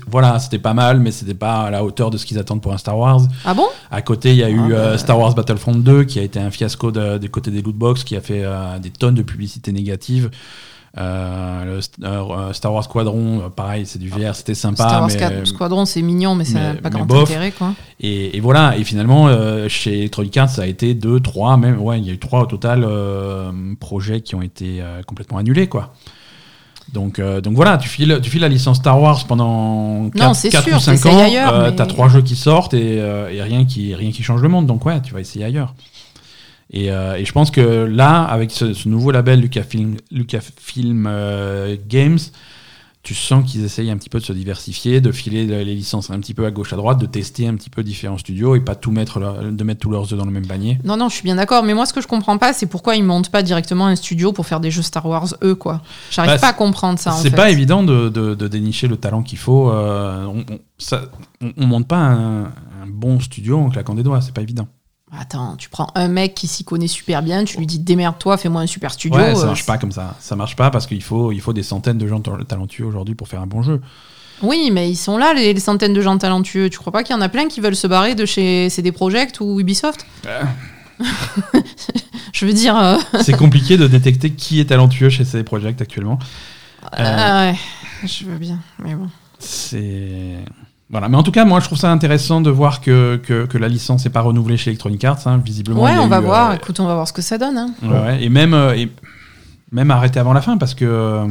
voilà, 0.07 0.39
c'était 0.39 0.57
pas 0.59 0.73
mal, 0.73 0.99
mais 1.01 1.11
c'était 1.11 1.33
pas 1.33 1.63
à 1.63 1.69
la 1.69 1.83
hauteur 1.83 2.09
de 2.11 2.17
ce 2.17 2.25
qu'ils 2.25 2.39
attendent 2.39 2.61
pour 2.61 2.71
un 2.71 2.77
Star 2.77 2.97
Wars. 2.97 3.19
Ah 3.43 3.53
bon? 3.53 3.65
À 3.91 4.01
côté, 4.01 4.29
il 4.31 4.37
y 4.37 4.43
a 4.43 4.49
eu 4.49 4.57
Ah, 4.57 4.69
bah. 4.69 4.75
euh, 4.75 4.97
Star 4.97 5.19
Wars 5.19 5.33
Battlefront 5.35 5.75
2 5.75 6.05
qui 6.05 6.17
a 6.19 6.21
été 6.23 6.39
un 6.39 6.49
fiasco 6.49 6.91
de- 6.91 7.17
des 7.17 7.27
côtés 7.27 7.51
des 7.51 7.61
lootbox, 7.61 8.05
qui 8.05 8.15
a 8.15 8.21
fait 8.21 8.43
euh, 8.45 8.79
des 8.79 8.89
tonnes 8.89 9.15
de 9.15 9.21
publicité 9.21 9.71
négative. 9.73 10.31
Euh, 10.97 11.79
le 11.79 12.05
euh, 12.05 12.53
Star 12.53 12.73
Wars 12.73 12.83
Squadron, 12.83 13.49
pareil, 13.55 13.85
c'est 13.85 13.99
du 13.99 14.09
VR, 14.09 14.33
c'était 14.35 14.55
sympa. 14.55 14.87
Star 14.87 15.01
Wars 15.01 15.09
mais, 15.09 15.17
4 15.17 15.47
Squadron, 15.47 15.85
c'est 15.85 16.01
mignon, 16.01 16.35
mais 16.35 16.45
ça 16.45 16.59
n'a 16.59 16.73
pas 16.75 16.89
grand 16.89 17.05
bof. 17.05 17.23
intérêt, 17.29 17.51
quoi. 17.51 17.73
et, 17.99 18.35
et 18.37 18.39
voilà, 18.39 18.77
et 18.77 18.83
finalement, 18.83 19.27
euh, 19.27 19.67
chez 19.69 19.99
Electronic 19.99 20.35
Arts, 20.37 20.49
ça 20.49 20.63
a 20.63 20.65
été 20.67 20.93
2, 20.93 21.19
3, 21.19 21.57
même, 21.57 21.79
ouais, 21.81 21.99
il 21.99 22.05
y 22.05 22.09
a 22.09 22.13
eu 22.13 22.19
3 22.19 22.41
au 22.41 22.45
total 22.45 22.85
projets 23.79 24.21
qui 24.21 24.35
ont 24.35 24.41
été 24.41 24.81
complètement 25.07 25.37
annulés, 25.37 25.67
quoi. 25.67 25.93
Donc, 26.93 27.19
euh, 27.19 27.39
donc 27.41 27.55
voilà, 27.55 27.77
tu 27.77 27.87
files, 27.87 28.19
tu 28.21 28.29
files 28.29 28.41
la 28.41 28.49
licence 28.49 28.77
Star 28.77 29.01
Wars 29.01 29.25
pendant 29.25 30.09
4, 30.09 30.35
c'est 30.35 30.49
4 30.49 30.63
sûr, 30.63 30.75
ou 30.75 30.79
5 30.79 30.91
t'essayes 30.93 31.11
ans, 31.13 31.19
ailleurs, 31.23 31.53
euh, 31.53 31.69
mais- 31.69 31.75
t'as 31.75 31.85
3 31.85 32.09
jeux 32.09 32.21
qui 32.21 32.35
sortent 32.35 32.73
et, 32.73 32.99
euh, 32.99 33.29
et 33.31 33.41
rien, 33.41 33.63
qui, 33.65 33.95
rien 33.95 34.11
qui 34.11 34.23
change 34.23 34.41
le 34.41 34.49
monde, 34.49 34.65
donc 34.67 34.85
ouais, 34.85 34.99
tu 35.01 35.13
vas 35.13 35.21
essayer 35.21 35.45
ailleurs. 35.45 35.73
Et, 36.73 36.91
euh, 36.91 37.15
et 37.15 37.25
je 37.25 37.31
pense 37.31 37.49
que 37.51 37.61
là, 37.61 38.23
avec 38.23 38.51
ce, 38.51 38.73
ce 38.73 38.87
nouveau 38.89 39.11
label 39.11 39.39
Lucasfilm, 39.41 39.95
Lucasfilm 40.11 41.09
Games, 41.89 42.19
tu 43.03 43.15
sens 43.15 43.43
qu'ils 43.49 43.63
essayent 43.65 43.89
un 43.89 43.97
petit 43.97 44.09
peu 44.09 44.19
de 44.19 44.23
se 44.23 44.31
diversifier, 44.33 45.01
de 45.01 45.11
filer 45.11 45.45
les 45.47 45.73
licences 45.75 46.11
un 46.11 46.19
petit 46.19 46.35
peu 46.35 46.45
à 46.45 46.51
gauche 46.51 46.71
à 46.71 46.75
droite, 46.75 46.99
de 46.99 47.07
tester 47.07 47.47
un 47.47 47.55
petit 47.55 47.69
peu 47.71 47.81
différents 47.83 48.19
studios 48.19 48.55
et 48.55 48.59
pas 48.59 48.75
tout 48.75 48.91
mettre, 48.91 49.19
de 49.51 49.63
mettre 49.63 49.79
tous 49.81 49.89
leurs 49.89 50.13
œufs 50.13 50.19
dans 50.19 50.25
le 50.25 50.31
même 50.31 50.45
panier. 50.45 50.77
Non, 50.83 50.97
non, 50.97 51.09
je 51.09 51.15
suis 51.15 51.23
bien 51.23 51.35
d'accord. 51.35 51.63
Mais 51.63 51.73
moi, 51.73 51.85
ce 51.87 51.93
que 51.93 52.01
je 52.01 52.07
comprends 52.07 52.37
pas, 52.37 52.53
c'est 52.53 52.67
pourquoi 52.67 52.95
ils 52.95 53.03
montent 53.03 53.29
pas 53.31 53.41
directement 53.41 53.87
un 53.87 53.95
studio 53.95 54.33
pour 54.33 54.45
faire 54.45 54.59
des 54.59 54.69
jeux 54.69 54.83
Star 54.83 55.05
Wars, 55.07 55.27
eux, 55.43 55.55
quoi. 55.55 55.81
J'arrive 56.11 56.33
Bah, 56.33 56.37
pas 56.39 56.47
à 56.49 56.53
comprendre 56.53 56.99
ça. 56.99 57.13
en 57.13 57.17
C'est 57.17 57.31
pas 57.31 57.49
évident 57.49 57.83
de, 57.83 58.09
de- 58.09 58.35
de 58.35 58.47
dénicher 58.47 58.87
le 58.87 58.97
talent 58.97 59.23
qu'il 59.23 59.39
faut. 59.39 59.71
euh, 59.71 60.25
on, 60.25 60.39
on, 60.53 60.59
ça- 60.77 61.01
on- 61.41 61.53
on 61.57 61.65
monte 61.65 61.87
pas 61.87 61.97
un, 61.97 62.43
un 62.43 62.87
bon 62.87 63.19
studio 63.19 63.57
en 63.57 63.69
claquant 63.69 63.95
des 63.95 64.03
doigts, 64.03 64.21
c'est 64.21 64.33
pas 64.33 64.41
évident. 64.41 64.67
Attends, 65.17 65.55
tu 65.57 65.67
prends 65.69 65.87
un 65.95 66.07
mec 66.07 66.35
qui 66.35 66.47
s'y 66.47 66.63
connaît 66.63 66.87
super 66.87 67.21
bien, 67.21 67.43
tu 67.43 67.57
lui 67.57 67.65
dis 67.67 67.79
démerde-toi, 67.79 68.37
fais-moi 68.37 68.61
un 68.61 68.67
super 68.67 68.91
studio. 68.93 69.17
ouais, 69.19 69.35
ça 69.35 69.41
euh, 69.41 69.45
marche 69.47 69.65
pas 69.65 69.77
comme 69.77 69.91
ça. 69.91 70.15
Ça 70.21 70.35
marche 70.37 70.55
pas 70.55 70.71
parce 70.71 70.87
qu'il 70.87 71.03
faut, 71.03 71.31
il 71.33 71.41
faut 71.41 71.51
des 71.51 71.63
centaines 71.63 71.97
de 71.97 72.07
gens 72.07 72.21
ta- 72.21 72.37
talentueux 72.47 72.85
aujourd'hui 72.85 73.13
pour 73.15 73.27
faire 73.27 73.41
un 73.41 73.47
bon 73.47 73.61
jeu. 73.61 73.81
Oui, 74.41 74.69
mais 74.71 74.89
ils 74.89 74.95
sont 74.95 75.17
là, 75.17 75.33
les, 75.33 75.53
les 75.53 75.59
centaines 75.59 75.93
de 75.93 76.01
gens 76.01 76.17
talentueux. 76.17 76.69
Tu 76.69 76.77
crois 76.79 76.93
pas 76.93 77.03
qu'il 77.03 77.13
y 77.15 77.19
en 77.19 77.21
a 77.21 77.27
plein 77.29 77.47
qui 77.47 77.59
veulent 77.61 77.75
se 77.75 77.87
barrer 77.87 78.15
de 78.15 78.25
chez 78.25 78.69
CD 78.69 78.91
Projekt 78.93 79.39
ou 79.41 79.59
Ubisoft 79.59 80.05
Euh. 80.25 80.43
Je 82.33 82.45
veux 82.45 82.53
dire. 82.53 82.77
euh, 82.77 82.97
c'est 83.21 83.35
compliqué 83.37 83.77
de 83.77 83.87
détecter 83.87 84.31
qui 84.31 84.59
est 84.59 84.65
talentueux 84.65 85.09
chez 85.09 85.25
ces 85.25 85.43
projets 85.43 85.75
actuellement. 85.79 86.17
ah 86.93 87.51
ouais, 87.51 87.57
je 88.07 88.25
veux 88.25 88.37
bien, 88.37 88.59
mais 88.79 88.95
bon. 88.95 89.09
C'est 89.39 90.37
voilà, 90.91 91.07
mais 91.09 91.15
en 91.17 91.23
tout 91.23 91.31
cas, 91.31 91.45
moi, 91.45 91.59
je 91.61 91.65
trouve 91.65 91.77
ça 91.77 91.91
intéressant 91.91 92.41
de 92.41 92.49
voir 92.49 92.81
que, 92.81 93.15
que, 93.23 93.45
que 93.45 93.57
la 93.57 93.67
licence 93.69 94.03
n'est 94.05 94.11
pas 94.11 94.21
renouvelée 94.21 94.57
chez 94.57 94.69
Electronic 94.71 95.03
Arts. 95.05 95.25
hein. 95.25 95.37
Visiblement, 95.43 95.81
Ouais, 95.83 95.97
on 95.97 96.07
va 96.07 96.19
eu, 96.19 96.23
voir. 96.23 96.51
euh, 96.51 96.55
Écoute, 96.55 96.79
on 96.79 96.85
va 96.85 96.93
voir 96.95 97.07
ce 97.07 97.13
que 97.13 97.21
ça 97.21 97.37
donne. 97.37 97.57
hein. 97.57 97.73
ouais, 97.81 97.89
ouais. 97.89 98.23
et 98.23 98.29
même 98.29 98.53
euh, 98.53 98.75
et 98.75 98.91
même 99.71 99.89
arrêté 99.89 100.19
avant 100.19 100.33
la 100.33 100.41
fin 100.41 100.57
parce 100.57 100.73
que 100.75 100.83
euh, 100.85 101.25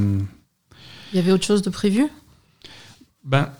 Il 1.12 1.16
y 1.16 1.18
avait 1.18 1.30
autre 1.32 1.44
chose 1.44 1.61
de 1.62 1.68
prévu? 1.70 2.06
Ben 3.24 3.50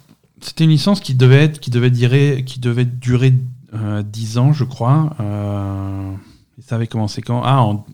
c'était 0.41 0.65
une 0.65 0.71
licence 0.71 1.01
qui 1.01 1.15
devait 1.15 1.45
être 1.45 1.61
qui 1.61 1.69
devait 1.71 1.91
durer 1.91 2.45
qui 2.47 2.61
devait 2.61 2.87
durer 2.87 3.35
euh, 3.75 4.03
10 4.03 4.39
ans, 4.39 4.53
je 4.55 4.65
crois. 4.65 5.11
Et 5.21 6.63
ça 6.63 6.77
avait 6.77 6.87
commencé 6.87 7.21
quand? 7.21 7.43
Ah, 7.45 7.61
en- 7.63 7.85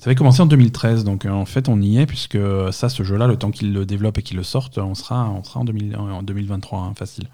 ça 0.00 0.06
avait 0.08 0.16
commencé 0.16 0.40
en 0.42 0.46
2013, 0.46 1.04
donc 1.04 1.24
euh, 1.26 1.30
en 1.30 1.44
fait 1.44 1.68
on 1.68 1.80
y 1.80 1.98
est 1.98 2.06
puisque 2.06 2.38
ça, 2.72 2.88
ce 2.88 3.02
jeu-là, 3.04 3.26
le 3.28 3.36
temps 3.36 3.50
qu'il 3.50 3.72
le 3.72 3.84
développe 3.86 4.18
et 4.18 4.22
qu'il 4.22 4.36
le 4.38 4.42
sorte, 4.42 4.78
on 4.78 4.94
sera, 4.94 5.28
on 5.30 5.44
sera 5.44 5.60
en, 5.60 5.64
2000 5.64 5.96
en 5.96 6.22
2023, 6.22 6.78
hein, 6.80 6.92
facile. 6.96 7.28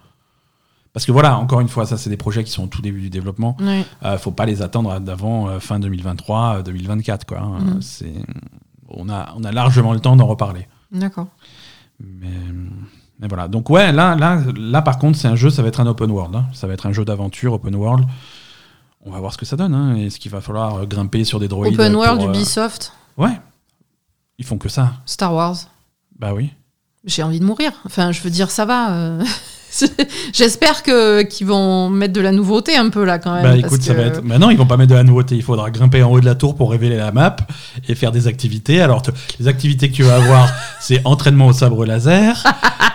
Parce 0.92 1.04
que 1.06 1.12
voilà, 1.12 1.38
encore 1.38 1.60
une 1.60 1.68
fois, 1.68 1.84
ça 1.86 1.96
c'est 1.98 2.10
des 2.10 2.16
projets 2.16 2.42
qui 2.42 2.50
sont 2.50 2.64
au 2.64 2.68
tout 2.68 2.82
début 2.82 3.00
du 3.02 3.10
développement. 3.10 3.56
Oui. 3.60 3.84
Euh, 4.04 4.18
faut 4.18 4.30
pas 4.32 4.46
les 4.46 4.62
attendre 4.62 4.98
d'avant 4.98 5.48
euh, 5.48 5.60
fin 5.60 5.78
2023, 5.78 6.56
euh, 6.58 6.62
2024 6.62 7.24
quoi. 7.26 7.38
hein. 7.40 7.78
C'est, 7.80 8.14
on 8.88 9.08
a, 9.10 9.32
on 9.36 9.44
a 9.44 9.52
largement 9.52 9.92
le 9.92 10.00
temps 10.00 10.16
d'en 10.16 10.26
reparler. 10.26 10.66
D'accord. 10.90 11.28
Mais, 12.00 12.28
mais 13.20 13.28
voilà. 13.28 13.46
Donc 13.46 13.68
ouais, 13.70 13.92
là, 13.92 14.16
là, 14.16 14.40
là 14.56 14.82
par 14.82 14.98
contre, 14.98 15.18
c'est 15.18 15.28
un 15.28 15.36
jeu, 15.36 15.50
ça 15.50 15.62
va 15.62 15.68
être 15.68 15.80
un 15.80 15.86
open 15.86 16.10
world. 16.10 16.34
hein. 16.34 16.46
Ça 16.52 16.66
va 16.66 16.72
être 16.74 16.86
un 16.86 16.92
jeu 16.92 17.04
d'aventure 17.04 17.52
open 17.52 17.74
world. 17.76 18.06
On 19.06 19.10
va 19.10 19.20
voir 19.20 19.32
ce 19.32 19.38
que 19.38 19.46
ça 19.46 19.56
donne. 19.56 19.74
Hein. 19.74 19.94
Est-ce 19.94 20.18
qu'il 20.18 20.32
va 20.32 20.40
falloir 20.40 20.74
euh, 20.74 20.84
grimper 20.84 21.24
sur 21.24 21.38
des 21.38 21.48
droïdes 21.48 21.74
Open 21.74 21.92
pour, 21.92 22.02
World, 22.02 22.22
euh, 22.22 22.26
Ubisoft, 22.26 22.92
Ouais. 23.16 23.40
Ils 24.38 24.44
font 24.44 24.58
que 24.58 24.68
ça. 24.68 24.94
Star 25.06 25.32
Wars. 25.32 25.56
Bah 26.18 26.34
oui. 26.34 26.52
J'ai 27.04 27.22
envie 27.22 27.38
de 27.38 27.44
mourir. 27.44 27.72
Enfin, 27.86 28.10
je 28.10 28.20
veux 28.20 28.30
dire, 28.30 28.50
ça 28.50 28.64
va. 28.64 29.18
J'espère 30.32 30.82
que 30.82 31.22
qu'ils 31.22 31.46
vont 31.46 31.88
mettre 31.90 32.12
de 32.12 32.20
la 32.20 32.32
nouveauté 32.32 32.76
un 32.76 32.88
peu 32.90 33.04
là 33.04 33.18
quand 33.18 33.34
même. 33.34 33.42
Bah 33.42 33.50
parce 33.60 33.72
écoute, 33.72 33.82
ça 33.82 33.94
que- 33.94 34.00
va 34.00 34.06
être. 34.06 34.22
Bah 34.22 34.38
non, 34.38 34.50
ils 34.50 34.56
vont 34.56 34.66
pas 34.66 34.76
mettre 34.76 34.90
de 34.90 34.96
la 34.96 35.02
nouveauté. 35.02 35.34
Il 35.36 35.42
faudra 35.42 35.70
grimper 35.70 36.02
en 36.02 36.10
haut 36.12 36.20
de 36.20 36.24
la 36.26 36.34
tour 36.34 36.54
pour 36.56 36.70
révéler 36.70 36.96
la 36.96 37.12
map 37.12 37.36
et 37.88 37.94
faire 37.94 38.12
des 38.12 38.26
activités. 38.26 38.80
Alors, 38.80 39.02
te- 39.02 39.10
les 39.40 39.48
activités 39.48 39.90
que 39.90 39.94
tu 39.94 40.02
vas 40.02 40.16
avoir, 40.16 40.48
c'est 40.80 41.00
entraînement 41.04 41.46
au 41.48 41.52
sabre 41.52 41.84
laser. 41.84 42.42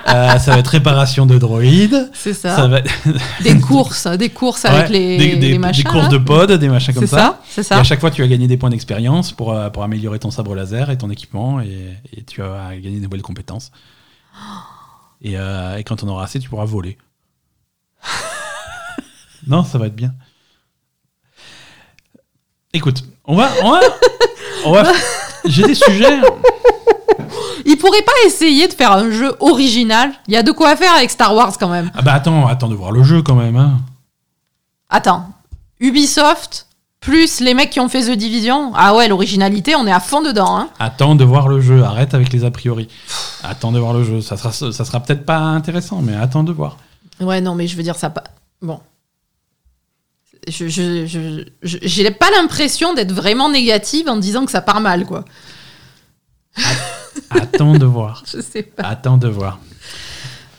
euh, 0.10 0.38
ça 0.40 0.52
va 0.52 0.58
être 0.60 0.68
réparation 0.68 1.26
de 1.26 1.38
droïdes. 1.38 2.10
C'est 2.14 2.34
ça. 2.34 2.56
Ça 2.56 2.68
va 2.68 2.80
Des 3.44 3.60
courses, 3.60 4.08
des 4.08 4.30
courses 4.30 4.66
avec 4.66 4.90
les, 4.90 5.18
des, 5.18 5.28
des- 5.36 5.36
les 5.36 5.52
des 5.54 5.58
machins. 5.58 5.84
courses 5.84 6.04
là. 6.04 6.10
de 6.10 6.18
pod, 6.18 6.52
des 6.52 6.70
machins 6.70 6.94
comme 6.94 7.04
C'est 7.04 7.16
ça. 7.16 7.18
ça, 7.18 7.40
c'est 7.50 7.62
Et 7.62 7.64
ça. 7.64 7.78
à 7.80 7.84
chaque 7.84 8.00
fois, 8.00 8.12
tu 8.12 8.22
vas 8.22 8.28
gagner 8.28 8.48
des 8.48 8.58
points 8.58 8.70
d'expérience 8.70 9.32
pour, 9.32 9.54
euh, 9.54 9.70
pour 9.70 9.84
améliorer 9.84 10.20
ton 10.20 10.32
sabre 10.32 10.56
laser 10.56 10.90
et 10.90 10.98
ton 10.98 11.10
équipement 11.10 11.60
et, 11.62 11.98
et 12.16 12.24
tu 12.24 12.42
vas 12.42 12.70
gagner 12.82 12.98
de 12.98 13.04
nouvelles 13.04 13.22
compétences. 13.22 13.72
Et, 15.22 15.38
euh, 15.38 15.78
et 15.78 15.84
quand 15.84 16.04
on 16.04 16.08
aura 16.08 16.24
assez, 16.24 16.40
tu 16.40 16.50
pourras 16.50 16.66
voler. 16.66 16.98
non, 19.48 19.64
ça 19.64 19.78
va 19.78 19.88
être 19.88 19.96
bien. 19.96 20.14
Écoute, 22.74 23.04
on 23.26 23.36
va. 23.36 23.52
On 23.62 23.72
va, 23.72 23.80
on 24.66 24.72
va 24.72 24.92
J'ai 25.46 25.64
des 25.64 25.76
sujets. 25.76 26.22
Ils 27.66 27.78
pourraient 27.78 28.02
pas 28.02 28.12
essayer 28.26 28.68
de 28.68 28.74
faire 28.74 28.92
un 28.92 29.12
jeu 29.12 29.36
original. 29.40 30.12
Il 30.28 30.34
y 30.34 30.38
a 30.38 30.44
de 30.44 30.52
quoi 30.52 30.76
faire 30.76 30.94
avec 30.94 31.10
Star 31.10 31.36
Wars 31.36 31.58
quand 31.60 31.70
même. 31.70 31.92
Ah 31.94 32.02
bah 32.02 32.14
attends, 32.14 32.48
attends 32.48 32.70
de 32.70 32.76
voir 32.76 32.92
le 32.92 33.04
jeu 33.04 33.22
quand 33.22 33.36
même. 33.36 33.56
Hein. 33.56 33.80
Attends, 34.90 35.30
Ubisoft 35.80 36.68
plus 37.02 37.40
les 37.42 37.54
mecs 37.54 37.72
qui 37.72 37.80
ont 37.80 37.90
fait 37.90 38.04
The 38.04 38.12
Division. 38.18 38.72
Ah 38.76 38.96
ouais, 38.96 39.08
l'originalité, 39.08 39.76
on 39.76 39.86
est 39.88 39.92
à 39.92 40.00
fond 40.00 40.22
dedans. 40.22 40.56
Hein. 40.58 40.70
Attends 40.80 41.16
de 41.16 41.24
voir 41.26 41.48
le 41.50 41.60
jeu. 41.60 41.84
Arrête 41.84 42.14
avec 42.14 42.32
les 42.32 42.46
a 42.46 42.52
priori. 42.52 42.88
Attends 43.44 43.72
de 43.72 43.80
voir 43.80 43.94
le 43.94 44.04
jeu. 44.04 44.22
Ça 44.22 44.38
sera, 44.38 44.52
ça 44.54 44.86
sera 44.86 45.00
peut-être 45.02 45.26
pas 45.26 45.40
intéressant, 45.40 46.02
mais 46.02 46.16
attends 46.16 46.44
de 46.44 46.52
voir. 46.54 46.78
Ouais, 47.20 47.42
non, 47.42 47.56
mais 47.56 47.68
je 47.68 47.76
veux 47.76 47.84
dire 47.84 47.96
ça 47.98 48.10
pas. 48.12 48.24
Bon. 48.62 48.80
Je, 50.48 50.68
je, 50.68 51.06
je, 51.06 51.44
je- 51.64 51.78
j'ai 51.82 52.12
pas 52.12 52.30
l'impression 52.32 52.94
d'être 52.94 53.12
vraiment 53.12 53.50
négative 53.50 54.08
en 54.08 54.18
disant 54.18 54.46
que 54.46 54.52
ça 54.52 54.62
part 54.62 54.80
mal, 54.82 55.06
quoi. 55.06 55.26
Attends 57.30 57.74
de 57.78 57.86
voir. 57.86 58.24
Je 58.32 58.42
sais 58.42 58.64
pas. 58.64 58.84
Attends 58.84 59.18
de 59.18 59.28
voir. 59.28 59.60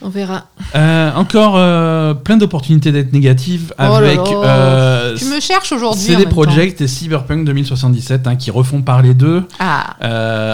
On 0.05 0.09
verra. 0.09 0.47
Euh, 0.75 1.13
encore 1.15 1.55
euh, 1.57 2.13
plein 2.15 2.37
d'opportunités 2.37 2.91
d'être 2.93 3.13
négatives 3.13 3.73
Oh 3.79 3.83
avec 3.83 4.17
là. 4.17 4.25
euh, 4.45 5.17
Tu 5.17 5.25
me 5.27 5.39
cherches 5.41 5.71
aujourd'hui. 5.73 6.03
CD. 6.03 6.27
Projekt 6.27 6.81
et 6.81 6.89
Cyberpunk 6.89 7.45
2077 7.47 8.27
hein, 8.27 8.37
qui 8.37 8.51
refont 8.51 8.83
parler 8.83 9.15
d'eux 9.15 9.45
Ah, 9.61 9.95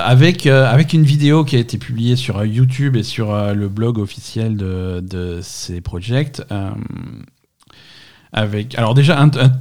avec, 0.05 0.47
avec 0.47 0.93
une 0.93 1.05
vidéo 1.05 1.45
qui 1.45 1.57
a 1.57 1.59
été 1.61 1.79
publiée 1.79 2.17
sur 2.17 2.45
YouTube 2.45 2.97
et 2.97 3.03
sur 3.03 3.33
le 3.55 3.69
blog 3.69 3.99
officiel 3.99 4.57
de, 4.57 5.01
de 5.01 5.41
CD 5.43 5.81
Projekt. 5.81 6.43
avec, 8.33 8.77
alors 8.79 8.95
déjà, 8.95 9.19
un- 9.21 9.29
un- 9.29 9.53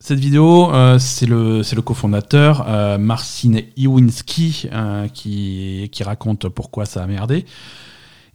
cette 0.00 0.18
vidéo, 0.18 0.72
euh, 0.74 0.98
c'est 0.98 1.26
le, 1.26 1.58
le 1.60 1.80
cofondateur 1.82 2.64
euh, 2.68 2.98
Marcin 2.98 3.54
Iwinski 3.76 4.68
euh, 4.72 5.06
qui, 5.06 5.88
qui 5.92 6.02
raconte 6.02 6.48
pourquoi 6.48 6.86
ça 6.86 7.04
a 7.04 7.06
merdé. 7.06 7.44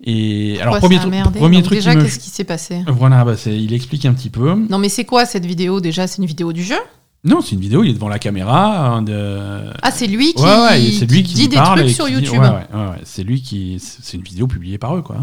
Et 0.04 0.60
alors, 0.62 0.78
pourquoi 0.80 1.00
premier, 1.00 1.22
truc- 1.24 1.36
premier 1.38 1.64
truc 1.64 1.78
déjà, 1.80 1.92
qui 1.92 1.98
me- 1.98 2.04
qu'est-ce 2.04 2.20
qui 2.20 2.30
s'est 2.30 2.44
passé? 2.44 2.84
Voilà, 2.88 3.26
bah, 3.26 3.34
il 3.48 3.74
explique 3.74 4.06
un 4.06 4.14
petit 4.14 4.30
peu. 4.30 4.54
Non, 4.70 4.78
mais 4.78 4.90
c'est 4.90 5.06
quoi 5.06 5.26
cette 5.26 5.46
vidéo? 5.46 5.80
Déjà 5.82 6.06
C'est 6.08 6.18
une 6.22 6.28
vidéo 6.28 6.54
du 6.54 6.64
jeu? 6.64 6.76
Non, 7.24 7.42
c'est 7.42 7.54
une 7.56 7.62
vidéo, 7.62 7.84
il 7.84 7.90
est 7.90 7.94
devant 7.94 8.08
la 8.08 8.20
caméra. 8.20 9.02
de... 9.02 9.72
Ah, 9.82 9.90
c'est 9.92 10.06
lui 10.08 10.34
qui, 10.34 10.44
ouais, 10.44 10.50
ouais, 10.50 10.80
lui 10.80 10.92
qui 10.92 11.24
qui, 11.24 11.34
dit 11.34 11.48
des 11.48 11.58
trucs 11.58 11.90
sur 11.90 12.08
YouTube. 12.08 12.40
ouais, 12.40 13.02
c'est 13.04 13.24
lui 13.24 13.42
qui. 13.42 13.80
C'est 13.80 14.16
une 14.18 14.24
vidéo 14.24 14.46
publiée 14.48 14.78
par 14.78 14.96
eux, 14.96 15.02
quoi. 15.02 15.18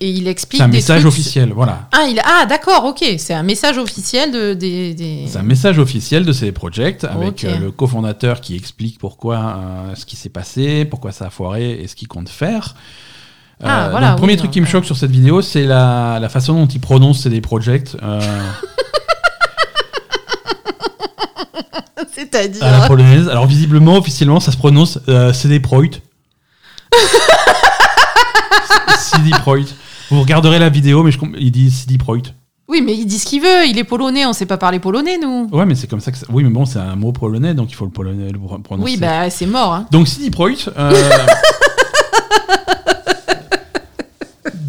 Et 0.00 0.08
il 0.10 0.26
explique 0.26 0.58
C'est 0.58 0.64
un 0.64 0.68
des 0.68 0.78
message 0.78 1.00
trucs- 1.02 1.12
officiel, 1.12 1.52
voilà. 1.52 1.88
Ah, 1.92 2.06
il... 2.08 2.20
ah 2.24 2.46
d'accord, 2.46 2.84
ok. 2.86 3.04
C'est 3.18 3.34
un 3.34 3.42
message 3.42 3.76
officiel 3.76 4.30
de, 4.32 4.54
des. 4.54 4.94
des- 4.94 5.26
C'est 5.28 5.38
un 5.38 5.42
message 5.42 5.78
officiel 5.78 6.24
de 6.24 6.32
CD 6.32 6.52
Projekt 6.52 7.04
avec 7.04 7.44
euh, 7.44 7.58
le 7.58 7.70
cofondateur 7.72 8.40
qui 8.40 8.54
explique 8.56 8.98
pourquoi 8.98 9.36
euh, 9.36 9.94
ce 9.94 10.06
qui 10.06 10.16
s'est 10.16 10.28
passé, 10.30 10.84
pourquoi 10.84 11.12
ça 11.12 11.26
a 11.26 11.30
foiré 11.30 11.72
et 11.82 11.86
ce 11.88 11.96
qu'il 11.96 12.08
compte 12.08 12.28
faire. 12.28 12.74
Euh, 13.62 13.66
Ah, 13.68 13.82
donc, 13.82 13.90
voilà, 13.92 14.10
le 14.10 14.16
premier 14.16 14.32
oui, 14.32 14.38
truc 14.38 14.50
qui 14.50 14.60
me 14.60 14.66
choque 14.66 14.84
sur 14.84 14.96
cette 14.96 15.10
vidéo, 15.12 15.40
c'est 15.40 15.64
la, 15.64 16.18
la 16.20 16.28
façon 16.28 16.54
dont 16.54 16.66
il 16.66 16.80
prononce 16.80 17.20
CD 17.22 17.40
Projekt 17.40 17.96
euh, 18.02 18.20
C'est-à-dire. 22.12 22.64
à 22.64 22.70
la 22.70 22.86
polonaise. 22.86 23.28
Alors 23.28 23.46
visiblement, 23.46 23.96
officiellement, 23.96 24.40
ça 24.40 24.52
se 24.52 24.56
prononce 24.56 24.98
euh, 25.08 25.32
CD 25.32 25.60
Projekt. 25.60 26.02
CD 28.98 29.30
Projekt. 29.42 29.74
Vous 30.10 30.20
regarderez 30.20 30.58
la 30.58 30.68
vidéo, 30.68 31.02
mais 31.02 31.10
je 31.10 31.18
il 31.38 31.50
dit 31.50 31.70
CD 31.70 31.98
Projekt. 31.98 32.34
Oui, 32.68 32.80
mais 32.82 32.94
il 32.94 33.06
dit 33.06 33.18
ce 33.18 33.26
qu'il 33.26 33.40
veut. 33.42 33.66
Il 33.66 33.78
est 33.78 33.84
polonais. 33.84 34.24
On 34.26 34.32
sait 34.32 34.46
pas 34.46 34.56
parler 34.56 34.78
polonais, 34.78 35.18
nous. 35.18 35.48
Ouais, 35.52 35.66
mais 35.66 35.74
c'est 35.74 35.86
comme 35.86 36.00
ça 36.00 36.10
que. 36.12 36.18
ça- 36.18 36.26
Oui, 36.30 36.42
mais 36.44 36.50
bon, 36.50 36.64
c'est 36.64 36.78
un 36.78 36.96
mot 36.96 37.12
polonais, 37.12 37.54
donc 37.54 37.70
il 37.70 37.74
faut 37.74 37.84
le 37.84 37.90
polonais 37.90 38.30
le 38.30 38.38
pro- 38.38 38.58
prononcer. 38.58 38.90
Oui, 38.92 38.96
bah 38.98 39.28
c'est 39.30 39.46
mort. 39.46 39.72
Hein. 39.74 39.86
Donc 39.90 40.08
CD 40.08 40.30
Projekt. 40.30 40.70
euh, 40.78 40.92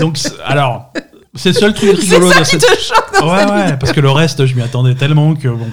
donc 0.04 0.20
alors, 0.46 0.92
c'est 1.36 1.50
le 1.50 1.56
seul 1.56 1.74
truc 1.74 1.98
rigolo 2.00 2.32
ça 2.32 2.40
de 2.40 2.44
qui 2.46 2.52
cette. 2.52 2.62
te 2.62 2.80
choque 2.82 3.20
dans 3.20 3.32
Ouais, 3.32 3.40
cette 3.40 3.50
ouais, 3.50 3.62
vidéo. 3.64 3.78
parce 3.80 3.92
que 3.94 4.00
le 4.02 4.12
reste, 4.12 4.46
je 4.46 4.56
m'y 4.56 4.62
attendais 4.62 4.96
tellement 4.96 5.34
que 5.36 5.48
bon. 5.48 5.68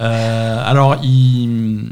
Euh, 0.00 0.62
alors, 0.70 0.96
ils. 1.02 1.90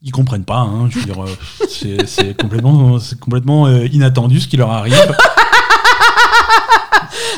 Ils 0.00 0.12
comprennent 0.12 0.44
pas, 0.44 0.58
hein, 0.60 0.88
je 0.90 1.00
veux 1.00 1.04
dire, 1.06 1.20
euh, 1.24 1.98
c'est 2.06 2.36
complètement, 2.40 2.98
complètement 3.20 3.66
euh, 3.66 3.84
inattendu 3.92 4.38
ce 4.38 4.46
qui 4.46 4.56
leur 4.56 4.70
arrive. 4.70 4.94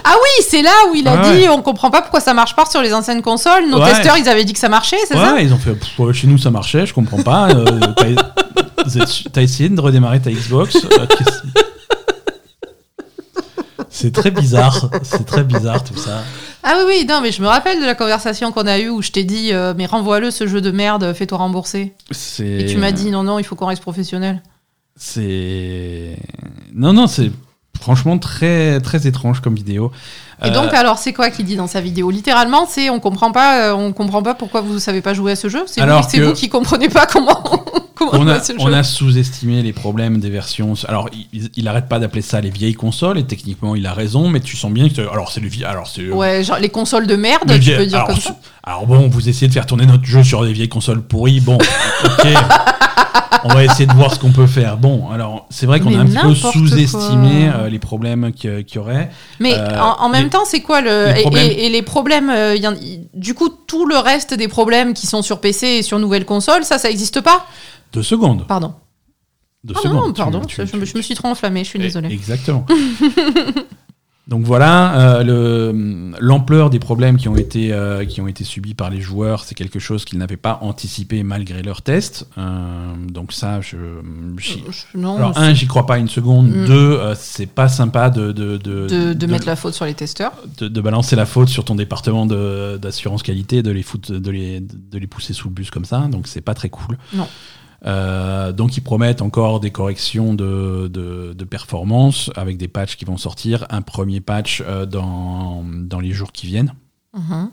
Ah 0.04 0.14
oui, 0.14 0.44
c'est 0.46 0.60
là 0.62 0.70
où 0.90 0.94
il 0.94 1.06
a 1.08 1.14
Ouais, 1.14 1.40
dit 1.42 1.48
on 1.48 1.62
comprend 1.62 1.90
pas 1.90 2.02
pourquoi 2.02 2.20
ça 2.20 2.34
marche 2.34 2.54
pas 2.56 2.66
sur 2.66 2.82
les 2.82 2.92
anciennes 2.92 3.22
consoles. 3.22 3.68
Nos 3.70 3.78
Ouais. 3.80 3.92
testeurs, 3.92 4.16
ils 4.18 4.28
avaient 4.28 4.44
dit 4.44 4.52
que 4.52 4.58
ça 4.58 4.68
marchait, 4.68 4.96
c'est 5.08 5.14
ça? 5.14 5.34
Ouais, 5.34 5.44
ils 5.44 5.52
ont 5.54 5.58
fait, 5.58 5.72
pff, 5.72 5.98
ouais, 5.98 6.12
chez 6.12 6.26
nous 6.26 6.36
ça 6.38 6.50
marchait, 6.50 6.84
je 6.86 6.92
comprends 6.92 7.22
pas. 7.22 7.48
euh, 7.50 7.64
t'as- 7.96 8.30
T'as 9.32 9.42
essayé 9.42 9.68
de 9.68 9.80
redémarrer 9.80 10.20
ta 10.20 10.30
Xbox 10.30 10.74
euh, 10.76 11.06
qu'est-ce- 11.06 11.42
C'est 14.00 14.12
très 14.12 14.30
bizarre. 14.30 14.90
C'est 15.02 15.24
très 15.26 15.44
bizarre 15.44 15.82
tout 15.84 15.96
ça. 15.96 16.22
Ah 16.62 16.74
oui, 16.78 16.84
oui, 17.00 17.06
non, 17.08 17.20
mais 17.22 17.32
je 17.32 17.40
me 17.42 17.46
rappelle 17.48 17.80
de 17.80 17.86
la 17.86 17.94
conversation 17.94 18.52
qu'on 18.52 18.66
a 18.66 18.78
eue 18.78 18.88
où 18.90 19.00
je 19.02 19.10
t'ai 19.10 19.24
dit, 19.24 19.52
euh, 19.52 19.72
mais 19.76 19.86
renvoie-le 19.86 20.30
ce 20.30 20.46
jeu 20.46 20.60
de 20.60 20.70
merde, 20.70 21.12
fais-toi 21.14 21.38
rembourser. 21.38 21.94
Et 22.40 22.66
tu 22.66 22.76
m'as 22.78 22.92
dit, 22.92 23.10
non, 23.10 23.22
non, 23.22 23.38
il 23.38 23.44
faut 23.44 23.54
qu'on 23.56 23.66
reste 23.66 23.82
professionnel. 23.82 24.42
C'est. 24.96 26.16
Non, 26.74 26.92
non, 26.92 27.06
c'est 27.06 27.30
franchement 27.80 28.18
très, 28.18 28.80
très 28.80 29.06
étrange 29.06 29.40
comme 29.40 29.54
vidéo. 29.54 29.90
Et 30.44 30.48
Euh, 30.48 30.50
donc, 30.50 30.72
alors, 30.74 30.98
c'est 30.98 31.12
quoi 31.14 31.30
qu'il 31.30 31.46
dit 31.46 31.56
dans 31.56 31.66
sa 31.66 31.80
vidéo? 31.80 32.10
Littéralement, 32.10 32.66
c'est 32.68 32.90
on 32.90 33.00
comprend 33.00 33.32
pas, 33.32 33.68
euh, 33.70 33.74
on 33.74 33.92
comprend 33.92 34.22
pas 34.22 34.34
pourquoi 34.34 34.60
vous 34.60 34.78
savez 34.78 35.00
pas 35.00 35.14
jouer 35.14 35.32
à 35.32 35.36
ce 35.36 35.48
jeu? 35.48 35.62
C'est 35.66 35.80
vous, 35.80 36.02
que- 36.18 36.24
vous 36.26 36.32
qui 36.34 36.48
comprenez 36.50 36.88
pas 36.90 37.06
comment 37.06 37.42
on 38.12 38.26
a, 38.28 38.40
on 38.58 38.82
sous-estimé 38.82 39.62
les 39.62 39.72
problèmes 39.72 40.18
des 40.20 40.30
versions. 40.30 40.74
Alors, 40.88 41.08
il, 41.32 41.50
il 41.56 41.68
arrête 41.68 41.88
pas 41.88 41.98
d'appeler 41.98 42.22
ça 42.22 42.40
les 42.40 42.50
vieilles 42.50 42.74
consoles, 42.74 43.18
et 43.18 43.24
techniquement, 43.24 43.74
il 43.74 43.86
a 43.86 43.92
raison, 43.92 44.28
mais 44.28 44.40
tu 44.40 44.56
sens 44.56 44.70
bien 44.72 44.88
que. 44.88 45.00
Alors, 45.12 45.30
c'est 45.32 45.40
le 45.40 45.48
vie. 45.48 45.64
Alors, 45.64 45.86
c'est. 45.86 46.08
Ouais, 46.10 46.42
genre 46.44 46.58
les 46.58 46.68
consoles 46.70 47.06
de 47.06 47.16
merde, 47.16 47.42
tu 47.48 47.58
vieil- 47.58 47.76
peux 47.76 47.86
dire 47.86 47.96
alors, 47.98 48.08
comme 48.08 48.18
ça. 48.20 48.36
alors 48.64 48.86
bon, 48.86 49.08
vous 49.08 49.28
essayez 49.28 49.48
de 49.48 49.52
faire 49.52 49.66
tourner 49.66 49.86
notre 49.86 50.04
jeu 50.04 50.22
sur 50.24 50.44
des 50.44 50.52
vieilles 50.52 50.68
consoles 50.68 51.02
pourries. 51.02 51.40
Bon, 51.40 51.56
ok. 52.04 52.26
on 53.44 53.48
va 53.48 53.64
essayer 53.64 53.86
de 53.86 53.92
voir 53.94 54.12
ce 54.14 54.18
qu'on 54.18 54.32
peut 54.32 54.46
faire. 54.46 54.76
Bon, 54.76 55.08
alors 55.10 55.46
c'est 55.50 55.66
vrai 55.66 55.80
qu'on 55.80 55.94
a 55.98 56.02
un 56.02 56.06
petit 56.06 56.16
peu 56.18 56.34
sous-estimé 56.34 57.50
euh, 57.54 57.68
les 57.68 57.78
problèmes 57.78 58.32
qu'il 58.32 58.64
y 58.74 58.78
aurait. 58.78 59.10
Mais 59.38 59.54
Euh, 59.54 59.80
en, 59.80 60.04
en 60.04 60.08
même 60.08 60.24
les- 60.24 60.30
temps, 60.30 60.44
c'est 60.44 60.60
quoi 60.60 60.80
le 60.80 61.06
les 61.34 61.46
et- 61.46 61.68
les 61.70 61.82
problèmes 61.82 62.30
euh, 62.30 62.56
y 62.56 62.66
en- 62.68 62.74
y- 62.74 63.00
Du 63.14 63.34
coup, 63.34 63.48
tout 63.48 63.86
le 63.86 63.96
reste 63.96 64.34
des 64.34 64.48
problèmes 64.48 64.92
qui 64.94 65.06
sont 65.06 65.22
sur 65.22 65.40
PC 65.40 65.66
et 65.66 65.82
sur 65.82 65.98
nouvelles 65.98 66.24
consoles, 66.26 66.64
ça, 66.64 66.78
ça 66.78 66.90
existe 66.90 67.20
pas? 67.20 67.46
Deux 67.92 68.02
secondes. 68.02 68.46
Pardon. 68.46 68.74
Deux 69.64 69.74
Ah 69.76 69.80
secondes. 69.82 70.06
non, 70.08 70.12
pardon, 70.12 70.40
tu- 70.44 70.56
je, 70.56 70.66
je 70.66 70.76
me- 70.76 70.84
tu- 70.84 70.92
je 70.92 70.96
me 70.96 71.02
suis 71.02 71.14
trop 71.14 71.28
enflammée, 71.28 71.64
je 71.64 71.68
suis 71.70 71.78
Eh, 71.78 71.82
désolée. 71.82 72.12
Exactement. 72.12 72.64
Donc 74.28 74.44
voilà, 74.44 75.16
euh, 75.18 75.24
le- 75.24 76.12
l'ampleur 76.20 76.70
des 76.70 76.78
problèmes 76.78 77.16
qui 77.16 77.28
ont 77.28 77.36
été 77.36 77.72
euh, 77.72 78.04
qui 78.04 78.20
ont 78.20 78.28
été 78.28 78.44
subis 78.44 78.74
par 78.74 78.88
les 78.88 79.00
joueurs, 79.00 79.42
c'est 79.42 79.56
quelque 79.56 79.80
chose 79.80 80.04
qu'ils 80.04 80.20
n'avaient 80.20 80.36
pas 80.36 80.60
anticipé 80.62 81.24
malgré 81.24 81.62
leurs 81.62 81.82
tests. 81.82 82.28
Euh, 82.38 82.94
donc 83.08 83.32
ça, 83.32 83.60
je, 83.60 83.76
non, 84.94 85.16
alors 85.16 85.36
un, 85.36 85.52
j'y 85.52 85.66
crois 85.66 85.84
pas 85.84 85.98
une 85.98 86.08
seconde. 86.08 86.48
Mm. 86.48 86.66
Deux, 86.66 86.92
euh, 86.92 87.14
c'est 87.16 87.46
pas 87.46 87.66
sympa 87.68 88.08
de 88.08 88.30
de, 88.30 88.56
de, 88.56 88.86
de, 88.86 89.12
de 89.14 89.26
mettre 89.26 89.46
la 89.46 89.56
faute 89.56 89.74
sur 89.74 89.84
les 89.84 89.94
testeurs. 89.94 90.32
de, 90.58 90.68
de 90.68 90.80
balancer 90.80 91.16
la 91.16 91.26
faute 91.26 91.48
sur 91.48 91.64
ton 91.64 91.74
département 91.74 92.24
d'assurance 92.24 93.24
qualité, 93.24 93.64
de 93.64 93.72
les 93.72 93.82
foutre, 93.82 94.12
de 94.12 94.30
les, 94.30 94.60
de 94.60 94.98
les 94.98 95.08
pousser 95.08 95.32
sous 95.32 95.48
le 95.48 95.54
bus 95.54 95.70
comme 95.72 95.84
ça. 95.86 96.06
Donc 96.08 96.28
c'est 96.28 96.40
pas 96.40 96.54
très 96.54 96.68
cool. 96.68 96.98
Non. 97.14 97.26
Euh, 97.86 98.52
donc 98.52 98.76
ils 98.76 98.82
promettent 98.82 99.22
encore 99.22 99.60
des 99.60 99.70
corrections 99.70 100.34
de, 100.34 100.88
de, 100.92 101.32
de 101.32 101.44
performance 101.44 102.30
avec 102.36 102.58
des 102.58 102.68
patchs 102.68 102.96
qui 102.96 103.04
vont 103.04 103.16
sortir. 103.16 103.66
Un 103.70 103.82
premier 103.82 104.20
patch 104.20 104.62
euh, 104.66 104.86
dans, 104.86 105.64
dans 105.64 106.00
les 106.00 106.12
jours 106.12 106.32
qui 106.32 106.46
viennent 106.46 106.74
Mhm, 107.12 107.50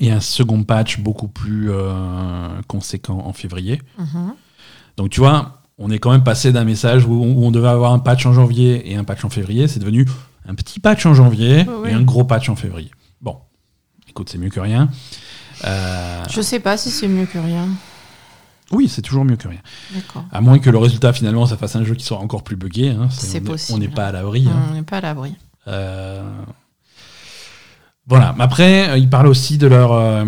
et 0.00 0.10
un 0.10 0.18
second 0.20 0.64
patch 0.64 0.98
beaucoup 0.98 1.28
plus 1.28 1.70
euh, 1.70 2.48
conséquent 2.66 3.22
en 3.24 3.32
février. 3.32 3.80
mhm. 3.96 4.34
Donc 4.96 5.10
tu 5.10 5.20
vois, 5.20 5.62
on 5.78 5.88
est 5.90 6.00
quand 6.00 6.10
même 6.10 6.24
passé 6.24 6.50
d'un 6.50 6.64
message 6.64 7.04
où, 7.04 7.12
où 7.12 7.44
on 7.44 7.52
devait 7.52 7.68
avoir 7.68 7.92
un 7.92 8.00
patch 8.00 8.26
en 8.26 8.32
janvier 8.32 8.90
et 8.90 8.96
un 8.96 9.04
patch 9.04 9.24
en 9.24 9.30
février. 9.30 9.68
C'est 9.68 9.78
devenu 9.78 10.04
un 10.48 10.54
petit 10.56 10.80
patch 10.80 11.06
en 11.06 11.14
janvier 11.14 11.64
et 11.86 11.92
un 11.92 12.02
gros 12.02 12.24
patch 12.24 12.48
en 12.48 12.56
février. 12.56 12.90
Bon, 13.20 13.36
écoute, 14.08 14.30
c'est 14.30 14.38
mieux 14.38 14.50
que 14.50 14.58
rien. 14.58 14.88
Je 15.62 16.40
sais 16.42 16.58
pas 16.58 16.76
si 16.76 16.90
c'est 16.90 17.06
mieux 17.08 17.26
que 17.26 17.38
rien. 17.38 17.68
Oui, 18.72 18.88
c'est 18.88 19.02
toujours 19.02 19.24
mieux 19.24 19.36
que 19.36 19.48
rien. 19.48 19.60
À 20.32 20.40
moins 20.40 20.58
que 20.58 20.70
le 20.70 20.78
résultat 20.78 21.12
finalement, 21.12 21.46
ça 21.46 21.56
fasse 21.56 21.76
un 21.76 21.84
jeu 21.84 21.94
qui 21.94 22.04
soit 22.04 22.18
encore 22.18 22.42
plus 22.44 22.56
buggé. 22.56 22.90
hein. 22.90 23.08
C'est 23.10 23.40
possible. 23.40 23.76
On 23.76 23.78
n'est 23.80 23.88
pas 23.88 24.06
à 24.08 24.12
l'abri. 24.12 24.46
hein. 24.48 24.66
On 24.70 24.74
n'est 24.74 24.82
pas 24.82 24.98
à 24.98 25.00
l'abri. 25.00 25.34
Euh, 25.66 26.22
Voilà. 28.06 28.34
Après, 28.38 28.88
euh, 28.90 28.96
ils 28.96 29.10
parlent 29.10 29.26
aussi 29.26 29.58
de 29.58 29.66
leur, 29.66 29.92
euh, 29.92 30.24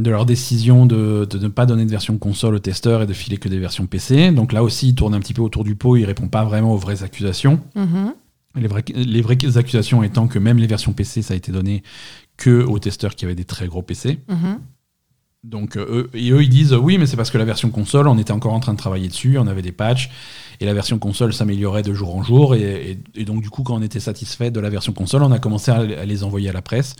de 0.00 0.10
leur 0.10 0.24
décision 0.24 0.86
de, 0.86 1.26
de 1.28 1.38
ne 1.38 1.48
pas 1.48 1.66
donner 1.66 1.84
de 1.84 1.90
version 1.90 2.16
console 2.16 2.54
aux 2.54 2.58
testeurs 2.60 3.02
et 3.02 3.06
de 3.06 3.12
filer 3.12 3.38
que 3.38 3.48
des 3.48 3.58
versions 3.58 3.86
PC. 3.86 4.30
Donc 4.30 4.52
là 4.52 4.62
aussi, 4.62 4.88
ils 4.90 4.94
tournent 4.94 5.14
un 5.14 5.20
petit 5.20 5.34
peu 5.34 5.42
autour 5.42 5.64
du 5.64 5.74
pot. 5.74 5.96
Ils 5.96 6.04
répondent 6.04 6.30
pas 6.30 6.44
vraiment 6.44 6.72
aux 6.72 6.76
vraies 6.78 7.02
accusations. 7.02 7.60
Mhm. 7.74 8.14
Les, 8.54 8.68
vraies- 8.68 8.84
les 8.94 9.20
vraies 9.20 9.56
accusations 9.56 10.02
étant 10.04 10.28
que 10.28 10.38
même 10.38 10.58
les 10.58 10.66
versions 10.68 10.92
PC, 10.92 11.22
ça 11.22 11.34
a 11.34 11.36
été 11.36 11.50
donné 11.50 11.82
que 12.36 12.62
aux 12.62 12.78
testeurs 12.78 13.16
qui 13.16 13.24
avaient 13.24 13.34
des 13.34 13.44
très 13.44 13.66
gros 13.66 13.82
PC. 13.82 14.20
Mhm. 14.28 14.60
Donc 15.44 15.76
euh, 15.76 15.86
eux, 15.88 16.10
et 16.14 16.30
eux 16.32 16.42
ils 16.42 16.48
disent 16.48 16.74
oui 16.74 16.98
mais 16.98 17.06
c'est 17.06 17.16
parce 17.16 17.30
que 17.30 17.38
la 17.38 17.44
version 17.44 17.70
console 17.70 18.08
on 18.08 18.18
était 18.18 18.32
encore 18.32 18.54
en 18.54 18.60
train 18.60 18.72
de 18.72 18.78
travailler 18.78 19.06
dessus, 19.06 19.38
on 19.38 19.46
avait 19.46 19.62
des 19.62 19.70
patchs 19.70 20.10
et 20.58 20.66
la 20.66 20.74
version 20.74 20.98
console 20.98 21.32
s'améliorait 21.32 21.82
de 21.82 21.94
jour 21.94 22.16
en 22.16 22.24
jour 22.24 22.56
et, 22.56 22.98
donc 23.24 23.40
du 23.40 23.48
coup 23.48 23.62
quand 23.62 23.76
on 23.76 23.82
était 23.82 24.00
satisfait 24.00 24.50
de 24.50 24.58
la 24.58 24.68
version 24.68 24.92
console 24.92 25.22
on 25.22 25.30
a 25.30 25.38
commencé 25.38 25.70
à 25.70 26.04
les 26.04 26.24
envoyer 26.24 26.48
à 26.48 26.52
la 26.52 26.62
presse. 26.62 26.96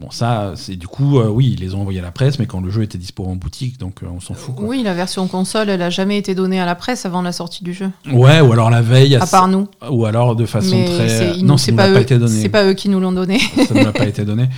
Bon 0.00 0.10
ça 0.10 0.52
c'est 0.56 0.76
du 0.76 0.86
coup 0.88 1.18
euh, 1.18 1.28
oui 1.28 1.54
ils 1.56 1.60
les 1.60 1.74
ont 1.74 1.80
envoyés 1.82 1.98
à 1.98 2.02
la 2.02 2.10
presse 2.10 2.38
mais 2.38 2.46
quand 2.46 2.60
le 2.62 2.70
jeu 2.70 2.82
était 2.82 2.96
dispo 2.96 3.24
en 3.26 3.36
boutique 3.36 3.78
donc 3.78 4.02
euh, 4.02 4.06
on 4.10 4.18
s'en 4.20 4.32
fout 4.34 4.54
quoi. 4.54 4.66
Oui, 4.66 4.82
la 4.82 4.94
version 4.94 5.28
console, 5.28 5.68
elle 5.68 5.82
a 5.82 5.90
jamais 5.90 6.16
été 6.16 6.34
donnée 6.34 6.58
à 6.58 6.64
la 6.64 6.74
presse 6.74 7.04
avant 7.04 7.20
la 7.20 7.32
sortie 7.32 7.64
du 7.64 7.74
jeu. 7.74 7.90
Ouais 8.10 8.40
ou 8.40 8.50
alors 8.52 8.70
la 8.70 8.80
veille 8.80 9.16
À 9.16 9.26
part 9.26 9.48
nous. 9.48 9.68
ou 9.90 10.06
alors 10.06 10.36
de 10.36 10.46
façon 10.46 10.74
Mais 10.76 10.84
très 10.86 11.08
c'est 11.08 11.42
non 11.42 11.56
c'est 11.58 11.72
pas, 11.72 11.92
pas 11.92 12.00
été 12.00 12.18
donné. 12.18 12.40
c'est 12.40 12.48
pas 12.48 12.64
eux 12.64 12.72
qui 12.74 12.88
nous 12.88 12.98
l'ont 12.98 13.12
donné. 13.12 13.38
ça 13.68 13.74
ne 13.74 13.84
m'a 13.84 13.92
pas 13.92 14.06
été 14.08 14.24
donné. 14.24 14.48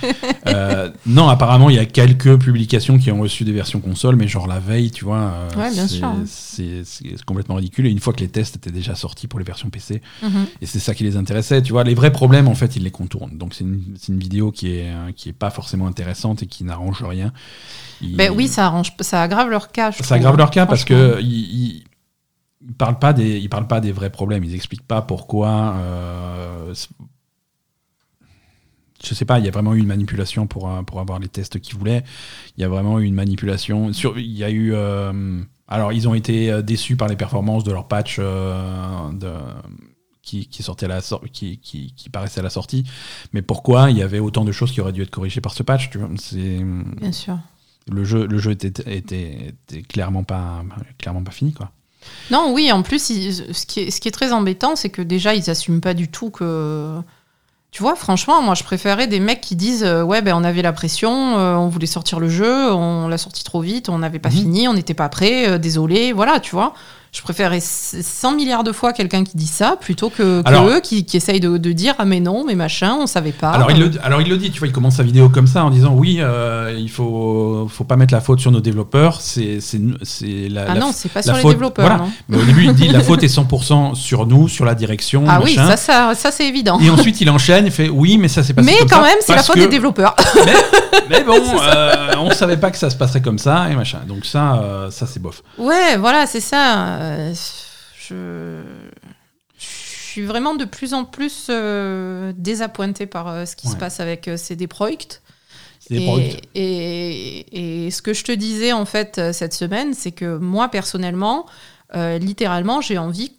Euh, 0.47 0.89
non, 1.05 1.27
apparemment, 1.29 1.69
il 1.69 1.75
y 1.75 1.79
a 1.79 1.85
quelques 1.85 2.37
publications 2.39 2.97
qui 2.97 3.11
ont 3.11 3.19
reçu 3.21 3.43
des 3.43 3.51
versions 3.51 3.79
console, 3.79 4.15
mais 4.15 4.27
genre 4.27 4.47
la 4.47 4.59
veille, 4.59 4.91
tu 4.91 5.03
vois. 5.05 5.17
euh, 5.17 5.49
Ouais, 5.57 5.71
bien 5.71 5.87
c'est- 5.87 5.95
sûr. 5.97 6.13
C'est 6.25 6.81
c'est 6.85 7.23
complètement 7.25 7.55
ridicule. 7.55 7.85
Et 7.87 7.89
une 7.89 7.99
fois 7.99 8.13
que 8.13 8.19
les 8.21 8.27
tests 8.27 8.55
étaient 8.55 8.71
déjà 8.71 8.95
sortis 8.95 9.27
pour 9.27 9.39
les 9.39 9.45
versions 9.45 9.69
PC, 9.69 10.01
Mhm. 10.21 10.45
et 10.61 10.65
c'est 10.65 10.79
ça 10.79 10.93
qui 10.93 11.03
les 11.03 11.17
intéressait, 11.17 11.61
tu 11.61 11.71
vois, 11.73 11.83
les 11.83 11.95
vrais 11.95 12.11
problèmes, 12.11 12.47
en 12.47 12.55
fait, 12.55 12.75
ils 12.75 12.83
les 12.83 12.91
contournent. 12.91 13.37
Donc 13.37 13.53
c'est 13.53 13.63
une, 13.63 14.19
vidéo 14.19 14.51
qui 14.51 14.67
est, 14.77 14.91
qui 15.15 15.29
est 15.29 15.32
pas 15.33 15.49
forcément 15.49 15.87
intéressante 15.87 16.43
et 16.43 16.47
qui 16.47 16.63
n'arrange 16.63 17.03
rien. 17.03 17.31
Ben 18.01 18.31
oui, 18.35 18.47
ça, 18.47 18.65
arrange, 18.65 18.93
ça 18.99 19.21
aggrave 19.21 19.49
leur 19.49 19.71
cas. 19.71 19.91
je 19.91 20.03
ça 20.03 20.15
aggrave 20.15 20.37
leur 20.37 20.51
cas 20.51 20.65
parce 20.65 20.83
que 20.83 21.19
ils, 21.21 21.27
ils, 21.27 21.83
ils 22.61 22.73
parlent 22.73 22.99
pas 22.99 23.13
des 23.13 23.37
ils 23.39 23.49
parlent 23.49 23.67
pas 23.67 23.81
des 23.81 23.91
vrais 23.91 24.09
problèmes. 24.11 24.43
Ils 24.43 24.55
expliquent 24.55 24.87
pas 24.87 25.01
pourquoi. 25.01 25.75
euh, 25.77 26.73
je 29.03 29.13
sais 29.13 29.25
pas. 29.25 29.39
Il 29.39 29.45
y 29.45 29.47
a 29.47 29.51
vraiment 29.51 29.73
eu 29.73 29.79
une 29.79 29.87
manipulation 29.87 30.47
pour 30.47 30.69
euh, 30.69 30.81
pour 30.83 30.99
avoir 30.99 31.19
les 31.19 31.27
tests 31.27 31.59
qu'ils 31.59 31.77
voulaient. 31.77 32.03
Il 32.57 32.61
y 32.61 32.63
a 32.63 32.69
vraiment 32.69 32.99
eu 32.99 33.05
une 33.05 33.15
manipulation. 33.15 33.91
Sur, 33.93 34.17
il 34.17 34.31
y 34.31 34.43
a 34.43 34.49
eu. 34.49 34.73
euh, 34.73 35.41
alors 35.67 35.91
ils 35.93 36.07
ont 36.07 36.13
été 36.13 36.51
euh, 36.51 36.61
déçus 36.61 36.95
par 36.95 37.07
les 37.07 37.15
performances 37.15 37.63
de 37.63 37.71
leur 37.71 37.87
patch 37.87 38.17
euh, 38.19 39.11
de 39.13 39.29
qui, 40.23 40.47
qui 40.47 40.63
sortait 40.63 40.85
à 40.85 40.89
la 40.89 41.01
qui, 41.31 41.59
qui, 41.59 41.93
qui 41.95 42.09
paraissait 42.09 42.39
à 42.39 42.43
la 42.43 42.49
sortie. 42.49 42.85
Mais 43.33 43.41
pourquoi 43.41 43.91
il 43.91 43.97
y 43.97 44.01
avait 44.01 44.19
autant 44.19 44.45
de 44.45 44.51
choses 44.51 44.71
qui 44.71 44.81
auraient 44.81 44.93
dû 44.93 45.01
être 45.03 45.11
corrigées 45.11 45.41
par 45.41 45.53
ce 45.53 45.61
patch 45.63 45.89
tu 45.91 45.97
vois? 45.99 46.09
C'est 46.17 46.59
Bien 46.99 47.11
sûr. 47.11 47.37
le 47.91 48.03
jeu, 48.03 48.25
le 48.25 48.37
jeu 48.39 48.51
était, 48.51 48.73
était, 48.95 49.53
était 49.67 49.81
clairement, 49.83 50.23
pas, 50.23 50.63
clairement 50.97 51.23
pas 51.23 51.31
fini. 51.31 51.53
Quoi. 51.53 51.69
Non, 52.31 52.51
oui, 52.53 52.71
en 52.71 52.81
plus, 52.83 53.09
ils- 53.11 53.53
ce, 53.53 53.65
qui 53.65 53.81
est, 53.81 53.91
ce 53.91 54.01
qui 54.01 54.07
est 54.07 54.11
très 54.11 54.31
embêtant, 54.33 54.75
c'est 54.75 54.89
que 54.89 55.01
déjà, 55.01 55.35
ils 55.35 55.49
assument 55.49 55.81
pas 55.81 55.93
du 55.93 56.07
tout 56.09 56.31
que. 56.31 56.99
Tu 57.71 57.81
vois, 57.81 57.95
franchement, 57.95 58.41
moi, 58.43 58.53
je 58.55 58.63
préférais 58.63 59.07
des 59.07 59.19
mecs 59.19 59.41
qui 59.41 59.55
disent 59.55 59.83
euh, 59.83 60.03
Ouais, 60.03 60.21
ben, 60.21 60.35
on 60.35 60.43
avait 60.43 60.61
la 60.61 60.73
pression, 60.73 61.37
euh, 61.39 61.55
on 61.55 61.69
voulait 61.69 61.87
sortir 61.87 62.19
le 62.19 62.29
jeu, 62.29 62.71
on 62.73 63.07
l'a 63.07 63.17
sorti 63.17 63.43
trop 63.43 63.61
vite, 63.61 63.89
on 63.89 63.97
n'avait 63.97 64.19
pas 64.19 64.29
Mhm. 64.29 64.35
fini, 64.35 64.67
on 64.67 64.73
n'était 64.73 64.93
pas 64.93 65.09
prêt, 65.09 65.49
euh, 65.49 65.57
désolé, 65.57 66.11
voilà, 66.13 66.39
tu 66.39 66.51
vois. 66.51 66.73
Je 67.15 67.21
préférais 67.21 67.59
100 67.61 68.31
milliards 68.35 68.63
de 68.63 68.71
fois 68.71 68.91
quelqu'un 68.91 69.23
qui 69.23 69.37
dit 69.37 69.45
ça 69.45 69.77
plutôt 69.79 70.09
que, 70.09 70.41
que 70.41 70.47
Alors- 70.47 70.67
eux 70.67 70.79
qui, 70.81 71.05
qui 71.05 71.15
essayent 71.15 71.39
de, 71.39 71.57
de 71.57 71.71
dire 71.71 71.93
Ah, 71.99 72.05
mais 72.05 72.19
non, 72.19 72.43
mais 72.43 72.55
machin, 72.55 72.97
on 72.99 73.05
savait 73.05 73.31
pas. 73.31 73.51
alors, 73.51 73.69
il 73.69 73.79
le, 73.79 73.91
alors 74.03 74.19
il 74.21 74.27
le 74.29 74.35
dit, 74.37 74.49
tu 74.49 74.57
vois, 74.57 74.67
il 74.67 74.73
commence 74.73 74.95
sa 74.95 75.03
vidéo 75.03 75.29
comme 75.29 75.45
ça 75.45 75.63
en 75.63 75.69
disant 75.69 75.93
oui, 75.93 76.17
euh, 76.21 76.75
il 76.75 76.89
faut, 76.89 77.67
faut 77.69 77.83
pas 77.83 77.97
mettre 77.97 78.15
la 78.15 78.19
faute 78.19 78.39
sur 78.39 78.49
nos 78.51 78.61
développeurs. 78.61 79.21
C'est, 79.21 79.59
la, 80.49 80.65
Ah 80.67 80.73
la- 80.73 80.79
non, 80.79 80.89
c'est 80.91 81.09
pas 81.11 81.21
sur 81.21 81.35
les 81.35 81.43
développeurs, 81.43 81.85
voilà. 81.85 82.01
non. 82.03 82.11
Mais 82.29 82.37
au 82.37 82.45
début, 82.45 82.63
il 82.65 82.73
dit 82.73 82.87
la 82.87 83.01
faute 83.01 83.21
est 83.23 83.27
100% 83.37 83.93
sur 83.93 84.25
nous, 84.25 84.47
sur 84.47 84.65
la 84.65 84.73
direction. 84.73 85.23
Ah 85.27 85.39
oui, 85.43 85.53
ça, 85.53 85.77
ça, 85.77 86.15
ça 86.15 86.31
c'est 86.31 86.47
évident. 86.47 86.79
Et 86.79 86.89
ensuite, 86.89 87.21
il 87.21 87.29
enchaîne, 87.29 87.67
il 87.67 87.71
fait 87.71 87.89
oui, 87.89 88.17
mais 88.17 88.27
ça 88.27 88.41
s'est 88.41 88.55
passé 88.55 88.65
Mais 88.71 88.79
comme 88.79 88.89
quand 88.89 88.95
ça 88.95 89.01
même, 89.03 89.17
c'est 89.21 89.35
la 89.35 89.43
faute 89.43 89.55
que- 89.55 89.59
des 89.61 89.67
développeurs. 89.67 90.15
Mais, 91.09 91.17
mais 91.19 91.23
bon, 91.23 91.33
euh, 91.61 92.13
on 92.17 92.31
savait 92.31 92.55
pas 92.57 92.71
que 92.71 92.77
ça 92.77 92.89
se 92.89 92.95
passerait 92.95 93.21
comme 93.21 93.37
ça 93.37 93.67
et 93.69 93.75
machin. 93.75 93.99
Donc 94.07 94.25
ça, 94.25 94.55
euh, 94.55 94.89
ça 94.91 95.05
c'est 95.05 95.19
bof. 95.21 95.41
Ouais, 95.57 95.97
voilà, 95.97 96.25
c'est 96.27 96.39
ça. 96.39 96.75
Euh, 97.03 97.33
Je... 97.97 98.61
je 99.57 99.65
suis 99.65 100.25
vraiment 100.25 100.55
de 100.55 100.65
plus 100.65 100.93
en 100.93 101.05
plus 101.05 101.47
euh, 101.49 102.33
désappointée 102.35 103.05
par 103.05 103.27
euh, 103.27 103.45
ce 103.45 103.55
qui 103.55 103.67
se 103.67 103.75
passe 103.75 103.99
avec 103.99 104.29
CD 104.37 104.67
Projekt. 104.67 105.21
Et, 105.89 106.37
et, 106.55 107.85
et 107.85 107.91
ce 107.91 108.01
que 108.01 108.13
je 108.13 108.23
te 108.23 108.31
disais 108.31 108.71
en 108.71 108.85
fait 108.85 109.19
cette 109.33 109.53
semaine, 109.53 109.93
c'est 109.93 110.13
que 110.13 110.37
moi 110.37 110.69
personnellement, 110.69 111.45
littéralement, 111.93 112.79
j'ai 112.79 112.97
envie 112.97 113.33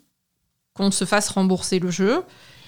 qu'on 0.74 0.90
se 0.90 1.04
fasse 1.04 1.30
rembourser 1.30 1.78
le 1.78 1.90
jeu 1.90 2.22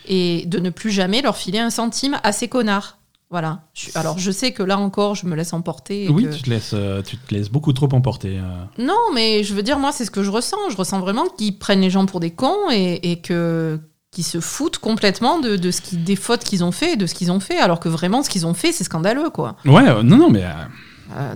et 0.07 0.45
de 0.47 0.59
ne 0.61 0.71
plus 0.71 0.91
jamais 0.91 1.21
leur 1.21 1.37
filer 1.37 1.59
un 1.59 1.71
centime 1.71 2.19
à 2.23 2.33
ces 2.33 2.49
connards. 2.49 2.96
Voilà. 3.31 3.63
Je- 3.75 3.91
alors, 3.97 4.19
je 4.19 4.31
sais 4.31 4.53
que 4.53 4.63
là 4.63 4.79
encore, 4.79 5.17
je 5.17 5.27
me 5.27 5.35
laisse 5.35 5.53
emporter. 5.53 6.05
et 6.05 6.09
Oui, 6.09 6.25
que- 6.27 6.35
tu 6.35 6.43
te 6.43 6.51
laisses, 6.51 6.71
euh, 6.75 7.03
tu 7.03 7.17
te 7.17 7.35
laisses 7.35 7.49
beaucoup 7.51 7.73
trop 7.73 7.89
emporter. 7.93 8.39
euh. 8.39 8.65
Non, 8.83 8.95
mais 9.15 9.43
je 9.43 9.53
veux 9.55 9.63
dire, 9.65 9.79
moi, 9.81 9.91
c'est 9.93 10.05
ce 10.05 10.11
que 10.13 10.23
je 10.23 10.31
ressens. 10.31 10.57
Je 10.71 10.77
ressens 10.77 11.01
vraiment 11.01 11.25
qu'ils 11.37 11.59
prennent 11.59 11.81
les 11.81 11.91
gens 11.91 12.07
pour 12.07 12.21
des 12.21 12.31
cons 12.31 12.71
et, 12.73 13.01
et 13.11 13.21
que 13.21 13.81
qu'ils 14.13 14.25
se 14.25 14.41
foutent 14.41 14.79
complètement 14.79 15.41
de, 15.41 15.57
de 15.57 15.71
ce 15.71 15.81
qui, 15.83 15.97
des 15.97 16.17
fautes 16.17 16.45
qu'ils 16.45 16.63
ont 16.65 16.71
fait 16.73 16.93
et 16.93 16.97
de 16.97 17.07
ce 17.07 17.15
qu'ils 17.15 17.31
ont 17.33 17.41
fait, 17.41 17.59
alors 17.59 17.81
que 17.81 17.89
vraiment, 17.89 18.23
ce 18.23 18.31
qu'ils 18.31 18.47
ont 18.47 18.55
fait, 18.55 18.73
c'est 18.73 18.85
scandaleux, 18.85 19.29
quoi. 19.31 19.57
Ouais, 19.67 19.87
euh, 19.89 20.03
non, 20.03 20.17
non, 20.17 20.31
mais 20.31 20.45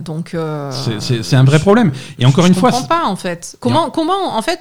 donc. 0.03 0.35
c'est- 0.71 1.35
un 1.35 1.43
vrai 1.43 1.59
problème. 1.59 1.91
Et 2.19 2.25
encore 2.25 2.45
je 2.45 2.49
une 2.49 2.55
fois, 2.55 2.71
comprends 2.71 2.87
pas, 2.87 3.05
en 3.05 3.15
fait. 3.17 3.57
Comment, 3.59 3.89
comment, 3.91 4.35
en 4.35 4.41
fait, 4.41 4.59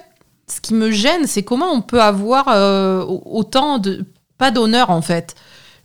ce 0.52 0.60
qui 0.60 0.74
me 0.74 0.90
gêne, 0.90 1.26
c'est 1.26 1.42
comment 1.44 1.70
on 1.72 1.80
peut 1.80 2.02
avoir 2.02 2.48
autant 3.26 3.78
de. 3.78 4.04
Pas 4.36 4.50
d'honneur, 4.50 4.90
en 4.90 5.02
fait. 5.02 5.34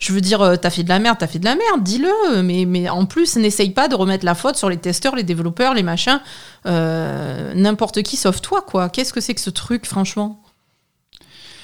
Je 0.05 0.13
veux 0.13 0.21
dire, 0.21 0.41
euh, 0.41 0.55
t'as 0.55 0.69
fait 0.69 0.83
de 0.83 0.89
la 0.89 0.99
merde, 0.99 1.17
t'as 1.19 1.25
fait 1.25 1.39
de 1.39 1.45
la 1.45 1.55
merde, 1.55 1.81
dis-le. 1.81 2.43
Mais, 2.43 2.87
en 2.89 3.05
plus, 3.05 3.37
n'essaye 3.37 3.71
pas 3.71 3.87
de 3.87 3.95
remettre 3.95 4.23
la 4.23 4.35
faute 4.35 4.55
sur 4.55 4.69
les 4.69 4.77
testeurs, 4.77 5.15
les 5.15 5.23
développeurs, 5.23 5.73
les 5.73 5.81
machins. 5.81 6.19
Euh, 6.67 7.53
N'importe 7.55 8.03
qui 8.03 8.15
sauf 8.15 8.39
toi, 8.39 8.61
quoi. 8.61 8.89
Qu'est-ce 8.89 9.13
que 9.13 9.19
c'est 9.21 9.33
que 9.33 9.41
ce 9.41 9.49
truc, 9.49 9.87
franchement? 9.87 10.43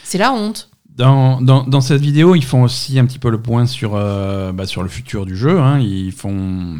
C'est 0.04 0.18
la 0.18 0.34
honte. 0.34 0.70
Dans, 0.89 1.39
dans, 1.39 1.64
dans 1.64 1.82
cette 1.82 2.02
vidéo, 2.02 2.34
ils 2.36 2.44
font 2.44 2.64
aussi 2.64 2.98
un 2.98 3.06
petit 3.06 3.20
peu 3.20 3.30
le 3.30 3.42
point 3.42 3.66
sur, 3.68 3.92
euh, 3.96 4.52
bah, 4.52 4.66
sur 4.66 4.82
le 4.82 4.89
futur 4.89 5.26
du 5.26 5.38
jeu. 5.38 5.60
hein. 5.60 5.80
Ils 5.80 6.12
font 6.12 6.80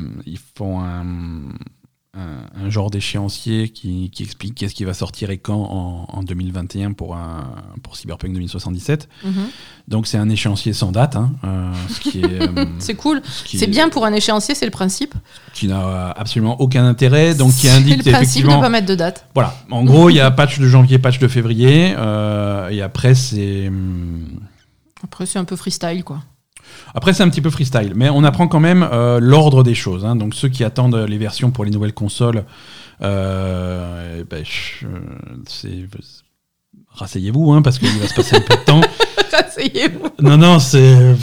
un, 0.82 1.06
un, 2.14 2.66
un 2.66 2.70
genre 2.70 2.92
d'échéancier 2.92 3.70
qui, 3.70 4.10
qui 4.10 4.24
explique 4.24 4.56
qu'est-ce 4.56 4.76
qui 4.76 4.84
va 4.84 4.94
sortir 4.94 5.30
et 5.30 5.38
quand 5.38 5.56
en, 5.62 6.06
en 6.10 6.24
2021 6.24 6.92
pour, 6.92 7.16
un, 7.16 7.56
pour 7.84 7.96
Cyberpunk 7.96 8.34
2077. 8.34 9.08
Mhm. 9.24 9.32
Donc 9.88 10.08
c'est 10.08 10.18
un 10.18 10.28
échéancier 10.30 10.74
sans 10.74 10.92
date, 10.92 11.16
hein, 11.16 11.32
euh, 11.46 11.72
euh, 12.18 12.66
C'est 12.80 12.96
cool. 12.96 13.22
ce 13.24 13.58
C'est 13.58 13.64
est- 13.64 13.68
bien 13.68 13.88
pour 13.88 14.04
un 14.06 14.12
échéancier, 14.12 14.56
c'est 14.56 14.66
le 14.66 14.72
principe. 14.72 15.16
qui 15.54 15.68
n'a 15.68 16.10
absolument 16.12 16.60
aucun 16.60 16.86
intérêt, 16.86 17.34
donc 17.34 17.52
qui 17.54 17.68
C'est 17.68 17.70
indique 17.70 18.04
le 18.06 18.12
principe 18.12 18.12
de 18.12 18.18
effectivement. 18.18 18.60
pas 18.60 18.70
mettre 18.70 18.88
de 18.88 18.96
date. 18.96 19.28
Voilà, 19.34 19.56
en 19.70 19.86
gros, 19.86 20.10
il 20.10 20.16
y 20.18 20.20
a 20.20 20.30
patch 20.32 20.60
de 20.60 20.68
janvier, 20.68 21.00
patch 21.00 21.18
de 21.20 21.30
février, 21.30 21.94
euh, 21.98 22.68
et 22.70 22.82
après 22.82 23.16
c'est. 23.16 23.70
hum, 23.70 24.26
Après, 25.04 25.26
c'est 25.26 25.40
un 25.40 25.46
peu 25.46 25.56
freestyle, 25.56 26.04
quoi. 26.04 26.22
Après, 26.94 27.14
c'est 27.14 27.24
un 27.24 27.30
petit 27.30 27.42
peu 27.42 27.50
freestyle, 27.50 27.94
mais 27.96 28.10
on 28.10 28.24
apprend 28.24 28.48
quand 28.48 28.60
même 28.60 28.88
euh, 28.92 29.20
l'ordre 29.22 29.64
des 29.64 29.76
choses. 29.76 30.06
hein. 30.06 30.16
Donc, 30.16 30.34
ceux 30.36 30.50
qui 30.50 30.64
attendent 30.64 30.96
les 30.96 31.18
versions 31.18 31.52
pour 31.52 31.64
les 31.66 31.72
nouvelles 31.72 31.94
consoles, 31.94 32.44
euh, 33.02 34.24
ben, 34.30 34.44
je- 34.46 34.86
c'est. 35.48 35.88
Rasseyez-vous, 36.94 37.52
hein, 37.54 37.62
parce 37.62 37.80
qu'il 37.80 37.88
va 38.00 38.08
se 38.08 38.14
passer 38.14 38.36
un 38.36 38.42
peu 38.42 38.56
de 38.56 38.64
temps. 38.66 38.82
Asseyez-vous. 39.34 40.10
Non, 40.22 40.36
non, 40.38 40.60
c'est. 40.60 41.16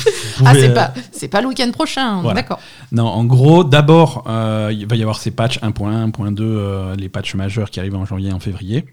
Ah, 0.44 0.54
c'est 0.54 0.72
pas, 0.72 0.94
c'est 1.12 1.28
pas 1.28 1.42
le 1.42 1.48
week-end 1.48 1.70
prochain. 1.72 2.22
Voilà. 2.22 2.40
D'accord. 2.40 2.58
Non, 2.90 3.04
en 3.06 3.24
gros, 3.24 3.64
d'abord, 3.64 4.24
euh, 4.28 4.70
il 4.72 4.86
va 4.86 4.96
y 4.96 5.02
avoir 5.02 5.18
ces 5.18 5.30
patchs 5.30 5.58
1.1, 5.60 6.10
1.2, 6.10 6.40
euh, 6.40 6.96
les 6.96 7.10
patchs 7.10 7.34
majeurs 7.34 7.70
qui 7.70 7.80
arrivent 7.80 7.96
en 7.96 8.06
janvier 8.06 8.30
et 8.30 8.32
en 8.32 8.40
février. 8.40 8.86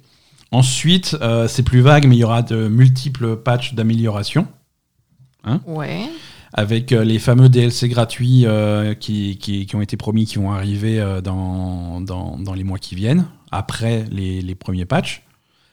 Ensuite, 0.51 1.15
euh, 1.21 1.47
c'est 1.47 1.63
plus 1.63 1.79
vague, 1.81 2.07
mais 2.07 2.15
il 2.17 2.19
y 2.19 2.23
aura 2.25 2.41
de 2.41 2.67
multiples 2.67 3.37
patchs 3.37 3.73
d'amélioration. 3.73 4.47
Ouais. 5.65 6.09
Avec 6.57 6.91
euh, 6.93 7.03
les 7.03 7.19
fameux 7.19 7.49
DLC 7.49 7.87
gratuits 7.89 8.45
euh, 8.45 8.93
qui, 8.95 9.37
qui, 9.37 9.65
qui 9.65 9.75
ont 9.75 9.81
été 9.81 9.97
promis, 9.97 10.25
qui 10.25 10.37
vont 10.37 10.51
arriver 10.51 10.99
euh, 10.99 11.21
dans, 11.21 11.99
dans, 12.01 12.37
dans 12.39 12.53
les 12.53 12.63
mois 12.63 12.79
qui 12.79 12.95
viennent, 12.95 13.25
après 13.51 14.05
les, 14.09 14.41
les 14.41 14.55
premiers 14.55 14.85
patchs. 14.85 15.21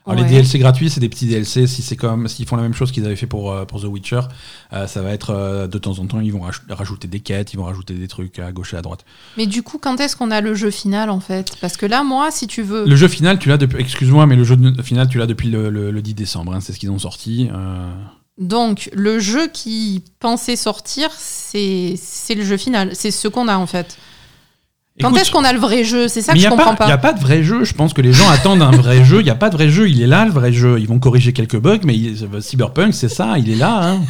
Alors, 0.05 0.18
Ouais. 0.18 0.22
Les 0.24 0.28
DLC 0.30 0.59
gratuits, 0.59 0.91
c'est 0.91 0.99
des 0.99 1.09
petits 1.09 1.26
DLC. 1.26 1.68
Si 1.68 1.80
c'est 1.80 1.95
comme 1.95 2.26
s'ils 2.26 2.45
font 2.45 2.57
la 2.57 2.62
même 2.64 2.74
chose 2.74 2.91
qu'ils 2.91 3.07
avaient 3.07 3.14
fait 3.14 3.28
pour, 3.28 3.55
pour 3.66 3.80
The 3.80 3.85
Witcher, 3.85 4.22
euh, 4.72 4.89
ça 4.89 5.01
va 5.01 5.11
être 5.12 5.30
euh, 5.30 5.68
de 5.68 5.78
temps 5.78 5.97
en 6.01 6.07
temps, 6.07 6.18
ils 6.18 6.33
vont 6.33 6.41
raj- 6.43 6.61
rajouter 6.68 7.07
des 7.07 7.20
quêtes, 7.20 7.53
ils 7.53 7.57
vont 7.57 7.62
rajouter 7.66 7.95
des 7.95 8.09
trucs 8.09 8.41
à 8.41 8.51
gauche 8.51 8.74
et 8.74 8.76
à 8.76 8.83
droite. 8.83 9.05
Mais 9.37 9.47
du 9.47 9.62
coup, 9.62 9.78
quand 9.78 10.01
est-ce 10.01 10.16
qu'on 10.16 10.33
a 10.33 10.41
le 10.41 10.57
jeu 10.57 10.72
final, 10.72 11.09
en 11.09 11.20
fait? 11.20 11.53
Parce 11.61 11.76
que 11.76 11.87
là, 11.87 12.03
moi, 12.03 12.33
si 12.33 12.49
tu 12.49 12.62
veux. 12.62 12.85
Le 12.85 12.97
jeu 12.97 13.07
final, 13.07 13.39
tu 13.39 13.49
l'as 13.49 13.59
depuis. 13.59 13.78
Excuse-moi, 13.80 14.26
mais 14.26 14.35
le 14.35 14.43
jeu 14.43 14.57
final, 14.83 15.07
tu 15.09 15.18
l'as 15.18 15.26
depuis 15.26 15.51
le, 15.51 15.70
le- 15.70 15.93
le 15.93 16.03
10 16.03 16.14
décembre. 16.14 16.53
hein, 16.53 16.59
c'est 16.61 16.72
ce 16.72 16.80
qu'ils 16.80 16.91
ont 16.91 16.99
sorti. 16.99 17.49
euh. 17.55 17.93
Donc, 18.39 18.89
le 18.95 19.18
jeu 19.18 19.49
qui 19.53 20.03
pensait 20.18 20.57
sortir, 20.57 21.11
c'est 21.16 21.97
le 22.35 22.45
jeu 22.45 22.57
final. 22.57 22.91
C'est 22.95 23.11
ce 23.11 23.28
qu'on 23.28 23.47
a, 23.49 23.57
en 23.57 23.66
fait. 23.66 23.97
Quand 25.01 25.14
est-ce 25.16 25.30
qu'on 25.30 25.45
a 25.45 25.53
le 25.53 25.59
vrai 25.59 25.85
jeu? 25.85 26.07
C'est 26.09 26.20
ça 26.22 26.33
que 26.33 26.39
il 26.39 26.43
je 26.43 26.49
n'y 26.49 26.53
a, 26.53 26.57
comprends 26.57 26.74
pas- 26.74 26.89
y 26.89 26.93
a 26.93 26.99
pas. 26.99 27.12
de 27.12 27.20
vrai 27.20 27.43
jeu. 27.43 27.64
Je 27.64 27.72
pense 27.74 27.93
que 27.95 28.03
les 28.03 28.12
gens 28.12 28.28
attendent 28.28 28.62
un 28.62 28.70
vrai 28.70 29.05
jeu. 29.05 29.20
Il 29.20 29.24
n'y 29.24 29.30
a 29.30 29.35
pas 29.35 29.49
de 29.49 29.55
vrai 29.57 29.68
jeu. 29.70 29.89
Il 29.89 30.01
est 30.03 30.07
là, 30.07 30.24
le 30.24 30.30
vrai 30.30 30.53
jeu. 30.53 30.78
Ils 30.80 30.87
vont 30.89 30.99
corriger 30.99 31.33
quelques 31.33 31.59
bugs, 31.59 31.80
mais 31.85 31.97
il- 31.97 32.28
Cyberpunk, 32.41 32.95
c'est 32.95 33.09
ça. 33.09 33.39
Il 33.39 33.51
est 33.51 33.55
là. 33.57 33.80
hein. 33.93 34.01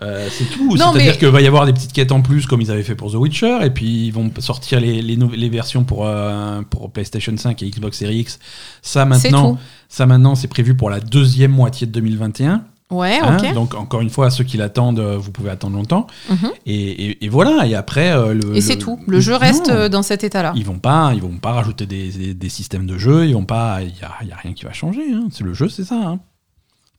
Euh, 0.00 0.28
c'est 0.32 0.44
tout. 0.46 0.76
C'est-à-dire 0.76 0.94
mais- 1.12 1.16
qu'il 1.18 1.28
va 1.28 1.40
y 1.40 1.46
avoir 1.46 1.66
des 1.66 1.72
petites 1.72 1.92
quêtes 1.92 2.10
en 2.12 2.22
plus, 2.22 2.46
comme 2.46 2.60
ils 2.60 2.70
avaient 2.70 2.82
fait 2.82 2.94
pour 2.96 3.10
The 3.12 3.16
Witcher, 3.16 3.58
et 3.62 3.70
puis 3.70 4.06
ils 4.06 4.10
vont 4.12 4.30
sortir 4.38 4.80
les, 4.80 5.00
les, 5.02 5.48
versions 5.48 5.84
pour, 5.84 6.06
euh, 6.06 6.62
pour 6.70 6.90
PlayStation 6.90 7.36
5 7.36 7.62
et 7.62 7.70
Xbox 7.70 7.98
Series 7.98 8.18
X. 8.20 8.38
Ça 8.80 9.04
maintenant, 9.04 9.58
ça 9.88 10.06
maintenant, 10.06 10.34
c'est 10.34 10.48
prévu 10.48 10.74
pour 10.76 10.90
la 10.90 10.98
deuxième 10.98 11.52
moitié 11.52 11.86
de 11.86 11.92
2021. 11.92 12.64
Ouais, 12.92 13.18
hein. 13.20 13.36
ok. 13.40 13.54
Donc 13.54 13.74
encore 13.74 14.00
une 14.02 14.10
fois, 14.10 14.30
ceux 14.30 14.44
qui 14.44 14.56
l'attendent, 14.56 15.00
euh, 15.00 15.16
vous 15.18 15.32
pouvez 15.32 15.50
attendre 15.50 15.76
longtemps. 15.76 16.06
Mhm. 16.30 16.50
Et, 16.66 16.74
et- 17.06 17.24
et 17.24 17.28
voilà. 17.28 17.66
Et 17.66 17.74
après, 17.74 18.12
euh, 18.12 18.34
le, 18.34 18.54
Et 18.56 18.60
c'est 18.60 18.76
tout. 18.76 19.00
Le 19.06 19.18
jeu 19.20 19.34
reste 19.34 19.68
Non. 19.68 19.74
euh, 19.74 19.88
dans 19.88 20.02
cet 20.02 20.22
état-là. 20.24 20.52
Ils 20.54 20.64
vont 20.64 20.78
pas, 20.78 21.12
ils 21.14 21.20
vont 21.22 21.38
pas 21.38 21.52
rajouter 21.52 21.86
des, 21.86 22.10
des- 22.10 22.34
des 22.34 22.48
systèmes 22.48 22.86
de 22.86 22.98
jeu. 22.98 23.26
Ils 23.26 23.34
vont 23.34 23.44
pas, 23.46 23.78
il 23.82 23.88
y 23.88 24.02
a, 24.04 24.12
il 24.22 24.28
y 24.28 24.32
a 24.32 24.36
rien 24.36 24.52
qui 24.52 24.64
va 24.64 24.72
changer. 24.72 25.02
hein. 25.12 25.28
C'est 25.32 25.44
le 25.44 25.54
jeu, 25.54 25.68
c'est 25.68 25.84
ça. 25.84 25.96
hein. 25.96 26.20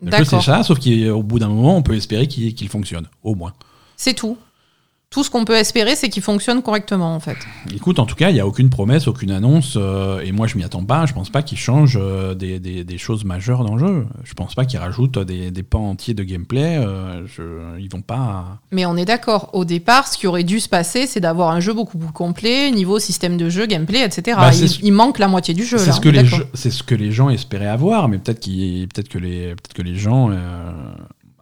Le 0.01 0.11
jeu, 0.17 0.25
c'est 0.25 0.41
ça. 0.41 0.63
Sauf 0.63 0.79
qu'au 0.79 1.23
bout 1.23 1.39
d'un 1.39 1.47
moment, 1.47 1.77
on 1.77 1.81
peut 1.81 1.95
espérer 1.95 2.27
qu'il 2.27 2.53
qu'il 2.55 2.67
fonctionne, 2.67 3.05
au 3.23 3.35
moins. 3.35 3.53
C'est 3.95 4.13
tout. 4.15 4.37
Tout 5.13 5.23
ce 5.23 5.29
qu'on 5.29 5.45
peut 5.45 5.53
espérer, 5.55 5.95
c'est 5.95 6.09
qu'il 6.09 6.23
fonctionne 6.23 6.63
correctement, 6.63 7.13
en 7.13 7.19
fait. 7.19 7.37
Écoute, 7.71 7.99
en 7.99 8.07
tout 8.07 8.15
cas, 8.15 8.31
il 8.31 8.35
y 8.35 8.39
a 8.39 8.47
aucune 8.47 8.71
promesse, 8.71 9.07
aucune 9.07 9.29
annonce, 9.29 9.75
euh, 9.77 10.19
et 10.21 10.31
moi 10.31 10.47
je 10.47 10.57
m'y 10.57 10.63
attends 10.63 10.83
pas. 10.83 11.05
Je 11.05 11.13
pense 11.13 11.29
pas 11.29 11.43
qu'ils 11.43 11.59
changent 11.59 11.99
euh, 12.01 12.33
des, 12.33 12.59
des- 12.59 12.83
des 12.83 12.97
choses 12.97 13.23
majeures 13.23 13.63
dans 13.63 13.75
le 13.75 13.85
jeu. 13.87 14.07
Je 14.23 14.33
pense 14.33 14.55
pas 14.55 14.65
qu'ils 14.65 14.79
rajoutent 14.79 15.19
des, 15.19 15.51
des 15.51 15.61
pans 15.61 15.87
entiers 15.91 16.15
de 16.15 16.23
gameplay. 16.23 16.77
euh, 16.77 17.27
je- 17.27 17.79
ils 17.79 17.89
vont 17.91 18.01
pas. 18.01 18.57
Mais 18.71 18.87
on 18.87 18.97
est 18.97 19.05
d'accord. 19.05 19.51
Au 19.53 19.65
départ, 19.65 20.07
ce 20.07 20.17
qui 20.17 20.25
aurait 20.25 20.43
dû 20.43 20.59
se 20.59 20.67
passer, 20.67 21.05
c'est 21.05 21.19
d'avoir 21.19 21.51
un 21.51 21.59
jeu 21.59 21.73
beaucoup 21.73 21.99
plus 21.99 22.11
complet, 22.11 22.71
niveau 22.71 22.97
système 22.97 23.37
de 23.37 23.49
jeu, 23.49 23.67
gameplay, 23.67 24.03
etc. 24.03 24.35
Bah, 24.39 24.49
il, 24.51 24.55
c'est 24.57 24.67
ce- 24.67 24.79
il 24.81 24.93
manque 24.93 25.19
la 25.19 25.27
moitié 25.27 25.53
du 25.53 25.63
jeu. 25.63 25.77
C'est 25.77 25.91
ce 25.91 26.01
que 26.01 26.09
les, 26.09 26.25
gens- 26.25 26.37
c'est 26.55 26.71
ce 26.71 26.81
que 26.81 26.95
les 26.95 27.11
gens 27.11 27.29
espéraient 27.29 27.67
avoir, 27.67 28.07
mais 28.09 28.17
peut-être 28.17 28.39
que 28.43 28.49
les, 28.49 28.87
peut-être 29.51 29.73
que 29.73 29.81
les 29.83 29.95
gens 29.95 30.31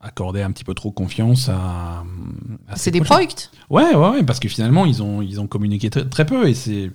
accordaient 0.04 0.42
un 0.44 0.52
petit 0.52 0.64
peu 0.64 0.74
trop 0.74 0.92
confiance 0.92 1.50
à. 1.50 2.04
à 2.68 2.76
ces 2.76 2.84
C'est 2.84 2.92
des 2.92 3.02
projets. 3.02 3.28
Ouais, 3.70 3.96
ouais, 3.96 4.10
ouais, 4.10 4.24
parce 4.24 4.40
que 4.40 4.48
finalement, 4.50 4.86
ils 4.86 5.02
ont, 5.04 5.22
ils 5.22 5.40
ont 5.40 5.48
communiqué 5.48 5.90
très, 5.90 6.06
très 6.08 6.26
peu. 6.26 6.48
Et 6.48 6.54
c'est. 6.54 6.92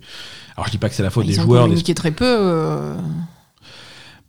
Alors, 0.55 0.65
je 0.67 0.71
dis 0.71 0.77
pas 0.77 0.89
que 0.89 0.95
c'est 0.95 1.03
la 1.03 1.09
faute 1.09 1.25
Ils 1.25 1.33
des 1.33 1.39
ont 1.39 1.43
joueurs. 1.43 1.63
des- 1.63 1.69
communiqué 1.69 1.93
très 1.95 2.11
peu. 2.11 2.25
euh, 2.25 2.95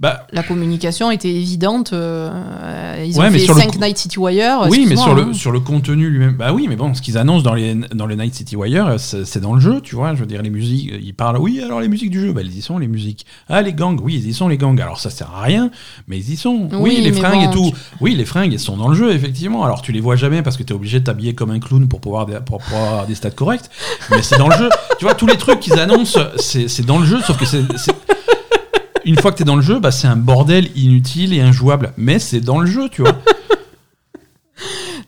Bah, 0.00 0.26
La 0.32 0.44
communication 0.44 1.10
était 1.10 1.28
évidente. 1.34 1.92
euh, 1.92 3.04
ils 3.04 3.14
Ouais, 3.18 3.26
ont 3.26 3.30
mais 3.32 3.38
fait 3.40 3.44
sur 3.46 3.54
le 3.54 3.60
5 3.62 3.72
coup- 3.72 3.78
Night 3.80 3.98
City 3.98 4.18
Wire. 4.18 4.66
oui, 4.70 4.86
mais 4.88 4.94
sur 4.94 5.12
le, 5.14 5.22
hein. 5.22 5.32
sur 5.32 5.50
le 5.50 5.58
contenu 5.58 6.08
lui-même. 6.08 6.36
Bah 6.36 6.52
oui, 6.52 6.66
mais 6.68 6.76
bon, 6.76 6.94
ce 6.94 7.02
qu'ils 7.02 7.18
annoncent 7.18 7.42
dans, 7.42 7.54
les, 7.54 7.74
dans 7.74 8.06
le 8.06 8.14
Night 8.14 8.32
City 8.34 8.54
Wire, 8.54 8.94
c'est 8.98 9.24
c'est 9.24 9.40
dans 9.40 9.54
le 9.54 9.60
jeu, 9.60 9.80
tu 9.80 9.96
vois. 9.96 10.14
Je 10.14 10.20
veux 10.20 10.26
dire, 10.26 10.40
les 10.42 10.50
musiques, 10.50 10.92
ils 11.02 11.14
parlent. 11.14 11.38
Oui, 11.38 11.60
alors 11.60 11.80
les 11.80 11.88
musiques 11.88 12.10
du 12.10 12.20
jeu, 12.20 12.32
bah, 12.32 12.42
ils 12.44 12.56
y 12.56 12.62
sont, 12.62 12.78
les 12.78 12.86
musiques. 12.86 13.26
Ah, 13.48 13.60
les 13.60 13.72
gangs, 13.72 13.98
oui, 14.00 14.14
ils 14.14 14.28
y 14.28 14.34
sont, 14.34 14.46
les 14.46 14.56
gangs. 14.56 14.80
Alors, 14.80 15.00
ça 15.00 15.10
sert 15.10 15.32
à 15.34 15.42
rien, 15.42 15.70
mais 16.06 16.16
ils 16.18 16.30
y 16.32 16.36
sont. 16.36 16.68
Oui, 16.72 16.78
Oui, 16.96 17.00
les 17.02 17.12
fringues 17.12 17.44
bon, 17.46 17.50
et 17.50 17.54
tout. 17.72 17.76
Oui, 18.00 18.14
les 18.14 18.24
fringues, 18.24 18.52
elles 18.52 18.60
sont 18.60 18.76
dans 18.76 18.88
le 18.88 18.94
jeu, 18.94 19.10
effectivement. 19.12 19.64
Alors, 19.64 19.82
tu 19.82 19.90
les 19.90 20.00
vois 20.00 20.14
jamais 20.16 20.42
parce 20.42 20.56
que 20.56 20.62
tu 20.62 20.72
es 20.72 20.76
obligé 20.76 21.00
de 21.00 21.04
t'habiller 21.04 21.34
comme 21.34 21.50
un 21.50 21.58
clown 21.58 21.88
pour 21.88 22.00
pouvoir, 22.00 22.26
pour 22.44 22.58
pouvoir 22.58 22.84
avoir 22.84 23.06
des 23.08 23.16
stats 23.16 23.30
corrects. 23.30 23.68
Mais 24.12 24.22
c'est 24.22 24.38
dans 24.38 24.48
le 24.48 24.56
jeu. 24.56 24.68
Tu 24.98 25.04
vois, 25.04 25.14
tous 25.14 25.26
les 25.28 25.36
trucs 25.36 25.60
qu'ils 25.60 25.78
annoncent, 25.78 26.18
c'est 26.38 26.66
c'est 26.66 26.84
dans 26.84 26.98
le 26.98 27.06
jeu, 27.06 27.20
sauf 27.24 27.36
que 27.38 27.44
c'est. 27.46 27.62
Une 29.08 29.18
fois 29.18 29.32
que 29.32 29.38
tu 29.38 29.42
es 29.42 29.46
dans 29.46 29.56
le 29.56 29.62
jeu, 29.62 29.80
bah, 29.80 29.90
c'est 29.90 30.06
un 30.06 30.16
bordel 30.16 30.68
inutile 30.76 31.32
et 31.32 31.40
injouable. 31.40 31.92
Mais 31.96 32.18
c'est 32.18 32.40
dans 32.40 32.58
le 32.60 32.66
jeu, 32.66 32.88
tu 32.90 33.00
vois. 33.02 33.12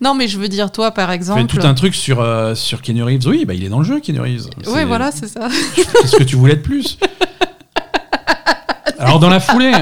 Non, 0.02 0.14
mais 0.14 0.28
je 0.28 0.38
veux 0.38 0.48
dire, 0.48 0.72
toi, 0.72 0.92
par 0.92 1.08
Tu 1.08 1.10
fais 1.10 1.16
exemple. 1.16 1.46
tout 1.46 1.60
un 1.66 1.74
truc 1.74 1.94
sur, 1.94 2.20
euh, 2.22 2.54
sur 2.54 2.80
Keanu 2.80 3.02
Reeves. 3.02 3.26
Oui, 3.26 3.44
bah, 3.44 3.52
il 3.52 3.62
est 3.64 3.68
dans 3.68 3.80
le 3.80 3.84
jeu, 3.84 4.00
Keanu 4.00 4.20
Reeves. 4.20 4.46
Ouais, 4.46 4.64
C'est- 4.64 4.84
voilà, 4.86 5.10
c'est 5.12 5.26
ça. 5.28 5.48
Qu'est-ce 5.76 6.16
que 6.16 6.22
tu 6.22 6.36
voulais 6.36 6.56
de 6.56 6.62
plus? 6.62 6.96
Alors, 8.98 9.18
dans 9.18 9.28
la 9.28 9.40
foulée, 9.40 9.72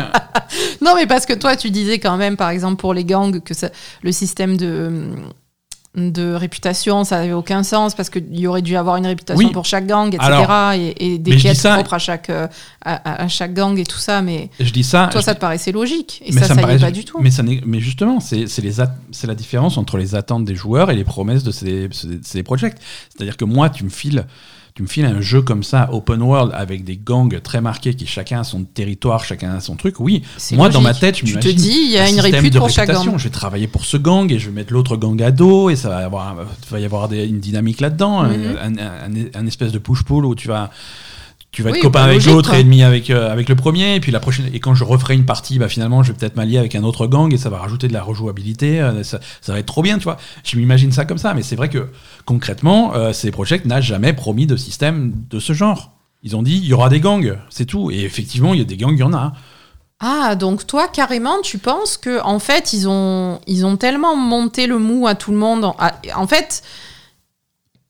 Non, 0.81 0.95
mais 0.97 1.07
parce 1.07 1.25
que 1.27 1.35
toi, 1.35 1.55
tu 1.55 1.71
disais 1.71 2.01
quand 2.01 2.17
même, 2.17 2.37
par 2.37 2.51
exemple, 2.51 2.77
pour 2.81 2.95
les 2.95 3.05
gangs, 3.05 3.41
que 3.41 3.55
ça- 3.55 3.71
le 4.03 4.11
système 4.11 4.57
de, 4.57 4.91
de 5.97 6.33
réputation, 6.35 7.03
ça 7.03 7.19
n'avait 7.19 7.33
aucun 7.33 7.63
sens 7.63 7.95
parce 7.95 8.11
qu'il 8.11 8.39
y 8.39 8.47
aurait 8.47 8.63
dû 8.63 8.77
avoir 8.77 8.97
une 8.97 9.07
réputation 9.07 9.47
Oui. 9.47 9.53
pour 9.53 9.65
chaque 9.65 9.87
gang, 9.87 10.09
etc. 10.15 10.21
Alors, 10.23 10.73
et, 10.73 10.95
et 10.99 11.19
des 11.19 11.37
quêtes 11.37 11.57
ça- 11.57 11.75
propres 11.75 11.95
à 11.95 11.99
chaque, 11.99 12.31
à, 12.85 13.29
chaque 13.29 13.55
gang 13.55 13.77
et 13.79 13.85
tout 13.87 13.99
ça. 13.99 14.23
Mais 14.23 14.51
je 14.61 14.71
dis 14.71 14.85
ça. 14.85 15.09
toi, 15.11 15.23
ça 15.23 15.35
te 15.35 15.41
paraissait 15.41 15.73
logique. 15.73 16.23
Et 16.25 16.33
mais 16.33 16.41
ça, 16.43 16.49
ça, 16.49 16.55
me 16.55 16.61
y 16.61 16.63
est 16.63 16.67
paraît- 16.67 16.79
pas 16.79 16.91
du 16.91 17.05
tout. 17.05 17.19
Mais, 17.21 17.31
ça 17.31 17.43
mais 17.43 17.81
justement, 17.81 18.21
c'est 18.21 18.47
la 19.27 19.35
différence 19.35 19.77
entre 19.79 19.97
les 19.97 20.15
attentes 20.15 20.45
des 20.45 20.55
joueurs 20.55 20.91
et 20.91 20.95
les 20.95 21.05
promesses 21.05 21.43
de 21.43 21.51
ces, 21.51 21.89
ces, 21.91 22.21
ces 22.23 22.43
projects. 22.43 22.77
C'est-à-dire 23.09 23.37
que 23.37 23.45
moi, 23.45 23.71
tu 23.71 23.83
me 23.85 23.91
files. 23.91 24.25
Tu 24.79 24.83
me 24.85 24.87
files 24.87 25.07
un 25.07 25.21
jeu 25.21 25.43
comme 25.43 25.65
ça, 25.65 25.89
open 25.93 26.23
world, 26.23 26.53
avec 26.55 26.85
des 26.85 26.97
gangs 26.97 27.41
très 27.43 27.61
marqués 27.61 27.95
qui 27.95 28.07
chacun 28.07 28.43
a 28.43 28.45
son 28.45 28.63
territoire, 28.63 29.25
chacun 29.25 29.51
a 29.57 29.59
son 29.61 29.75
truc, 29.75 29.99
oui. 29.99 30.23
Moi, 30.53 30.69
dans 30.69 30.81
ma 30.81 30.95
tête, 30.95 31.17
je 31.19 31.25
Tu 31.25 31.33
te 31.35 31.49
dis, 31.49 31.81
il 31.87 31.91
y 31.91 31.99
a 31.99 32.05
un 32.05 32.07
une 32.07 32.21
répute 32.21 32.57
pour 32.57 32.71
chaque 32.71 32.89
gang. 32.89 33.19
Je 33.19 33.25
vais 33.25 33.31
travailler 33.31 33.67
pour 33.67 33.85
ce 33.85 33.97
gang 33.97 34.31
et 34.31 34.39
je 34.39 34.51
vais 34.51 34.55
mettre 34.55 34.73
l'autre 34.73 34.97
gang 34.97 35.21
à 35.21 35.33
dos 35.33 35.69
et 35.69 35.75
ça 35.75 35.89
va 35.89 36.03
y 36.03 36.05
avoir, 36.05 36.37
va 36.71 36.79
y 36.79 36.85
avoir 36.85 37.09
des- 37.09 37.27
une 37.27 37.41
dynamique 37.41 37.81
là-dedans, 37.81 38.23
Mhm. 38.23 38.57
un, 38.63 38.79
un- 38.79 39.29
un 39.43 39.47
espèce 39.49 39.73
de 39.73 39.79
push-pull 39.81 40.25
où 40.25 40.37
tu 40.37 40.47
vas. 40.47 40.71
Tu 41.59 41.65
vas 41.65 41.71
être 41.71 41.75
Oui, 41.75 41.83
copain 41.83 42.05
bah, 42.05 42.11
avec 42.13 42.25
l'autre 42.25 42.55
et 42.55 42.61
ennemi 42.61 42.85
avec, 42.85 43.11
euh, 43.11 43.33
avec 43.33 43.49
le 43.49 43.57
premier, 43.57 43.97
et 43.97 43.99
puis 43.99 44.13
la 44.13 44.21
prochaine. 44.21 44.49
Et 44.53 44.61
quand 44.61 44.77
je 44.77 44.85
referai 44.85 45.15
une 45.15 45.25
partie, 45.25 45.59
bah, 45.59 45.69
finalement, 45.69 46.05
je 46.05 46.13
vais 46.13 46.17
peut-être 46.17 46.37
m'allier 46.37 46.57
avec 46.57 46.77
un 46.77 46.85
autre 46.85 47.09
gang 47.09 47.35
et 47.35 47.37
ça 47.37 47.51
va 47.51 47.59
rajouter 47.59 47.89
de 47.89 47.93
la 47.93 48.01
rejouabilité. 48.01 48.81
euh, 48.81 49.03
ça, 49.03 49.19
ça 49.41 49.55
va 49.55 49.59
être 49.59 49.67
trop 49.67 49.83
bien, 49.83 49.99
tu 49.99 50.05
vois. 50.05 50.19
Je 50.45 50.57
m'imagine 50.57 50.93
ça 50.93 51.05
comme 51.05 51.19
ça, 51.19 51.35
mais 51.35 51.43
c'est 51.43 51.57
vrai 51.57 51.69
que 51.69 51.89
concrètement, 52.27 52.95
euh, 52.95 53.13
ces 53.13 53.33
projets 53.33 53.61
n'a 53.65 53.81
jamais 53.81 54.13
promis 54.13 54.47
de 54.47 54.57
système 54.57 55.13
de 55.29 55.41
ce 55.41 55.53
genre. 55.53 55.91
Ils 56.23 56.37
ont 56.37 56.45
dit 56.45 56.59
il 56.59 56.65
y 56.65 56.75
aura 56.75 56.91
des 56.91 57.01
gangs, 57.01 57.37
c'est 57.51 57.67
tout. 57.67 57.91
Et 57.91 58.03
effectivement, 58.05 58.55
il 58.55 58.61
y 58.61 58.63
a 58.63 58.65
des 58.65 58.77
gangs, 58.77 58.95
il 58.95 59.01
y 59.01 59.03
en 59.03 59.13
a. 59.13 59.33
Ah, 59.99 60.37
donc 60.37 60.65
toi, 60.65 60.87
carrément, 60.87 61.41
tu 61.43 61.59
penses 61.59 61.97
que 61.97 62.23
en 62.23 62.39
fait, 62.39 62.73
ils 62.73 62.89
ont, 62.89 63.41
ils 63.49 63.67
ont 63.67 63.77
tellement 63.77 64.15
monté 64.15 64.69
le 64.69 64.79
mou 64.79 65.09
à 65.09 65.17
tout 65.17 65.33
le 65.33 65.39
monde. 65.39 65.73
En 66.15 66.27
fait, 66.29 66.63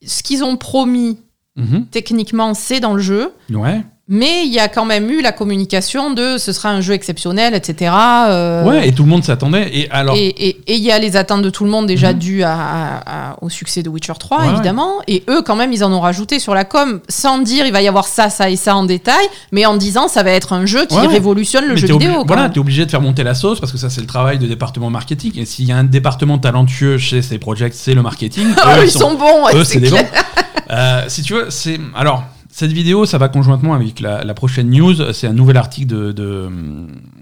ce 0.07 0.23
qu'ils 0.23 0.43
ont 0.43 0.57
promis, 0.57 1.19
Mhm. 1.59 1.87
techniquement, 1.91 2.55
c'est 2.55 2.81
dans 2.81 2.95
le 2.95 3.03
jeu. 3.03 3.33
Ouais. 3.53 3.83
Mais 4.11 4.47
il 4.47 4.51
y 4.55 4.59
a 4.59 4.69
quand 4.69 4.87
même 4.87 5.11
eu 5.11 5.21
la 5.21 5.33
communication 5.33 6.15
de 6.15 6.39
ce 6.39 6.51
sera 6.53 6.71
un 6.71 6.81
jeu 6.81 6.95
exceptionnel, 6.95 7.55
etc. 7.55 7.93
euh, 8.29 8.65
Ouais, 8.65 8.89
et 8.89 8.93
tout 8.93 9.03
le 9.03 9.11
monde 9.11 9.23
s'attendait. 9.23 9.69
Et 9.71 9.91
alors, 9.91 10.17
Et 10.17 10.57
il 10.67 10.83
y 10.83 10.91
a 10.91 10.99
les 10.99 11.15
attentes 11.19 11.43
de 11.43 11.51
tout 11.51 11.63
le 11.65 11.71
monde 11.71 11.87
déjà 11.87 12.15
Mhm. 12.15 12.19
dues 12.19 12.43
à- 12.43 12.55
à- 12.55 13.33
à- 13.33 13.37
au 13.43 13.51
succès 13.51 13.83
de 13.83 13.91
Witcher 13.91 14.15
3, 14.19 14.41
Ouais, 14.47 14.53
évidemment. 14.55 14.93
Et 15.09 15.25
eux, 15.29 15.43
quand 15.43 15.57
même, 15.57 15.75
ils 15.75 15.85
en 15.85 15.93
ont 15.93 16.01
rajouté 16.01 16.39
sur 16.39 16.55
la 16.55 16.65
com, 16.65 17.01
sans 17.11 17.37
dire 17.41 17.67
il 17.67 17.73
va 17.73 17.83
y 17.83 17.89
avoir 17.89 18.07
ça, 18.07 18.31
ça 18.31 18.49
et 18.49 18.57
ça 18.57 18.75
en 18.77 18.85
détail, 18.85 19.27
mais 19.53 19.67
en 19.67 19.77
disant 19.77 20.09
ça 20.09 20.23
va 20.23 20.31
être 20.31 20.55
un 20.55 20.65
jeu 20.65 20.87
qui 20.87 20.97
Ouais. 20.97 21.07
révolutionne 21.07 21.65
le 21.67 21.75
mais 21.75 21.77
jeu 21.81 21.89
vidéo. 21.89 22.25
voilà, 22.27 22.49
t'es 22.49 22.61
obligé 22.61 22.87
de 22.87 22.91
faire 22.91 23.03
monter 23.03 23.25
la 23.25 23.35
sauce 23.35 23.61
parce 23.61 23.73
que 23.73 23.79
ça, 23.79 23.91
c'est 23.91 24.01
le 24.01 24.07
travail 24.07 24.39
de 24.39 24.47
département 24.47 24.89
marketing. 24.89 25.33
Et 25.37 25.45
s'il 25.45 25.67
y 25.67 25.73
a 25.73 25.77
un 25.77 25.85
département 25.85 26.39
talentueux 26.39 26.97
chez 26.97 27.21
ces 27.21 27.37
projets, 27.37 27.69
c'est 27.75 27.93
le 27.93 28.01
marketing. 28.01 28.47
Ah, 28.65 28.79
Eux, 28.79 28.85
ils 28.85 28.91
sont 28.91 29.17
bons, 29.17 29.45
ouais, 29.45 29.55
eux, 29.55 29.65
c'est 29.65 29.75
c'est 29.75 29.81
des 29.81 29.91
bons. 29.91 29.99
Euh, 30.71 31.05
si 31.09 31.23
tu 31.23 31.35
veux, 31.35 31.51
c'est. 31.51 31.79
Alors, 31.95 32.25
cette 32.51 32.73
vidéo, 32.73 33.07
ça 33.07 33.19
va 33.19 33.29
conjointement 33.29 33.75
avec 33.75 34.01
la, 34.01 34.25
la 34.25 34.35
prochaine 34.35 34.71
news. 34.71 35.13
C'est 35.13 35.27
un 35.27 35.33
nouvel 35.33 35.57
article 35.57 35.87
de, 35.87 36.13
de, 36.13 36.49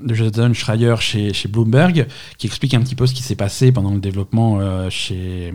de 0.03 0.15
Jonathan 0.15 0.53
Schreier 0.55 0.95
chez, 1.01 1.33
chez 1.33 1.49
Bloomberg 1.49 2.07
qui 2.39 2.47
explique 2.47 2.75
un 2.75 2.81
petit 2.81 2.95
peu 2.95 3.07
ce 3.07 3.15
qui 3.15 3.23
s'est 3.23 3.37
passé 3.37 3.71
pendant 3.73 3.93
le 3.93 4.01
développement 4.01 4.59
euh, 4.61 4.89
chez, 4.89 5.53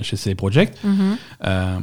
chez 0.00 0.16
ces. 0.16 0.34
Mhm. 0.34 1.16
Euh, 1.44 1.78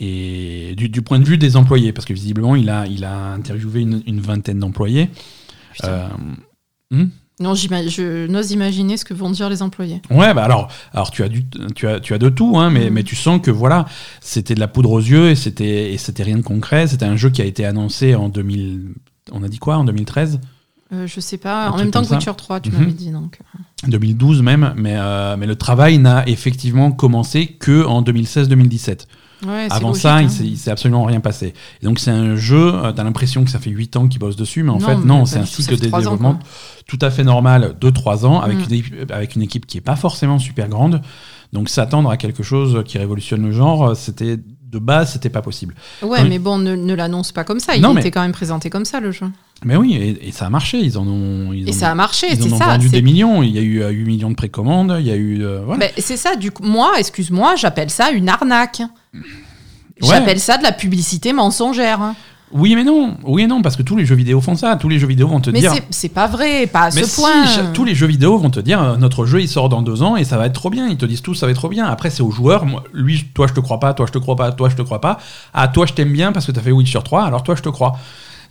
et 0.00 0.74
du, 0.76 0.88
du 0.88 1.02
point 1.02 1.18
de 1.18 1.24
vue 1.24 1.38
des 1.38 1.56
employés, 1.56 1.92
parce 1.92 2.06
que 2.06 2.14
visiblement, 2.14 2.56
il 2.56 2.70
a, 2.70 2.86
il 2.86 3.04
a 3.04 3.32
interviewé 3.32 3.82
une, 3.82 4.02
une 4.06 4.20
vingtaine 4.20 4.58
d'employés. 4.58 5.10
Euh, 5.84 6.08
hmm? 6.90 7.06
Non, 7.40 7.54
je 7.54 8.26
n'ose 8.26 8.50
imaginer 8.52 8.96
ce 8.98 9.04
que 9.04 9.14
vont 9.14 9.30
dire 9.30 9.48
les 9.48 9.62
employés. 9.62 10.02
Ouais, 10.10 10.34
bah 10.34 10.44
alors, 10.44 10.68
alors 10.92 11.10
tu 11.10 11.22
as 11.22 11.28
du, 11.28 11.44
tu 11.74 11.88
as, 11.88 11.98
tu 11.98 12.12
as 12.12 12.18
de 12.18 12.28
tout, 12.28 12.58
hein, 12.58 12.68
mais, 12.70 12.86
Mhm. 12.86 12.92
mais 12.94 13.02
tu 13.02 13.16
sens 13.16 13.40
que 13.40 13.50
voilà, 13.50 13.86
c'était 14.20 14.54
de 14.54 14.60
la 14.60 14.68
poudre 14.68 14.90
aux 14.92 15.00
yeux 15.00 15.30
et 15.30 15.34
c'était, 15.34 15.92
et 15.92 15.96
c'était 15.98 16.22
rien 16.22 16.36
de 16.36 16.42
concret. 16.42 16.86
C'était 16.86 17.06
un 17.06 17.16
jeu 17.16 17.30
qui 17.30 17.40
a 17.40 17.46
été 17.46 17.64
annoncé 17.64 18.14
en 18.14 18.28
2000, 18.28 18.92
on 19.32 19.42
a 19.42 19.48
dit 19.48 19.58
quoi, 19.58 19.76
en 19.78 19.84
2013, 19.84 20.38
Euh, 20.92 21.06
je 21.06 21.20
sais 21.20 21.38
pas, 21.38 21.68
Un 21.68 21.70
en 21.70 21.76
même 21.78 21.90
temps 21.92 22.04
que. 22.04 22.12
Witcher 22.12 22.32
3, 22.36 22.58
tu 22.60 22.70
Mhm. 22.70 22.78
m'avais 22.80 22.92
dit 22.92 23.10
donc. 23.12 23.38
2012 23.86 24.42
même, 24.42 24.74
mais, 24.76 24.96
euh, 24.96 25.36
mais 25.38 25.46
le 25.46 25.54
travail 25.54 25.98
n'a 25.98 26.28
effectivement 26.28 26.90
commencé 26.90 27.46
que 27.46 27.84
en 27.86 28.02
2016-2017. 28.02 29.06
Ouais, 29.46 29.68
Avant 29.70 29.88
logique, 29.88 30.02
ça, 30.02 30.16
hein. 30.16 30.22
il 30.40 30.56
s'est- 30.58 30.70
absolument 30.70 31.04
rien 31.04 31.20
passé. 31.20 31.54
Et 31.82 31.84
donc 31.86 31.98
c'est 31.98 32.10
un 32.10 32.36
jeu, 32.36 32.74
euh, 32.74 32.92
t'as 32.92 33.04
l'impression 33.04 33.42
que 33.44 33.50
ça 33.50 33.58
fait 33.58 33.70
8 33.70 33.96
ans 33.96 34.06
qu'ils 34.08 34.18
bossent 34.20 34.36
dessus, 34.36 34.62
mais 34.62 34.70
en 34.70 34.78
Non, 34.78 34.86
fait 34.86 34.96
non, 34.96 35.24
c'est 35.24 35.38
un 35.38 35.46
cycle 35.46 35.78
de 35.78 35.88
ans, 35.94 35.98
développement 35.98 36.38
tout 36.86 36.98
à 37.00 37.10
fait 37.10 37.24
normal 37.24 37.76
de 37.80 37.90
3 37.90 38.26
ans, 38.26 38.40
avec, 38.40 38.58
Mm. 38.58 38.62
une, 38.68 38.72
équipe- 38.74 39.10
avec 39.12 39.36
une 39.36 39.42
équipe 39.42 39.66
qui 39.66 39.78
est 39.78 39.82
pas 39.82 39.96
forcément 39.96 40.38
super 40.38 40.68
grande. 40.68 41.00
Donc 41.52 41.68
s'attendre 41.68 42.10
à 42.10 42.16
quelque 42.16 42.42
chose 42.42 42.82
qui 42.84 42.98
révolutionne 42.98 43.42
le 43.42 43.52
genre, 43.52 43.96
c'était 43.96 44.38
de 44.70 44.78
base, 44.78 45.12
c'était 45.12 45.28
pas 45.30 45.42
possible. 45.42 45.74
Ouais, 46.02 46.18
Quand- 46.18 46.28
mais 46.28 46.38
bon, 46.38 46.58
ne, 46.58 46.76
ne 46.76 46.94
l'annonce 46.94 47.32
pas 47.32 47.42
comme 47.44 47.58
ça. 47.60 47.74
Il 47.74 47.82
Non, 47.82 47.92
mais- 47.92 48.00
était 48.00 48.10
quand 48.10 48.22
même 48.22 48.32
présenté 48.32 48.70
comme 48.70 48.84
ça, 48.84 49.00
le 49.00 49.10
jeu. 49.10 49.26
Mais 49.64 49.76
oui, 49.76 49.94
et, 49.94 50.28
et 50.28 50.32
ça 50.32 50.46
a 50.46 50.50
marché, 50.50 50.78
ils 50.78 50.96
en 50.96 51.06
ont... 51.06 51.52
Ils 51.52 51.68
Et 51.68 51.72
ça 51.72 51.90
a 51.90 51.94
marché, 51.94 52.28
ils 52.32 52.42
en 52.44 52.54
ont 52.54 52.58
ça. 52.58 52.64
vendu 52.66 52.88
des 52.88 53.02
millions, 53.02 53.42
il 53.42 53.50
y 53.50 53.58
a 53.58 53.62
eu 53.62 53.82
euh, 53.82 53.90
8 53.90 54.04
millions 54.04 54.30
de 54.30 54.34
précommandes, 54.36 54.96
il 55.00 55.06
y 55.06 55.10
a 55.10 55.16
eu... 55.16 55.42
euh, 55.42 55.62
voilà. 55.64 55.80
Ben, 55.86 55.90
c'est 55.98 56.16
ça, 56.16 56.36
du 56.36 56.50
coup, 56.50 56.62
moi, 56.62 56.92
excuse-moi, 56.98 57.56
j'appelle 57.56 57.90
ça 57.90 58.10
une 58.10 58.28
arnaque. 58.28 58.80
Ouais. 59.12 59.20
J'appelle 60.08 60.40
ça 60.40 60.56
de 60.56 60.62
la 60.62 60.72
publicité 60.72 61.32
mensongère. 61.32 62.14
Oui 62.52 62.74
mais 62.74 62.82
non, 62.82 63.16
oui 63.24 63.42
et 63.42 63.46
non, 63.46 63.62
parce 63.62 63.76
que 63.76 63.82
tous 63.82 63.94
les 63.96 64.04
jeux 64.04 64.16
vidéo 64.16 64.40
font 64.40 64.56
ça, 64.56 64.74
tous 64.76 64.88
les 64.88 64.98
jeux 64.98 65.06
vidéo 65.06 65.28
vont 65.28 65.40
te 65.40 65.50
Mais 65.50 65.60
dire... 65.60 65.72
c'est- 65.72 65.84
c'est 65.90 66.08
pas 66.08 66.26
vrai, 66.26 66.66
pas 66.66 66.82
à 66.82 66.90
Mais 66.90 67.02
ce 67.02 67.08
si, 67.08 67.20
point. 67.20 67.44
tous 67.72 67.84
les 67.84 67.94
jeux 67.94 68.08
vidéo 68.08 68.38
vont 68.38 68.50
te 68.50 68.58
dire 68.58 68.82
euh, 68.82 68.96
notre 68.96 69.24
jeu 69.24 69.40
il 69.40 69.48
sort 69.48 69.68
dans 69.68 69.82
deux 69.82 70.02
ans 70.02 70.16
et 70.16 70.24
ça 70.24 70.36
va 70.36 70.46
être 70.46 70.52
trop 70.54 70.68
bien. 70.70 70.88
Ils 70.88 70.96
te 70.96 71.06
disent 71.06 71.22
tous 71.22 71.34
ça 71.34 71.46
va 71.46 71.52
être 71.52 71.58
trop 71.58 71.68
bien. 71.68 71.86
Après 71.86 72.10
c'est 72.10 72.22
aux 72.22 72.32
joueurs. 72.32 72.66
Moi, 72.66 72.82
lui, 72.92 73.24
toi 73.34 73.46
je 73.46 73.52
te 73.52 73.60
crois 73.60 73.78
pas, 73.78 73.94
toi 73.94 74.06
je 74.06 74.12
te 74.12 74.18
crois 74.18 74.34
pas, 74.36 74.50
toi 74.50 74.68
je 74.68 74.74
te 74.74 74.82
crois 74.82 75.00
pas. 75.00 75.18
Ah 75.54 75.68
toi 75.68 75.86
je 75.86 75.92
t'aime 75.92 76.12
bien 76.12 76.32
parce 76.32 76.46
que 76.46 76.52
t'as 76.52 76.60
fait 76.60 76.72
Witcher 76.72 76.98
3, 77.04 77.22
alors 77.24 77.42
toi 77.44 77.54
je 77.54 77.62
te 77.62 77.68
crois. 77.68 77.96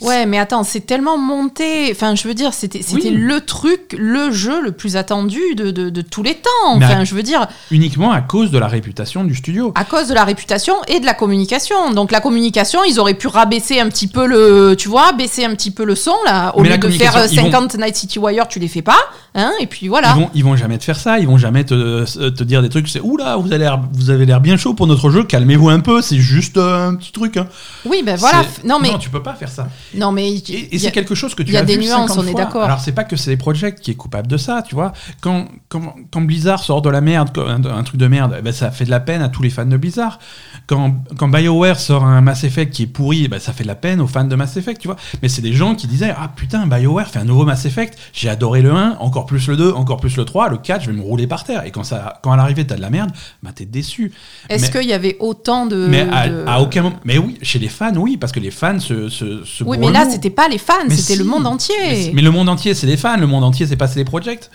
Ouais, 0.02 0.26
mais 0.26 0.38
attends, 0.40 0.64
c'est 0.64 0.82
tellement 0.82 1.18
monté. 1.18 1.90
Enfin, 1.92 2.16
je 2.16 2.28
veux 2.28 2.34
dire, 2.34 2.54
c'était 2.54 2.80
Oui. 2.94 3.10
le 3.10 3.42
truc, 3.42 3.96
le 3.98 4.32
jeu 4.32 4.62
le 4.62 4.72
plus 4.72 4.96
attendu 4.96 5.40
de, 5.56 5.72
de, 5.72 5.90
de 5.90 6.02
tous 6.02 6.24
les 6.24 6.36
temps. 6.36 6.50
Enfin, 6.68 7.00
à- 7.02 7.04
je 7.04 7.14
veux 7.16 7.24
dire, 7.24 7.48
Uniquement 7.72 8.12
à 8.12 8.22
cause 8.22 8.50
de 8.52 8.58
la 8.58 8.68
réputation 8.68 9.24
du 9.24 9.36
studio. 9.36 9.74
à 9.76 9.84
cause 9.84 10.08
de 10.08 10.14
la 10.14 10.24
réputation 10.24 10.76
et 10.88 11.00
de 11.00 11.06
la 11.06 11.14
communication. 11.14 11.92
Donc, 11.92 12.12
la 12.12 12.22
communication, 12.22 12.80
ils 12.86 13.00
auraient 13.00 13.14
pu 13.14 13.28
rabaisser 13.28 13.80
un 13.80 13.90
petit 13.90 14.08
peu 14.08 14.26
le. 14.26 14.76
Tu 14.78 14.88
vois, 14.88 15.12
baisser 15.12 15.44
un 15.46 15.54
petit 15.54 15.72
peu 15.72 15.84
le 15.84 15.96
son, 15.96 16.16
là. 16.26 16.54
Au 16.56 16.62
Mais 16.62 16.70
lieu 16.70 16.78
de 16.78 16.90
faire 16.90 17.16
euh, 17.18 17.28
communication, 17.28 17.48
ils 17.48 17.52
50 17.52 17.76
Night 17.80 17.96
City 17.96 18.20
Wire, 18.20 18.48
tu 18.48 18.60
les 18.60 18.68
fais 18.70 18.82
pas. 18.82 19.00
Hein, 19.36 19.52
et 19.60 19.68
puis 19.68 19.88
voilà. 19.90 20.14
Ils 20.16 20.22
vont, 20.22 20.30
ils 20.34 20.44
vont 20.44 20.56
jamais 20.56 20.78
te 20.78 20.84
faire 20.86 21.00
ça. 21.00 21.20
Ils 21.20 21.28
vont 21.28 21.38
jamais 21.38 21.64
te, 21.66 22.06
te 22.30 22.44
dire 22.44 22.62
des 22.62 22.70
trucs. 22.70 22.88
C'est 22.88 23.02
oula, 23.02 23.36
vous 23.36 23.48
avez 23.48 23.58
l'air, 23.60 23.80
vous 23.94 24.10
avez 24.10 24.26
l'air 24.26 24.40
bien 24.42 24.56
chaud 24.58 24.74
pour 24.74 24.88
notre 24.88 25.10
jeu. 25.10 25.24
Calmez-vous 25.24 25.70
un 25.70 25.82
peu. 25.82 26.02
C'est 26.02 26.18
juste 26.18 26.58
euh, 26.58 26.88
un 26.90 26.96
petit 26.96 27.12
truc. 27.12 27.36
hein. 27.38 27.48
Oui, 27.86 28.02
ben 28.06 28.16
voilà. 28.16 28.44
Non, 28.64 28.80
mais. 28.82 28.92
non, 28.92 28.98
tu 28.98 29.10
peux 29.10 29.22
pas 29.22 29.34
faire 29.34 29.50
ça. 29.50 29.68
Non, 29.96 30.12
mais. 30.12 30.30
Et, 30.30 30.36
et 30.38 30.70
il 30.72 30.74
y 30.74 30.76
a- 30.78 30.90
c'est 30.90 30.92
quelque 30.92 31.16
chose 31.16 31.36
que 31.36 31.44
tu 31.44 31.52
y 31.54 31.58
a 31.58 31.62
as 31.62 31.64
des 31.64 31.76
vu 31.78 31.86
nuances, 31.86 32.10
50 32.12 32.18
on 32.18 32.28
est 32.28 32.32
fois. 32.32 32.42
d'accord. 32.46 32.64
Alors 32.64 32.80
c'est 32.80 32.92
pas 32.92 33.04
que 33.04 33.16
c'est 33.16 33.30
les 33.32 33.38
projets 33.38 33.74
qui 33.76 33.92
est 33.92 33.96
coupable 33.96 34.28
de 34.28 34.38
ça, 34.38 34.64
tu 34.68 34.76
vois. 34.76 34.94
Quand, 35.22 35.48
quand, 35.68 35.96
quand 36.12 36.22
Blizzard 36.22 36.64
sort 36.64 36.82
de 36.82 36.90
la 36.90 37.02
merde, 37.02 37.30
un, 37.38 37.64
un 37.66 37.84
truc 37.84 37.98
de 38.00 38.08
merde, 38.08 38.40
ben, 38.44 38.54
ça 38.54 38.72
fait 38.72 38.86
de 38.86 38.90
la 38.92 39.00
peine 39.00 39.22
à 39.22 39.30
tous 39.30 39.42
les 39.44 39.50
fans 39.50 39.66
de 39.66 39.78
Blizzard. 39.78 40.20
Quand, 40.68 40.96
quand 41.18 41.28
BioWare 41.28 41.80
sort 41.80 42.04
un 42.06 42.22
Mass 42.22 42.44
Effect 42.44 42.74
qui 42.74 42.84
est 42.84 42.88
pourri, 42.88 43.28
ben, 43.28 43.40
ça 43.40 43.54
fait 43.54 43.64
de 43.64 43.68
la 43.68 43.76
peine 43.76 44.02
aux 44.02 44.08
fans 44.08 44.24
de 44.24 44.36
Mass 44.36 44.56
Effect, 44.58 44.80
tu 44.82 44.88
vois. 44.88 44.98
Mais 45.22 45.30
c'est 45.30 45.42
des 45.42 45.54
gens 45.54 45.76
qui 45.76 45.88
disaient 45.88 46.14
ah 46.18 46.30
putain 46.36 46.68
BioWare 46.68 47.08
fait 47.08 47.20
un 47.20 47.24
nouveau 47.26 47.46
Mass 47.46 47.66
Effect, 47.66 47.98
j'ai 48.14 48.30
adoré 48.30 48.62
le 48.62 48.72
1, 48.74 48.98
encore 49.00 49.26
plus 49.26 49.48
le 49.48 49.58
2, 49.58 49.72
encore 49.74 49.98
plus 50.00 50.16
le 50.18 50.26
3, 50.26 50.50
le 50.50 50.58
4, 50.58 50.84
je 50.84 50.92
vais 50.92 50.98
me 50.98 51.02
rouler 51.02 51.28
par 51.28 51.44
terre. 51.44 51.66
Et 51.66 51.72
quand 51.72 51.84
ça, 51.84 52.20
quand 52.22 52.32
à 52.32 52.38
l'arrivée 52.38 52.66
t'as 52.68 52.76
de 52.76 52.82
la 52.82 52.90
merde, 52.90 53.12
bah 53.44 53.52
t'es 53.56 53.66
déçu. 53.66 54.12
Est-ce 54.50 54.70
qu'il 54.72 54.88
y 54.88 54.94
avait 54.94 55.18
autant 55.20 55.66
de. 55.66 55.88
Mais 55.88 56.06
à, 56.12 56.28
de- 56.30 56.44
à 56.48 56.62
aucun 56.62 56.84
moment. 56.84 57.00
Mais 57.06 57.18
oui, 57.18 57.38
chez 57.42 57.60
les 57.60 57.68
fans, 57.70 57.94
oui, 57.96 58.18
parce 58.18 58.32
que 58.32 58.40
les 58.40 58.52
fans 58.52 58.80
se, 58.80 59.10
se, 59.10 59.44
se 59.44 59.64
Oui, 59.64 59.78
bourrent 59.78 59.79
mais 59.80 59.92
là, 59.92 60.08
c'était 60.10 60.30
pas 60.30 60.48
les 60.48 60.58
fans, 60.58 60.74
c'était 60.90 61.16
le 61.16 61.24
monde 61.24 61.44
Mais, 61.44 61.50
entier. 61.50 62.12
mais 62.14 62.22
le 62.22 62.32
monde 62.32 62.50
entier, 62.50 62.74
c'est 62.74 62.88
les 62.88 62.98
fans. 62.98 63.18
Le 63.18 63.28
monde 63.28 63.44
entier, 63.44 63.66
c'est 63.68 63.76
pas 63.78 63.88
les 63.96 64.06
projects. 64.06 64.50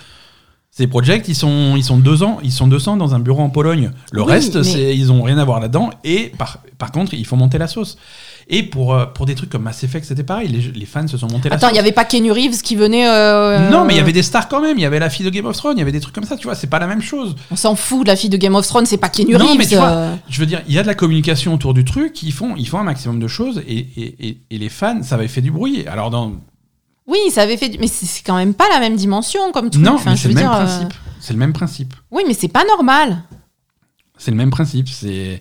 Ces 0.70 0.86
projects, 0.88 1.28
ils 1.28 1.36
sont, 1.36 1.74
ils 1.76 1.84
sont 1.84 1.98
deux 1.98 2.24
ans, 2.24 2.38
ils 2.42 2.50
sont 2.50 2.66
200 2.66 2.96
dans 2.96 3.14
un 3.14 3.20
bureau 3.20 3.42
en 3.42 3.48
Pologne. 3.50 3.92
Le 4.10 4.22
Oui, 4.22 4.28
reste, 4.32 4.56
mais- 4.56 4.64
c'est, 4.64 4.96
ils 4.96 5.12
ont 5.12 5.22
rien 5.22 5.38
à 5.38 5.44
voir 5.44 5.60
là-dedans. 5.60 5.90
Et 6.02 6.32
par, 6.36 6.58
par 6.78 6.90
contre, 6.90 7.14
il 7.14 7.24
faut 7.24 7.36
monter 7.36 7.58
la 7.58 7.68
sauce. 7.68 7.96
Et 8.48 8.62
pour, 8.62 8.94
euh, 8.94 9.06
pour 9.06 9.24
des 9.26 9.34
trucs 9.34 9.48
comme 9.48 9.62
Mass 9.62 9.82
Effect, 9.84 10.04
c'était 10.06 10.22
pareil. 10.22 10.48
Les, 10.48 10.60
les 10.78 10.84
fans 10.86 11.08
se 11.08 11.16
sont 11.16 11.28
montés 11.30 11.48
la 11.48 11.54
Attends, 11.56 11.68
il 11.70 11.72
n'y 11.72 11.78
avait 11.78 11.92
pas 11.92 12.04
Kenny 12.04 12.30
Reeves 12.30 12.60
qui 12.62 12.76
venait. 12.76 13.08
euh, 13.08 13.70
Non, 13.70 13.84
mais 13.86 13.94
il 13.94 13.96
y 13.96 14.00
avait 14.00 14.12
des 14.12 14.22
stars 14.22 14.48
quand 14.48 14.60
même. 14.60 14.76
Il 14.78 14.82
y 14.82 14.84
avait 14.84 14.98
la 14.98 15.08
fille 15.08 15.24
de 15.24 15.30
Game 15.30 15.46
of 15.46 15.56
Thrones. 15.56 15.76
Il 15.76 15.80
y 15.80 15.82
avait 15.82 15.92
des 15.92 16.00
trucs 16.00 16.14
comme 16.14 16.24
ça. 16.24 16.36
Tu 16.36 16.44
vois, 16.44 16.54
c'est 16.54 16.66
pas 16.66 16.78
la 16.78 16.86
même 16.86 17.00
chose. 17.02 17.34
On 17.50 17.56
s'en 17.56 17.74
fout 17.74 18.02
de 18.02 18.08
la 18.08 18.16
fille 18.16 18.28
de 18.30 18.36
Game 18.36 18.54
of 18.54 18.66
Thrones, 18.66 18.84
c'est 18.86 18.98
pas 18.98 19.08
Kenny 19.08 19.32
Non, 19.32 19.38
Reeves. 19.46 19.58
mais 19.58 19.66
tu 19.66 19.76
vois, 19.76 19.88
euh. 19.90 20.14
Je 20.28 20.40
veux 20.40 20.46
dire, 20.46 20.60
il 20.68 20.74
y 20.74 20.78
a 20.78 20.82
de 20.82 20.86
la 20.86 20.94
communication 20.94 21.54
autour 21.54 21.72
du 21.74 21.84
truc. 21.84 22.22
Ils 22.22 22.32
font, 22.32 22.54
ils 22.56 22.68
font 22.68 22.78
un 22.78 22.84
maximum 22.84 23.18
de 23.18 23.28
choses. 23.28 23.62
Et, 23.66 23.78
et, 23.78 24.28
et, 24.28 24.38
et 24.50 24.58
les 24.58 24.68
fans, 24.68 25.02
ça 25.02 25.14
avait 25.14 25.28
fait 25.28 25.40
du 25.40 25.50
bruit. 25.50 25.86
Alors, 25.86 26.10
dans, 26.10 26.32
Oui, 27.06 27.18
ça 27.30 27.42
avait 27.42 27.56
fait. 27.56 27.70
du- 27.70 27.78
Mais 27.78 27.86
c'est 27.86 28.22
quand 28.22 28.36
même 28.36 28.52
pas 28.52 28.66
la 28.70 28.78
même 28.80 28.96
dimension 28.96 29.52
comme 29.52 29.70
truc. 29.70 29.82
non, 29.82 29.94
Enfin, 29.94 30.16
c'est 30.16 30.28
le 30.28 30.34
veux 30.34 30.40
même 30.40 30.50
dire, 30.50 30.60
euh, 30.60 30.88
le 31.30 31.36
même 31.38 31.52
principe. 31.54 31.94
Oui, 32.10 32.24
mais 32.28 32.34
c'est 32.34 32.48
pas 32.48 32.64
normal. 32.66 33.22
C'est 34.18 34.30
le 34.30 34.36
même 34.36 34.50
principe. 34.50 34.88
C'est 34.90 35.40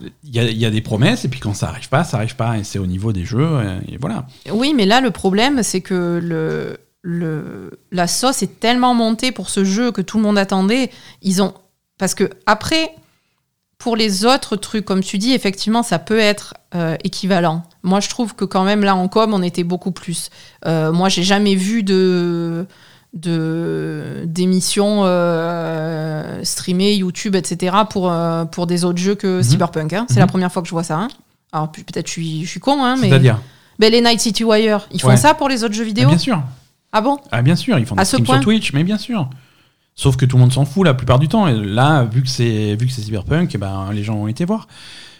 il 0.00 0.34
y, 0.34 0.66
a, 0.66 0.70
des 0.70 0.80
promesses 0.80 1.24
et 1.24 1.28
puis 1.28 1.40
quand 1.40 1.54
ça 1.54 1.68
arrive 1.68 1.88
pas, 1.88 2.04
ça 2.04 2.16
arrive 2.16 2.36
pas 2.36 2.58
et 2.58 2.64
c'est 2.64 2.78
au 2.78 2.86
niveau 2.86 3.12
des 3.12 3.24
jeux 3.24 3.60
et, 3.88 3.96
voilà. 3.98 4.26
Oui, 4.50 4.74
mais 4.74 4.86
là, 4.86 5.00
le 5.00 5.10
problème, 5.10 5.62
c'est 5.62 5.80
que 5.80 6.20
le, 6.22 6.78
le, 7.02 7.70
la 7.92 8.06
sauce 8.06 8.42
est 8.42 8.60
tellement 8.60 8.94
montée 8.94 9.30
pour 9.30 9.50
ce 9.50 9.64
jeu 9.64 9.92
que 9.92 10.00
tout 10.00 10.16
le 10.16 10.22
monde 10.24 10.38
attendait. 10.38 10.90
Ils 11.22 11.42
ont. 11.42 11.54
Parce 11.98 12.14
que 12.14 12.30
après, 12.46 12.94
pour 13.78 13.96
les 13.96 14.24
autres 14.24 14.56
trucs, 14.56 14.86
comme 14.86 15.02
tu 15.02 15.18
dis, 15.18 15.32
effectivement, 15.32 15.82
ça 15.82 15.98
peut 15.98 16.18
être 16.18 16.54
euh, 16.74 16.96
équivalent. 17.04 17.62
Moi, 17.82 18.00
je 18.00 18.08
trouve 18.08 18.34
que 18.34 18.46
quand 18.46 18.64
même, 18.64 18.82
là, 18.82 18.96
en 18.96 19.08
com, 19.08 19.34
on 19.34 19.42
était 19.42 19.64
beaucoup 19.64 19.92
plus. 19.92 20.30
Euh, 20.66 20.90
moi, 20.90 21.10
j'ai 21.10 21.22
jamais 21.22 21.54
vu 21.54 21.82
de 21.82 22.66
de 23.14 24.24
d'émissions 24.26 25.02
euh, 25.04 26.40
streamées 26.42 26.94
YouTube 26.94 27.34
etc 27.36 27.76
pour 27.88 28.10
euh, 28.10 28.44
pour 28.44 28.66
des 28.66 28.84
autres 28.84 28.98
jeux 28.98 29.14
que 29.14 29.38
Mhm. 29.38 29.42
Cyberpunk 29.42 29.92
hein. 29.92 30.06
c'est 30.08 30.14
Mhm. 30.16 30.20
la 30.20 30.26
première 30.26 30.52
fois 30.52 30.62
que 30.62 30.68
je 30.68 30.72
vois 30.74 30.82
ça 30.82 30.98
hein. 30.98 31.08
Alors 31.52 31.70
peut-être 31.70 32.06
je 32.08 32.12
suis, 32.12 32.44
je 32.44 32.50
suis 32.50 32.58
con, 32.60 32.82
hein, 32.84 32.96
mais. 33.00 33.08
C'est-à-dire 33.08 33.38
Ben, 33.78 33.90
les 33.92 34.00
Night 34.00 34.20
City 34.20 34.42
Wire, 34.44 34.88
ils 34.92 35.00
font 35.00 35.08
Ouais. 35.08 35.16
ça 35.16 35.34
pour 35.34 35.48
les 35.48 35.62
autres 35.64 35.74
jeux 35.74 35.82
Ah, 35.84 35.86
vidéo 35.86 36.08
Bien 36.08 36.18
sûr. 36.18 36.42
Ah 36.92 37.00
bon? 37.00 37.18
Ah 37.30 37.42
bien 37.42 37.54
sûr, 37.56 37.78
ils 37.78 37.86
font 37.86 37.94
des 37.94 38.04
streams 38.04 38.26
sur 38.26 38.40
Twitch, 38.40 38.72
mais 38.72 38.82
bien 38.84 38.98
sûr. 38.98 39.28
Sauf 39.96 40.16
que 40.16 40.24
tout 40.26 40.36
le 40.36 40.40
monde 40.42 40.52
s'en 40.52 40.64
fout 40.64 40.84
la 40.84 40.94
plupart 40.94 41.20
du 41.20 41.28
temps. 41.28 41.46
Et 41.46 41.54
là, 41.54 42.02
vu 42.04 42.22
que 42.22 42.28
c'est 42.28 42.74
vu 42.74 42.86
que 42.88 42.92
c'est 42.92 43.02
Cyberpunk, 43.02 43.52
eh 43.54 43.58
ben 43.58 43.90
les 43.92 44.02
gens 44.02 44.14
ont 44.16 44.26
été 44.26 44.44
voir. 44.44 44.66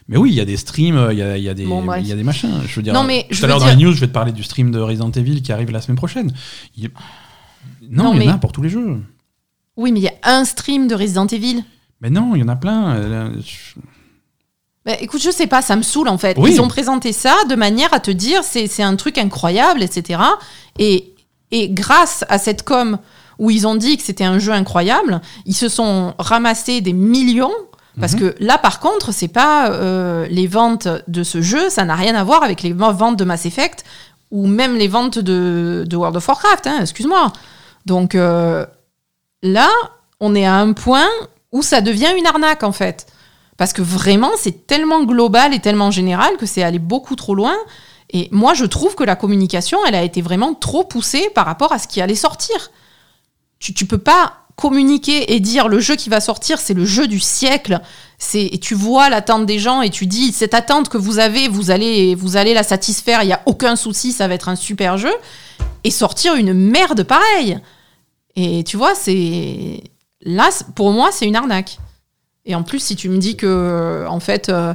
Mais 0.08 0.16
oui, 0.16 0.30
il 0.30 0.34
y 0.36 0.40
a 0.40 0.44
des 0.44 0.56
streams, 0.56 1.08
il 1.12 1.18
y 1.18 1.22
a, 1.22 1.38
y 1.38 1.48
a 1.48 1.54
des 1.54 1.64
Bon, 1.66 1.84
y 1.94 2.12
a 2.12 2.16
des 2.16 2.22
machins. 2.24 2.50
Je 2.66 2.74
veux 2.76 2.82
dire. 2.82 2.92
Non, 2.94 3.04
mais 3.04 3.26
tout 3.30 3.36
je 3.36 3.44
à 3.44 3.46
l'heure 3.48 3.58
veux 3.58 3.64
dans 3.66 3.70
les 3.70 3.76
dire- 3.76 3.86
news, 3.88 3.92
je 3.94 4.00
vais 4.00 4.08
te 4.08 4.12
parler 4.12 4.32
du 4.32 4.42
stream 4.42 4.70
de 4.72 4.78
Resident 4.80 5.10
Evil 5.12 5.40
qui 5.40 5.52
arrive 5.52 5.70
la 5.70 5.80
semaine 5.80 5.96
prochaine. 5.96 6.32
Il- 6.76 6.90
Non, 7.82 8.04
Non, 8.04 8.14
il 8.14 8.20
y 8.20 8.22
en 8.24 8.26
mais- 8.26 8.32
a 8.32 8.38
pour 8.38 8.52
tous 8.52 8.62
les 8.62 8.68
jeux. 8.68 9.00
Oui, 9.76 9.92
mais 9.92 10.00
il 10.00 10.04
y 10.04 10.08
a 10.08 10.14
un 10.22 10.44
stream 10.44 10.86
de 10.88 10.94
Resident 10.94 11.26
Evil. 11.26 11.64
Mais 12.00 12.10
non, 12.10 12.34
il 12.34 12.40
y 12.40 12.44
en 12.44 12.48
a 12.48 12.56
plein. 12.56 12.94
Euh, 12.94 13.30
je- 13.40 13.80
Ben, 14.84 14.96
écoute, 15.00 15.22
je 15.22 15.30
sais 15.30 15.46
pas, 15.46 15.62
ça 15.62 15.76
me 15.76 15.82
saoule 15.82 16.08
en 16.08 16.18
fait. 16.18 16.36
Oui. 16.38 16.52
Ils 16.52 16.60
ont 16.60 16.68
présenté 16.68 17.12
ça 17.12 17.34
de 17.48 17.54
manière 17.54 17.92
à 17.94 18.00
te 18.00 18.10
dire 18.10 18.44
c'est 18.44 18.66
c'est 18.66 18.82
un 18.82 18.96
truc 18.96 19.16
incroyable, 19.16 19.82
etc. 19.82 20.20
Et, 20.78 21.14
et 21.50 21.70
grâce 21.70 22.24
à 22.28 22.38
cette 22.38 22.64
com 22.64 22.98
où 23.38 23.50
ils 23.50 23.66
ont 23.66 23.76
dit 23.76 23.96
que 23.96 24.02
c'était 24.02 24.24
un 24.24 24.38
jeu 24.38 24.52
incroyable, 24.52 25.22
ils 25.46 25.54
se 25.54 25.68
sont 25.68 26.14
ramassés 26.18 26.80
des 26.82 26.92
millions. 26.92 27.52
Parce 27.98 28.14
Mhm. 28.14 28.18
que 28.20 28.34
là, 28.40 28.58
par 28.58 28.80
contre, 28.80 29.12
c'est 29.12 29.28
pas 29.28 29.70
euh, 29.70 30.26
les 30.28 30.48
ventes 30.48 30.88
de 31.08 31.22
ce 31.22 31.40
jeu, 31.40 31.70
ça 31.70 31.84
n'a 31.84 31.94
rien 31.94 32.14
à 32.16 32.24
voir 32.24 32.42
avec 32.42 32.62
les 32.62 32.72
ventes 32.72 33.16
de 33.16 33.24
Mass 33.24 33.46
Effect 33.46 33.84
ou 34.34 34.48
même 34.48 34.76
les 34.76 34.88
ventes 34.88 35.20
de, 35.20 35.84
de 35.86 35.96
World 35.96 36.16
of 36.16 36.26
Warcraft, 36.26 36.66
hein, 36.66 36.78
excuse-moi. 36.80 37.32
Donc 37.86 38.16
euh, 38.16 38.66
là, 39.44 39.70
on 40.18 40.34
est 40.34 40.44
à 40.44 40.56
un 40.56 40.72
point 40.72 41.08
où 41.52 41.62
ça 41.62 41.80
devient 41.80 42.12
une 42.18 42.26
arnaque 42.26 42.64
en 42.64 42.72
fait. 42.72 43.06
Parce 43.56 43.72
que 43.72 43.80
vraiment, 43.80 44.32
c'est 44.36 44.66
tellement 44.66 45.04
global 45.04 45.54
et 45.54 45.60
tellement 45.60 45.92
général 45.92 46.36
que 46.36 46.46
c'est 46.46 46.64
allé 46.64 46.80
beaucoup 46.80 47.14
trop 47.14 47.36
loin. 47.36 47.54
Et 48.10 48.28
moi, 48.32 48.54
je 48.54 48.64
trouve 48.64 48.96
que 48.96 49.04
la 49.04 49.14
communication, 49.14 49.78
elle 49.86 49.94
a 49.94 50.02
été 50.02 50.20
vraiment 50.20 50.54
trop 50.54 50.82
poussée 50.82 51.30
par 51.32 51.46
rapport 51.46 51.70
à 51.70 51.78
ce 51.78 51.86
qui 51.86 52.00
allait 52.00 52.16
sortir. 52.16 52.72
Tu, 53.60 53.72
tu 53.72 53.86
peux 53.86 53.98
pas 53.98 54.43
communiquer 54.56 55.34
et 55.34 55.40
dire 55.40 55.68
le 55.68 55.80
jeu 55.80 55.96
qui 55.96 56.08
va 56.08 56.20
sortir, 56.20 56.58
c'est 56.58 56.74
le 56.74 56.84
jeu 56.84 57.06
du 57.06 57.20
siècle. 57.20 57.80
Et 58.34 58.58
tu 58.58 58.74
vois 58.74 59.10
l'attente 59.10 59.46
des 59.46 59.58
gens 59.58 59.82
et 59.82 59.90
tu 59.90 60.06
dis 60.06 60.32
cette 60.32 60.54
attente 60.54 60.88
que 60.88 60.96
vous 60.96 61.18
avez, 61.18 61.48
vous 61.48 61.70
allez 61.70 62.14
vous 62.14 62.36
allez 62.36 62.54
la 62.54 62.62
satisfaire, 62.62 63.22
il 63.22 63.28
y 63.28 63.32
a 63.32 63.42
aucun 63.46 63.76
souci, 63.76 64.12
ça 64.12 64.28
va 64.28 64.34
être 64.34 64.48
un 64.48 64.56
super 64.56 64.96
jeu 64.96 65.12
et 65.82 65.90
sortir 65.90 66.34
une 66.36 66.54
merde 66.54 67.02
pareille. 67.02 67.58
Et 68.36 68.64
tu 68.64 68.76
vois, 68.76 68.94
c'est 68.94 69.82
là 70.22 70.48
pour 70.74 70.92
moi, 70.92 71.10
c'est 71.12 71.26
une 71.26 71.36
arnaque. 71.36 71.78
Et 72.46 72.54
en 72.54 72.62
plus, 72.62 72.80
si 72.80 72.96
tu 72.96 73.08
me 73.08 73.18
dis 73.18 73.36
que 73.36 74.06
en 74.08 74.20
fait 74.20 74.48
euh, 74.48 74.74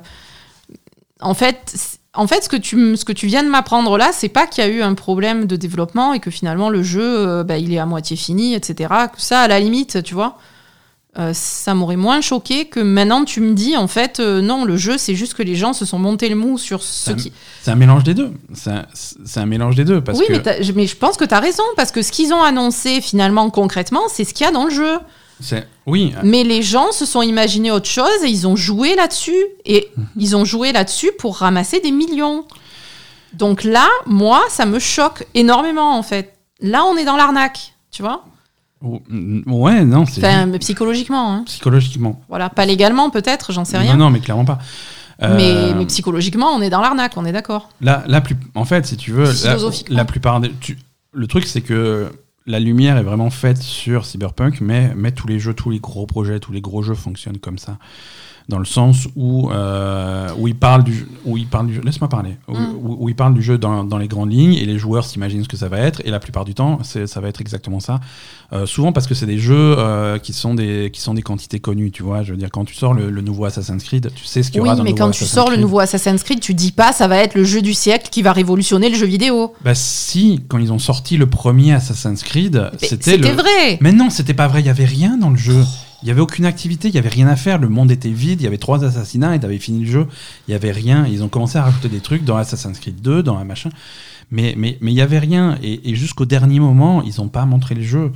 en 1.21 1.33
fait 1.33 1.98
en 2.19 2.27
fait, 2.27 2.43
ce 2.43 2.49
que 2.49 2.57
tu, 2.57 2.97
ce 2.97 3.05
que 3.05 3.13
tu 3.13 3.27
viens 3.27 3.43
de 3.43 3.49
m'apprendre 3.49 3.97
là, 3.97 4.09
c'est 4.11 4.27
pas 4.27 4.45
qu'il 4.45 4.61
y 4.61 4.67
a 4.67 4.69
eu 4.69 4.81
un 4.81 4.93
problème 4.93 5.45
de 5.45 5.55
développement 5.55 6.11
et 6.13 6.19
que 6.19 6.29
finalement 6.29 6.69
le 6.69 6.83
jeu, 6.83 7.01
euh, 7.01 7.43
bah, 7.45 7.57
il 7.57 7.73
est 7.73 7.79
à 7.79 7.85
moitié 7.85 8.17
fini, 8.17 8.55
etc. 8.55 8.93
Ça, 9.17 9.39
à 9.39 9.47
la 9.47 9.57
limite, 9.61 10.03
tu 10.03 10.15
vois, 10.15 10.37
euh, 11.17 11.31
ça 11.33 11.73
m'aurait 11.73 11.95
moins 11.95 12.19
choqué 12.19 12.65
que 12.65 12.81
maintenant 12.81 13.23
tu 13.23 13.39
me 13.39 13.53
dis, 13.53 13.77
en 13.77 13.87
fait, 13.87 14.19
euh, 14.19 14.41
non, 14.41 14.65
le 14.65 14.75
jeu, 14.75 14.97
c'est 14.97 15.15
juste 15.15 15.33
que 15.33 15.43
les 15.43 15.55
gens 15.55 15.71
se 15.71 15.85
sont 15.85 15.97
montés 15.97 16.27
le 16.27 16.35
mou 16.35 16.57
sur 16.57 16.83
ce 16.83 17.11
qui. 17.11 17.31
C'est 17.61 17.71
un 17.71 17.75
mélange 17.75 18.03
des 18.03 18.13
deux. 18.13 18.31
C'est 18.53 19.39
un, 19.39 19.45
mélange 19.45 19.77
des 19.77 19.85
deux 19.85 20.01
parce 20.01 20.19
oui, 20.19 20.25
que 20.27 20.33
mais, 20.33 20.73
mais 20.75 20.87
je 20.87 20.97
pense 20.97 21.15
que 21.15 21.23
tu 21.23 21.33
as 21.33 21.39
raison, 21.39 21.63
parce 21.77 21.93
que 21.93 22.01
ce 22.01 22.11
qu'ils 22.11 22.33
ont 22.33 22.43
annoncé 22.43 22.99
finalement 22.99 23.49
concrètement, 23.49 24.09
c'est 24.09 24.25
ce 24.25 24.33
qu'il 24.33 24.45
y 24.45 24.49
a 24.49 24.51
dans 24.51 24.65
le 24.65 24.71
jeu. 24.71 24.97
Oui. 25.89 26.13
Mais 26.23 26.43
les 26.43 26.61
gens 26.61 26.91
se 26.91 27.05
sont 27.05 27.21
imaginés 27.21 27.71
autre 27.71 27.89
chose 27.89 28.23
et 28.23 28.29
ils 28.29 28.47
ont 28.47 28.55
joué 28.55 28.95
là-dessus. 28.95 29.43
Et 29.65 29.89
Mhm. 29.97 30.05
ils 30.17 30.35
ont 30.35 30.45
joué 30.45 30.71
là-dessus 30.71 31.11
pour 31.19 31.37
ramasser 31.37 31.79
des 31.81 31.91
millions. 31.91 32.45
Donc 33.33 33.63
là, 33.63 33.87
moi, 34.05 34.41
ça 34.49 34.65
me 34.65 34.79
choque 34.79 35.25
énormément 35.35 35.97
en 35.97 36.03
fait. 36.03 36.33
Là, 36.61 36.83
on 36.85 36.97
est 36.97 37.05
dans 37.05 37.15
l'arnaque, 37.17 37.73
tu 37.91 38.01
vois 38.01 38.25
Oh, 38.83 39.01
mm, 39.09 39.41
Ouais, 39.51 39.83
non, 39.83 40.05
c'est 40.05 40.19
Enfin, 40.25 40.45
mais 40.45 40.57
psychologiquement. 40.59 41.33
hein. 41.33 41.43
psychologiquement. 41.45 42.21
Voilà, 42.29 42.49
pas 42.49 42.65
légalement 42.65 43.09
peut-être, 43.09 43.51
j'en 43.51 43.65
sais 43.65 43.77
rien. 43.77 43.93
Non, 43.97 44.05
non, 44.05 44.09
mais 44.09 44.19
clairement 44.21 44.45
pas. 44.45 44.59
Euh, 45.21 45.35
Mais, 45.35 45.73
mais 45.77 45.85
psychologiquement, 45.85 46.51
on 46.55 46.61
est 46.61 46.69
dans 46.69 46.79
l'arnaque, 46.79 47.13
on 47.17 47.25
est 47.25 47.33
d'accord. 47.33 47.67
Là, 47.81 48.03
la 48.07 48.21
plus, 48.21 48.37
en 48.55 48.63
fait, 48.63 48.85
si 48.85 48.95
tu 48.95 49.11
veux, 49.11 49.29
la 49.89 50.05
plupart 50.05 50.39
des, 50.39 50.49
tu- 50.61 50.77
le 51.11 51.27
truc, 51.27 51.45
c'est 51.45 51.59
que 51.61 52.09
la 52.49 52.59
lumière 52.59 52.97
est 52.97 53.03
vraiment 53.03 53.29
faite 53.29 53.61
sur 53.61 54.05
Cyberpunk, 54.05 54.59
mais, 54.59 54.93
mais 54.95 55.11
tous 55.11 55.27
les 55.27 55.39
jeux, 55.39 55.53
tous 55.53 55.69
les 55.69 55.79
gros 55.79 56.07
projets, 56.07 56.39
tous 56.39 56.51
les 56.51 56.61
gros 56.61 56.81
jeux 56.81 56.95
fonctionnent 56.95 57.37
comme 57.37 57.59
ça. 57.59 57.77
Dans 58.49 58.57
le 58.57 58.65
sens 58.65 59.07
où, 59.15 59.49
euh, 59.51 60.27
où 60.39 60.47
ils 60.47 60.55
parlent 60.55 60.83
du, 60.83 61.05
où 61.23 61.37
ils 61.37 61.45
parlent 61.45 61.67
du 61.67 61.75
jeu, 61.75 61.81
laisse-moi 61.85 62.09
parler, 62.09 62.35
où, 62.47 62.55
Mm. 62.55 62.75
où- 62.83 62.97
où 63.07 63.13
parlent 63.13 63.35
du 63.35 63.43
jeu 63.43 63.57
dans, 63.59 63.83
dans 63.83 63.99
les 63.99 64.07
grandes 64.07 64.31
lignes 64.31 64.55
et 64.55 64.65
les 64.65 64.79
joueurs 64.79 65.05
s'imaginent 65.05 65.43
ce 65.43 65.47
que 65.47 65.55
ça 65.55 65.69
va 65.69 65.77
être 65.77 66.01
et 66.03 66.09
la 66.09 66.19
plupart 66.19 66.45
du 66.45 66.55
temps, 66.55 66.79
ça 66.83 67.21
va 67.21 67.27
être 67.27 67.41
exactement 67.41 67.79
ça. 67.79 67.99
Euh, 68.51 68.65
souvent 68.65 68.91
parce 68.91 69.05
que 69.05 69.13
c'est 69.13 69.27
des 69.27 69.37
jeux 69.37 69.75
euh, 69.77 70.17
qui 70.17 70.33
sont 70.33 70.55
des, 70.55 70.89
qui 70.91 70.99
sont 70.99 71.13
des 71.13 71.21
quantités 71.21 71.59
connues, 71.59 71.91
tu 71.91 72.01
vois. 72.01 72.23
Je 72.23 72.31
veux 72.31 72.37
dire, 72.37 72.49
quand 72.51 72.65
tu 72.65 72.73
sors 72.73 72.95
le, 72.95 73.11
le 73.11 73.21
nouveau 73.21 73.45
Assassin's 73.45 73.83
Creed, 73.83 74.09
tu 74.15 74.25
sais 74.25 74.41
ce 74.41 74.49
qu'il 74.49 74.57
y 74.57 74.61
Oui, 74.61 74.67
aura 74.67 74.75
dans 74.77 74.83
mais 74.83 74.89
le 74.89 74.95
nouveau 74.95 75.05
quand 75.05 75.11
tu 75.11 75.25
sors 75.25 75.51
le 75.51 75.57
nouveau 75.57 75.79
Assassin's 75.79 76.23
Creed, 76.23 76.39
tu 76.39 76.55
dis 76.55 76.71
pas 76.71 76.91
ça 76.91 77.07
va 77.07 77.17
être 77.17 77.35
le 77.35 77.43
jeu 77.43 77.61
du 77.61 77.75
siècle 77.75 78.07
qui 78.09 78.23
va 78.23 78.33
révolutionner 78.33 78.89
le 78.89 78.95
jeu 78.95 79.05
vidéo. 79.05 79.53
Bah 79.63 79.75
si, 79.75 80.41
quand 80.47 80.57
ils 80.57 80.73
ont 80.73 80.79
sorti 80.79 81.17
le 81.17 81.27
premier 81.27 81.73
Assassin's 81.73 82.23
Creed, 82.23 82.69
Mais 82.81 82.87
c'était 82.87 83.11
C'était 83.11 83.29
le... 83.29 83.35
vrai. 83.35 83.77
Mais 83.81 83.91
non, 83.91 84.09
c'était 84.09 84.33
pas 84.33 84.47
vrai, 84.47 84.61
il 84.61 84.65
y 84.65 84.69
avait 84.69 84.85
rien 84.85 85.17
dans 85.17 85.29
le 85.29 85.37
jeu. 85.37 85.63
Il 86.01 86.07
y 86.07 86.11
avait 86.11 86.21
aucune 86.21 86.45
activité, 86.45 86.87
il 86.87 86.95
y 86.95 86.97
avait 86.97 87.09
rien 87.09 87.27
à 87.27 87.35
faire, 87.35 87.57
le 87.57 87.67
monde 87.67 87.91
était 87.91 88.09
vide, 88.09 88.41
il 88.41 88.43
y 88.45 88.47
avait 88.47 88.57
trois 88.57 88.85
assassinats 88.85 89.35
et 89.35 89.39
t'avais 89.39 89.57
fini 89.57 89.83
le 89.83 89.91
jeu, 89.91 90.07
il 90.47 90.51
y 90.51 90.55
avait 90.55 90.71
rien. 90.71 91.05
Ils 91.05 91.23
ont 91.23 91.29
commencé 91.29 91.57
à 91.57 91.63
rajouter 91.63 91.89
des 91.89 91.99
trucs 91.99 92.23
dans 92.23 92.37
Assassin's 92.37 92.79
Creed 92.79 93.01
2, 93.01 93.23
dans 93.23 93.37
un 93.37 93.43
machin. 93.43 93.69
Mais 94.31 94.53
mais 94.57 94.77
mais 94.81 94.91
il 94.91 94.95
y 94.95 95.01
avait 95.01 95.19
rien 95.19 95.57
et, 95.61 95.89
et 95.89 95.95
jusqu'au 95.95 96.25
dernier 96.25 96.59
moment, 96.59 97.01
ils 97.03 97.19
ont 97.19 97.29
pas 97.29 97.45
montré 97.45 97.75
le 97.75 97.83
jeu. 97.83 98.11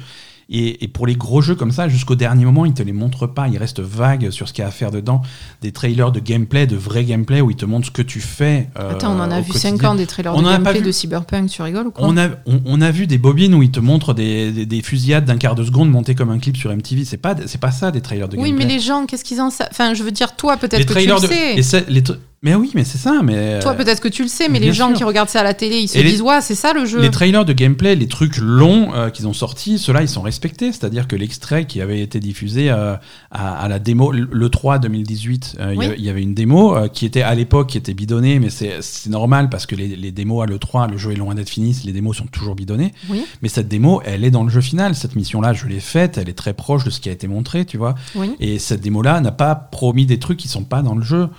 Et, 0.50 0.84
et 0.84 0.88
pour 0.88 1.08
les 1.08 1.16
gros 1.16 1.42
jeux 1.42 1.56
comme 1.56 1.72
ça, 1.72 1.88
jusqu'au 1.88 2.16
dernier 2.16 2.46
moment, 2.46 2.66
ils 2.66 2.74
te 2.74 2.84
les 2.84 2.92
montrent 2.94 3.28
pas. 3.28 3.48
Ils 3.48 3.58
restent 3.58 3.80
vagues 3.80 4.30
sur 4.30 4.48
ce 4.48 4.54
qu'il 4.54 4.62
y 4.62 4.66
a 4.66 4.68
à 4.68 4.72
faire 4.72 4.92
dedans. 4.92 5.22
Des 5.62 5.72
trailers 5.72 6.12
de 6.12 6.20
gameplay, 6.20 6.68
de 6.68 6.76
vrai 6.76 7.04
gameplay, 7.06 7.42
où 7.42 7.50
ils 7.52 7.56
te 7.58 7.66
montrent 7.66 7.88
ce 7.88 7.92
que 7.92 8.02
tu 8.02 8.20
fais. 8.20 8.70
euh, 8.80 8.92
Attends, 8.92 9.14
on 9.16 9.20
en 9.20 9.32
a 9.32 9.42
vu 9.42 9.52
quotidien. 9.52 9.78
5 9.78 9.84
ans 9.86 9.96
des 9.96 10.06
trailers 10.06 10.36
On 10.36 10.42
de 10.42 10.48
gameplay 10.48 10.82
de 10.82 10.92
Cyberpunk, 10.92 11.50
tu 11.50 11.62
rigoles 11.62 11.88
ou 11.88 11.92
quoi 11.92 12.06
On 12.08 12.18
a, 12.18 12.28
on, 12.46 12.62
on 12.66 12.82
a 12.82 12.92
vu 12.92 13.08
des 13.08 13.18
bobines 13.18 13.54
où 13.56 13.64
ils 13.64 13.72
te 13.72 13.80
montrent 13.80 14.14
des, 14.14 14.52
des, 14.52 14.66
des 14.66 14.82
fusillades 14.82 15.26
d'un 15.26 15.38
quart 15.38 15.56
de 15.56 15.64
seconde 15.64 15.90
montées 15.90 16.16
comme 16.16 16.30
un 16.30 16.40
clip 16.40 16.58
sur 16.58 16.76
MTV. 16.76 17.06
C'est 17.06 17.18
pas, 17.18 17.36
c'est 17.46 17.60
pas 17.62 17.72
ça 17.72 17.92
des 17.92 18.02
trailers 18.02 18.28
de 18.30 18.36
Oui, 18.38 18.50
gameplay. 18.50 18.66
mais 18.66 18.74
les 18.74 18.80
gens, 18.80 19.06
qu'est-ce 19.06 19.24
qu'ils 19.24 19.42
en 19.42 19.50
savent 19.50 19.70
Enfin, 19.72 19.94
je 19.94 20.04
veux 20.04 20.12
dire, 20.12 20.36
toi, 20.36 20.58
peut-être 20.58 20.86
que 20.86 20.94
tu 20.94 21.08
le 21.08 21.22
de. 21.22 21.28
sais. 21.64 21.84
et 21.88 21.92
les 21.92 22.04
mais 22.44 22.54
oui, 22.56 22.72
mais 22.76 22.84
c'est 22.84 22.98
ça. 22.98 23.22
Mais 23.24 23.60
Toi, 23.60 23.72
euh, 23.72 23.76
peut-être 23.76 24.02
que 24.02 24.08
tu 24.10 24.22
le 24.22 24.28
sais, 24.28 24.50
mais 24.50 24.60
les 24.60 24.74
gens 24.74 24.90
sûr. 24.90 24.98
qui 24.98 25.04
regardent 25.06 25.30
ça 25.30 25.40
à 25.40 25.44
la 25.44 25.54
télé, 25.54 25.78
ils 25.80 25.88
se 25.88 25.98
Et 25.98 26.04
disent, 26.04 26.22
ouais, 26.22 26.42
c'est 26.42 26.56
ça 26.56 26.74
le 26.74 26.86
jeu. 26.86 27.00
les 27.02 27.10
trailers 27.10 27.46
de 27.46 27.54
gameplay, 27.54 27.96
les 27.96 28.08
trucs 28.08 28.38
longs 28.38 28.94
euh, 28.94 29.10
qu'ils 29.10 29.28
ont 29.28 29.34
sortis, 29.34 29.80
ceux-là, 29.80 30.02
ils 30.02 30.10
sont 30.10 30.22
respectés. 30.22 30.72
C'est-à-dire 30.72 31.08
que 31.08 31.16
l'extrait 31.16 31.66
qui 31.66 31.80
avait 31.82 32.02
été 32.02 32.20
diffusé 32.20 32.70
euh, 32.70 32.96
à, 33.32 33.56
à 33.64 33.68
la 33.68 33.80
démo, 33.80 34.12
le 34.12 34.28
le 34.32 34.50
3 34.50 34.78
2018, 34.80 35.56
euh, 35.60 35.70
il 35.72 35.76
y 35.76 35.78
Oui. 35.80 35.86
avait- 35.86 35.96
il 35.98 36.04
y 36.04 36.10
avait 36.10 36.22
une 36.22 36.34
démo 36.34 36.76
qui 36.92 37.06
était 37.06 37.22
à 37.22 37.34
l'époque 37.34 37.70
qui 37.70 37.78
était 37.78 37.94
bidonnée, 37.94 38.40
mais 38.40 38.50
c'est 38.50 38.82
c'est 38.82 39.10
normal 39.10 39.50
parce 39.50 39.66
que 39.66 39.76
les, 39.76 39.96
les 39.96 40.12
démos 40.12 40.44
à 40.44 40.46
l'E3, 40.46 40.90
le 40.92 40.98
jeu 40.98 41.12
est 41.12 41.16
loin 41.16 41.36
d'être 41.36 41.50
fini, 41.50 41.76
les 41.86 41.94
démos 41.94 42.18
sont 42.18 42.26
toujours 42.28 42.56
bidonnées. 42.56 42.94
Oui, 43.10 43.24
Mais 43.42 43.50
cette 43.50 43.68
démo, 43.70 44.02
elle 44.06 44.24
est 44.26 44.32
dans 44.32 44.44
le 44.44 44.50
jeu 44.50 44.62
final. 44.62 44.96
Cette 44.96 45.16
mission-là, 45.16 45.54
je 45.54 45.66
l'ai 45.68 45.80
faite, 45.80 46.18
elle 46.18 46.28
est 46.30 46.34
très 46.38 46.54
proche 46.54 46.84
de 46.84 46.90
ce 46.90 47.00
qui 47.00 47.08
a 47.10 47.12
été 47.14 47.28
montré, 47.28 47.64
tu 47.66 47.78
vois. 47.78 47.96
oui. 48.16 48.34
Et 48.40 48.60
cette 48.60 48.82
démo-là 48.82 49.22
n'a 49.22 49.32
pas 49.32 49.56
promis 49.56 50.06
des 50.06 50.20
trucs 50.20 50.38
qui 50.40 50.48
sont 50.50 50.64
pas 50.66 50.82
dans 50.82 50.96
le 50.96 51.04
jeu. 51.04 51.30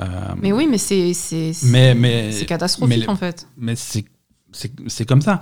Euh, 0.00 0.04
Mais 0.40 0.52
oui, 0.52 0.66
mais 0.68 0.78
c'est 0.78 1.12
mais, 1.64 2.30
catastrophique 2.46 2.98
mais- 3.00 3.08
en 3.08 3.16
fait. 3.16 3.46
mais 3.56 3.74
c'est, 3.76 4.04
comme 5.06 5.22
ça. 5.22 5.40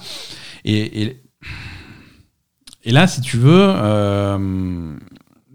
Et, 0.64 1.02
et, 1.02 1.22
et 2.84 2.90
là, 2.92 3.06
si 3.06 3.20
tu 3.20 3.36
veux, 3.38 3.50
euh, 3.66 4.96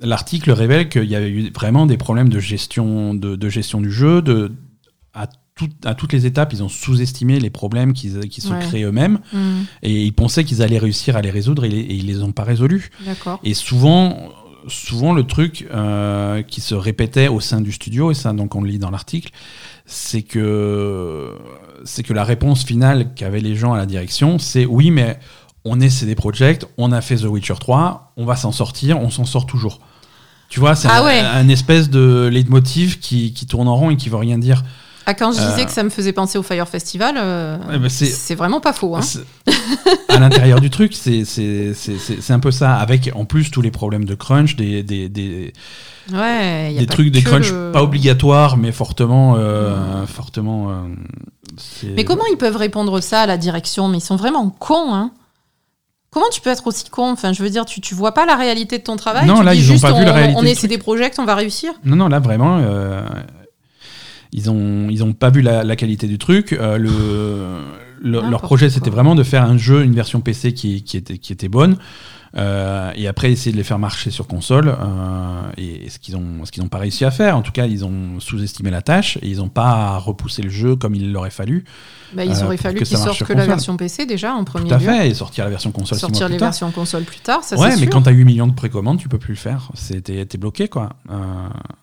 l'article 0.01 0.51
révèle 0.51 0.89
qu'il 0.89 1.05
y 1.05 1.15
avait 1.15 1.29
eu 1.29 1.51
vraiment 1.51 1.85
des 1.85 1.97
problèmes 1.97 2.29
de 2.29 2.39
gestion, 2.39 3.13
de, 3.13 3.35
de 3.35 3.49
gestion 3.49 3.81
du 3.81 3.91
jeu. 3.91 4.21
De, 4.21 4.51
à, 5.13 5.27
tout- 5.55 5.69
à 5.85 5.93
toutes 5.95 6.13
les 6.13 6.25
étapes, 6.25 6.53
ils 6.53 6.63
ont 6.63 6.69
sous-estimé 6.69 7.39
les 7.39 7.49
problèmes 7.49 7.93
qui, 7.93 8.11
qui 8.29 8.41
se 8.41 8.51
Ouais. 8.53 8.59
créent 8.59 8.83
eux-mêmes. 8.83 9.19
Hmm, 9.33 9.63
Et 9.83 10.03
ils 10.05 10.13
pensaient 10.13 10.43
qu'ils 10.43 10.61
allaient 10.61 10.77
réussir 10.77 11.15
à 11.17 11.21
les 11.21 11.31
résoudre 11.31 11.65
et, 11.65 11.69
les- 11.69 11.79
et 11.79 11.93
ils 11.95 12.05
les 12.07 12.21
ont 12.23 12.31
pas 12.31 12.43
résolus. 12.43 12.89
Et 13.43 13.53
souvent, 13.53 14.29
souvent 14.67 15.13
le 15.13 15.23
truc 15.23 15.67
euh, 15.73 16.41
qui 16.43 16.61
se 16.61 16.75
répétait 16.75 17.27
au 17.27 17.39
sein 17.39 17.61
du 17.61 17.71
studio, 17.71 18.11
et 18.11 18.13
ça 18.13 18.33
donc 18.33 18.55
on 18.55 18.61
le 18.61 18.69
lit 18.69 18.79
dans 18.79 18.91
l'article, 18.91 19.31
c'est 19.85 20.21
que 20.21 21.33
c'est 21.85 22.03
que 22.03 22.13
la 22.13 22.23
réponse 22.23 22.63
finale 22.63 23.13
qu'avaient 23.15 23.39
les 23.39 23.55
gens 23.55 23.73
à 23.73 23.77
la 23.77 23.85
direction, 23.85 24.39
c'est 24.39 24.65
oui, 24.65 24.91
mais 24.91 25.19
on 25.65 25.79
est 25.79 25.89
CD 25.89 26.15
Projekt, 26.15 26.67
on 26.77 26.91
a 26.91 27.01
fait 27.01 27.17
The 27.17 27.25
Witcher 27.25 27.55
3, 27.59 28.13
on 28.17 28.25
va 28.25 28.35
s'en 28.35 28.51
sortir, 28.51 28.99
on 28.99 29.09
s'en 29.09 29.25
sort 29.25 29.45
toujours. 29.45 29.79
Tu 30.49 30.59
vois, 30.61 30.75
c'est 30.75 30.87
Ah 30.89 31.01
un, 31.01 31.05
ouais. 31.05 31.19
un 31.19 31.49
espèce 31.49 31.89
de 31.89 32.29
leitmotiv 32.31 32.99
qui, 32.99 33.33
qui 33.33 33.45
tourne 33.47 33.67
en 33.67 33.75
rond 33.75 33.89
et 33.89 33.97
qui 33.97 34.07
veut 34.09 34.17
rien 34.17 34.37
dire. 34.37 34.63
Ah, 35.09 35.13
quand 35.13 35.31
je 35.31 35.39
disais 35.39 35.65
que 35.65 35.71
ça 35.71 35.83
me 35.83 35.89
faisait 35.89 36.11
penser 36.11 36.37
au 36.37 36.43
Fire 36.43 36.67
Festival, 36.67 37.15
eh 37.15 37.77
ben, 37.77 37.89
c'est 37.89 38.35
vraiment 38.35 38.59
pas 38.59 38.73
faux. 38.73 38.95
Hein. 38.97 39.01
à 40.09 40.19
l'intérieur 40.19 40.59
du 40.59 40.69
truc, 40.69 40.93
c'est 40.93 41.23
un 42.29 42.39
peu 42.39 42.51
ça, 42.51 42.75
avec 42.75 43.09
en 43.15 43.23
plus 43.23 43.49
tous 43.49 43.61
les 43.61 43.71
problèmes 43.71 44.03
de 44.03 44.15
crunch, 44.15 44.57
des, 44.57 44.83
des, 44.83 45.07
des, 45.07 45.53
ouais, 46.11 46.75
des 46.77 46.85
trucs, 46.87 47.11
des 47.11 47.23
crunch 47.23 47.51
pas 47.71 47.81
obligatoires, 47.81 48.57
mais 48.57 48.73
fortement. 48.73 49.35
Euh, 49.37 50.05
fortement 50.05 50.71
euh, 50.71 50.73
mais 51.95 52.03
comment 52.03 52.25
ils 52.31 52.37
peuvent 52.37 52.57
répondre 52.57 52.99
ça 53.01 53.21
à 53.21 53.25
la 53.25 53.37
direction? 53.37 53.87
Mais 53.87 53.99
ils 53.99 54.01
sont 54.01 54.17
vraiment 54.17 54.49
cons, 54.49 54.93
hein 54.93 55.11
Comment 56.09 56.29
tu 56.31 56.41
peux 56.41 56.49
être 56.49 56.65
aussi 56.65 56.89
con? 56.89 57.11
Enfin, 57.11 57.33
je 57.33 57.43
veux 57.43 57.49
dire, 57.49 57.65
tu, 57.65 57.81
tu 57.81 57.93
vois 57.93 58.13
pas 58.13 58.25
la 58.25 58.35
réalité 58.35 58.77
de 58.77 58.83
ton 58.83 58.95
travail? 58.95 59.27
Non, 59.27 59.41
là, 59.41 59.53
ils 59.53 59.71
ont 59.71 59.79
pas 59.79 59.93
on, 59.93 59.99
vu 59.99 60.05
la 60.05 60.13
réalité. 60.13 60.39
On 60.39 60.45
essaie 60.45 60.67
des 60.67 60.77
projets, 60.77 61.11
on 61.17 61.25
va 61.25 61.35
réussir? 61.35 61.73
Non, 61.83 61.95
non, 61.95 62.07
là, 62.07 62.19
vraiment, 62.19 62.59
euh, 62.59 63.01
ils 64.31 64.49
ont, 64.49 64.89
ils 64.89 65.03
ont 65.03 65.13
pas 65.13 65.29
vu 65.29 65.41
la, 65.41 65.75
qualité 65.75 66.07
du 66.07 66.17
truc. 66.17 66.51
le, 66.51 67.61
leur 68.01 68.41
projet, 68.41 68.69
c'était 68.69 68.89
vraiment 68.89 69.15
de 69.15 69.23
faire 69.23 69.43
un 69.43 69.57
jeu, 69.57 69.83
une 69.83 69.95
version 69.95 70.21
PC 70.21 70.53
qui, 70.53 70.83
qui, 70.83 70.97
était, 70.97 71.17
qui 71.17 71.33
était 71.33 71.49
bonne. 71.49 71.77
Euh, 72.37 72.91
et 72.95 73.07
après 73.07 73.31
essayer 73.31 73.51
de 73.51 73.57
les 73.57 73.63
faire 73.63 73.79
marcher 73.79 74.11
sur 74.11 74.27
console 74.27 74.67
euh, 74.69 75.51
et, 75.57 75.89
ce 75.89 75.97
qu'ils 75.97 76.15
ont 76.15 76.45
ce 76.45 76.51
qu'ils 76.51 76.61
n'ont 76.61 76.69
pas 76.69 76.77
réussi 76.77 77.03
à 77.03 77.09
faire. 77.09 77.35
En 77.35 77.41
tout 77.41 77.51
cas 77.51 77.65
ils 77.65 77.83
ont 77.83 78.19
sous-estimé 78.19 78.69
la 78.69 78.83
tâche 78.83 79.17
et 79.23 79.27
ils 79.27 79.37
n'ont 79.37 79.49
pas 79.49 79.97
repoussé 79.97 80.43
le 80.43 80.49
jeu 80.49 80.75
comme 80.75 80.93
il 80.93 81.11
l'aurait 81.11 81.31
fallu 81.31 81.65
bah, 82.13 82.25
il 82.25 82.31
aurait 82.43 82.55
euh, 82.55 82.57
fallu 82.57 82.77
qu'ils 82.83 82.97
sortent 82.97 83.23
que 83.23 83.33
la 83.33 83.47
version 83.47 83.75
PC 83.75 84.05
déjà 84.05 84.33
en 84.33 84.43
premier 84.43 84.69
tout 84.69 84.75
à 84.75 84.79
fait 84.79 85.09
et 85.09 85.13
sortir 85.15 85.45
la 85.45 85.49
version 85.49 85.71
console 85.71 85.97
sortir 85.97 86.29
les 86.29 86.37
versions 86.37 86.69
console 86.69 87.03
plus 87.03 87.19
tard 87.19 87.43
ça 87.43 87.57
ouais 87.57 87.71
mais 87.71 87.75
sûr. 87.77 87.89
quand 87.89 88.03
tu 88.03 88.09
as 88.09 88.13
8 88.13 88.25
millions 88.25 88.47
de 88.47 88.53
précommandes 88.53 88.99
tu 88.99 89.09
peux 89.09 89.19
plus 89.19 89.33
le 89.33 89.39
faire. 89.39 89.71
C'était 89.73 90.25
t'es 90.25 90.37
bloqué 90.37 90.67
quoi. 90.67 90.89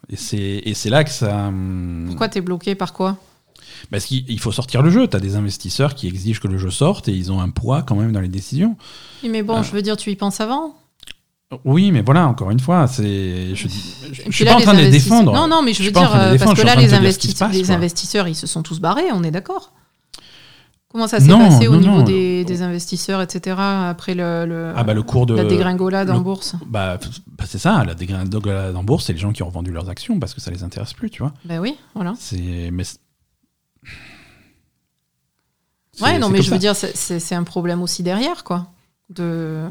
Et 0.08 0.16
c'est 0.16 0.38
et 0.38 0.74
c'est 0.74 0.90
là 0.90 1.02
que 1.02 1.10
ça 1.10 1.46
hum, 1.48 2.04
pourquoi 2.06 2.28
t'es 2.28 2.40
bloqué 2.40 2.74
par 2.74 2.92
quoi? 2.92 3.16
Parce 3.90 4.06
qu'il 4.06 4.40
faut 4.40 4.52
sortir 4.52 4.82
le 4.82 4.90
jeu. 4.90 5.06
Tu 5.08 5.16
as 5.16 5.20
des 5.20 5.36
investisseurs 5.36 5.94
qui 5.94 6.06
exigent 6.08 6.40
que 6.40 6.48
le 6.48 6.58
jeu 6.58 6.70
sorte 6.70 7.08
et 7.08 7.12
ils 7.12 7.32
ont 7.32 7.40
un 7.40 7.50
poids 7.50 7.82
quand 7.82 7.96
même 7.96 8.12
dans 8.12 8.20
les 8.20 8.28
décisions. 8.28 8.76
Oui, 9.22 9.28
mais 9.28 9.42
bon, 9.42 9.58
euh. 9.58 9.62
je 9.62 9.72
veux 9.72 9.82
dire, 9.82 9.96
tu 9.96 10.10
y 10.10 10.16
penses 10.16 10.40
avant 10.40 10.76
oui, 11.64 11.92
mais 11.92 12.00
voilà, 12.00 12.26
encore 12.26 12.50
une 12.50 12.58
fois, 12.58 12.88
c'est. 12.88 13.54
Je, 13.54 13.68
je, 14.10 14.30
suis 14.32 14.44
pas 14.44 14.56
en 14.56 14.60
train 14.60 14.74
de 14.74 14.80
les 14.80 14.90
défendre. 14.90 15.32
Non, 15.32 15.46
non, 15.46 15.62
mais 15.62 15.72
je 15.72 15.84
veux 15.84 15.92
dire, 15.92 16.12
euh, 16.12 16.36
parce 16.36 16.58
que 16.58 16.66
là, 16.66 16.74
les, 16.74 16.88
les 16.88 17.70
investisseurs, 17.70 18.26
ils 18.26 18.34
se 18.34 18.48
sont 18.48 18.64
tous 18.64 18.80
barrés, 18.80 19.12
on 19.12 19.22
est 19.22 19.30
d'accord. 19.30 19.70
Comment 20.94 21.08
ça 21.08 21.18
s'est 21.18 21.28
passé 21.28 21.66
au 21.66 21.76
niveau 21.76 22.02
des, 22.02 22.62
investisseurs, 22.62 23.20
etc. 23.20 23.56
après 23.58 24.14
le, 24.14 24.72
ah 24.76 24.84
bah 24.84 24.94
le 24.94 25.02
cours 25.02 25.26
de 25.26 25.34
la 25.34 25.44
dégringolade 25.44 26.08
en 26.08 26.20
bourse? 26.20 26.54
bah, 26.66 26.98
bah, 27.36 27.44
c'est 27.48 27.58
ça, 27.58 27.84
la 27.84 27.94
dégringolade 27.94 28.76
en 28.76 28.84
bourse, 28.84 29.06
c'est 29.06 29.12
les 29.12 29.18
gens 29.18 29.32
qui 29.32 29.42
ont 29.42 29.48
revendu 29.48 29.72
leurs 29.72 29.90
actions 29.90 30.20
parce 30.20 30.34
que 30.34 30.40
ça 30.40 30.52
les 30.52 30.62
intéresse 30.62 30.92
plus, 30.92 31.10
tu 31.10 31.20
vois. 31.20 31.32
Bah 31.44 31.56
oui, 31.60 31.74
voilà. 31.96 32.14
Mais 32.72 32.84
Ouais, 36.00 36.18
non, 36.18 36.28
mais 36.28 36.42
je 36.42 36.50
veux 36.50 36.58
dire, 36.58 36.74
c'est 36.76 37.34
un 37.34 37.44
problème 37.44 37.82
aussi 37.82 38.02
derrière, 38.02 38.44
quoi. 38.44 38.66
De... 39.10 39.66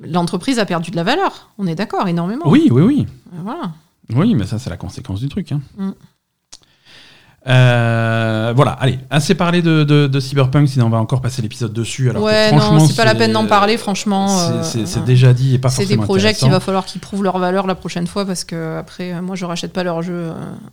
L'entreprise 0.00 0.58
a 0.58 0.66
perdu 0.66 0.90
de 0.90 0.96
la 0.96 1.04
valeur, 1.04 1.50
on 1.58 1.66
est 1.66 1.74
d'accord, 1.74 2.06
énormément. 2.06 2.48
Oui, 2.48 2.68
oui, 2.70 2.82
oui. 2.82 3.06
Voilà. 3.32 3.72
Oui, 4.14 4.34
mais 4.34 4.46
ça, 4.46 4.58
c'est 4.58 4.70
la 4.70 4.76
conséquence 4.76 5.20
du 5.20 5.28
truc. 5.28 5.52
Hein. 5.52 5.60
Mm. 5.76 5.90
Euh, 7.48 8.52
voilà, 8.56 8.72
allez, 8.72 8.98
assez 9.10 9.34
parlé 9.34 9.62
de, 9.62 9.84
de, 9.84 10.20
Cyberpunk, 10.20 10.68
sinon 10.68 10.86
on 10.86 10.90
va 10.90 10.98
encore 10.98 11.20
passer 11.20 11.42
l'épisode 11.42 11.72
dessus. 11.72 12.10
Alors 12.10 12.22
ouais, 12.22 12.50
non, 12.52 12.80
c'est 12.80 12.96
pas 12.96 13.04
la 13.04 13.14
peine 13.14 13.32
d'en 13.32 13.46
parler, 13.46 13.76
franchement. 13.76 14.28
C'est 14.62 14.80
euh, 14.80 15.00
déjà 15.04 15.32
dit 15.32 15.54
et 15.54 15.58
pas 15.58 15.68
C'est 15.68 15.86
des 15.86 15.96
projets 15.96 16.34
qu'il 16.34 16.50
va 16.50 16.60
falloir 16.60 16.84
qu'ils 16.84 17.00
prouvent 17.00 17.22
leur 17.22 17.38
valeur 17.38 17.66
la 17.66 17.76
prochaine 17.76 18.06
fois 18.06 18.24
parce 18.24 18.44
que 18.44 18.78
après, 18.78 19.12
euh, 19.12 19.22
moi, 19.22 19.36
je 19.36 19.44
rachète 19.44 19.72
pas 19.72 19.84
leur 19.84 20.02
jeu 20.02 20.30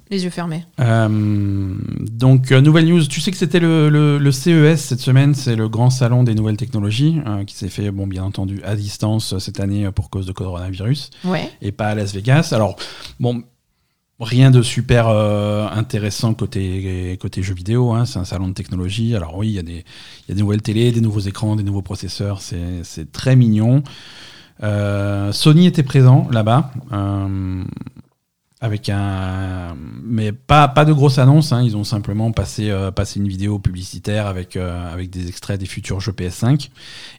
les 0.10 0.24
yeux 0.24 0.30
fermés. 0.32 0.66
donc, 0.80 2.52
nouvelle 2.52 2.88
news, 2.88 3.06
tu 3.06 3.22
sais 3.22 3.32
que 3.32 3.38
c'était 3.38 3.60
le, 3.60 3.90
le, 3.90 4.32
CES 4.32 4.82
cette 4.82 5.00
semaine, 5.00 5.36
c'est 5.36 5.56
le 5.56 5.70
grand 5.70 5.92
salon 5.92 6.24
des 6.24 6.34
nouvelles 6.34 6.58
technologies 6.58 7.22
qui 7.46 7.56
s'est 7.56 7.70
fait, 7.70 7.92
bon, 7.92 8.08
bien 8.08 8.24
entendu, 8.24 8.62
à 8.66 8.76
distance 8.76 9.38
cette 9.38 9.60
année 9.60 9.90
pour 9.94 10.10
cause 10.10 10.26
de 10.26 10.32
coronavirus. 10.32 11.12
Ouais. 11.24 11.52
Et 11.62 11.72
pas 11.72 11.90
à 11.90 11.96
Las 11.96 12.14
Vegas. 12.14 12.50
Alors, 12.52 12.76
bon, 13.20 13.44
Rien 14.20 14.52
de 14.52 14.62
super 14.62 15.08
euh, 15.08 15.68
intéressant 15.70 16.36
côté, 16.36 17.18
côté 17.20 17.42
jeux 17.42 17.56
vidéo, 17.56 17.94
hein. 17.94 18.06
c'est 18.06 18.20
un 18.20 18.26
salon 18.26 18.48
de 18.48 18.54
technologie. 18.54 19.16
Alors 19.16 19.36
oui, 19.38 19.50
il 19.50 19.54
y, 19.54 19.60
a 19.60 19.64
des, 19.64 19.84
y 20.30 20.32
a 20.32 20.36
des 20.36 20.42
nouvelles 20.42 20.62
télé, 20.62 20.92
des 20.92 21.02
nouveaux 21.02 21.20
écrans, 21.20 21.56
des 21.56 21.64
nouveaux 21.64 21.82
processeurs, 21.82 22.40
c'est 22.42 23.12
très 23.12 23.36
mignon. 23.36 23.84
Euh, 24.62 25.32
Sony 25.32 25.66
était 25.66 25.82
présent 25.82 26.28
là-bas, 26.32 26.72
euh, 26.92 27.64
avec 28.62 28.88
un... 28.90 29.76
Mais 30.04 30.32
pas, 30.32 30.68
pas 30.68 30.86
de 30.86 30.94
grosse 30.94 31.18
annonce, 31.18 31.52
hein. 31.52 31.64
ils 31.64 31.76
ont 31.76 31.84
simplement 31.84 32.32
passé, 32.32 32.72
passé 32.96 33.20
une 33.20 33.28
vidéo 33.28 33.58
publicitaire 33.58 34.28
avec, 34.28 34.56
avec 34.58 35.10
des 35.10 35.28
extraits 35.28 35.60
des 35.60 35.66
futurs 35.66 36.00
jeux 36.00 36.14
PS5. 36.14 36.70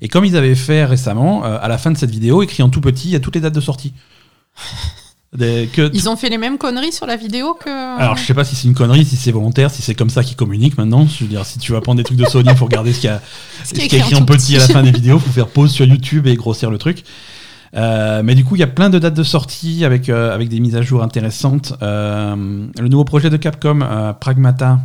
Et 0.01 0.07
comme 0.07 0.25
ils 0.25 0.37
avaient 0.37 0.55
fait 0.55 0.85
récemment, 0.85 1.43
à 1.43 1.67
la 1.67 1.77
fin 1.77 1.91
de 1.91 1.99
cette 1.99 2.13
vidéo, 2.13 2.43
écrit 2.43 2.63
en 2.63 2.71
tout 2.71 2.81
petit, 2.81 3.09
il 3.09 3.13
y 3.13 3.17
a 3.17 3.21
toutes 3.21 3.35
les 3.35 3.41
dates 3.41 3.55
de 3.55 3.61
sortie. 3.61 3.93
Ils 5.39 6.09
ont 6.09 6.17
fait 6.17 6.29
les 6.29 6.39
mêmes 6.39 6.59
conneries 6.59 6.93
sur 6.93 7.07
la 7.07 7.17
vidéo 7.17 7.55
que. 7.55 7.99
Alors, 8.01 8.17
je 8.17 8.25
sais 8.25 8.35
pas 8.35 8.45
si 8.45 8.55
c'est 8.55 8.69
une 8.69 8.75
connerie, 8.75 9.05
si 9.05 9.17
c'est 9.17 9.33
volontaire, 9.33 9.71
si 9.71 9.83
c'est 9.83 9.95
comme 9.95 10.11
ça 10.11 10.23
qu'ils 10.23 10.37
communiquent 10.37 10.79
maintenant. 10.79 11.07
Je 11.07 11.25
veux 11.25 11.31
dire, 11.31 11.45
si 11.45 11.59
tu 11.59 11.73
vas 11.73 11.81
prendre 11.81 11.99
des 11.99 12.05
trucs 12.05 12.19
de 12.19 12.27
Sony, 12.27 12.49
il 12.51 12.57
faut 12.57 12.67
regarder 12.67 12.93
ce 12.93 13.01
qu'il 13.01 13.11
y 13.11 13.13
a, 13.13 13.21
ce 13.65 13.75
écrit, 13.75 14.15
en 14.15 14.25
petit 14.25 14.57
à 14.57 14.61
la 14.61 14.69
fin 14.69 14.83
des 14.83 14.91
vidéos, 14.93 15.19
faut 15.19 15.31
faire 15.31 15.49
pause 15.49 15.73
sur 15.73 15.87
YouTube 15.87 16.27
et 16.27 16.37
grossir 16.37 16.71
le 16.71 16.79
truc. 16.79 17.05
Euh, 17.77 18.23
mais 18.23 18.35
du 18.35 18.45
coup, 18.45 18.55
il 18.57 18.61
y 18.61 18.63
a 18.65 18.69
plein 18.69 18.91
de 18.91 18.99
dates 18.99 19.15
de 19.15 19.23
sortie 19.23 19.85
avec, 19.85 20.09
euh, 20.09 20.33
avec 20.35 20.49
des 20.49 20.61
mises 20.61 20.77
à 20.77 20.83
jour 20.83 21.03
intéressantes. 21.03 21.75
Euh, 21.83 22.67
le 22.79 22.89
nouveau 22.89 23.05
projet 23.05 23.31
de 23.31 23.37
Capcom, 23.37 23.81
Pragmata, 24.21 24.79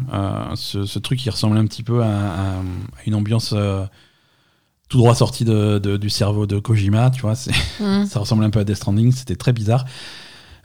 ce, 0.56 1.00
truc 1.00 1.20
qui 1.20 1.30
ressemble 1.30 1.58
un 1.58 1.66
petit 1.66 1.84
peu 1.84 2.02
à, 2.04 2.56
une 3.06 3.16
ambiance 3.16 3.54
tout 4.90 4.98
droit 4.98 5.14
sorti 5.14 5.46
de, 5.46 5.98
du 5.98 6.10
cerveau 6.10 6.48
de 6.48 6.58
Kojima, 6.60 7.12
tu 7.12 7.22
vois. 7.22 7.34
Mm. 7.80 8.06
Ça 8.10 8.20
ressemble 8.20 8.44
un 8.44 8.50
peu 8.50 8.60
à 8.60 8.64
Death 8.64 8.78
Stranding, 8.78 9.12
c'était 9.12 9.36
très 9.36 9.54
bizarre. 9.54 9.86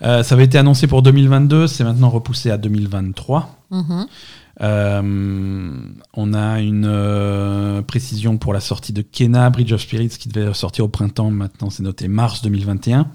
Euh, 0.03 0.23
ça 0.23 0.35
avait 0.35 0.45
été 0.45 0.59
annoncé 0.59 0.87
pour 0.87 1.03
2022, 1.03 1.67
c'est 1.67 1.85
maintenant 1.85 2.11
repoussé 2.11 2.51
à 2.51 2.59
2023. 2.59 3.57
Mhm. 3.71 4.07
Euh, 4.61 5.73
on 6.15 6.35
a 6.35 6.61
une 6.61 6.87
euh, 6.87 7.83
précision 7.83 8.39
pour 8.39 8.53
la 8.53 8.61
sortie 8.61 8.93
de 8.93 9.03
Kena, 9.03 9.51
Bridge 9.51 9.73
of 9.73 9.81
Spirits, 9.81 10.11
qui 10.11 10.29
devait 10.29 10.53
sortir 10.55 10.85
au 10.85 10.89
printemps. 10.89 11.31
Maintenant, 11.31 11.71
c'est 11.71 11.83
noté 11.83 12.07
mars 12.09 12.43
2021. 12.43 13.09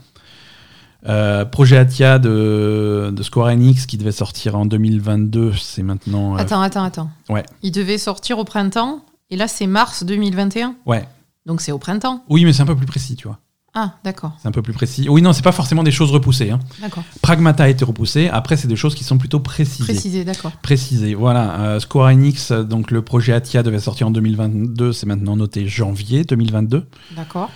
projet 1.51 1.77
Atia 1.77 2.19
de, 2.19 3.11
de, 3.13 3.23
Square 3.23 3.47
Enix 3.47 3.85
qui 3.85 3.97
devait 3.97 4.11
sortir 4.11 4.55
en 4.55 4.65
2022, 4.65 5.53
c'est 5.53 5.83
maintenant. 5.83 6.35
Attends, 6.35 6.61
attends, 6.61 6.83
attends. 6.83 7.09
Ouais. 7.29 7.43
Il 7.61 7.71
devait 7.71 7.97
sortir 7.97 8.37
au 8.39 8.43
printemps 8.43 9.05
et 9.29 9.37
là 9.37 9.47
c'est 9.47 9.67
mars 9.67 10.03
2021 10.03 10.75
Ouais. 10.85 11.07
Donc 11.45 11.61
c'est 11.61 11.71
au 11.71 11.77
printemps. 11.79 12.23
Oui, 12.29 12.43
mais 12.43 12.53
c'est 12.53 12.61
un 12.61 12.65
peu 12.65 12.75
plus 12.75 12.85
précis, 12.85 13.15
tu 13.15 13.27
vois. 13.27 13.39
Ah, 13.81 13.93
d'accord. 14.03 14.33
C'est 14.41 14.49
un 14.49 14.51
peu 14.51 14.61
plus 14.61 14.73
précis. 14.73 15.07
Oui, 15.07 15.21
non, 15.21 15.31
c'est 15.31 15.41
pas 15.41 15.53
forcément 15.53 15.83
des 15.83 15.91
choses 15.91 16.11
repoussées. 16.11 16.51
Hein. 16.51 16.59
D'accord. 16.81 17.05
Pragmata 17.21 17.63
a 17.63 17.69
été 17.69 17.85
repoussé. 17.85 18.27
Après, 18.27 18.57
c'est 18.57 18.67
des 18.67 18.75
choses 18.75 18.93
qui 18.93 19.05
sont 19.05 19.17
plutôt 19.17 19.39
précisées. 19.39 19.85
Précisées, 19.85 20.25
d'accord. 20.25 20.51
Précisées, 20.61 21.15
voilà. 21.15 21.61
Euh, 21.61 21.79
Square 21.79 22.07
Enix, 22.07 22.51
donc 22.51 22.91
le 22.91 23.01
projet 23.01 23.31
Atia 23.31 23.63
devait 23.63 23.79
sortir 23.79 24.07
en 24.07 24.11
2022. 24.11 24.91
C'est 24.91 25.05
maintenant 25.05 25.37
noté 25.37 25.65
janvier 25.65 26.25
2022. 26.25 26.87
D'accord. 27.15 27.49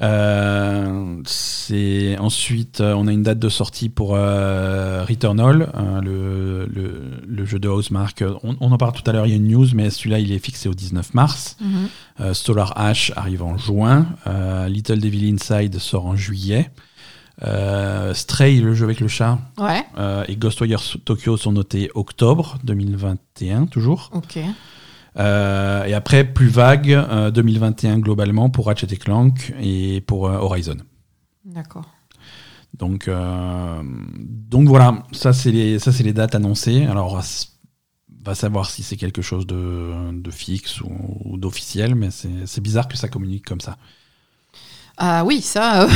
Euh, 0.00 1.22
c'est 1.26 2.16
ensuite 2.18 2.80
euh, 2.80 2.94
on 2.94 3.08
a 3.08 3.12
une 3.12 3.24
date 3.24 3.40
de 3.40 3.48
sortie 3.48 3.88
pour 3.88 4.14
euh, 4.14 5.04
Returnal, 5.04 5.72
le, 6.04 6.66
le, 7.26 7.44
jeu 7.44 7.58
de 7.58 7.68
Housemark. 7.68 8.22
On, 8.44 8.56
on 8.60 8.70
en 8.72 8.78
parle 8.78 8.92
tout 8.92 9.08
à 9.10 9.12
l'heure, 9.12 9.26
il 9.26 9.30
y 9.30 9.32
a 9.32 9.36
une 9.36 9.48
news, 9.48 9.66
mais 9.74 9.90
celui-là 9.90 10.20
il 10.20 10.32
est 10.32 10.38
fixé 10.38 10.68
au 10.68 10.74
19 10.74 11.14
mars. 11.14 11.56
Mhm. 11.60 12.34
Solar 12.34 12.72
Ash 12.76 13.12
arrive 13.16 13.42
en 13.42 13.56
juin. 13.56 14.06
Little 14.68 15.00
Devil 15.00 15.32
Inside 15.32 15.78
sort 15.78 16.06
en 16.06 16.16
juillet. 16.16 16.70
Stray, 18.12 18.60
le 18.60 18.74
jeu 18.74 18.84
avec 18.84 19.00
le 19.00 19.08
chat, 19.08 19.38
ouais. 19.58 19.84
et 20.28 20.36
Ghostwire 20.36 20.82
Tokyo 21.04 21.36
sont 21.36 21.52
notés 21.52 21.90
octobre 21.94 22.58
2021 22.64 23.66
toujours. 23.66 24.10
Ok. 24.12 24.38
Euh, 25.16 25.84
et 25.84 25.94
après, 25.94 26.24
plus 26.24 26.48
vague, 26.48 26.96
2021 27.32 27.96
euh, 27.98 28.00
globalement 28.00 28.50
pour 28.50 28.66
Ratchet 28.66 28.86
Clank 28.96 29.52
et 29.60 30.00
pour 30.02 30.28
euh, 30.28 30.38
Horizon. 30.38 30.76
D'accord. 31.44 31.88
Donc, 32.74 33.10
donc 33.10 34.68
voilà, 34.68 35.02
ça 35.10 35.32
c'est 35.32 35.50
les, 35.50 35.78
ça 35.78 35.90
les 36.02 36.12
dates 36.12 36.34
annoncées. 36.34 36.84
Alors, 36.84 37.14
on 37.14 38.22
va 38.24 38.34
savoir 38.34 38.70
si 38.70 38.82
c'est 38.82 38.96
quelque 38.96 39.22
chose 39.22 39.46
de, 39.46 40.12
de 40.12 40.30
fixe 40.30 40.80
ou, 40.82 40.90
ou 41.24 41.38
d'officiel, 41.38 41.94
mais 41.94 42.10
c'est 42.10 42.60
bizarre 42.60 42.86
que 42.86 42.96
ça 42.96 43.08
communique 43.08 43.46
comme 43.46 43.60
ça. 43.60 43.78
Ah 45.00 45.24
oui, 45.24 45.40
ça. 45.42 45.82
Euh, 45.82 45.88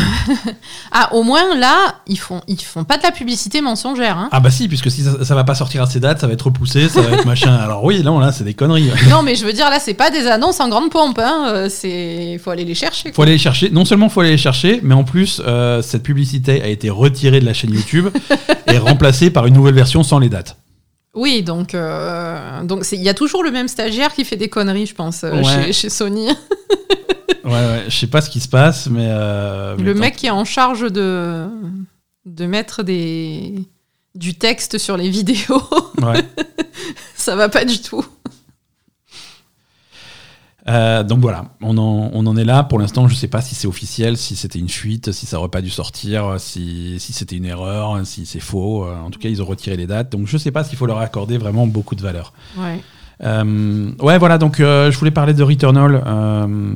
ah, 0.93 1.13
au 1.13 1.25
moins 1.25 1.57
là, 1.57 1.97
ils 2.07 2.19
font, 2.19 2.41
ils 2.47 2.61
font 2.61 2.85
pas 2.85 2.99
de 2.99 3.03
la 3.03 3.11
publicité 3.11 3.61
mensongère. 3.61 4.17
Hein. 4.17 4.29
Ah 4.31 4.39
bah 4.39 4.51
si, 4.51 4.69
puisque 4.69 4.93
si 4.93 5.03
ça, 5.03 5.35
va 5.35 5.43
pas 5.43 5.57
sortir 5.57 5.83
à 5.83 5.87
ces 5.87 5.99
dates, 5.99 6.21
ça 6.21 6.29
va 6.29 6.35
être 6.35 6.43
repoussé, 6.43 6.89
ça 6.89 7.03
va 7.03 7.17
être 7.17 7.27
machin. 7.27 7.53
Alors 7.63 7.83
oui, 7.83 8.03
non, 8.05 8.21
là, 8.21 8.31
c'est 8.31 8.45
des 8.45 8.55
conneries. 8.55 8.91
non, 9.11 9.25
mais 9.25 9.35
je 9.35 9.45
veux 9.45 9.53
dire, 9.53 9.69
là, 9.71 9.81
c'est 9.81 9.95
pas 9.95 10.11
des 10.11 10.29
annonces 10.29 10.61
en 10.61 10.69
grande 10.69 10.91
pompe. 10.91 11.19
Hein. 11.19 11.47
Euh, 11.49 11.69
c'est, 11.69 12.39
faut 12.39 12.51
aller 12.51 12.65
les 12.65 12.77
chercher. 12.77 13.11
Quoi. 13.11 13.17
Faut 13.17 13.23
aller 13.23 13.33
les 13.33 13.39
chercher. 13.39 13.71
Non 13.71 13.85
seulement 13.85 14.09
faut 14.09 14.21
aller 14.21 14.31
les 14.31 14.39
chercher, 14.39 14.79
mais 14.85 14.95
en 14.95 15.05
plus, 15.05 15.43
euh, 15.45 15.83
cette 15.83 16.05
publicité 16.05 16.63
a 16.63 16.69
été 16.69 16.89
retirée 16.89 17.41
de 17.41 17.47
la 17.47 17.55
chaîne 17.55 17.73
YouTube 17.73 18.09
et 18.69 18.79
remplacée 18.79 19.31
par 19.31 19.47
une 19.47 19.55
nouvelle 19.55 19.75
version 19.75 20.05
sans 20.05 20.21
les 20.21 20.29
dates. 20.29 20.57
Oui, 21.15 21.43
donc 21.43 21.75
euh, 21.75 22.63
donc 22.65 22.85
il 22.93 23.03
y 23.03 23.09
a 23.09 23.15
toujours 23.15 23.43
le 23.45 23.51
même 23.51 23.69
stagiaire 23.69 24.15
qui 24.15 24.25
fait 24.25 24.37
des 24.37 24.49
conneries, 24.49 24.87
je 24.87 24.95
pense, 24.95 25.25
euh, 25.25 25.33
Ouais. 25.37 25.45
chez, 25.67 25.73
chez 25.73 25.89
Sony. 25.91 26.29
Ouais, 27.45 27.51
ouais, 27.51 27.85
je 27.89 27.97
sais 27.99 28.07
pas 28.07 28.21
ce 28.21 28.31
qui 28.31 28.39
se 28.39 28.47
passe, 28.49 28.87
mais. 28.87 29.09
euh, 29.11 29.75
mais 29.77 29.83
le 29.83 29.95
mec 29.95 30.15
qui 30.15 30.27
est 30.27 30.31
en 30.31 30.45
charge 30.45 30.83
de 30.93 31.45
de 32.25 32.47
mettre 32.47 32.85
des 32.85 33.55
du 34.15 34.35
texte 34.37 34.79
sur 34.79 34.97
les 34.97 35.11
vidéos, 35.19 35.61
Ouais. 36.01 36.25
ça 37.17 37.35
va 37.35 37.49
pas 37.49 37.65
du 37.65 37.81
tout. 37.83 38.05
Euh, 40.69 41.03
donc 41.03 41.19
voilà, 41.21 41.47
on 41.61 41.77
en, 41.77 42.11
on 42.13 42.27
en 42.27 42.37
est 42.37 42.45
là. 42.45 42.63
Pour 42.63 42.79
l'instant, 42.79 43.09
je 43.09 43.15
sais 43.17 43.27
pas 43.29 43.41
si 43.41 43.55
c'est 43.57 43.67
officiel, 43.67 44.17
si 44.17 44.37
c'était 44.37 44.61
une 44.61 44.69
fuite, 44.69 45.11
si 45.13 45.27
ça 45.27 45.39
aurait 45.39 45.49
pas 45.49 45.61
dû 45.63 45.71
sortir, 45.71 46.37
si, 46.39 47.01
si 47.01 47.13
c'était 47.13 47.37
une 47.37 47.47
erreur, 47.47 48.01
si 48.07 48.27
c'est 48.27 48.39
faux. 48.41 48.85
Euh, 48.85 48.95
En 49.01 49.11
tout 49.11 49.19
cas, 49.19 49.29
ils 49.29 49.43
ont 49.43 49.47
retiré 49.47 49.77
les 49.77 49.87
dates. 49.89 50.13
Donc 50.13 50.27
je 50.29 50.37
sais 50.39 50.53
pas 50.53 50.63
s'il 50.63 50.79
faut 50.79 50.87
leur 50.87 50.99
accorder 50.99 51.37
vraiment 51.37 51.67
beaucoup 51.67 51.95
de 51.97 52.03
valeur. 52.03 52.33
Ouais. 52.57 52.81
Euh, 53.25 53.93
ouais, 54.01 54.19
voilà, 54.19 54.37
donc 54.39 54.59
euh, 54.59 54.91
je 54.91 54.99
voulais 54.99 55.13
parler 55.13 55.33
de 55.35 55.43
Returnal, 55.45 56.03
euh, 56.07 56.75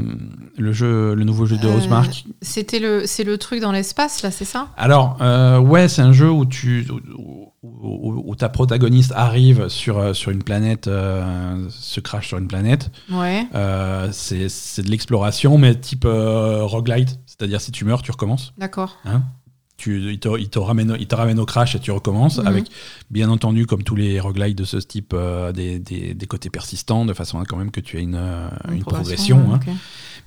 le, 0.56 0.72
jeu, 0.72 1.14
le 1.14 1.24
nouveau 1.24 1.44
jeu 1.46 1.56
de 1.56 1.66
Euh, 1.66 1.76
Housemarque. 1.76 2.24
C'était 2.40 2.78
le 2.78 3.02
c'est 3.04 3.24
le 3.24 3.36
truc 3.36 3.60
dans 3.60 3.72
l'espace 3.72 4.22
là, 4.22 4.30
c'est 4.30 4.44
ça? 4.44 4.68
Alors, 4.76 5.16
euh, 5.22 5.58
ouais, 5.58 5.88
c'est 5.88 6.02
un 6.02 6.12
jeu 6.12 6.30
où, 6.30 6.44
tu, 6.44 6.86
où, 6.90 7.18
où- 7.20 7.52
où 7.82 8.34
ta 8.36 8.48
protagoniste 8.48 9.12
arrive 9.14 9.68
sur, 9.68 9.98
euh, 9.98 10.12
sur 10.12 10.30
une 10.30 10.42
planète, 10.42 10.88
euh, 10.88 11.68
se 11.70 12.00
crache 12.00 12.28
sur 12.28 12.38
une 12.38 12.48
planète. 12.48 12.90
Ouais. 13.10 13.46
Euh, 13.54 14.08
c'est 14.12 14.82
de 14.82 14.90
l'exploration, 14.90 15.58
mais 15.58 15.74
type 15.74 16.04
euh, 16.04 16.62
roguelite. 16.64 17.18
C'est-à-dire, 17.26 17.60
si 17.60 17.72
tu 17.72 17.84
meurs, 17.84 18.02
tu 18.02 18.10
recommences. 18.10 18.52
D'accord. 18.58 18.96
Tu, 19.78 20.10
il, 20.12 20.18
te, 20.18 20.38
il 20.38 20.48
te 20.48 20.58
ramène, 20.58 20.96
il 20.98 21.06
te 21.06 21.14
ramène 21.14 21.38
au 21.38 21.44
crash 21.44 21.74
et 21.74 21.78
tu 21.80 21.90
recommences. 21.90 22.38
Mhm. 22.38 22.46
Avec, 22.46 22.64
bien 23.10 23.28
entendu, 23.28 23.66
comme 23.66 23.82
tous 23.82 23.94
les 23.94 24.18
roguelites 24.20 24.56
de 24.56 24.64
ce 24.64 24.78
type, 24.78 25.12
euh, 25.14 25.52
des, 25.52 25.78
des, 25.78 26.14
des 26.14 26.26
côtés 26.26 26.48
persistants, 26.48 27.04
de 27.04 27.12
façon 27.12 27.38
à 27.40 27.44
quand 27.44 27.58
même 27.58 27.70
que 27.70 27.80
tu 27.80 27.98
aies 27.98 28.02
une, 28.02 28.14
euh, 28.14 28.48
une 28.72 28.78
progression. 28.84 29.38
hein. 29.52 29.60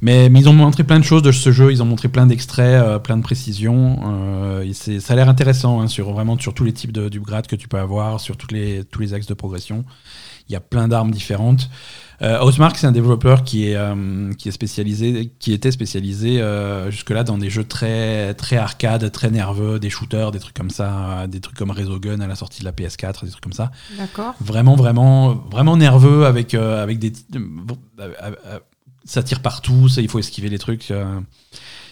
Mais, 0.01 0.30
mais 0.30 0.39
ils 0.41 0.47
ont 0.47 0.53
montré 0.53 0.84
plein 0.84 0.99
de 0.99 1.03
choses 1.03 1.23
de 1.23 1.31
ce 1.31 1.51
jeu, 1.51 1.71
ils 1.71 1.81
ont 1.81 1.85
montré 1.85 2.07
plein 2.09 2.26
d'extraits, 2.27 2.81
euh, 2.81 2.99
plein 2.99 3.17
de 3.17 3.23
précisions. 3.23 3.99
euh, 4.05 4.61
et 4.63 4.73
ça 4.99 5.13
a 5.13 5.15
l'air 5.15 5.27
intéressant, 5.30 5.81
hein, 5.81 5.88
sur, 5.88 6.11
vraiment 6.13 6.38
sur 6.38 6.53
tous 6.53 6.63
les 6.63 6.71
types 6.73 6.91
de- 6.93 7.09
d'upgrades 7.09 7.47
que 7.47 7.55
tu 7.55 7.67
peux 7.67 7.80
avoir, 7.80 8.19
sur 8.19 8.38
tous 8.38 8.53
les, 8.53 8.84
tous 8.85 9.01
les 9.01 9.13
axes 9.15 9.26
de 9.27 9.34
progression. 9.34 9.84
Il 10.49 10.53
y 10.53 10.55
a 10.55 10.59
plein 10.59 10.88
d'armes 10.88 11.11
différentes. 11.11 11.69
Euh, 12.21 12.51
c'est 12.76 12.88
un 12.88 12.91
développeur 12.91 13.43
qui, 13.43 13.69
est, 13.69 13.76
euh, 13.76 14.34
qui, 14.34 14.49
est 14.49 14.51
spécialisé, 14.51 15.31
qui 15.39 15.53
était 15.53 15.71
spécialisé 15.71 16.41
euh, 16.41 16.91
jusque-là 16.91 17.23
dans 17.23 17.38
des 17.38 17.49
jeux 17.49 17.63
très, 17.63 18.34
très 18.34 18.57
arcade, 18.57 19.09
très 19.11 19.31
nerveux, 19.31 19.80
des 19.80 19.89
shooters, 19.89 20.31
des 20.31 20.39
trucs 20.39 20.55
comme 20.55 20.69
ça, 20.69 21.21
euh, 21.21 21.27
des 21.27 21.39
trucs 21.39 21.57
comme 21.57 21.71
Resogun 21.71 22.19
à 22.19 22.27
la 22.27 22.35
sortie 22.35 22.59
de 22.59 22.65
la 22.65 22.71
PS4, 22.71 23.23
des 23.23 23.31
trucs 23.31 23.43
comme 23.43 23.53
ça 23.53 23.71
D'accord. 23.97 24.35
vraiment 24.41 24.76
vraiment 24.76 25.34
vraiment 25.49 25.77
nerveux 25.77 26.26
avec 26.26 26.53
avec 26.53 26.99
des 26.99 27.13
ça 29.05 29.23
tire 29.23 29.41
partout 29.41 29.88
ça, 29.88 30.01
il 30.01 30.09
faut 30.09 30.19
esquiver 30.19 30.49
les 30.49 30.59
trucs. 30.59 30.91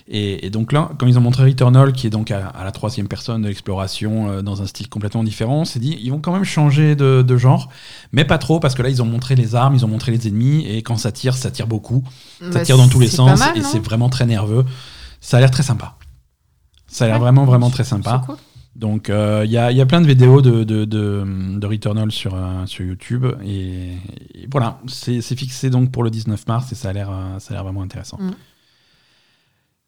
Et, 0.10 0.46
et 0.46 0.50
donc 0.50 0.72
là 0.72 0.92
quand 0.98 1.06
ils 1.08 1.18
ont 1.18 1.22
montré 1.22 1.44
Returnal 1.44 1.92
qui 1.94 2.08
est 2.08 2.10
donc 2.10 2.32
à, 2.32 2.48
à 2.48 2.64
la 2.64 2.72
troisième 2.72 3.08
personne 3.08 3.42
de 3.42 3.48
l'exploration 3.48 4.30
euh, 4.30 4.42
dans 4.42 4.62
un 4.62 4.66
style 4.66 4.88
complètement 4.90 5.24
différent 5.24 5.62
on 5.62 5.66
s'est 5.66 5.80
dit 5.80 5.98
ils 6.02 6.10
vont 6.12 6.20
quand 6.20 6.32
même 6.32 6.44
changer 6.46 6.96
de, 6.96 7.22
de 7.22 7.38
genre 7.38 7.70
mais 8.12 8.24
pas 8.26 8.38
trop 8.38 8.60
parce 8.60 8.74
que 8.76 8.82
là 8.82 8.90
ils 8.90 9.02
ont 9.02 9.06
montré 9.06 9.36
les 9.36 9.56
armes 9.56 9.76
ils 9.76 9.84
ont 9.84 9.90
montré 9.90 10.12
les 10.12 10.28
ennemis 10.28 10.66
et 10.66 10.82
quand 10.82 10.98
ça 10.98 11.12
tire 11.12 11.36
ça 11.36 11.52
tire 11.52 11.68
beaucoup 11.68 12.04
ça 12.40 12.50
Bah, 12.52 12.60
tire 12.64 12.78
dans 12.78 12.88
tous 12.88 13.00
les 13.00 13.08
sens 13.10 13.40
mal, 13.40 13.58
et 13.58 13.62
c'est 13.64 13.80
vraiment 13.80 14.10
très 14.10 14.26
nerveux 14.26 14.64
ça 15.20 15.38
a 15.38 15.40
l'air 15.42 15.52
très 15.52 15.64
sympa 15.64 15.96
ça 16.88 17.06
a 17.06 17.08
l'air 17.08 17.16
Ouais. 17.18 17.22
vraiment 17.22 17.46
vraiment 17.46 17.70
très 17.70 17.84
sympa 17.84 18.22
cool. 18.26 18.36
donc 18.76 19.10
euh, 19.10 19.42
il 19.46 19.52
y, 19.52 19.58
a, 19.58 19.72
y 19.74 19.82
a 19.82 19.86
plein 19.86 20.00
de 20.02 20.08
vidéos 20.08 20.42
de, 20.42 20.64
de, 20.64 20.86
de, 20.86 21.26
de 21.60 21.68
Returnal 21.68 22.12
sur, 22.12 22.34
euh, 22.36 22.66
sur 22.66 22.86
YouTube. 22.86 23.26
Et, 23.44 23.94
et 24.36 24.48
voilà, 24.52 24.80
c'est 24.88 25.22
fixé 25.36 25.70
donc 25.70 25.92
pour 25.92 26.04
le 26.04 26.10
19 26.10 26.48
mars 26.48 26.72
et 26.72 26.76
ça 26.76 26.90
a 26.90 26.94
l'air 26.94 27.10
ça 27.40 27.52
a 27.52 27.54
l'air 27.56 27.64
vraiment 27.64 27.82
intéressant. 27.82 28.18
Mm. 28.22 28.32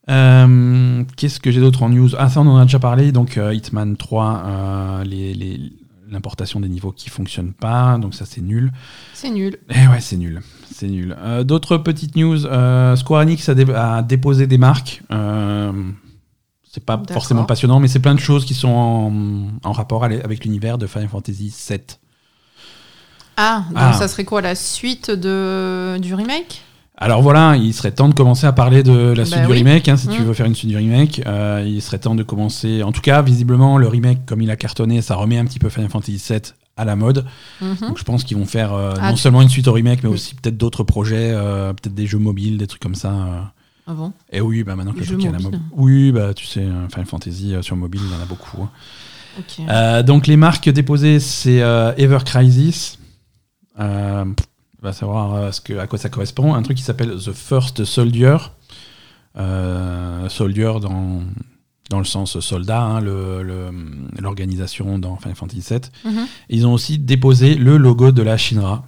Euh, 0.10 1.03
Qu'est-ce 1.18 1.40
que 1.40 1.52
j'ai 1.52 1.60
d'autre 1.61 1.84
en 1.84 1.90
news? 1.90 2.10
Ah 2.18 2.30
ça 2.30 2.41
on 2.41 2.48
en 2.48 2.57
a 2.57 2.64
déjà 2.64 2.80
parlé, 2.80 3.11
donc 3.11 3.38
euh, 3.38 3.53
Hitman 3.53 3.95
3, 3.95 4.44
euh, 4.45 5.03
les- 5.03 5.34
les- 5.34 5.72
l'importation 6.10 6.60
des 6.60 6.69
niveaux 6.69 6.91
qui 6.91 7.10
fonctionnent 7.10 7.53
pas, 7.53 7.98
donc 7.99 8.15
ça 8.15 8.26
c'est 8.26 8.41
nul. 8.41 8.72
C'est 9.14 9.30
nul. 9.30 9.57
Eh 9.69 9.88
ouais, 9.88 9.99
c'est 10.02 10.18
nul. 10.18 10.41
C'est 10.73 10.88
nul. 10.88 11.15
D'autres 11.44 11.77
petites 11.77 12.15
news. 12.15 12.38
Square 12.95 13.22
Enix 13.22 13.48
a, 13.49 13.53
dé- 13.53 13.72
a 13.73 14.02
déposé 14.02 14.48
des 14.48 14.57
marques. 14.57 15.03
C'est 16.72 16.84
pas 16.86 17.02
forcément 17.11 17.44
passionnant, 17.45 17.80
mais 17.80 17.88
c'est 17.88 17.99
plein 17.99 18.15
de 18.15 18.19
choses 18.19 18.45
qui 18.45 18.53
sont 18.56 18.69
en, 18.69 19.11
en 19.68 19.72
rapport 19.72 20.03
avec 20.03 20.44
l'univers 20.45 20.77
de 20.80 20.88
Final 20.88 21.10
Fantasy 21.10 21.53
VII. 21.69 21.80
Ah, 23.38 23.64
donc 23.69 23.77
Ah. 23.80 23.94
ça 23.94 24.07
serait 24.07 24.26
quoi 24.26 24.41
la 24.41 24.56
suite 24.56 25.11
de 25.11 25.98
du 25.99 26.14
remake? 26.15 26.61
Alors 27.01 27.21
voilà, 27.21 27.55
il 27.55 27.73
serait 27.73 27.91
temps 27.93 28.09
de 28.09 28.13
commencer 28.13 28.45
à 28.45 28.51
parler 28.51 28.84
de 28.84 29.13
la 29.15 29.23
suite 29.23 29.39
Bah 29.39 29.45
du 29.45 29.51
oui. 29.53 29.57
remake. 29.59 29.88
hein, 29.88 29.95
si 29.95 30.09
tu 30.09 30.21
Mm. 30.21 30.26
veux 30.26 30.34
faire 30.34 30.45
une 30.45 30.53
suite 30.55 30.69
du 30.69 30.76
remake, 30.77 31.21
Euh, 31.26 31.63
il 31.65 31.81
serait 31.81 31.97
temps 31.99 32.13
de 32.13 32.23
commencer. 32.23 32.84
En 32.84 32.91
tout 32.91 32.99
cas, 33.01 33.21
visiblement, 33.21 33.77
le 33.77 33.88
remake, 33.88 34.26
comme 34.26 34.41
il 34.41 34.51
a 34.51 34.57
cartonné, 34.57 35.01
ça 35.01 35.15
remet 35.15 35.38
un 35.38 35.45
petit 35.45 35.59
peu 35.59 35.69
Final 35.69 35.89
Fantasy 35.89 36.21
VII 36.30 36.41
à 36.76 36.84
la 36.85 36.97
mode. 36.97 37.26
Mhm. 37.61 37.76
Donc 37.88 37.97
je 37.97 38.03
pense 38.03 38.26
qu'ils 38.26 38.35
vont 38.38 38.45
faire 38.45 38.73
euh, 38.73 38.93
Ah, 38.99 39.11
non 39.11 39.15
seulement 39.15 39.41
une 39.41 39.47
suite 39.49 39.67
au 39.69 39.73
remake, 39.73 40.03
mais 40.03 40.09
aussi 40.09 40.35
peut-être 40.35 40.57
d'autres 40.57 40.84
projets, 40.84 41.31
euh, 41.34 41.71
peut-être 41.73 41.95
des 41.95 42.05
jeux 42.05 42.17
mobiles, 42.19 42.57
des 42.57 42.67
trucs 42.67 42.81
comme 42.81 42.95
ça. 42.95 43.11
euh. 43.13 43.39
Ah 43.88 43.93
bon? 43.93 44.11
Et 44.31 44.41
oui, 44.41 44.63
bah 44.63 44.76
maintenant 44.76 44.91
que 44.93 44.99
le 44.99 45.05
truc 45.05 45.23
est 45.23 45.30
à 45.30 45.31
la 45.31 45.39
mobiles. 45.39 45.59
mode. 45.59 45.61
Oui, 45.77 46.11
bah 46.11 46.34
tu 46.34 46.45
sais, 46.45 46.65
Final 46.91 47.05
Fantasy 47.05 47.55
sur 47.61 47.76
mobile, 47.77 48.01
il 48.03 48.11
y 48.13 48.19
en 48.19 48.21
a 48.21 48.26
beaucoup. 48.26 48.69
hein. 49.67 50.03
Donc 50.03 50.27
les 50.27 50.35
marques 50.38 50.69
déposées, 50.69 51.19
c'est 51.21 51.57
Ever 51.97 52.19
Crisis. 52.26 52.99
Va 54.81 54.93
savoir 54.93 55.35
euh, 55.35 55.51
ce 55.51 55.60
que, 55.61 55.73
à 55.77 55.88
quoi 55.88 55.99
ça 55.99 56.10
correspond. 56.10 56.53
Un 56.53 56.61
truc 56.61 56.77
qui 56.77 56.84
s'appelle 56.84 57.15
The 57.18 57.34
First 57.34 57.84
Soldier. 57.85 58.38
Euh, 59.38 60.27
soldier 60.30 60.73
dans, 60.81 61.22
dans 61.89 61.99
le 61.99 62.03
sens 62.06 62.39
soldat, 62.39 62.81
hein, 62.81 62.99
le- 62.99 63.43
le- 63.43 63.72
l'organisation 64.19 64.97
dans 64.99 65.18
Final 65.18 65.35
Fantasy 65.35 65.64
VII. 65.69 65.81
Mhm. 66.11 66.26
Ils 66.49 66.65
ont 66.68 66.73
aussi 66.73 66.97
déposé 66.97 67.56
le 67.56 67.77
logo 67.77 68.11
de 68.11 68.22
la 68.22 68.38
Shinra. 68.38 68.85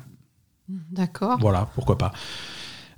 D'accord. 0.67 1.37
Voilà, 1.39 1.69
pourquoi 1.75 1.97
pas. 1.97 2.11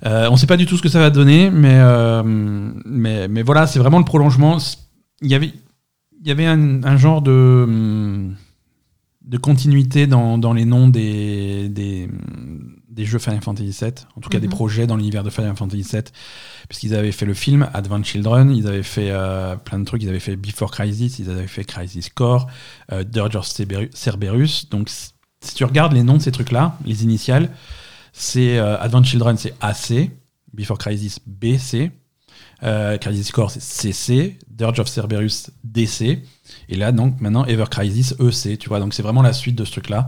Euh, 0.06 0.28
on 0.28 0.32
ne 0.32 0.36
sait 0.36 0.46
pas 0.46 0.56
du 0.56 0.66
tout 0.66 0.76
ce 0.76 0.82
que 0.82 0.88
ça 0.88 0.98
va 1.00 1.10
donner, 1.10 1.50
mais, 1.50 1.76
euh, 1.78 2.22
mais, 2.24 3.28
mais 3.28 3.42
voilà, 3.42 3.66
c'est 3.66 3.78
vraiment 3.78 3.98
le 3.98 4.04
prolongement. 4.04 4.58
Il 5.22 5.30
y 5.30 5.34
avait, 5.34 5.52
il 6.20 6.26
y 6.26 6.30
avait 6.30 6.46
un, 6.46 6.82
un 6.82 6.96
genre 6.96 7.22
de, 7.22 8.28
de 9.22 9.36
continuité 9.38 10.06
dans, 10.06 10.38
dans 10.38 10.52
les 10.52 10.64
noms 10.64 10.88
des, 10.88 11.68
des, 11.68 12.08
des 12.94 13.04
jeux 13.04 13.18
Final 13.18 13.40
Fantasy 13.42 13.76
VII, 13.80 13.92
en 14.16 14.20
tout 14.20 14.28
cas 14.30 14.38
des 14.38 14.46
Mhm. 14.46 14.52
projets 14.52 14.86
dans 14.86 14.96
l'univers 14.96 15.22
de 15.24 15.30
Final 15.30 15.56
Fantasy 15.56 15.82
VII, 15.82 16.02
puisqu'ils 16.68 16.94
avaient 16.94 17.12
fait 17.12 17.26
le 17.26 17.34
film 17.34 17.68
Advent 17.74 18.02
Children, 18.04 18.50
ils 18.54 18.66
avaient 18.68 18.82
fait 18.84 19.10
euh, 19.10 19.56
plein 19.56 19.78
de 19.80 19.84
trucs, 19.84 20.02
ils 20.02 20.08
avaient 20.08 20.20
fait 20.20 20.36
Before 20.36 20.70
Crisis, 20.70 21.18
ils 21.18 21.28
avaient 21.28 21.46
fait 21.48 21.64
Crisis 21.64 22.08
Core, 22.08 22.46
euh, 22.92 23.02
Dirge 23.04 23.36
of 23.36 23.46
Cerberu- 23.46 23.90
Cerberus. 23.94 24.68
Donc, 24.70 24.88
si 24.88 25.54
tu 25.54 25.64
regardes 25.64 25.92
les 25.92 26.02
noms 26.04 26.16
de 26.18 26.22
ces 26.22 26.32
trucs-là, 26.32 26.78
les 26.84 27.02
initiales, 27.02 27.50
c'est 28.12 28.58
euh, 28.58 28.78
Advent 28.80 29.02
Children, 29.04 29.36
c'est 29.36 29.54
AC, 29.60 30.10
Before 30.52 30.78
Crisis, 30.78 31.18
BC, 31.26 31.90
euh, 32.62 32.96
Crisis 32.98 33.32
Core, 33.32 33.50
c'est 33.50 33.60
CC, 33.60 34.38
Dirge 34.48 34.78
of 34.78 34.86
Cerberus, 34.88 35.50
DC, 35.64 36.22
et 36.68 36.76
là, 36.76 36.92
donc, 36.92 37.20
maintenant, 37.20 37.44
Ever 37.44 37.64
Crisis, 37.68 38.14
EC, 38.20 38.56
tu 38.56 38.68
vois, 38.68 38.78
donc 38.78 38.94
c'est 38.94 39.02
vraiment 39.02 39.20
la 39.22 39.32
suite 39.32 39.56
de 39.56 39.64
ce 39.64 39.72
truc-là. 39.72 40.06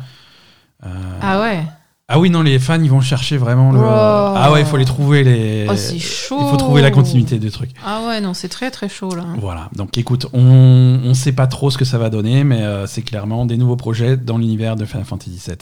Ah 1.20 1.40
ouais. 1.40 1.64
Ah 2.08 2.20
oui, 2.20 2.30
non, 2.30 2.42
les 2.42 2.58
fans, 2.60 2.80
ils 2.80 2.90
vont 2.90 3.00
chercher 3.00 3.36
vraiment 3.36 3.72
le. 3.72 3.80
Wow. 3.80 3.86
Ah 3.88 4.50
ouais, 4.52 4.60
il 4.60 4.66
faut 4.66 4.76
les 4.76 4.84
trouver, 4.84 5.24
les. 5.24 5.66
Oh, 5.68 5.74
c'est 5.74 5.98
chaud. 5.98 6.38
il 6.40 6.50
faut 6.50 6.56
trouver 6.56 6.80
la 6.82 6.92
continuité 6.92 7.38
du 7.40 7.50
truc. 7.50 7.70
Ah 7.84 8.02
ouais, 8.06 8.20
non, 8.20 8.32
c'est 8.32 8.48
très 8.48 8.70
très 8.70 8.88
chaud 8.88 9.14
là. 9.14 9.24
Voilà, 9.40 9.68
donc 9.74 9.98
écoute, 9.98 10.26
on 10.32 10.98
ne 11.02 11.14
sait 11.14 11.32
pas 11.32 11.48
trop 11.48 11.70
ce 11.70 11.78
que 11.78 11.84
ça 11.84 11.98
va 11.98 12.08
donner, 12.08 12.44
mais 12.44 12.62
euh, 12.62 12.86
c'est 12.86 13.02
clairement 13.02 13.44
des 13.44 13.56
nouveaux 13.56 13.76
projets 13.76 14.16
dans 14.16 14.38
l'univers 14.38 14.76
de 14.76 14.84
Final 14.84 15.04
Fantasy 15.04 15.42
VII. 15.46 15.56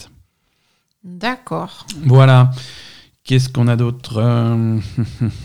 D'accord. 1.03 1.87
Voilà. 2.05 2.51
Qu'est-ce 3.23 3.49
qu'on 3.49 3.67
a 3.67 3.75
d'autre 3.75 4.17
Euh, 4.19 4.79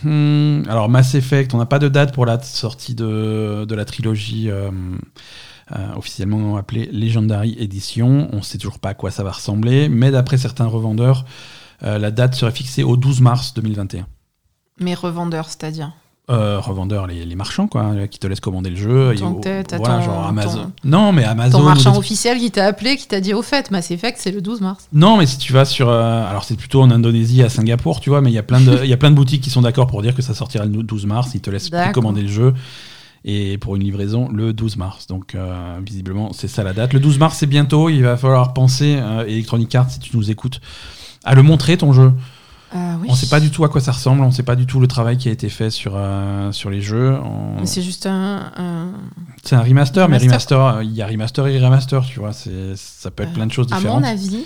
Alors, 0.69 0.91
Mass 0.91 1.15
Effect, 1.15 1.55
on 1.55 1.59
n'a 1.59 1.65
pas 1.65 1.79
de 1.79 1.89
date 1.89 2.13
pour 2.13 2.27
la 2.27 2.39
sortie 2.43 2.95
de, 2.95 3.65
de 3.67 3.75
la 3.75 3.87
trilogie 3.87 4.51
euh, 4.51 4.71
euh, 5.77 5.95
officiellement 5.97 6.57
appelée 6.57 6.89
Legendary 6.93 7.57
Edition. 7.59 8.29
On 8.33 8.37
ne 8.37 8.43
sait 8.43 8.59
toujours 8.59 8.79
pas 8.79 8.91
à 8.91 8.95
quoi 8.95 9.11
ça 9.11 9.23
va 9.25 9.33
ressembler, 9.33 9.89
mais 9.89 10.11
d'après 10.11 10.39
certains 10.39 10.67
revendeurs, 10.67 11.25
euh, 11.83 11.99
la 11.99 12.11
date 12.11 12.35
serait 12.35 12.53
fixée 12.53 12.83
au 12.83 12.97
12 12.97 13.21
mars 13.21 13.55
2021. 13.55 14.07
Mais 14.81 14.95
revendeur, 14.95 15.47
c'est-à-dire? 15.47 15.93
Euh, 16.31 16.61
revendeurs, 16.61 17.09
les, 17.09 17.25
les 17.25 17.35
marchands, 17.35 17.67
quoi, 17.67 18.07
qui 18.09 18.21
te 18.21 18.27
laissent 18.29 18.39
commander 18.39 18.71
le 18.71 18.77
jeu. 18.77 19.15
Ton 19.19 19.39
Et- 19.39 19.41
tête, 19.41 19.75
voilà, 19.77 19.97
ton- 19.99 20.03
genre 20.05 20.27
Amazon. 20.29 20.63
ton- 20.65 20.89
Non, 20.89 21.13
mais 21.13 21.25
Amazon. 21.25 21.59
Ton 21.59 21.65
marchand 21.65 21.97
officiel 21.97 22.39
qui 22.39 22.53
t'a 22.53 22.67
appelé, 22.67 22.97
qui 22.97 23.09
t'a 23.09 23.21
dit 23.21 23.35
au 23.35 23.43
fait, 23.43 23.73
Mass 23.73 23.91
Effect, 23.91 24.17
c'est 24.21 24.31
le 24.31 24.41
12 24.41 24.61
mars. 24.61 24.87
Non, 24.93 25.17
mais 25.17 25.27
si 25.27 25.39
tu 25.39 25.53
vas 25.53 25.65
sur. 25.65 25.89
euh, 25.89 26.25
alors, 26.31 26.45
c'est 26.45 26.55
plutôt 26.57 26.83
en 26.83 26.91
Indonésie, 26.93 27.43
à 27.43 27.49
Singapour, 27.49 27.99
tu 27.99 28.11
vois, 28.11 28.21
mais 28.21 28.31
il 28.31 28.35
y, 28.35 28.39
a 28.39 28.45
plein 28.45 28.61
de- 28.61 29.11
boutiques 29.15 29.43
qui 29.43 29.51
sont 29.51 29.63
d'accord 29.63 29.89
pour 29.89 30.03
dire 30.03 30.15
que 30.15 30.23
ça 30.23 30.33
sortira 30.35 30.65
le 30.67 30.71
12 30.85 31.05
mars. 31.05 31.33
Ils 31.35 31.41
te 31.41 31.51
laissent 31.51 31.71
commander 31.93 32.23
le 32.23 32.29
jeu. 32.29 32.55
Et 33.25 33.59
pour 33.59 33.77
une 33.77 33.83
livraison 33.85 34.29
le 34.31 34.53
12 34.53 34.77
mars. 34.77 35.07
Donc 35.07 35.35
euh, 35.35 35.79
visiblement 35.85 36.33
c'est 36.33 36.49
ça 36.49 36.63
la 36.63 36.73
date. 36.73 36.93
Le 36.93 37.01
12 37.01 37.19
mars 37.19 37.37
c'est 37.39 37.47
bientôt, 37.47 37.89
il 37.89 38.03
va 38.03 38.17
falloir 38.17 38.53
penser, 38.55 38.97
euh, 39.01 39.25
Electronic 39.27 39.75
Arts 39.75 39.91
si 39.91 39.99
tu 40.01 40.17
nous 40.17 40.31
écoutes, 40.31 40.61
à 41.25 41.35
le 41.35 41.43
montrer 41.43 41.77
ton 41.77 41.93
jeu. 41.93 42.13
Oui. 42.73 43.09
On 43.09 43.15
sait 43.17 43.27
pas 43.27 43.41
du 43.41 43.51
tout 43.51 43.65
à 43.65 43.69
quoi 43.69 43.81
ça 43.81 43.91
ressemble, 43.91 44.23
on 44.23 44.31
sait 44.31 44.45
pas 44.45 44.55
du 44.55 44.65
tout 44.65 44.79
le 44.79 44.87
travail 44.87 45.17
qui 45.19 45.29
a 45.29 45.33
été 45.33 45.49
fait 45.49 45.71
sur, 45.71 45.95
euh, 45.97 46.53
sur 46.53 46.71
les 46.71 46.81
jeux. 46.81 47.19
On- 47.19 47.67
C'est 47.67 47.83
juste 47.83 48.07
un. 48.07 48.53
un- 48.57 48.93
C'est 49.43 49.57
un 49.57 49.63
remaster, 49.63 50.09
mais 50.09 50.19
Remaster. 50.19 50.61
euh, 50.77 50.85
il 50.85 50.93
y 50.93 51.03
a 51.03 51.07
remaster 51.09 51.49
et 51.49 51.59
remaster, 51.59 52.05
tu 52.07 52.21
vois, 52.21 52.33
c'est- 52.33 52.77
ça 52.77 53.11
peut 53.11 53.25
être 53.25 53.33
plein 53.33 53.47
de 53.47 53.53
choses 53.53 53.67
à 53.73 53.77
différentes. 53.77 54.03
mon 54.03 54.07
avis, 54.07 54.45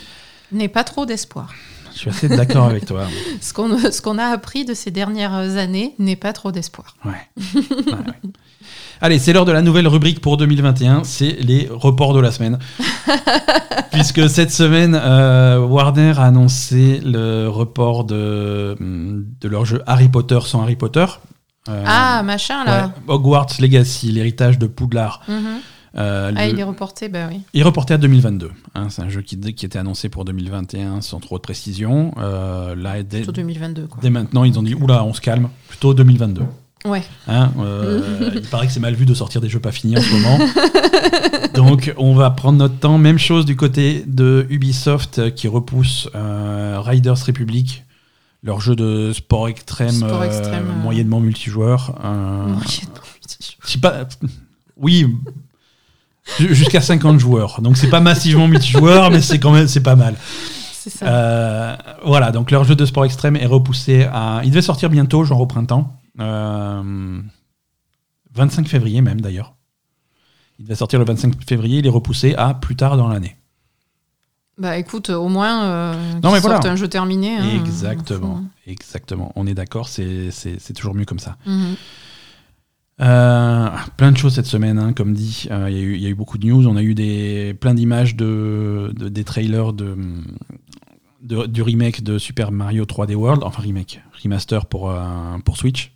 n'est 0.53 0.69
pas 0.69 0.85
trop 0.85 1.05
d'espoir. 1.05 1.51
Je 1.93 1.99
suis 1.99 2.09
assez 2.11 2.29
d'accord 2.29 2.65
avec 2.65 2.87
toi. 2.87 3.07
Ce 3.43 3.53
qu'on 4.01 4.19
a 4.19 4.25
appris 4.27 4.65
de 4.65 4.73
ces 4.73 4.91
dernières 4.91 5.35
années 5.59 5.95
n'est 5.99 6.17
pas 6.17 6.33
trop 6.33 6.51
d'espoir. 6.51 6.97
Ouais. 7.05 7.13
Ouais, 7.55 7.93
ouais. 7.93 8.31
Allez, 9.05 9.19
c'est 9.19 9.35
l'heure 9.35 9.45
de 9.45 9.53
la 9.53 9.61
nouvelle 9.61 9.87
rubrique 9.87 10.23
pour 10.23 10.39
2021, 10.39 11.05
c'est 11.05 11.33
les 11.39 11.69
reports 11.71 12.15
de 12.15 12.21
la 12.21 12.31
semaine. 12.31 12.59
Puisque 13.93 14.31
cette 14.31 14.51
semaine, 14.51 14.99
euh, 14.99 15.59
Warner 15.59 16.15
a 16.17 16.23
annoncé 16.25 17.03
le 17.05 17.47
report 17.49 18.05
de, 18.05 18.75
de 18.81 19.49
leur 19.49 19.67
jeu 19.67 19.83
Harry 19.87 20.09
Potter 20.09 20.39
sans 20.47 20.63
Harry 20.63 20.77
Potter. 20.77 21.05
Euh, 21.69 21.85
ah, 21.87 22.23
machin 22.25 22.65
là. 22.65 22.87
ouais, 22.87 22.93
Hogwarts 23.15 23.49
Legacy, 23.61 24.11
l'héritage 24.11 24.59
de 24.59 24.67
Poudlard. 24.67 25.21
Mhm. 25.29 25.37
Euh, 25.97 26.33
Ah, 26.35 26.47
le- 26.47 26.53
il 26.55 26.59
est 26.59 26.63
reporté, 26.65 27.11
bah 27.11 27.27
oui. 27.31 27.43
Il 27.53 27.61
est 27.61 27.65
reporté 27.65 27.93
à 27.93 27.99
2022. 27.99 28.53
hein, 28.75 28.87
c'est 28.89 29.03
un 29.03 29.11
jeu 29.11 29.21
qui, 29.21 29.39
qui 29.39 29.67
était 29.67 29.79
annoncé 29.79 30.09
pour 30.09 30.25
2021 30.25 31.03
sans 31.03 31.21
trop 31.21 31.37
de 31.37 31.43
précision. 31.43 32.15
Euh, 32.17 32.75
là, 32.75 33.03
dès, 33.03 33.19
Plutôt 33.19 33.33
2022, 33.33 33.87
quoi. 33.87 33.99
dès 34.01 34.09
maintenant, 34.09 34.45
ils 34.45 34.59
ont 34.59 34.63
dit 34.63 34.75
oula, 34.75 35.05
on 35.05 35.13
se 35.13 35.21
calme. 35.21 35.51
Plutôt 35.69 35.93
2022. 35.93 36.41
Ouais. 36.87 37.03
Hein, 37.29 37.51
euh, 37.61 38.31
il 38.35 38.43
paraît 38.43 38.67
que 38.67 38.73
c'est 38.73 38.81
mal 38.81 38.95
vu 38.95 39.07
de 39.07 39.15
sortir 39.15 39.41
des 39.41 39.49
jeux 39.49 39.59
pas 39.61 39.73
finis 39.73 39.97
en 39.97 40.03
ce 40.03 40.13
moment. 40.13 40.39
Donc, 41.55 41.95
on 41.97 42.15
va 42.15 42.31
prendre 42.31 42.59
notre 42.59 42.79
temps. 42.79 42.99
Même 42.99 43.19
chose 43.19 43.47
du 43.47 43.57
côté 43.57 44.05
de 44.07 44.47
Ubisoft 44.51 45.19
euh, 45.19 45.31
qui 45.31 45.49
repousse 45.49 46.09
euh, 46.15 46.79
Riders 46.81 47.17
Republic, 47.27 47.85
leur 48.43 48.61
jeu 48.61 48.77
de 48.77 49.13
sport 49.15 49.49
extrême, 49.49 49.91
Sport 49.93 50.25
extrême, 50.25 50.67
euh. 50.69 50.83
moyennement 50.83 51.21
multijoueur. 51.21 51.95
Moyennement 52.03 52.59
sais 53.65 53.79
pas. 53.79 54.01
Oui. 54.77 55.07
ju- 56.39 56.55
Jusqu'à 56.55 56.83
50 56.83 57.19
joueurs. 57.19 57.63
Donc 57.63 57.79
c'est 57.79 57.89
pas 57.89 58.01
massivement 58.01 58.47
multijoueur, 58.49 59.11
mais 59.11 59.23
c'est 59.23 59.39
quand 59.39 59.53
même 59.53 59.69
c'est 59.69 59.81
pas 59.83 59.97
mal. 59.97 60.17
C'est 60.73 60.91
ça. 60.91 61.79
Voilà, 62.05 62.31
donc 62.31 62.51
leur 62.51 62.65
jeu 62.65 62.75
de 62.75 62.85
sport 62.85 63.07
extrême 63.07 63.37
est 63.37 63.47
repoussé 63.47 64.07
à. 64.13 64.43
Il 64.45 64.51
devait 64.51 64.61
sortir 64.61 64.91
bientôt, 64.91 65.25
genre 65.25 65.41
au 65.41 65.47
printemps. 65.47 65.97
Euh, 66.21 67.21
25 68.35 68.69
février 68.69 69.01
même 69.01 69.21
d'ailleurs. 69.21 69.55
Il 70.59 70.65
devait 70.65 70.75
sortir 70.77 70.99
le 71.01 71.05
25 71.05 71.35
février, 71.47 71.79
il 71.79 71.87
est 71.87 71.91
repoussé 71.91 72.35
à 72.37 72.55
plus 72.55 72.77
tard 72.77 72.97
dans 72.97 73.09
l'année. 73.09 73.37
Bah 74.57 74.79
écoute, 74.79 75.11
au 75.11 75.29
moins, 75.29 75.65
euh, 75.65 75.95
Non, 75.95 76.21
qu'ils 76.21 76.31
mais 76.35 76.39
voilà. 76.41 76.41
sortent 76.57 76.67
un 76.67 76.77
jeu 76.77 76.87
terminé. 76.87 77.37
hein, 77.39 77.49
exactement, 77.61 78.45
exactement. 78.69 79.33
On 79.35 79.49
est 79.49 79.55
d'accord, 79.55 79.89
c'est 79.89 80.31
toujours 80.77 80.95
mieux 80.95 81.05
comme 81.05 81.19
ça. 81.19 81.37
Mhm. 81.47 81.75
Euh, 83.01 83.69
plein 83.97 84.13
de 84.13 84.17
choses 84.17 84.35
cette 84.35 84.47
semaine, 84.47 84.79
hein, 84.79 84.93
comme 84.93 85.15
dit. 85.15 85.49
Euh, 85.51 85.69
Il 85.69 85.77
y, 85.77 85.81
a 85.81 85.83
eu- 85.83 85.95
il 85.97 86.01
y 86.03 86.07
a 86.07 86.09
eu 86.11 86.15
beaucoup 86.15 86.39
de 86.39 86.47
news. 86.47 86.69
On 86.69 86.77
a 86.77 86.83
eu 86.83 86.95
des, 86.95 87.53
plein 87.61 87.75
d'images 87.75 88.15
de, 88.15 88.93
de- 88.97 89.09
des 89.09 89.25
trailers 89.25 89.73
de, 89.73 89.97
de- 91.23 91.47
du 91.47 91.63
remake 91.63 92.05
de 92.05 92.19
Super 92.19 92.53
Mario 92.53 92.85
3D 92.85 93.17
World. 93.17 93.43
Enfin, 93.43 93.63
remake, 93.63 94.01
remaster 94.23 94.67
pour, 94.67 94.91
euh, 94.93 95.03
pour 95.45 95.57
Switch. 95.57 95.94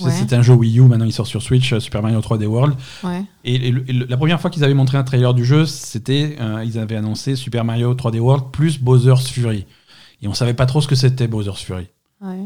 Ouais. 0.00 0.10
C'était 0.12 0.36
un 0.36 0.42
jeu 0.42 0.54
Wii 0.54 0.78
U, 0.78 0.82
maintenant 0.82 1.04
il 1.06 1.12
sort 1.12 1.26
sur 1.26 1.42
Switch, 1.42 1.72
euh, 1.72 1.80
Super 1.80 2.02
Mario 2.02 2.20
3D 2.20 2.46
World. 2.46 2.74
Ouais. 3.04 3.22
Et, 3.44 3.54
et 3.68 3.70
le- 3.70 3.88
et 3.88 3.92
le- 3.92 4.06
la 4.06 4.16
première 4.16 4.40
fois 4.40 4.50
qu'ils 4.50 4.64
avaient 4.64 4.74
montré 4.74 4.96
un 4.98 5.04
trailer 5.04 5.34
du 5.34 5.44
jeu, 5.44 5.66
c'était, 5.66 6.36
euh, 6.40 6.62
ils 6.64 6.78
avaient 6.78 6.96
annoncé 6.96 7.34
Super 7.36 7.64
Mario 7.64 7.94
3D 7.94 8.18
World 8.20 8.46
plus 8.52 8.78
Bowser's 8.80 9.28
Fury. 9.28 9.66
Et 10.22 10.28
on 10.28 10.34
savait 10.34 10.54
pas 10.54 10.66
trop 10.66 10.80
ce 10.80 10.88
que 10.88 10.94
c'était 10.94 11.26
Bowser's 11.28 11.60
Fury. 11.62 11.86
ouais. 12.20 12.36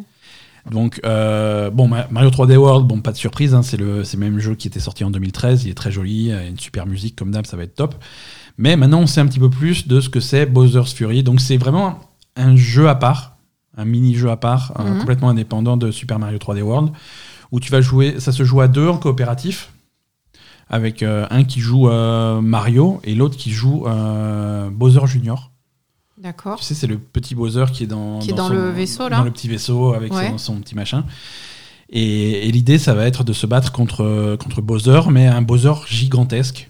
Donc, 0.70 1.00
euh, 1.04 1.70
bon, 1.70 1.88
Ma- 1.88 2.06
Mario 2.10 2.30
3D 2.30 2.56
World, 2.56 2.86
bon, 2.86 3.00
pas 3.00 3.10
de 3.10 3.16
surprise, 3.16 3.52
hein, 3.52 3.62
c'est 3.62 3.76
le, 3.76 4.02
le 4.02 4.18
même 4.18 4.38
jeu 4.38 4.54
qui 4.54 4.68
était 4.68 4.78
sorti 4.78 5.02
en 5.02 5.10
2013, 5.10 5.64
il 5.64 5.70
est 5.70 5.74
très 5.74 5.90
joli, 5.90 6.26
il 6.26 6.32
a 6.32 6.44
une 6.46 6.56
super 6.58 6.86
musique 6.86 7.16
comme 7.16 7.32
d'hab, 7.32 7.46
ça 7.46 7.56
va 7.56 7.64
être 7.64 7.74
top. 7.74 7.96
Mais 8.58 8.76
maintenant, 8.76 9.00
on 9.00 9.06
sait 9.08 9.20
un 9.20 9.26
petit 9.26 9.40
peu 9.40 9.50
plus 9.50 9.88
de 9.88 10.00
ce 10.00 10.08
que 10.08 10.20
c'est 10.20 10.46
Bowser's 10.46 10.92
Fury. 10.92 11.24
Donc, 11.24 11.40
c'est 11.40 11.56
vraiment 11.56 11.98
un 12.36 12.54
jeu 12.54 12.88
à 12.88 12.94
part, 12.94 13.36
un 13.76 13.84
mini-jeu 13.84 14.30
à 14.30 14.36
part, 14.36 14.72
euh, 14.78 14.84
Mhm. 14.84 14.98
complètement 15.00 15.30
indépendant 15.30 15.76
de 15.76 15.90
Super 15.90 16.20
Mario 16.20 16.38
3D 16.38 16.62
World, 16.62 16.90
où 17.52 17.60
tu 17.60 17.70
vas 17.70 17.80
jouer, 17.80 18.18
ça 18.18 18.32
se 18.32 18.42
joue 18.44 18.60
à 18.60 18.68
deux 18.68 18.88
en 18.88 18.96
coopératif, 18.98 19.72
avec 20.68 21.02
euh, 21.02 21.26
un 21.30 21.44
qui 21.44 21.60
joue 21.60 21.88
euh, 21.88 22.40
Mario 22.40 23.00
et 23.04 23.14
l'autre 23.14 23.36
qui 23.36 23.50
joue 23.52 23.86
euh, 23.86 24.70
Bowser 24.70 25.06
Junior. 25.06 25.50
D'accord. 26.18 26.58
Tu 26.58 26.64
sais, 26.64 26.74
c'est 26.74 26.86
le 26.86 26.98
petit 26.98 27.34
Bowser 27.34 27.64
qui 27.72 27.84
est 27.84 27.86
dans, 27.86 28.18
Qui 28.20 28.30
est 28.30 28.34
dans 28.34 28.48
son- 28.48 28.54
le 28.54 28.70
vaisseau, 28.70 29.08
là 29.08 29.18
Dans 29.18 29.24
le 29.24 29.30
petit 29.30 29.48
vaisseau 29.48 29.92
avec 29.92 30.12
Ouais. 30.12 30.30
son, 30.30 30.38
son 30.38 30.56
petit 30.60 30.74
machin. 30.74 31.04
Et, 31.90 32.48
et 32.48 32.52
l'idée, 32.52 32.78
ça 32.78 32.94
va 32.94 33.04
être 33.06 33.22
de 33.24 33.32
se 33.32 33.46
battre 33.46 33.70
contre, 33.72 34.36
contre 34.36 34.62
Bowser, 34.62 35.00
mais 35.10 35.26
un 35.26 35.42
Bowser 35.42 35.72
gigantesque. 35.88 36.68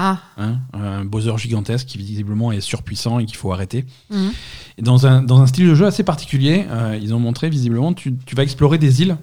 Ah. 0.00 0.18
hein, 0.36 0.58
un 0.74 1.04
Bowser 1.04 1.36
gigantesque 1.38 1.86
qui 1.86 1.98
visiblement 1.98 2.52
est 2.52 2.60
surpuissant 2.60 3.18
et 3.18 3.24
qu'il 3.26 3.36
faut 3.36 3.52
arrêter. 3.52 3.84
Mhm. 4.10 4.30
Et 4.78 4.82
dans, 4.82 5.06
un, 5.06 5.22
dans 5.22 5.40
un 5.40 5.46
style 5.48 5.66
de 5.68 5.74
jeu 5.74 5.86
assez 5.86 6.04
particulier, 6.04 6.66
euh, 6.70 6.96
ils 7.00 7.14
ont 7.14 7.18
montré 7.18 7.48
visiblement, 7.50 7.92
tu, 7.94 8.14
tu 8.26 8.36
vas 8.36 8.42
explorer 8.44 8.78
des 8.78 9.02
îles. 9.02 9.16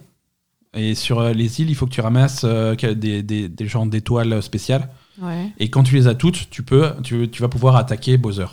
Et 0.75 0.93
sur 0.93 1.19
euh, 1.19 1.33
les 1.33 1.61
îles, 1.61 1.69
il 1.69 1.75
faut 1.75 1.85
que 1.85 1.91
tu 1.91 2.01
ramasses 2.01 2.41
euh, 2.43 2.75
des, 2.75 3.23
des, 3.23 3.47
des 3.49 3.67
genres 3.67 3.85
d'étoiles 3.85 4.41
spéciales. 4.43 4.89
Ouais. 5.21 5.51
Et 5.57 5.69
quand 5.69 5.83
tu 5.83 5.95
les 5.95 6.07
as 6.07 6.15
toutes, 6.15 6.49
tu, 6.49 6.63
peux, 6.63 6.91
tu, 7.03 7.29
tu 7.29 7.41
vas 7.41 7.47
pouvoir 7.47 7.75
attaquer 7.77 8.17
Bowser. 8.17 8.47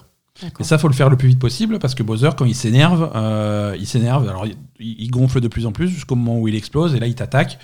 Et 0.59 0.65
ça, 0.65 0.79
faut 0.79 0.89
le 0.89 0.95
faire 0.95 1.11
le 1.11 1.17
plus 1.17 1.29
vite 1.29 1.39
possible 1.39 1.79
parce 1.79 1.95
que 1.95 2.03
Bowser, 2.03 2.31
quand 2.37 2.47
il 2.47 2.55
s'énerve, 2.55 3.13
euh, 3.15 3.77
il 3.79 3.87
s'énerve. 3.87 4.29
Alors, 4.29 4.47
il, 4.47 4.57
il 4.81 5.11
gonfle 5.11 5.41
de 5.41 5.49
plus 5.49 5.67
en 5.67 5.73
plus 5.73 5.89
jusqu'au 5.89 6.15
moment 6.15 6.39
où 6.39 6.49
il 6.49 6.55
explose 6.55 6.95
et 6.95 7.01
là, 7.01 7.07
il 7.07 7.15
t'attaque. 7.15 7.59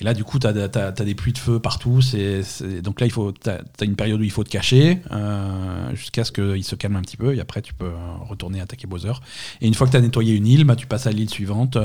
Et 0.00 0.04
là, 0.04 0.14
du 0.14 0.24
coup, 0.24 0.38
tu 0.38 0.46
as, 0.46 0.52
des 0.92 1.14
pluies 1.14 1.32
de 1.32 1.38
feu 1.38 1.58
partout. 1.58 2.00
C'est, 2.00 2.42
Donc 2.82 3.00
là, 3.00 3.06
il 3.06 3.12
faut, 3.12 3.32
tu 3.32 3.50
as, 3.50 3.84
une 3.84 3.96
période 3.96 4.20
où 4.20 4.24
il 4.24 4.30
faut 4.30 4.44
te 4.44 4.50
cacher 4.50 5.00
euh, 5.10 5.94
jusqu'à 5.94 6.24
ce 6.24 6.32
qu'il 6.32 6.64
se 6.64 6.74
calme 6.74 6.96
un 6.96 7.02
petit 7.02 7.16
peu. 7.16 7.34
Et 7.34 7.40
après, 7.40 7.62
tu 7.62 7.74
peux 7.74 7.90
retourner 8.28 8.60
attaquer 8.60 8.86
Bowser. 8.86 9.12
Et 9.60 9.66
une 9.66 9.74
fois 9.74 9.86
que 9.86 9.92
tu 9.92 9.96
as 9.96 10.00
nettoyé 10.00 10.34
une 10.34 10.46
île, 10.46 10.64
bah, 10.64 10.76
tu 10.76 10.86
passes 10.86 11.06
à 11.06 11.12
l'île 11.12 11.30
suivante. 11.30 11.78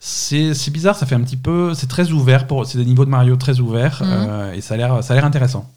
C'est, 0.00 0.70
bizarre, 0.70 0.96
ça 0.96 1.06
fait 1.06 1.14
un 1.14 1.22
petit 1.22 1.36
peu. 1.36 1.74
C'est 1.74 1.88
très 1.88 2.10
ouvert. 2.10 2.46
Pour, 2.46 2.66
c'est 2.66 2.78
des 2.78 2.84
niveaux 2.84 3.04
de 3.04 3.10
Mario 3.10 3.36
très 3.36 3.60
ouverts. 3.60 4.02
Mhm. 4.02 4.10
euh, 4.10 4.52
et 4.54 4.60
ça 4.60 4.74
a, 4.74 4.76
l'air, 4.76 5.04
ça 5.04 5.14
a 5.14 5.16
l'air 5.16 5.24
intéressant. 5.24 5.70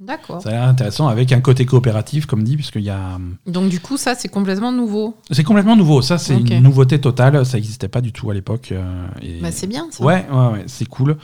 D'accord. 0.00 0.40
Ça 0.42 0.50
a 0.50 0.52
l'air 0.52 0.62
intéressant 0.64 1.08
avec 1.08 1.32
un 1.32 1.40
côté 1.40 1.66
coopératif, 1.66 2.26
comme 2.26 2.44
dit, 2.44 2.54
puisqu'il 2.54 2.82
y 2.82 2.90
a. 2.90 3.18
Donc 3.46 3.68
du 3.68 3.80
coup, 3.80 3.96
ça, 3.96 4.14
c'est 4.14 4.28
complètement 4.28 4.70
nouveau. 4.70 5.16
C'est 5.30 5.42
complètement 5.42 5.74
nouveau. 5.74 6.02
Ça, 6.02 6.18
c'est 6.18 6.38
une 6.38 6.60
nouveauté 6.62 7.00
totale. 7.00 7.44
Ça 7.44 7.56
n'existait 7.56 7.88
pas 7.88 8.00
du 8.00 8.12
tout 8.12 8.30
à 8.30 8.34
l'époque. 8.34 8.70
euh, 8.72 9.08
et- 9.22 9.40
Bah, 9.40 9.50
c'est 9.50 9.66
bien, 9.66 9.88
ça. 9.90 10.04
Ouais, 10.04 10.24
ouais, 10.30 10.46
ouais, 10.52 10.64
c'est 10.68 10.84
cool. 10.86 11.16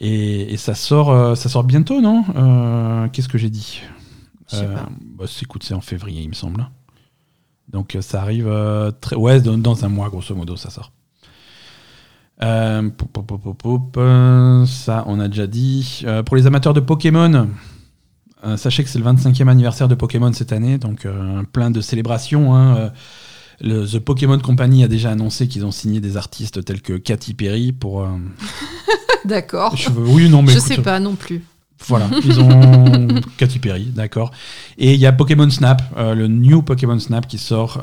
Et, 0.00 0.52
et 0.52 0.56
ça 0.56 0.74
sort, 0.74 1.10
euh, 1.10 1.34
ça 1.36 1.48
sort 1.48 1.62
bientôt, 1.64 2.00
non 2.00 2.24
Euh, 2.36 3.08
Qu'est-ce 3.12 3.28
que 3.28 3.38
j'ai 3.38 3.50
dit? 3.50 3.82
Bah, 4.52 4.88
c'est 5.26 5.42
écoute, 5.42 5.62
c'est 5.62 5.74
en 5.74 5.80
février, 5.80 6.22
il 6.22 6.28
me 6.28 6.34
semble. 6.34 6.68
Donc 7.70 7.94
euh, 7.94 8.00
ça 8.00 8.22
arrive 8.22 8.48
euh, 8.48 8.90
très, 9.00 9.14
ouais, 9.14 9.40
dans, 9.40 9.58
dans 9.58 9.84
un 9.84 9.88
mois, 9.88 10.08
grosso 10.08 10.34
modo, 10.34 10.56
ça 10.56 10.70
sort. 10.70 10.90
Euh, 12.42 12.88
pop, 12.90 13.26
pop, 13.26 13.56
pop, 13.58 13.96
euh, 13.96 14.64
ça, 14.66 15.04
on 15.06 15.18
a 15.20 15.28
déjà 15.28 15.46
dit. 15.46 16.02
Euh, 16.04 16.22
pour 16.22 16.36
les 16.36 16.46
amateurs 16.46 16.72
de 16.72 16.80
Pokémon, 16.80 17.48
euh, 18.44 18.56
sachez 18.56 18.84
que 18.84 18.88
c'est 18.90 18.98
le 18.98 19.04
25e 19.04 19.48
anniversaire 19.48 19.88
de 19.88 19.94
Pokémon 19.94 20.32
cette 20.32 20.52
année, 20.52 20.78
donc 20.78 21.04
euh, 21.06 21.42
plein 21.52 21.70
de 21.70 21.80
célébrations. 21.80 22.54
hein, 22.54 22.76
euh, 22.76 22.90
le 23.60 23.86
The 23.86 23.98
Pokémon 23.98 24.38
Company 24.38 24.84
a 24.84 24.88
déjà 24.88 25.10
annoncé 25.10 25.48
qu'ils 25.48 25.64
ont 25.66 25.72
signé 25.72 26.00
des 26.00 26.16
artistes 26.16 26.64
tels 26.64 26.80
que 26.80 26.92
Katy 26.92 27.34
Perry 27.34 27.72
pour. 27.72 28.06
D'accord. 29.24 29.76
je 29.76 29.90
oui, 29.90 30.28
non, 30.28 30.42
mais 30.42 30.52
Je 30.52 30.58
écoute, 30.58 30.68
sais 30.68 30.82
pas 30.82 31.00
non 31.00 31.16
plus. 31.16 31.42
voilà, 31.86 32.08
ils 32.24 32.38
ont 32.40 33.08
Katy 33.36 33.58
Perry, 33.58 33.86
d'accord. 33.86 34.30
Et 34.78 34.94
il 34.94 35.00
y 35.00 35.06
a 35.06 35.12
Pokémon 35.12 35.50
Snap, 35.50 35.82
le 35.96 36.28
new 36.28 36.62
Pokémon 36.62 36.98
Snap 37.00 37.26
qui 37.26 37.38
sort, 37.38 37.82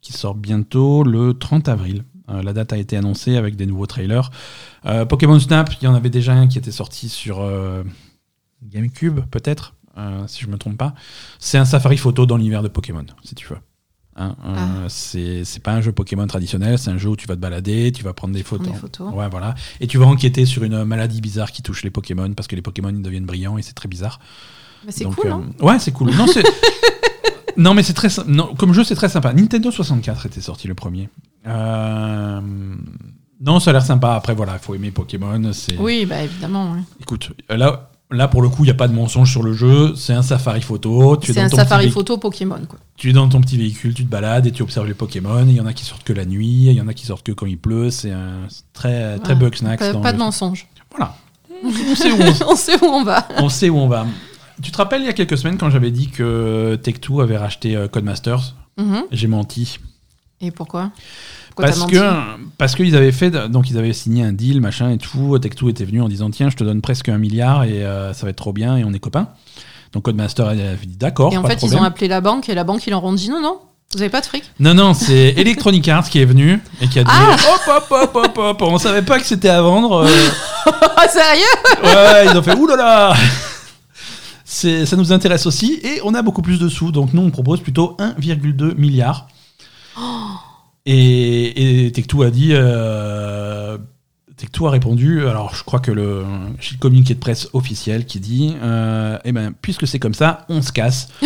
qui 0.00 0.12
sort 0.12 0.34
bientôt 0.34 1.02
le 1.02 1.34
30 1.34 1.68
avril. 1.68 2.04
Euh, 2.30 2.42
la 2.42 2.52
date 2.54 2.72
a 2.72 2.78
été 2.78 2.96
annoncée 2.96 3.36
avec 3.36 3.54
des 3.56 3.66
nouveaux 3.66 3.86
trailers. 3.86 4.30
Euh, 4.86 5.04
Pokémon 5.04 5.38
Snap, 5.38 5.70
il 5.80 5.84
y 5.84 5.86
en 5.88 5.94
avait 5.94 6.08
déjà 6.10 6.32
un 6.32 6.46
qui 6.46 6.56
était 6.56 6.70
sorti 6.72 7.08
sur 7.10 7.40
euh, 7.42 7.82
GameCube, 8.64 9.20
peut-être, 9.30 9.74
euh, 9.98 10.24
si 10.26 10.42
je 10.42 10.48
me 10.48 10.56
trompe 10.58 10.76
pas. 10.76 10.94
C'est 11.38 11.58
un 11.58 11.64
safari 11.64 11.96
photo 11.96 12.26
dans 12.26 12.36
l'univers 12.36 12.62
de 12.62 12.68
Pokémon, 12.68 13.04
si 13.22 13.34
tu 13.34 13.46
veux. 13.48 13.58
Hein, 14.16 14.36
euh, 14.46 14.86
c'est 14.88 15.44
c'est 15.44 15.58
pas 15.60 15.72
un 15.72 15.80
jeu 15.80 15.90
Pokémon 15.90 16.24
traditionnel, 16.28 16.78
c'est 16.78 16.90
un 16.90 16.98
jeu 16.98 17.08
où 17.08 17.16
tu 17.16 17.26
vas 17.26 17.34
te 17.34 17.40
balader, 17.40 17.90
tu 17.90 18.04
vas 18.04 18.12
prendre 18.12 18.32
des 18.32 18.44
photos. 18.44 18.68
des 18.68 18.74
photos. 18.78 19.12
Ouais, 19.12 19.28
voilà. 19.28 19.56
Et 19.80 19.88
tu 19.88 19.98
vas 19.98 20.06
enquêter 20.06 20.46
sur 20.46 20.62
une 20.62 20.84
maladie 20.84 21.20
bizarre 21.20 21.50
qui 21.50 21.62
touche 21.62 21.82
les 21.82 21.90
Pokémon 21.90 22.32
parce 22.32 22.46
que 22.46 22.54
les 22.54 22.62
Pokémon 22.62 22.90
ils 22.90 23.02
deviennent 23.02 23.26
brillants 23.26 23.58
et 23.58 23.62
c'est 23.62 23.72
très 23.72 23.88
bizarre. 23.88 24.20
C'est 24.88 25.04
cool, 25.06 25.26
euh, 25.26 25.32
hein 25.32 25.44
Ouais, 25.60 25.78
c'est 25.80 25.90
cool. 25.92 26.14
Non, 26.14 26.26
c'est- 26.28 26.44
non, 27.56 27.74
mais 27.74 27.82
c'est 27.82 27.92
très 27.94 28.08
non, 28.28 28.54
comme 28.54 28.72
jeu, 28.72 28.84
c'est 28.84 28.94
très 28.94 29.08
sympa. 29.08 29.32
Nintendo 29.32 29.70
64 29.72 30.26
était 30.26 30.40
sorti 30.40 30.68
le 30.68 30.74
premier. 30.74 31.08
Euh, 31.46 32.40
Non, 33.40 33.58
ça 33.60 33.70
a 33.70 33.72
l'air 33.72 33.84
sympa. 33.84 34.14
Après, 34.14 34.34
voilà, 34.34 34.52
il 34.54 34.58
faut 34.60 34.74
aimer 34.76 34.90
Pokémon. 34.92 35.52
C'est... 35.52 35.76
Oui, 35.76 36.06
bah 36.06 36.22
évidemment. 36.22 36.72
ouais. 36.72 36.80
Écoute, 37.00 37.32
là, 37.48 37.90
là 38.14 38.28
pour 38.28 38.40
le 38.42 38.48
coup, 38.48 38.62
il 38.64 38.66
n'y 38.66 38.70
a 38.70 38.74
pas 38.74 38.88
de 38.88 38.94
mensonge 38.94 39.30
sur 39.30 39.42
le 39.42 39.52
jeu. 39.52 39.94
C'est 39.96 40.12
un 40.14 40.22
safari 40.22 40.62
photo. 40.62 41.16
Tu 41.16 41.30
es 41.30 41.34
C'est 41.34 41.40
dans 41.40 41.46
un 41.46 41.50
ton 41.50 41.56
safari 41.56 41.90
photo 41.90 42.16
Pokémon, 42.18 42.60
quoi. 42.68 42.78
Tu 42.96 43.10
es 43.10 43.12
dans 43.12 43.28
ton 43.28 43.40
petit 43.40 43.56
véhicule, 43.58 43.92
tu 43.94 44.04
te 44.04 44.10
balades 44.10 44.46
et 44.46 44.52
tu 44.52 44.62
observes 44.62 44.86
les 44.86 44.94
Pokémon. 44.94 45.44
Il 45.46 45.54
y 45.54 45.60
en 45.60 45.66
a 45.66 45.72
qui 45.72 45.84
sortent 45.84 46.04
que 46.04 46.12
la 46.12 46.24
nuit, 46.24 46.66
il 46.66 46.72
y 46.72 46.80
en 46.80 46.88
a 46.88 46.94
qui 46.94 47.06
sortent 47.06 47.24
que 47.26 47.32
quand 47.32 47.46
il 47.46 47.58
pleut. 47.58 47.90
C'est 47.90 48.12
un- 48.12 48.46
très, 48.72 49.18
très 49.18 49.34
Voilà. 49.34 49.50
Pas, 49.78 49.92
dans 49.92 50.00
pas 50.00 50.12
le- 50.12 50.18
de 50.18 50.22
mensonge. 50.22 50.66
Voilà. 50.90 51.16
On 51.64 51.94
sait 51.94 52.10
où 52.12 52.16
on, 52.20 52.52
On 52.52 52.56
sait 52.56 52.76
où 52.82 52.86
on 52.86 53.04
va. 53.04 53.28
on 53.38 53.48
sait 53.48 53.68
où 53.70 53.76
on 53.78 53.88
va. 53.88 54.06
Tu 54.62 54.70
te 54.70 54.76
rappelles 54.76 55.00
il 55.02 55.06
y 55.06 55.10
a 55.10 55.12
quelques 55.14 55.36
semaines 55.38 55.58
quand 55.58 55.70
j'avais 55.70 55.90
dit 55.90 56.08
que 56.08 56.78
Tech2 56.82 57.22
avait 57.22 57.36
racheté 57.38 57.74
euh, 57.74 57.88
Codemasters? 57.88 58.54
Mhm. 58.78 59.04
J'ai 59.10 59.26
menti. 59.26 59.78
Et 60.40 60.50
pourquoi? 60.50 60.90
Pourquoi 61.56 61.66
Parce 61.66 61.86
que 61.86 62.00
parce 62.58 62.74
qu'ils 62.74 62.96
avaient 62.96 63.12
fait 63.12 63.30
donc 63.30 63.70
ils 63.70 63.78
avaient 63.78 63.92
signé 63.92 64.24
un 64.24 64.32
deal 64.32 64.60
machin 64.60 64.90
et 64.90 64.98
tout. 64.98 65.38
Tech2 65.38 65.70
était 65.70 65.84
venu 65.84 66.02
en 66.02 66.08
disant 66.08 66.30
tiens 66.30 66.50
je 66.50 66.56
te 66.56 66.64
donne 66.64 66.80
presque 66.80 67.08
un 67.08 67.18
milliard 67.18 67.62
et 67.64 67.84
euh, 67.84 68.12
ça 68.12 68.26
va 68.26 68.30
être 68.30 68.36
trop 68.36 68.52
bien 68.52 68.76
et 68.76 68.84
on 68.84 68.92
est 68.92 68.98
copains. 68.98 69.28
Donc 69.92 70.02
Codemaster 70.04 70.48
avait 70.48 70.76
dit 70.84 70.96
d'accord. 70.96 71.32
Et 71.32 71.36
en 71.36 71.42
pas 71.42 71.54
de 71.54 71.60
fait, 71.60 71.66
ils 71.66 71.76
ont 71.76 71.82
appelé 71.84 72.08
la 72.08 72.20
banque 72.20 72.48
et 72.48 72.54
la 72.56 72.64
banque, 72.64 72.84
ils 72.86 72.90
leur 72.90 73.04
ont 73.04 73.12
dit 73.12 73.30
non, 73.30 73.40
non, 73.40 73.60
vous 73.94 74.00
avez 74.00 74.10
pas 74.10 74.20
de 74.20 74.26
fric. 74.26 74.42
Non 74.58 74.74
non 74.74 74.94
c'est 74.94 75.28
Electronic 75.36 75.86
Arts 75.88 76.08
qui 76.10 76.18
est 76.20 76.24
venu 76.24 76.60
et 76.80 76.88
qui 76.88 76.98
a 76.98 77.04
dit 77.04 77.10
Ah 77.12 77.36
hop 77.36 77.60
hop 77.68 77.86
hop 77.90 78.16
hop 78.16 78.38
hop 78.38 78.62
on 78.62 78.78
savait 78.78 79.02
pas 79.02 79.20
que 79.20 79.26
c'était 79.26 79.48
à 79.50 79.62
vendre. 79.62 80.04
euh, 80.06 80.28
Ah, 80.96 81.06
sérieux? 81.08 81.44
Ouais 81.84 82.26
ils 82.32 82.36
ont 82.36 82.42
fait 82.42 82.56
oulala. 82.56 83.14
C'est 84.44 84.86
ça 84.86 84.96
nous 84.96 85.12
intéresse 85.12 85.46
aussi 85.46 85.78
et 85.84 86.00
on 86.04 86.14
a 86.14 86.22
beaucoup 86.22 86.42
plus 86.42 86.58
de 86.58 86.68
sous 86.68 86.90
donc 86.90 87.12
nous 87.14 87.22
on 87.22 87.30
propose 87.30 87.60
plutôt 87.60 87.96
1,2 88.00 88.74
milliard. 88.76 89.28
Et, 90.86 91.86
et 91.86 91.90
Tech2 91.90 92.26
a 92.26 92.30
dit. 92.30 92.50
Euh, 92.52 93.78
Tech2 94.38 94.66
a 94.66 94.70
répondu. 94.70 95.26
Alors, 95.26 95.54
je 95.54 95.62
crois 95.64 95.80
que 95.80 95.90
le, 95.92 96.24
j'ai 96.60 96.74
le 96.74 96.78
communiqué 96.80 97.14
de 97.14 97.20
presse 97.20 97.48
officiel 97.52 98.04
qui 98.04 98.20
dit 98.20 98.54
euh, 98.62 99.16
Eh 99.24 99.32
ben, 99.32 99.52
puisque 99.62 99.86
c'est 99.86 99.98
comme 99.98 100.14
ça, 100.14 100.44
on 100.48 100.60
se 100.62 100.72
casse. 100.72 101.08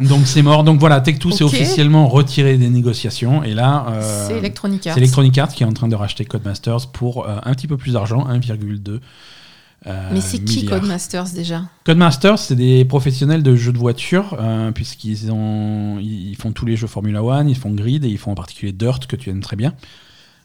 Donc, 0.00 0.26
c'est 0.26 0.42
mort. 0.42 0.64
Donc, 0.64 0.80
voilà, 0.80 1.00
Tech2 1.00 1.30
s'est 1.32 1.44
officiellement 1.44 2.08
retiré 2.08 2.56
des 2.56 2.68
négociations. 2.70 3.44
Et 3.44 3.54
là. 3.54 3.86
euh, 3.90 4.26
C'est 4.28 4.38
Electronic 4.38 4.86
Arts. 4.86 4.94
c'est 4.94 5.00
Electronic 5.00 5.38
Arts 5.38 5.48
qui 5.52 5.62
est 5.62 5.66
en 5.66 5.72
train 5.72 5.86
de 5.88 5.94
racheter 5.94 6.24
Codemasters 6.24 6.88
pour 6.92 7.26
euh, 7.28 7.36
un 7.44 7.54
petit 7.54 7.68
peu 7.68 7.76
plus 7.76 7.92
d'argent, 7.92 8.26
1,2. 8.28 9.00
Euh, 9.86 10.10
Mais 10.12 10.20
c'est 10.20 10.38
qui. 10.38 10.66
Codemasters 10.66 11.30
déjà? 11.34 11.62
Codemasters, 11.84 12.38
c'est 12.38 12.54
des 12.54 12.84
professionnels 12.84 13.42
de 13.42 13.56
jeux 13.56 13.72
de 13.72 13.78
voiture, 13.78 14.36
euh, 14.38 14.70
puisqu'ils 14.70 15.32
ont, 15.32 15.98
ils 16.00 16.36
font 16.36 16.52
tous 16.52 16.66
les 16.66 16.76
jeux 16.76 16.86
Formula 16.86 17.22
One, 17.22 17.48
ils 17.48 17.56
font 17.56 17.70
Grid 17.70 18.04
et 18.04 18.08
ils 18.08 18.18
font 18.18 18.32
en 18.32 18.36
particulier 18.36 18.72
Dirt, 18.72 19.06
que 19.06 19.16
tu 19.16 19.30
aimes 19.30 19.40
très 19.40 19.56
bien. 19.56 19.74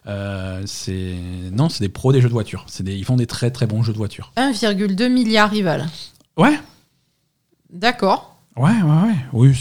Euh, 0.08 0.62
c'est 0.66 1.16
non, 1.52 1.70
c'est 1.70 1.84
des 1.84 1.90
pros 1.90 2.14
des 2.14 2.22
jeux 2.22 2.30
de 2.30 2.34
voiture. 2.34 2.64
C'est 2.68 2.84
des, 2.84 2.96
ils 2.96 3.04
font 3.06 3.18
des 3.18 3.28
très 3.28 3.52
très 3.52 3.68
bons 3.68 3.84
jeux 3.84 3.94
de 3.94 3.98
voiture. 3.98 4.32
1,2 4.38 5.10
milliard 5.10 5.50
rival. 5.50 5.86
Ouais, 6.38 6.58
D'accord. 7.72 8.38
ouais, 8.56 8.72
ouais, 8.72 9.08
ouais. 9.10 9.16
Oui, 9.34 9.54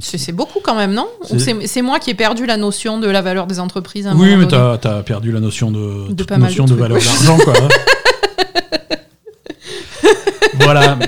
c'est. 0.00 0.32
beaucoup 0.32 0.60
quand 0.62 0.74
même, 0.74 0.92
non? 0.94 1.08
C'est- 1.22 1.82
moi 1.82 2.00
qui 2.00 2.10
ai 2.10 2.14
perdu 2.14 2.46
la 2.46 2.56
notion 2.56 2.98
de 2.98 3.06
la 3.06 3.22
valeur 3.22 3.46
des 3.46 3.60
entreprises 3.60 4.06
à 4.06 4.12
un 4.12 4.16
Oui, 4.16 4.34
mais 4.36 4.48
t'as 4.48 4.74
as 4.74 5.02
perdu 5.02 5.32
la 5.32 5.40
notion 5.40 5.70
de, 5.70 6.08
mal 6.30 6.40
notion 6.40 6.64
de 6.64 6.74
valeur 6.74 6.98
d'argent, 6.98 7.38
quoi. 7.44 7.54
voilà. 10.60 10.98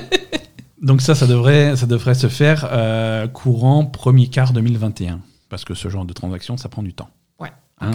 Donc 0.80 1.00
ça, 1.00 1.14
ça 1.14 1.26
devrait, 1.26 1.76
ça 1.76 1.86
devrait 1.86 2.14
se 2.14 2.28
faire 2.28 2.68
euh, 2.72 3.28
courant 3.28 3.84
premier 3.84 4.28
quart 4.28 4.52
2021, 4.52 5.20
parce 5.48 5.64
que 5.64 5.74
ce 5.74 5.88
genre 5.88 6.04
de 6.04 6.12
transaction, 6.12 6.56
ça 6.56 6.68
prend 6.68 6.82
du 6.82 6.92
temps. 6.94 7.10
Ouais, 7.38 7.52
Hein. 7.80 7.92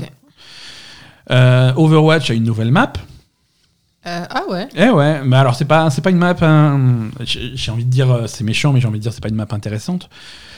Euh, 1.29 1.73
Overwatch 1.75 2.29
a 2.29 2.33
une 2.33 2.43
nouvelle 2.45 2.71
map. 2.71 2.93
Euh, 4.05 4.25
ah 4.29 4.43
ouais 4.49 4.69
Eh 4.77 4.89
ouais, 4.89 5.21
mais 5.25 5.35
alors 5.35 5.55
c'est 5.55 5.65
pas, 5.65 5.89
c'est 5.89 6.01
pas 6.01 6.11
une 6.11 6.17
map. 6.17 6.33
hein, 6.39 7.09
j'ai 7.19 7.71
envie 7.71 7.83
de 7.83 7.89
dire, 7.89 8.09
euh, 8.09 8.27
c'est 8.27 8.45
méchant, 8.45 8.71
mais 8.71 8.79
j'ai 8.79 8.87
envie 8.87 8.99
de 8.99 9.03
dire, 9.03 9.11
c'est 9.11 9.21
pas 9.21 9.27
une 9.27 9.35
map 9.35 9.47
intéressante, 9.51 10.09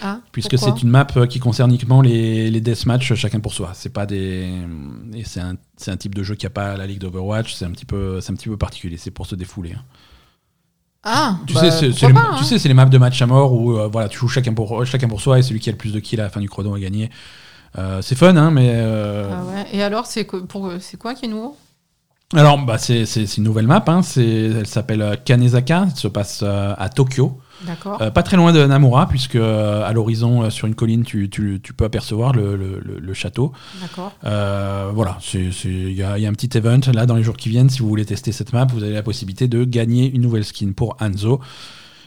ah, 0.04 0.20
puisque 0.32 0.60
c'est 0.60 0.84
une 0.84 0.90
map 0.90 1.06
qui 1.28 1.40
concerne 1.40 1.72
uniquement 1.72 2.02
les, 2.04 2.52
les 2.52 2.62
deathmatch 2.62 3.16
chacun 3.16 3.40
pour 3.40 3.54
soi. 3.54 3.72
C'est 3.74 3.92
pas 3.92 4.06
des, 4.06 4.52
et 5.16 5.24
c'est 5.24 5.40
un, 5.40 5.56
c'est 5.78 5.90
un 5.90 5.98
type 5.98 6.14
de 6.14 6.22
jeu 6.22 6.36
qui 6.36 6.46
a 6.46 6.52
pas 6.52 6.78
la 6.78 6.86
ligue 6.86 7.00
d'Overwatch. 7.00 7.56
C'est 7.56 7.66
un 7.66 7.72
petit 7.72 7.86
peu, 7.86 8.22
c'est 8.22 8.32
un 8.32 8.36
petit 8.36 8.50
peu 8.50 8.58
particulier. 8.58 8.98
C'est 8.98 9.10
pour 9.10 9.26
se 9.26 9.34
défouler. 9.34 9.74
hein. 9.74 9.84
Ah, 11.04 11.38
Tu 11.48 11.54
bah, 11.54 11.62
sais, 11.62 11.72
c'est, 11.72 11.92
c'est 11.94 12.08
les, 12.08 12.14
pas, 12.14 12.22
tu 12.38 12.42
hein. 12.42 12.44
sais, 12.44 12.60
c'est 12.60 12.68
les 12.68 12.74
maps 12.74 12.86
de 12.86 12.98
match 12.98 13.22
à 13.22 13.26
mort 13.26 13.54
où 13.54 13.78
euh, 13.78 13.88
voilà, 13.88 14.10
tu 14.10 14.18
joues 14.18 14.28
chacun 14.28 14.54
pour, 14.54 14.86
chacun 14.86 15.08
pour 15.08 15.22
soi 15.22 15.40
et 15.40 15.42
celui 15.44 15.60
qui 15.60 15.70
a 15.70 15.72
le 15.72 15.78
plus 15.78 15.94
de 15.94 16.00
kills 16.00 16.20
à 16.20 16.24
la 16.24 16.30
fin 16.30 16.42
du 16.42 16.50
chrono 16.50 16.74
a 16.76 16.80
gagné. 16.80 17.10
Euh, 17.78 18.02
c'est 18.02 18.16
fun, 18.16 18.36
hein, 18.36 18.52
mais 18.52 18.72
euh, 18.74 19.30
Ah 19.32 19.44
ouais. 19.46 19.66
Et 19.72 19.82
alors, 19.84 20.06
c'est 20.06 20.26
quoi, 20.26 20.42
pour- 20.46 20.72
c'est 20.80 20.98
quoi 20.98 21.14
qui 21.14 21.26
est 21.26 21.30
nouveau? 21.30 21.56
Alors, 22.36 22.58
bah, 22.64 22.78
c'est 22.78 23.04
une 23.38 23.44
nouvelle 23.44 23.68
map. 23.68 23.84
Hein. 23.88 24.02
C'est- 24.04 24.24
Elle 24.60 24.68
s'appelle 24.68 25.20
Kanezaka. 25.24 25.86
Elle 25.90 25.96
se 25.96 26.08
passe 26.08 26.44
à 26.44 26.90
Tokyo. 26.90 27.40
Euh, 28.02 28.10
pas 28.12 28.24
très 28.24 28.38
loin 28.38 28.54
de 28.54 28.66
Namura, 28.66 29.08
puisque 29.08 29.36
euh, 29.36 29.84
à 29.86 29.92
l'horizon, 29.94 30.44
euh, 30.44 30.50
sur 30.50 30.68
une 30.68 30.76
colline, 30.76 31.04
tu, 31.04 31.30
tu- 31.30 31.60
tu 31.62 31.74
peux 31.74 31.86
apercevoir 31.86 32.34
le, 32.34 32.56
le- 32.56 32.80
le- 32.84 33.00
le 33.00 33.14
château. 33.14 33.52
D'accord. 33.82 34.14
Voilà, 34.94 35.18
il 35.34 35.94
y, 35.94 36.04
a 36.04 36.18
il 36.18 36.24
y 36.24 36.26
a 36.26 36.30
un 36.30 36.34
petit 36.34 36.58
event 36.58 36.80
là 36.94 37.06
dans 37.06 37.16
les 37.16 37.24
jours 37.24 37.38
qui 37.38 37.50
viennent. 37.50 37.70
Si 37.70 37.80
vous 37.80 37.88
voulez 37.90 38.06
tester 38.06 38.32
cette 38.32 38.54
map, 38.54 38.66
vous 38.66 38.84
avez 38.84 38.94
la 38.94 39.04
possibilité 39.04 39.48
de 39.48 39.64
gagner 39.64 40.10
une 40.14 40.22
nouvelle 40.22 40.46
skin 40.46 40.72
pour 40.76 40.96
Hanzo. 41.00 41.40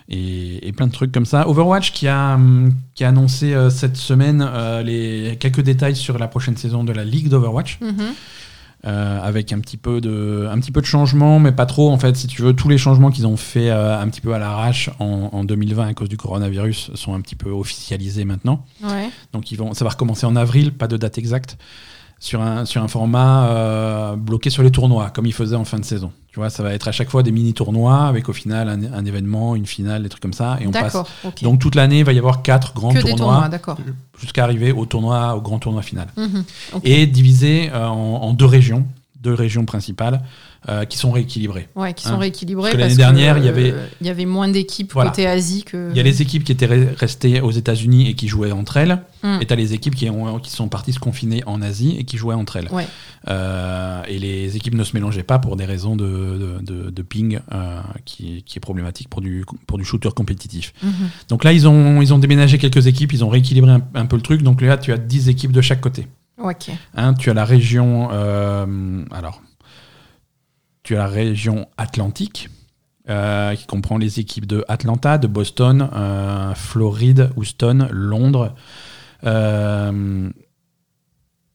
Et, 0.08 0.66
et 0.66 0.72
plein 0.72 0.88
de 0.88 0.92
trucs 0.92 1.12
comme 1.12 1.26
ça. 1.26 1.48
Overwatch 1.48 1.92
qui 1.92 2.08
a, 2.08 2.34
hum, 2.34 2.72
qui 2.94 3.04
a 3.04 3.08
annoncé 3.08 3.54
cette 3.70 3.96
semaine 3.96 4.46
les, 4.84 5.36
quelques 5.38 5.60
détails 5.62 5.96
sur 5.96 6.18
la 6.18 6.28
prochaine 6.28 6.56
saison 6.56 6.82
de 6.84 6.92
la 6.92 7.04
Ligue 7.04 7.28
d'Overwatch. 7.28 7.78
Mhm. 7.80 8.12
Euh, 8.84 9.20
avec 9.22 9.52
un 9.52 9.60
petit 9.60 9.76
peu 9.76 10.00
de 10.00 10.48
un 10.50 10.58
petit 10.58 10.72
peu 10.72 10.80
de 10.80 10.86
changement 10.86 11.38
mais 11.38 11.52
pas 11.52 11.66
trop 11.66 11.92
en 11.92 11.98
fait 11.98 12.16
si 12.16 12.26
tu 12.26 12.42
veux. 12.42 12.52
Tous 12.52 12.68
les 12.68 12.78
changements 12.78 13.12
qu'ils 13.12 13.28
ont 13.28 13.36
fait 13.36 13.70
euh, 13.70 13.96
un 13.96 14.08
petit 14.08 14.20
peu 14.20 14.34
à 14.34 14.40
l'arrache 14.40 14.90
en, 14.98 15.30
en 15.32 15.44
2020 15.44 15.86
à 15.86 15.94
cause 15.94 16.08
du 16.08 16.16
coronavirus 16.16 16.90
sont 16.96 17.14
un 17.14 17.20
petit 17.20 17.36
peu 17.36 17.50
officialisés 17.50 18.24
maintenant. 18.24 18.64
Ouais. 18.82 19.08
donc 19.32 19.52
ils 19.52 19.56
vont 19.56 19.72
ça 19.72 19.84
va 19.84 19.90
recommencer 19.92 20.26
en 20.26 20.34
avril 20.34 20.72
pas 20.72 20.88
de 20.88 20.96
date 20.96 21.16
exacte 21.16 21.58
sur 22.22 22.40
un 22.40 22.64
sur 22.66 22.80
un 22.80 22.86
format 22.86 23.48
euh, 23.48 24.14
bloqué 24.14 24.48
sur 24.48 24.62
les 24.62 24.70
tournois 24.70 25.10
comme 25.10 25.26
ils 25.26 25.32
faisaient 25.32 25.56
en 25.56 25.64
fin 25.64 25.80
de 25.80 25.84
saison. 25.84 26.12
Tu 26.28 26.38
vois 26.38 26.50
ça 26.50 26.62
va 26.62 26.72
être 26.72 26.86
à 26.86 26.92
chaque 26.92 27.10
fois 27.10 27.24
des 27.24 27.32
mini 27.32 27.52
tournois 27.52 28.06
avec 28.06 28.28
au 28.28 28.32
final 28.32 28.68
un, 28.68 28.80
un 28.94 29.04
événement 29.04 29.56
une 29.56 29.66
finale 29.66 30.04
des 30.04 30.08
trucs 30.08 30.22
comme 30.22 30.32
ça 30.32 30.56
et 30.60 30.68
on 30.68 30.70
passe. 30.70 30.96
Donc 31.42 31.58
toute 31.58 31.74
l'année 31.74 31.98
il 31.98 32.04
va 32.04 32.12
y 32.12 32.18
avoir 32.18 32.42
quatre 32.42 32.74
grands 32.74 32.92
que 32.92 33.00
tournois, 33.00 33.50
jusqu'à 34.20 34.44
arriver 34.44 34.70
au 34.70 34.86
tournoi 34.86 35.34
au 35.34 35.40
grand 35.40 35.58
tournoi 35.58 35.82
final. 35.82 36.06
Mhm. 36.16 36.44
Et 36.84 37.08
divisé 37.08 37.70
euh, 37.74 37.88
en, 37.88 38.22
en 38.22 38.32
deux 38.34 38.46
régions, 38.46 38.86
deux 39.22 39.34
régions 39.34 39.64
principales 39.64 40.20
euh, 40.68 40.84
qui 40.84 40.98
sont 40.98 41.10
rééquilibrées. 41.10 41.68
Ouais, 41.74 41.94
qui 41.94 42.04
sont 42.04 42.14
Hein. 42.14 42.18
Parce 42.62 42.74
que 42.74 42.80
l'année 42.80 42.94
dernière, 42.96 43.38
il 43.38 43.44
y 43.44 43.48
euh, 43.48 43.50
avait- 43.50 43.74
il 44.00 44.06
y 44.06 44.10
avait 44.10 44.26
moins 44.26 44.48
d'équipes 44.48 44.92
Voilà. 44.92 45.10
côté 45.10 45.26
Asie 45.26 45.62
que. 45.64 45.90
Il 45.90 45.96
y 45.96 46.00
a 46.00 46.02
les 46.02 46.22
équipes 46.22 46.44
qui 46.44 46.52
étaient 46.52 46.66
re- 46.66 46.94
restées 46.96 47.40
aux 47.40 47.50
États-Unis 47.50 48.08
et 48.08 48.14
qui 48.14 48.28
jouaient 48.28 48.52
entre 48.52 48.76
elles, 48.76 49.02
Hmm. 49.22 49.38
et 49.40 49.46
tu 49.46 49.52
as 49.52 49.56
les 49.56 49.72
équipes 49.74 49.94
qui, 49.94 50.10
ont, 50.10 50.38
qui 50.40 50.50
sont 50.50 50.68
parties 50.68 50.92
se 50.92 50.98
confiner 50.98 51.42
en 51.46 51.62
Asie 51.62 51.96
et 51.98 52.04
qui 52.04 52.16
jouaient 52.16 52.34
entre 52.34 52.56
elles. 52.56 52.68
Ouais. 52.72 52.86
Euh, 53.28 54.02
et 54.08 54.18
les 54.18 54.56
équipes 54.56 54.74
ne 54.74 54.82
se 54.84 54.94
mélangeaient 54.94 55.22
pas 55.22 55.38
pour 55.38 55.56
des 55.56 55.64
raisons 55.64 55.94
de, 55.96 56.04
de, 56.04 56.58
de- 56.84 56.90
de 56.90 57.02
ping 57.02 57.38
euh, 57.52 57.80
qui, 58.04 58.42
qui 58.42 58.58
est 58.58 58.60
problématique 58.60 59.08
pour 59.08 59.20
du, 59.20 59.44
pour 59.66 59.78
du 59.78 59.84
shooter 59.84 60.10
compétitif. 60.14 60.72
Mhm. 60.82 60.92
Donc 61.28 61.44
là, 61.44 61.52
ils 61.52 61.68
ont, 61.68 62.02
ils 62.02 62.12
ont 62.12 62.18
déménagé 62.18 62.58
quelques 62.58 62.86
équipes, 62.88 63.12
ils 63.12 63.24
ont 63.24 63.28
rééquilibré 63.28 63.70
un, 63.70 63.82
un 63.94 64.06
peu 64.06 64.16
le 64.16 64.22
truc. 64.22 64.42
Donc 64.42 64.60
là, 64.60 64.76
tu 64.76 64.92
as 64.92 64.98
10 64.98 65.28
équipes 65.28 65.52
de 65.52 65.60
chaque 65.60 65.80
côté. 65.80 66.06
Ok. 66.38 66.70
Hein, 66.94 67.14
tu 67.14 67.30
as 67.30 67.34
la 67.34 67.44
région. 67.44 68.08
euh, 68.12 69.04
alors, 69.10 69.42
tu 70.82 70.96
as 70.96 70.98
la 70.98 71.06
région 71.06 71.66
Atlantique, 71.76 72.48
euh, 73.08 73.54
qui 73.54 73.66
comprend 73.66 73.98
les 73.98 74.20
équipes 74.20 74.46
de 74.46 74.64
Atlanta, 74.68 75.18
de 75.18 75.26
Boston, 75.26 75.88
euh, 75.94 76.54
Floride, 76.54 77.30
Houston, 77.36 77.88
Londres. 77.90 78.54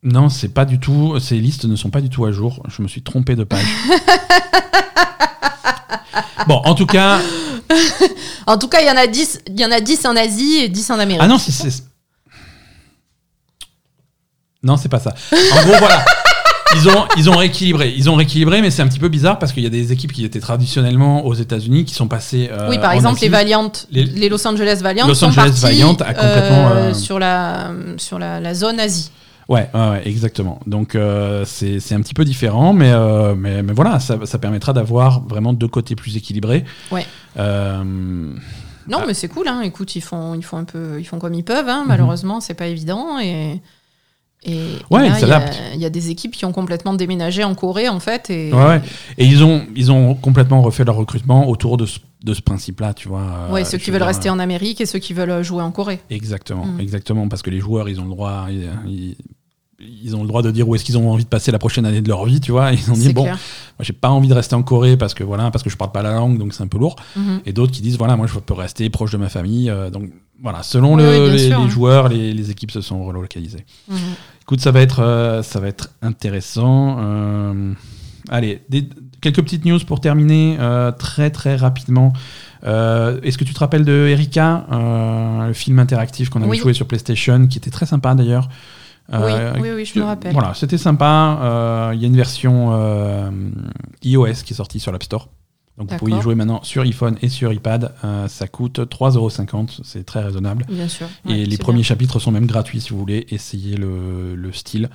Non, 0.03 0.29
c'est 0.29 0.53
pas 0.53 0.65
du 0.65 0.79
tout. 0.79 1.19
Ces 1.19 1.37
listes 1.37 1.65
ne 1.65 1.75
sont 1.75 1.89
pas 1.89 2.01
du 2.01 2.09
tout 2.09 2.25
à 2.25 2.31
jour. 2.31 2.63
Je 2.69 2.81
me 2.81 2.87
suis 2.87 3.01
trompé 3.01 3.35
de 3.35 3.43
page. 3.43 3.65
bon, 6.47 6.61
en 6.63 6.75
tout 6.75 6.85
cas. 6.85 7.19
En 8.45 8.57
tout 8.57 8.69
cas, 8.69 8.79
il 8.79 8.87
y 8.87 8.91
en 8.91 8.95
a 8.95 9.07
10, 9.07 9.41
il 9.47 9.59
y 9.59 9.65
en 9.65 9.71
a 9.71 9.81
10 9.81 10.05
en 10.05 10.15
Asie 10.15 10.59
et 10.59 10.69
10 10.69 10.91
en 10.91 10.99
Amérique. 10.99 11.21
Ah 11.21 11.27
non, 11.27 11.37
c'est. 11.37 11.83
Non, 14.63 14.77
c'est 14.77 14.89
pas 14.89 14.99
ça. 14.99 15.13
En 15.31 15.61
gros, 15.63 15.75
voilà. 15.79 16.03
Ils 16.75 16.89
ont, 16.89 17.05
ils 17.17 17.29
ont 17.29 17.37
rééquilibré. 17.37 17.93
Ils 17.95 18.09
ont 18.09 18.15
rééquilibré, 18.15 18.61
mais 18.61 18.71
c'est 18.71 18.81
un 18.81 18.87
petit 18.87 18.99
peu 18.99 19.07
bizarre 19.07 19.39
parce 19.39 19.53
qu'il 19.53 19.63
y 19.63 19.65
a 19.65 19.69
des 19.69 19.93
équipes 19.93 20.11
qui 20.11 20.25
étaient 20.25 20.41
traditionnellement 20.41 21.25
aux 21.25 21.33
États-unis 21.33 21.85
qui 21.85 21.93
sont 21.93 22.07
passées. 22.09 22.49
euh, 22.51 22.69
oui, 22.69 22.77
par 22.77 22.91
exemple, 22.91 23.19
les. 23.21 23.29
Valiant, 23.29 23.71
Les- 23.89 24.03
les, 24.03 24.27
Los 24.29 24.45
Angeles 24.45 24.79
Valiant 24.83 25.07
Los 25.07 25.15
sont 25.15 25.27
Angeles 25.27 25.43
partis 25.45 25.61
Valiant 25.61 25.93
a 25.93 26.13
complètement, 26.13 26.67
euh, 26.67 26.73
euh, 26.89 26.93
sur 26.93 27.19
la 27.19 27.71
sur 27.97 28.19
la, 28.19 28.41
la 28.41 28.53
zone 28.53 28.79
Asie. 28.81 29.11
Ouais, 29.47 29.69
ouais, 29.73 29.89
ouais, 29.91 30.01
exactement. 30.05 30.59
Donc 30.67 30.95
euh, 30.95 31.45
c'est 31.45 31.77
un 31.93 32.01
petit 32.01 32.13
peu 32.13 32.25
différent, 32.25 32.73
mais, 32.73 32.91
euh, 32.91 33.33
mais, 33.33 33.63
mais 33.63 33.71
voilà, 33.71 34.01
ça, 34.01 34.17
ça 34.25 34.37
permettra 34.37 34.73
d'avoir 34.73 35.21
vraiment 35.21 35.53
deux 35.53 35.69
côtés 35.69 35.95
plus 35.95 36.17
équilibrés. 36.17 36.65
Ouais. 36.91 37.05
Euh, 37.37 37.81
Non, 38.89 38.99
Ah. 39.01 39.05
mais 39.07 39.13
c'est 39.13 39.29
cool. 39.29 39.47
Hein. 39.47 39.61
Écoute, 39.61 39.95
ils 39.95 40.01
font 40.01 40.33
ils 40.33 40.43
font 40.43 40.57
un 40.57 40.65
peu 40.65 40.97
ils 40.99 41.05
font 41.05 41.17
comme 41.17 41.33
ils 41.33 41.45
peuvent. 41.45 41.69
Hein. 41.69 41.85
Malheureusement, 41.87 42.41
c'est 42.41 42.55
pas 42.55 42.67
évident 42.67 43.19
et 43.19 43.61
Et, 44.47 44.59
Ouais, 44.89 45.05
et 45.07 45.09
là, 45.09 45.17
ils 45.19 45.75
il 45.75 45.81
y, 45.81 45.85
a- 45.85 45.87
y 45.87 45.91
des 45.91 46.09
équipes 46.09 46.31
qui 46.35 46.45
ont 46.45 46.51
complètement 46.53 46.93
déménagé 46.93 47.43
en 47.43 47.53
Corée, 47.53 47.89
en 47.89 47.99
fait. 47.99 48.29
Et, 48.29 48.51
Ouais, 48.53 48.65
ouais. 48.65 48.81
Et 49.17 49.25
ils 49.25 49.43
ont, 49.43 49.63
ils 49.75 49.91
ont 49.91 50.15
complètement 50.15 50.61
refait 50.61 50.85
leur 50.85 50.95
recrutement 50.95 51.49
autour 51.49 51.77
de 51.77 51.85
ce, 51.85 51.99
de 52.23 52.33
ce 52.33 52.41
principe-là, 52.41 52.93
tu 52.93 53.07
vois. 53.09 53.21
euh, 53.21 53.51
Ouais, 53.53 53.65
ceux 53.65 53.77
qui 53.77 53.91
veulent 53.91 53.99
dire, 53.99 54.07
rester 54.07 54.29
en 54.29 54.39
Amérique 54.39 54.79
et 54.81 54.85
ceux 54.85 54.99
qui 54.99 55.13
veulent 55.13 55.43
jouer 55.43 55.61
en 55.63 55.71
Corée. 55.71 55.99
Exactement, 56.09 56.65
Mm. 56.65 56.79
exactement, 56.79 57.27
parce 57.27 57.41
que 57.41 57.49
les 57.49 57.59
joueurs, 57.59 57.89
ils 57.89 57.99
ont 57.99 58.05
le 58.05 58.09
droit, 58.09 58.47
ils, 58.49 58.69
ils- 58.87 59.15
ils 60.03 60.15
ont 60.15 60.21
le 60.23 60.27
droit 60.27 60.41
de 60.41 60.49
dire 60.49 60.67
où 60.67 60.73
est-ce 60.73 60.83
qu'ils 60.83 60.97
ont 60.97 61.11
envie 61.11 61.23
de 61.23 61.29
passer 61.29 61.51
la 61.51 61.59
prochaine 61.59 61.85
année 61.85 62.01
de 62.01 62.07
leur 62.07 62.25
vie, 62.25 62.39
tu 62.41 62.51
vois. 62.51 62.71
Ils 62.73 62.89
ont 62.89 62.95
dit 62.95 63.13
bon, 63.13 63.25
moi 63.25 63.35
j'ai 63.81 63.93
pas 63.93 64.09
envie 64.09 64.27
de 64.27 64.33
rester 64.33 64.55
en 64.55 64.63
Corée 64.63 64.97
parce 64.97 65.13
que 65.13 65.23
voilà, 65.23 65.51
parce 65.51 65.63
que 65.63 65.69
je 65.69 65.77
parle 65.77 65.91
pas 65.91 66.01
la 66.01 66.13
langue, 66.13 66.39
donc 66.39 66.55
c'est 66.55 66.63
un 66.63 66.67
peu 66.67 66.79
lourd. 66.79 66.95
Mhm. 67.15 67.41
Et 67.45 67.53
d'autres 67.53 67.71
qui 67.73 67.83
disent 67.83 67.95
voilà, 67.99 68.15
moi 68.15 68.25
je 68.25 68.39
peux 68.39 68.55
rester 68.55 68.89
proche 68.89 69.11
de 69.11 69.17
ma 69.17 69.29
famille, 69.29 69.69
euh, 69.69 69.91
donc 69.91 70.09
voilà. 70.41 70.63
Selon 70.63 70.95
Oui, 70.95 71.03
le- 71.03 71.09
oui, 71.09 71.17
bien 71.25 71.31
les, 71.33 71.39
sûr, 71.49 71.57
les 71.59 71.65
hein. 71.65 71.69
joueurs, 71.69 72.09
les, 72.09 72.33
les 72.33 72.51
équipes 72.51 72.71
se 72.71 72.81
sont 72.81 73.03
relocalisées. 73.03 73.65
Mhm. 73.89 73.97
Écoute, 74.43 74.61
ça 74.61 74.71
va 74.71 74.81
être, 74.81 75.01
euh, 75.01 75.43
ça 75.43 75.59
va 75.59 75.67
être 75.67 75.89
intéressant. 76.01 76.97
Euh, 76.99 77.73
allez, 78.29 78.61
des- 78.69 78.87
quelques 79.21 79.41
petites 79.41 79.65
news 79.65 79.79
pour 79.85 79.99
terminer 79.99 80.57
euh, 80.59 80.91
très 80.91 81.29
très 81.31 81.55
rapidement. 81.55 82.13
Est-ce 82.63 83.37
que 83.37 83.43
tu 83.45 83.53
te 83.53 83.59
rappelles 83.59 83.85
de 83.85 84.07
Erika, 84.09 84.65
le 84.71 85.53
film 85.53 85.79
interactif 85.79 86.29
qu'on 86.29 86.41
avait 86.41 86.49
Oui. 86.51 86.57
joué 86.57 86.73
sur 86.73 86.85
PlayStation, 86.87 87.47
qui 87.47 87.57
était 87.59 87.69
très 87.71 87.85
sympa 87.85 88.13
d'ailleurs. 88.13 88.49
Oui, 89.13 89.31
oui, 89.61 89.69
oui, 89.73 89.85
je 89.85 89.97
me 89.97 90.03
rappelle. 90.03 90.33
Voilà, 90.33 90.53
c'était 90.53 90.77
sympa. 90.77 91.91
Il 91.93 92.01
y 92.01 92.03
a 92.03 92.07
une 92.07 92.15
version 92.17 93.29
iOS 94.03 94.33
qui 94.45 94.53
est 94.53 94.55
sortie 94.57 94.79
sur 94.81 94.91
l'App 94.91 95.03
Store. 95.03 95.29
Donc 95.77 95.91
vous 95.91 95.97
pouvez 95.97 96.11
y 96.13 96.21
jouer 96.21 96.33
maintenant 96.35 96.63
sur 96.63 96.81
iPhone 96.83 97.17
et 97.21 97.29
sur 97.29 97.53
iPad. 97.53 97.93
Euh, 98.03 98.27
ça 98.27 98.47
coûte 98.47 98.79
3,50€, 98.79 99.79
c'est 99.83 100.03
très 100.05 100.23
raisonnable. 100.23 100.65
Bien 100.69 100.87
sûr. 100.87 101.07
Et 101.27 101.45
les 101.45 101.57
premiers 101.57 101.83
chapitres 101.83 102.19
sont 102.19 102.31
même 102.31 102.47
gratuits 102.47 102.81
si 102.81 102.89
vous 102.89 102.97
voulez 102.99 103.27
essayer 103.29 103.77
le, 103.77 104.35
le 104.35 104.51
style. 104.51 104.89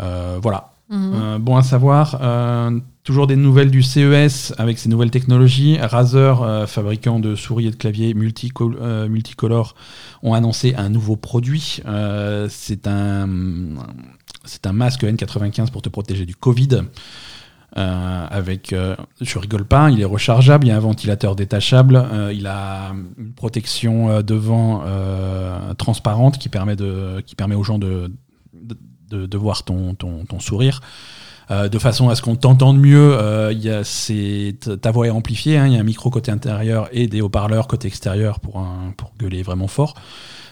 Euh, 0.00 0.38
voilà. 0.40 0.70
Mhm. 0.90 1.12
Euh, 1.14 1.38
bon 1.38 1.56
à 1.56 1.62
savoir. 1.62 2.20
Toujours 3.02 3.26
des 3.26 3.36
nouvelles 3.36 3.70
du 3.70 3.82
CES 3.82 4.54
avec 4.56 4.78
ces 4.78 4.88
nouvelles 4.88 5.10
technologies. 5.10 5.76
Razer, 5.78 6.66
fabricant 6.68 7.18
de 7.20 7.34
souris 7.34 7.66
et 7.66 7.70
de 7.70 7.76
claviers 7.76 8.14
multicol- 8.14 9.08
multicolores, 9.08 9.74
ont 10.22 10.32
annoncé 10.32 10.74
un 10.76 10.88
nouveau 10.88 11.16
produit. 11.16 11.80
C'est 12.48 12.86
un, 12.86 13.28
c'est 14.44 14.66
un 14.66 14.72
masque 14.72 15.02
N95 15.02 15.70
pour 15.70 15.82
te 15.82 15.88
protéger 15.90 16.24
du 16.24 16.34
Covid. 16.36 16.82
Euh, 17.76 18.26
avec, 18.30 18.72
euh, 18.72 18.94
je 19.20 19.36
rigole 19.36 19.64
pas, 19.64 19.90
il 19.90 20.00
est 20.00 20.04
rechargeable, 20.04 20.66
il 20.66 20.68
y 20.68 20.72
a 20.72 20.76
un 20.76 20.80
ventilateur 20.80 21.34
détachable, 21.34 21.96
euh, 21.96 22.32
il 22.32 22.46
a 22.46 22.94
une 23.18 23.32
protection 23.32 24.22
devant 24.22 24.84
transparente 25.76 26.38
qui 26.38 26.48
permet, 26.48 26.76
de, 26.76 27.20
qui 27.26 27.34
permet 27.34 27.56
aux 27.56 27.64
gens 27.64 27.78
de, 27.78 28.12
de, 29.10 29.36
voir 29.36 29.64
ton, 29.64 29.94
ton, 29.94 30.24
ton 30.24 30.40
sourire. 30.40 30.80
De 31.50 31.78
façon 31.78 32.08
à 32.08 32.14
ce 32.14 32.22
qu'on 32.22 32.36
t'entende 32.36 32.78
mieux, 32.78 33.18
y 33.52 33.68
a, 33.68 33.82
ta- 34.80 34.90
voix 34.92 35.06
est 35.06 35.10
amplifiée, 35.10 35.58
hein, 35.58 35.66
il 35.66 35.74
y 35.74 35.76
a 35.76 35.80
un 35.80 35.84
micro 35.84 36.08
côté 36.10 36.30
intérieur 36.30 36.88
et 36.92 37.06
des 37.06 37.20
haut-parleurs 37.20 37.66
côté 37.66 37.88
extérieur 37.88 38.40
pour, 38.40 38.58
un, 38.58 38.94
pour 38.96 39.12
gueuler 39.18 39.42
vraiment 39.42 39.68
fort. 39.68 39.94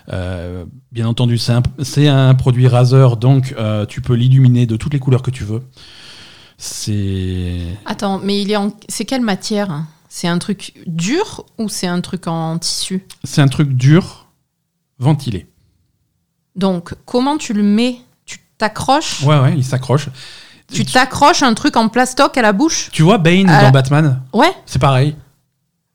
Bien 0.08 1.06
entendu, 1.06 1.38
c'est 1.38 2.08
un, 2.08 2.34
produit 2.34 2.66
Razer, 2.66 3.16
donc 3.16 3.54
tu 3.88 4.00
peux 4.02 4.14
l'illuminer 4.14 4.66
de 4.66 4.76
toutes 4.76 4.92
les 4.92 4.98
couleurs 5.00 5.22
que 5.22 5.30
tu 5.30 5.44
veux. 5.44 5.62
C'est 6.64 7.58
Attends, 7.86 8.20
mais 8.22 8.40
il 8.40 8.52
est 8.52 8.56
en... 8.56 8.72
c'est 8.88 9.04
quelle 9.04 9.20
matière 9.20 9.82
C'est 10.08 10.28
un 10.28 10.38
truc 10.38 10.74
dur 10.86 11.44
ou 11.58 11.68
c'est 11.68 11.88
un 11.88 12.00
truc 12.00 12.28
en 12.28 12.56
tissu? 12.58 13.04
C'est 13.24 13.40
un 13.40 13.48
truc 13.48 13.70
dur, 13.70 14.28
ventilé. 15.00 15.48
Donc, 16.54 16.94
comment 17.04 17.36
tu 17.36 17.52
le 17.52 17.64
mets? 17.64 17.98
Tu 18.26 18.38
t'accroches? 18.58 19.24
Ouais, 19.24 19.40
ouais, 19.40 19.54
il 19.56 19.64
s'accroche. 19.64 20.08
Tu 20.72 20.84
t'accroches 20.84 21.42
un 21.42 21.54
truc 21.54 21.76
en 21.76 21.88
plastoc 21.88 22.38
à 22.38 22.42
la 22.42 22.52
bouche? 22.52 22.90
Tu 22.92 23.02
vois 23.02 23.18
Bane 23.18 23.48
Ah. 23.50 23.62
dans 23.64 23.70
Batman? 23.72 24.22
Ouais, 24.32 24.52
C'est 24.64 24.78
pareil. 24.78 25.16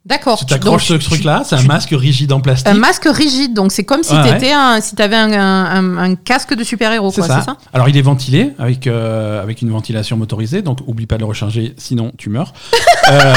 D'accord. 0.08 0.40
Tu 0.40 0.46
Tu- 0.46 0.54
t'accroches 0.54 0.86
ce 0.88 0.94
tu- 0.96 1.06
truc-là, 1.06 1.44
c'est 1.46 1.56
un 1.56 1.60
tu- 1.62 1.68
masque 1.68 1.90
rigide 1.92 2.32
en 2.32 2.40
plastique. 2.40 2.68
Un 2.68 2.74
masque 2.74 3.08
rigide, 3.12 3.54
donc 3.54 3.72
c'est 3.72 3.84
comme 3.84 4.04
si 4.04 4.14
Ouais, 4.14 4.52
un, 4.54 4.82
si 4.82 4.96
t'avais 4.96 5.16
un, 5.16 5.32
un, 5.32 5.66
un- 5.66 5.98
un 6.12 6.16
casque 6.16 6.54
de 6.56 6.64
super-héros, 6.64 7.12
C'est 7.12 7.22
quoi, 7.22 7.28
ça. 7.28 7.40
c'est 7.40 7.46
ça 7.46 7.58
Alors 7.74 7.90
il 7.90 7.98
est 7.98 8.02
ventilé 8.02 8.54
avec, 8.60 8.88
euh, 8.88 9.42
avec 9.44 9.62
une 9.62 9.70
ventilation 9.70 10.18
motorisée, 10.18 10.62
donc 10.62 10.80
oublie 10.88 11.06
pas 11.06 11.16
de 11.16 11.22
le 11.22 11.26
recharger, 11.28 11.74
sinon 11.78 12.12
tu 12.18 12.30
meurs. 12.30 12.54
Euh, 13.10 13.34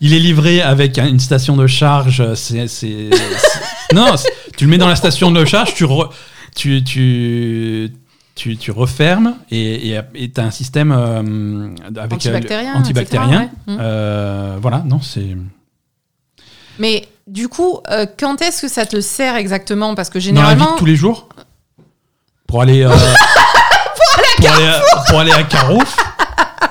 il 0.00 0.12
est 0.14 0.18
livré 0.18 0.60
avec 0.62 0.98
un- 0.98 1.06
une 1.06 1.20
station 1.20 1.56
de 1.56 1.66
charge. 1.66 2.22
C'est, 2.34 2.66
non, 3.94 4.14
tu 4.56 4.64
le 4.64 4.70
mets 4.70 4.78
dans 4.78 4.88
la 4.88 4.96
station 4.96 5.30
de 5.30 5.44
charge, 5.44 5.74
tu, 5.74 5.84
re- 5.84 6.10
tu, 6.54 6.82
tu, 6.84 7.92
tu, 8.36 8.56
tu 8.58 8.70
refermes 8.70 9.34
et 9.50 9.98
tu 10.14 10.40
as 10.40 10.44
un 10.44 10.50
système 10.50 10.92
euh, 10.92 11.68
avec 11.96 12.12
euh, 12.12 12.14
Antibactérien, 12.14 12.74
antibactérien. 12.74 13.42
etc., 13.42 13.54
ouais. 13.66 13.76
Euh, 13.80 14.58
voilà, 14.60 14.82
non, 14.84 15.00
c'est. 15.00 15.34
Mais 16.78 17.08
du 17.26 17.48
coup, 17.48 17.80
euh, 17.90 18.04
quand 18.18 18.42
est-ce 18.42 18.60
que 18.62 18.68
ça 18.68 18.84
te 18.84 19.00
sert 19.00 19.36
exactement 19.36 19.94
Parce 19.94 20.10
que 20.10 20.18
Dans 20.18 20.24
la 20.24 20.30
vie 20.30 20.36
généralement, 20.36 20.74
de 20.74 20.78
tous 20.78 20.84
les 20.84 20.96
jours 20.96 21.30
Pour 22.46 22.60
aller. 22.60 22.84
pour, 24.38 24.50
aller 24.54 24.66
à, 24.68 24.82
pour 25.08 25.18
aller 25.18 25.32
à 25.32 25.42
Carouf, 25.42 25.96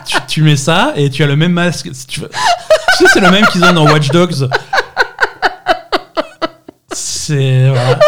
tu, 0.06 0.18
tu 0.28 0.42
mets 0.44 0.58
ça 0.58 0.94
et 0.96 1.10
tu 1.10 1.24
as 1.24 1.28
le 1.28 1.36
même 1.36 1.54
masque. 1.54 1.90
Tu. 2.08 2.22
Tu 2.22 2.28
sais, 3.06 3.10
c'est 3.12 3.20
le 3.20 3.32
même 3.32 3.46
qu'ils 3.48 3.66
ont 3.66 3.74
dans 3.74 3.86
Watch 3.92 4.10
Dogs. 4.10 4.48
C'est. 6.94 7.70
Voilà. 7.70 8.00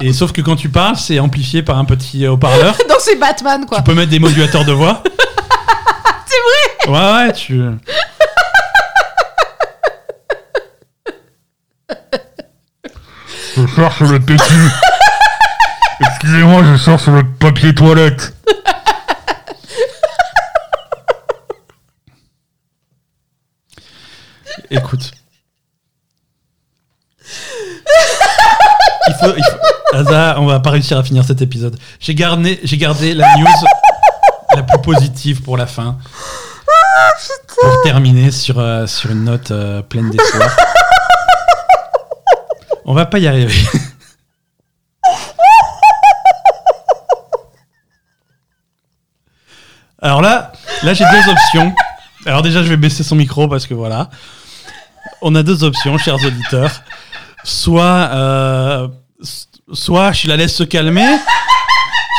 Et 0.00 0.12
sauf 0.12 0.32
que 0.32 0.40
quand 0.40 0.56
tu 0.56 0.68
parles, 0.68 0.96
c'est 0.96 1.18
amplifié 1.18 1.62
par 1.62 1.78
un 1.78 1.84
petit 1.84 2.24
euh, 2.24 2.32
haut-parleur. 2.32 2.76
donc 2.88 2.98
c'est 3.00 3.16
Batman, 3.16 3.66
quoi. 3.66 3.78
Tu 3.78 3.84
peux 3.84 3.94
mettre 3.94 4.10
des 4.10 4.18
modulateurs 4.18 4.64
de 4.64 4.72
voix. 4.72 5.02
C'est 6.26 6.88
vrai 6.88 6.98
Ouais, 6.98 7.26
ouais, 7.26 7.32
tu. 7.32 7.60
Je 13.56 13.66
sors 13.74 13.92
sur 13.92 14.06
le 14.06 14.20
PQ. 14.20 14.44
Excusez-moi, 16.00 16.62
je 16.64 16.76
sors 16.76 17.00
sur 17.00 17.12
le 17.12 17.24
papier 17.24 17.74
toilette. 17.74 18.34
Écoute. 24.70 25.10
On 30.38 30.46
va 30.46 30.60
pas 30.60 30.70
réussir 30.70 30.98
à 30.98 31.02
finir 31.02 31.24
cet 31.24 31.42
épisode. 31.42 31.78
J'ai 32.00 32.14
gardé, 32.14 32.58
la 33.14 33.36
news 33.36 33.46
la 34.56 34.62
plus 34.62 34.80
positive 34.80 35.42
pour 35.42 35.56
la 35.56 35.66
fin. 35.66 35.98
pour 37.60 37.82
terminer 37.82 38.30
sur, 38.30 38.58
euh, 38.58 38.86
une 39.08 39.24
note 39.24 39.50
euh, 39.50 39.82
pleine 39.82 40.10
d'espoir. 40.10 40.50
On 42.84 42.94
va 42.94 43.06
pas 43.06 43.18
y 43.18 43.26
arriver. 43.26 43.52
Alors 50.00 50.22
là, 50.22 50.52
là 50.84 50.94
j'ai 50.94 51.04
deux 51.04 51.30
options. 51.30 51.74
Alors 52.24 52.42
déjà, 52.42 52.62
je 52.62 52.68
vais 52.68 52.76
baisser 52.76 53.02
son 53.02 53.16
micro 53.16 53.48
parce 53.48 53.66
que 53.66 53.74
voilà. 53.74 54.10
On 55.22 55.34
a 55.34 55.42
deux 55.42 55.64
options, 55.64 55.98
chers 55.98 56.22
auditeurs. 56.24 56.70
Soit, 57.48 58.10
euh, 58.12 58.88
soit 59.72 60.12
je 60.12 60.28
la 60.28 60.36
laisse 60.36 60.54
se 60.54 60.64
calmer, 60.64 61.16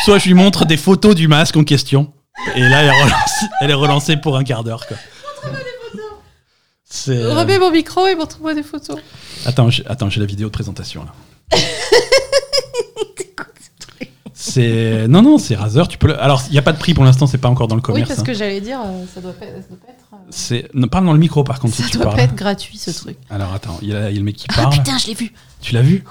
soit 0.06 0.18
je 0.18 0.26
lui 0.26 0.34
montre 0.34 0.66
des 0.66 0.76
photos 0.76 1.14
du 1.14 1.28
masque 1.28 1.56
en 1.56 1.64
question. 1.64 2.12
Et 2.56 2.62
là, 2.62 2.82
elle 2.82 2.88
est 2.88 3.04
relancée, 3.04 3.46
elle 3.62 3.70
est 3.70 3.74
relancée 3.76 4.18
pour 4.18 4.38
un 4.38 4.44
quart 4.44 4.64
d'heure. 4.64 4.88
quoi. 4.88 4.98
C'est. 6.84 7.12
euh, 7.18 7.36
Remets 7.36 7.60
mon 7.60 7.70
micro 7.70 8.08
et 8.08 8.16
montre-moi 8.16 8.56
des 8.56 8.64
photos. 8.64 8.98
Attends, 9.46 9.70
j'ai- 9.70 9.86
attends, 9.86 10.10
j'ai 10.10 10.20
la 10.20 10.26
vidéo 10.26 10.48
de 10.48 10.52
présentation 10.52 11.04
là. 11.06 11.12
C'est 14.34 15.08
non 15.10 15.22
non, 15.22 15.38
c'est 15.38 15.56
Razer. 15.56 15.88
Tu 15.90 15.98
peux. 15.98 16.08
le- 16.08 16.20
Alors, 16.22 16.42
il 16.50 16.56
y 16.56 16.58
a 16.58 16.62
pas 16.62 16.72
de 16.72 16.80
prix 16.80 16.94
pour 16.94 17.04
l'instant. 17.04 17.28
C'est 17.28 17.38
pas 17.38 17.50
encore 17.50 17.68
dans 17.68 17.76
le 17.76 17.82
Oui, 17.82 17.86
commerce. 17.86 18.08
parce 18.08 18.20
hein. 18.22 18.24
que 18.24 18.34
j'allais 18.34 18.62
dire, 18.62 18.80
euh, 18.82 19.04
ça 19.14 19.20
doit 19.22 19.34
pas, 19.34 19.46
ça 19.46 19.52
doit 19.70 19.78
pas 19.86 19.92
être. 19.92 19.99
C'est. 20.32 20.70
non, 20.74 20.88
parle 20.88 21.06
dans 21.06 21.14
le 21.14 21.20
micro 21.20 21.44
par 21.44 21.60
contre 21.60 21.76
si 21.76 21.84
Ça 21.84 21.90
tu 21.90 21.98
doit 21.98 22.06
parles. 22.06 22.18
pas 22.18 22.24
être 22.24 22.36
gratuit 22.36 22.78
ce 22.78 22.92
truc. 22.92 23.18
Alors 23.30 23.54
attends, 23.54 23.78
il 23.82 23.90
y, 23.90 23.96
a 23.96 24.10
il 24.10 24.14
y 24.14 24.18
a 24.18 24.20
le 24.20 24.26
mec 24.26 24.36
qui 24.36 24.46
Ah 24.50 24.54
parle. 24.62 24.74
putain, 24.74 24.98
je 24.98 25.08
l'ai 25.08 25.14
vu. 25.14 25.34
Tu 25.62 25.74
l'as 25.74 25.82
vu 25.82 26.04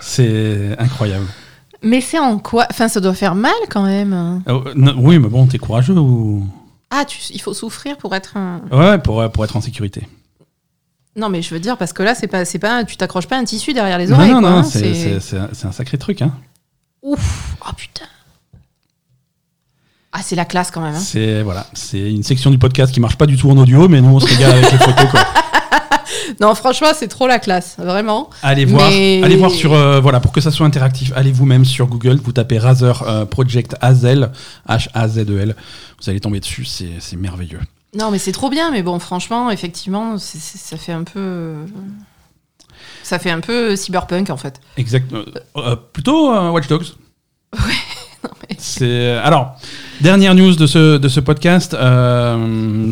C'est 0.00 0.76
incroyable. 0.78 1.26
Mais 1.82 2.00
c'est 2.00 2.18
en 2.18 2.38
quoi? 2.38 2.66
Enfin, 2.70 2.88
ça 2.88 3.00
doit 3.00 3.14
faire 3.14 3.34
mal 3.34 3.52
quand 3.70 3.82
même. 3.82 4.42
Oh, 4.48 4.64
non, 4.74 4.94
oui, 4.98 5.18
mais 5.18 5.28
bon, 5.28 5.46
t'es 5.46 5.58
courageux 5.58 5.94
ou? 5.94 6.46
Ah, 6.90 7.04
tu, 7.04 7.18
il 7.30 7.40
faut 7.40 7.52
souffrir 7.54 7.96
pour 7.98 8.14
être 8.14 8.36
un. 8.36 8.62
Ouais, 8.70 8.98
pour, 8.98 9.30
pour 9.30 9.44
être 9.44 9.56
en 9.56 9.60
sécurité. 9.60 10.06
Non, 11.16 11.28
mais 11.28 11.42
je 11.42 11.52
veux 11.52 11.60
dire 11.60 11.76
parce 11.76 11.92
que 11.92 12.02
là, 12.02 12.14
c'est 12.14 12.26
pas, 12.28 12.44
c'est 12.44 12.58
pas, 12.58 12.84
tu 12.84 12.96
t'accroches 12.96 13.26
pas 13.26 13.36
un 13.38 13.44
tissu 13.44 13.72
derrière 13.72 13.98
les 13.98 14.06
Non, 14.08 14.14
oreilles. 14.16 14.30
non, 14.32 14.40
quoi, 14.40 14.50
non, 14.50 14.56
hein, 14.58 14.62
c'est 14.62 14.94
c'est- 14.94 15.20
c'est 15.20 15.38
un, 15.38 15.48
c'est 15.52 15.66
un 15.66 15.72
sacré 15.72 15.96
truc. 15.98 16.22
Hein. 16.22 16.32
Ouf. 17.02 17.56
Oh 17.66 17.72
putain. 17.76 18.04
Ah, 20.18 20.22
c'est 20.22 20.34
la 20.36 20.46
classe 20.46 20.70
quand 20.70 20.80
même. 20.80 20.94
hein. 20.94 20.98
C'est 20.98 21.42
voilà, 21.42 21.66
c'est 21.74 21.98
une 22.10 22.22
section 22.22 22.50
du 22.50 22.56
podcast 22.58 22.92
qui 22.92 23.00
marche 23.00 23.16
pas 23.16 23.26
du 23.26 23.36
tout 23.36 23.50
en 23.50 23.56
audio, 23.58 23.86
mais 23.88 24.00
nous 24.00 24.14
on 24.16 24.20
se 24.20 24.26
régale 24.26 24.52
avec 24.52 24.72
les 24.72 24.78
photos. 24.78 25.10
Quoi. 25.10 25.20
Non, 26.40 26.54
franchement, 26.54 26.88
c'est 26.94 27.06
trop 27.08 27.26
la 27.28 27.38
classe, 27.38 27.76
vraiment. 27.78 28.30
Allez 28.42 28.64
voir, 28.64 28.90
Mais- 28.90 29.20
allez 29.22 29.36
voir 29.36 29.50
sur 29.50 29.72
euh, 29.72 30.00
voilà 30.00 30.18
pour 30.20 30.32
que 30.32 30.40
ça 30.40 30.50
soit 30.50 30.66
interactif. 30.66 31.12
Allez 31.14 31.30
vous-même 31.32 31.64
sur 31.64 31.86
Google, 31.86 32.18
vous 32.22 32.32
tapez 32.32 32.58
Razer 32.58 33.02
euh, 33.06 33.24
Project 33.26 33.76
Hazel, 33.80 34.30
H 34.68 34.88
A 34.92 35.08
Z 35.08 35.18
E 35.30 35.38
L. 35.38 35.56
Vous 36.02 36.10
allez 36.10 36.18
tomber 36.20 36.40
dessus, 36.40 36.64
c'est 36.64 36.90
c'est 36.98 37.16
merveilleux. 37.16 37.60
Non, 37.96 38.10
mais 38.10 38.18
c'est 38.18 38.32
trop 38.32 38.50
bien, 38.50 38.70
mais 38.72 38.82
bon, 38.82 38.98
franchement, 38.98 39.50
effectivement, 39.50 40.18
ça 40.18 40.76
fait 40.76 40.92
un 40.92 41.04
peu. 41.04 41.54
Ça 43.02 43.18
fait 43.18 43.30
un 43.30 43.40
peu 43.40 43.76
cyberpunk 43.76 44.30
en 44.30 44.36
fait. 44.36 44.60
Exact. 44.76 45.10
euh, 45.56 45.76
plutôt 45.92 46.32
euh, 46.34 46.50
Watch 46.50 46.66
Dogs. 46.66 46.86
non, 47.56 47.64
mais- 47.66 47.74
C'est 48.58 49.12
alors 49.18 49.56
dernière 50.00 50.34
news 50.34 50.54
de 50.54 50.66
ce 50.66 50.96
de 50.98 51.08
ce 51.08 51.20
podcast. 51.20 51.74
euh, 51.74 52.90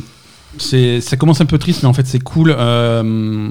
c'est 0.57 1.01
ça 1.01 1.17
commence 1.17 1.41
un 1.41 1.47
peu 1.47 1.59
triste, 1.59 1.83
mais 1.83 1.89
en 1.89 1.93
fait 1.93 2.07
c'est 2.07 2.21
cool. 2.23 2.55
euh, 2.57 3.51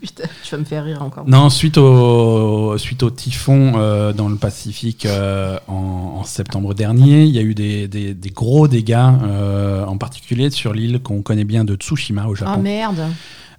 Putain, 0.00 0.24
tu 0.44 0.50
vas 0.54 0.58
me 0.58 0.64
faire 0.64 0.84
rire 0.84 1.02
encore. 1.02 1.24
Non, 1.26 1.50
suite 1.50 1.76
au, 1.76 2.78
suite 2.78 3.02
au 3.02 3.10
typhon 3.10 3.72
euh, 3.76 4.12
dans 4.12 4.28
le 4.28 4.36
Pacifique 4.36 5.06
euh, 5.06 5.58
en, 5.66 6.18
en 6.20 6.24
septembre 6.24 6.72
dernier, 6.74 7.24
il 7.24 7.34
y 7.34 7.38
a 7.40 7.42
eu 7.42 7.54
des, 7.54 7.88
des- 7.88 8.14
des 8.14 8.30
gros 8.30 8.68
dégâts, 8.68 8.94
euh, 9.24 9.84
en 9.84 9.96
particulier 9.98 10.50
sur 10.50 10.72
l'île 10.72 11.00
qu'on 11.00 11.20
connaît 11.22 11.44
bien 11.44 11.64
de 11.64 11.74
Tsushima 11.74 12.26
au 12.26 12.32
Ah 12.34 12.38
Japon. 12.46 12.62
merde. 12.62 13.00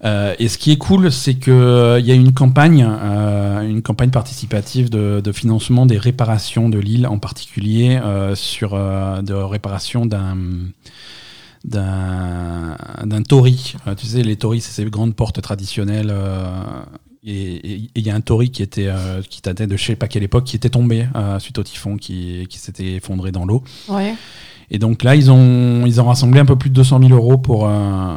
Euh, 0.06 0.36
et 0.38 0.48
ce 0.48 0.58
qui 0.58 0.72
est 0.72 0.78
cool, 0.78 1.12
c'est 1.12 1.36
qu'il 1.36 1.52
y 1.54 2.12
a 2.12 2.14
une 2.14 2.34
campagne, 2.34 2.86
euh, 2.88 3.62
une 3.68 3.82
campagne 3.82 4.12
participative 4.12 4.90
de, 4.90 5.22
de 5.24 5.32
financement 5.32 5.86
des 5.86 5.98
réparations 5.98 6.70
de 6.70 6.78
l'île, 6.78 7.08
en 7.08 7.18
particulier 7.18 8.00
euh, 8.04 8.36
sur 8.36 8.74
euh, 8.76 9.22
de 9.22 9.34
réparation 9.34 10.06
d'un 10.06 10.38
d'un 11.66 13.24
tori. 13.28 13.76
Euh, 13.88 13.96
tu 13.96 14.06
sais, 14.06 14.22
les 14.24 14.36
torii, 14.38 14.62
c'est 14.62 14.72
ces 14.72 14.90
grandes 14.90 15.16
portes 15.16 15.42
traditionnelles. 15.42 16.12
euh, 16.12 16.84
et 17.30 17.90
il 17.94 18.08
y 18.08 18.10
a 18.10 18.16
un 18.16 18.22
tori 18.22 18.52
qui 18.52 18.64
était 18.64 18.88
euh, 18.88 19.22
qui 19.28 19.42
datait 19.42 19.68
de 19.68 19.76
je 19.76 19.84
sais 19.84 19.96
pas 19.98 20.08
quelle 20.08 20.24
époque, 20.24 20.46
qui 20.46 20.56
était 20.56 20.70
tombé 20.70 21.08
euh, 21.16 21.40
suite 21.40 21.58
au 21.58 21.64
typhon, 21.64 21.98
qui, 21.98 22.48
qui 22.50 22.58
s'était 22.58 22.94
effondré 22.96 23.32
dans 23.34 23.44
l'eau. 23.46 23.64
Ouais. 23.90 24.14
Et 24.72 24.80
donc 24.80 25.04
là, 25.04 25.16
ils 25.16 25.30
ont, 25.30 25.86
ils 25.86 26.00
ont 26.00 26.06
rassemblé 26.06 26.40
un 26.40 26.46
peu 26.46 26.56
plus 26.56 26.70
de 26.70 26.76
200 26.76 27.00
000 27.02 27.12
euros 27.14 27.38
pour, 27.38 27.68
euh, 27.68 28.16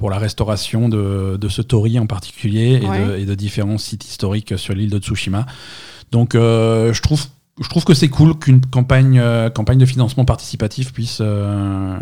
pour 0.00 0.08
la 0.08 0.16
restauration 0.18 0.88
de, 0.88 1.36
de 1.38 1.48
ce 1.50 1.60
tori 1.60 1.98
en 1.98 2.06
particulier 2.06 2.80
et, 2.82 2.88
Ouais. 2.88 3.04
de, 3.06 3.16
et 3.18 3.26
de 3.26 3.34
différents 3.34 3.76
sites 3.76 4.06
historiques 4.06 4.58
sur 4.58 4.72
l'île 4.74 4.88
de 4.88 4.98
Tsushima. 4.98 5.44
Donc 6.10 6.34
euh, 6.34 6.94
je, 6.94 7.02
trouve, 7.02 7.22
je 7.60 7.68
trouve 7.68 7.84
que 7.84 7.92
c'est 7.92 8.08
cool 8.08 8.38
qu'une 8.38 8.62
campagne, 8.62 9.18
euh, 9.18 9.50
campagne 9.50 9.76
de 9.78 9.84
financement 9.84 10.24
participatif 10.24 10.94
puisse, 10.94 11.18
euh, 11.20 11.98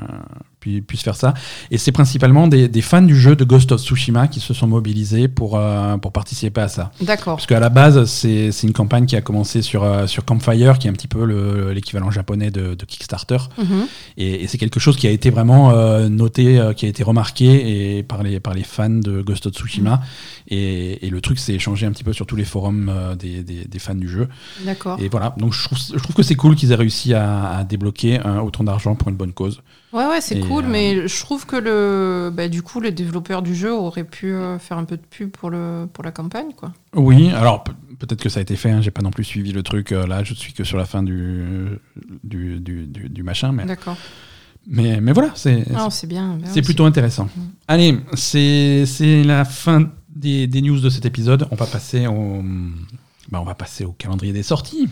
pu- 0.61 0.83
puisse 0.83 1.03
faire 1.03 1.17
ça. 1.17 1.35
Et 1.71 1.79
c'est 1.79 1.93
principalement 1.93 2.49
des, 2.49 2.69
des 2.69 2.83
fans 2.83 3.03
du 3.03 3.17
jeu 3.19 3.37
de 3.37 3.45
Ghost 3.45 3.73
of 3.73 3.81
Tsushima 3.81 4.29
qui 4.29 4.41
se 4.41 4.55
sont 4.55 4.67
mobilisés 4.67 5.29
pour, 5.29 5.57
euh, 5.59 5.97
pour 5.99 6.13
participer 6.13 6.61
à 6.61 6.69
ça. 6.69 6.91
D'accord. 7.01 7.37
Parce 7.37 7.47
qu'à 7.47 7.61
la 7.61 7.69
base, 7.69 8.05
c'est 8.07 8.51
une 8.63 8.73
campagne 8.73 9.07
qui 9.07 9.17
a 9.17 9.21
commencé 9.21 9.63
sur, 9.63 9.83
euh, 9.83 10.07
sur 10.07 10.25
Campfire, 10.25 10.79
qui 10.79 10.87
est 10.87 10.91
un 10.91 10.95
petit 10.95 11.09
peu 11.09 11.25
le- 11.25 11.73
l'équivalent 11.73 12.11
japonais 12.11 12.51
de, 12.51 12.75
de 12.75 12.85
Kickstarter. 12.85 13.39
Mhm. 13.59 13.87
Et, 14.17 14.43
et 14.45 14.47
c'est 14.49 14.59
quelque 14.59 14.81
chose 14.81 14.97
qui 14.97 15.07
a 15.07 15.11
été 15.11 15.31
vraiment 15.31 15.71
euh, 15.71 16.09
noté, 16.09 16.61
qui 16.77 16.87
a 16.87 16.89
été 16.89 17.03
remarqué 17.03 17.99
et 17.99 18.03
par, 18.03 18.23
les, 18.23 18.41
par 18.41 18.55
les 18.55 18.65
fans 18.65 18.89
de 18.91 19.23
Ghost 19.23 19.47
of 19.47 19.55
Tsushima. 19.55 20.01
Et, 20.49 21.07
et 21.07 21.11
le 21.11 21.21
truc 21.21 21.39
s'est 21.39 21.55
échangé 21.55 21.87
un 21.87 21.93
petit 21.93 22.05
peu 22.05 22.13
sur 22.13 22.27
tous 22.27 22.37
les 22.37 22.45
forums 22.45 22.93
des, 23.19 23.43
des- 23.43 23.65
des 23.67 23.79
fans 23.79 23.95
du 23.95 24.09
jeu. 24.09 24.29
D'accord. 24.65 24.99
Et 25.01 25.09
voilà, 25.09 25.35
donc 25.39 25.53
je 25.53 25.63
trouve, 25.65 25.79
je 25.79 25.99
trouve 26.03 26.15
que 26.17 26.23
c'est 26.23 26.35
cool 26.37 26.57
qu'ils 26.57 26.73
aient 26.73 26.77
réussi 26.77 27.15
à, 27.15 27.51
à 27.59 27.65
débloquer 27.65 28.21
autant 28.43 28.65
d'argent 28.65 28.95
pour 28.95 29.09
une 29.09 29.17
bonne 29.17 29.33
cause. 29.33 29.61
Ouais, 29.93 30.05
ouais, 30.07 30.21
c'est 30.21 30.39
cool, 30.41 30.65
euh, 30.65 30.69
mais 30.69 31.09
je 31.09 31.21
trouve 31.21 31.47
que 31.47 31.57
le, 31.57 32.31
bah, 32.31 32.49
du 32.49 32.61
coup, 32.63 32.79
les 32.81 32.93
développeurs 32.93 33.41
du 33.41 33.55
jeu 33.55 33.73
auraient 33.73 34.05
pu 34.05 34.33
euh, 34.33 34.59
faire 34.59 34.77
un 34.77 34.85
peu 34.85 34.97
de 34.99 35.03
pub 35.03 35.31
pour, 35.31 35.49
le, 35.49 35.87
pour 35.91 36.05
la 36.05 36.11
campagne, 36.13 36.53
quoi. 36.55 36.73
Oui, 36.95 37.31
alors 37.31 37.65
pe- 37.65 37.73
peut-être 37.99 38.21
que 38.21 38.29
ça 38.29 38.41
a 38.41 38.43
été 38.43 38.55
fait, 38.57 38.71
hein, 38.71 38.83
j'ai 38.83 38.91
pas 38.91 39.01
non 39.01 39.11
plus 39.11 39.25
suivi 39.25 39.51
le 39.53 39.63
truc. 39.63 39.93
euh, 39.93 40.07
là, 40.07 40.23
je 40.25 40.35
suis 40.35 40.53
que 40.53 40.63
sur 40.63 40.77
la 40.77 40.85
fin 40.85 41.03
du, 41.03 41.69
du, 42.23 42.61
du, 42.61 42.87
du- 42.87 43.09
du 43.09 43.23
machin. 43.23 43.51
Mais, 43.53 43.65
D'accord. 43.65 43.97
mais, 44.67 45.01
mais 45.01 45.13
voilà, 45.13 45.31
c'est 45.35 45.67
Non, 45.71 45.89
c'est 45.89 46.07
bien. 46.07 46.37
bah 46.39 46.49
C'est 46.53 46.61
plutôt 46.63 46.85
intéressant. 46.85 47.31
Allez, 47.67 47.99
c'est 48.13 48.85
c'est 48.85 49.23
la 49.25 49.47
fin 49.47 49.91
des, 50.15 50.47
des 50.47 50.61
news 50.61 50.81
de 50.81 50.91
cet 50.91 51.07
épisode. 51.07 51.49
On 51.51 51.55
va 51.57 51.65
passer 51.65 52.07
au, 52.07 52.43
bah, 53.31 53.41
on 53.41 53.45
va 53.45 53.55
passer 53.55 53.87
au 53.87 53.93
calendrier 53.93 54.35
des 54.35 54.43
sorties. 54.43 54.89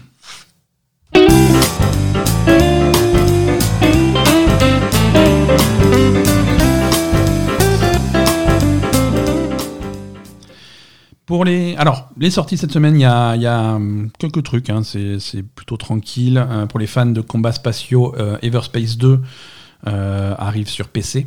Pour 11.26 11.44
les, 11.44 11.74
alors, 11.76 12.08
les 12.16 12.30
sorties 12.30 12.56
cette 12.56 12.70
semaine, 12.72 12.94
il 12.94 13.02
y 13.02 13.04
a, 13.04 13.34
y 13.36 13.46
a, 13.46 13.74
hum, 13.74 14.10
quelques 14.18 14.42
trucs. 14.44 14.70
hein, 14.70 14.82
c'est 14.84 15.42
plutôt 15.42 15.76
tranquille. 15.76 16.38
Euh, 16.38 16.66
pour 16.66 16.78
les 16.78 16.86
fans 16.86 17.06
de 17.06 17.20
combats 17.20 17.52
spatiaux, 17.52 18.14
euh, 18.16 18.38
Everspace 18.42 18.96
2 18.96 19.20
euh, 19.88 20.34
arrive 20.38 20.68
sur 20.68 20.88
PC. 20.88 21.26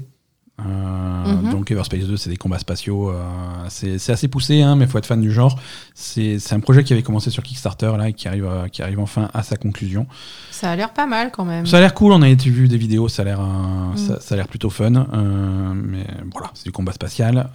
Euh, 0.62 0.64
Mhm. 0.66 1.52
Donc 1.52 1.72
Everspace 1.72 2.06
2, 2.06 2.18
c'est 2.18 2.30
des 2.30 2.36
combats 2.38 2.60
spatiaux. 2.60 3.12
euh, 3.12 3.22
c'est 3.70 4.10
assez 4.10 4.28
poussé, 4.28 4.62
hein, 4.62 4.76
mais 4.76 4.86
il 4.86 4.92
faut 4.92 4.98
être 4.98 5.06
fan 5.06 5.22
du 5.22 5.32
genre. 5.32 5.58
C'est 5.94 6.38
un 6.52 6.60
projet 6.60 6.84
qui 6.84 6.92
avait 6.94 7.04
commencé 7.04 7.30
sur 7.30 7.44
Kickstarter 7.44 7.92
là, 7.98 8.10
et 8.10 8.14
qui 8.14 8.28
arrive, 8.28 8.48
qui 8.72 8.82
arrive 8.82 9.00
enfin 9.00 9.30
à 9.34 9.44
sa 9.44 9.56
conclusion. 9.58 10.06
Ça 10.52 10.72
a 10.72 10.76
l'air 10.76 10.94
pas 10.94 11.06
mal 11.06 11.32
quand 11.32 11.46
même. 11.46 11.66
Ça 11.66 11.78
a 11.78 11.80
l'air 11.80 11.94
cool, 11.94 12.12
on 12.14 12.22
a 12.22 12.28
été 12.30 12.50
vu 12.50 12.68
des 12.68 12.78
vidéos, 12.78 13.08
ça 13.10 13.22
a 13.22 13.26
l'air 13.26 13.40
Mm. 13.42 13.98
ça, 13.98 14.20
ça 14.20 14.36
a 14.36 14.38
l'air 14.38 14.48
plutôt 14.48 14.70
fun. 14.70 14.94
euh, 14.96 15.74
mais 15.76 16.06
voilà, 16.32 16.52
c'est 16.54 16.66
du 16.66 16.72
combat 16.74 16.92
spatial. 16.94 17.50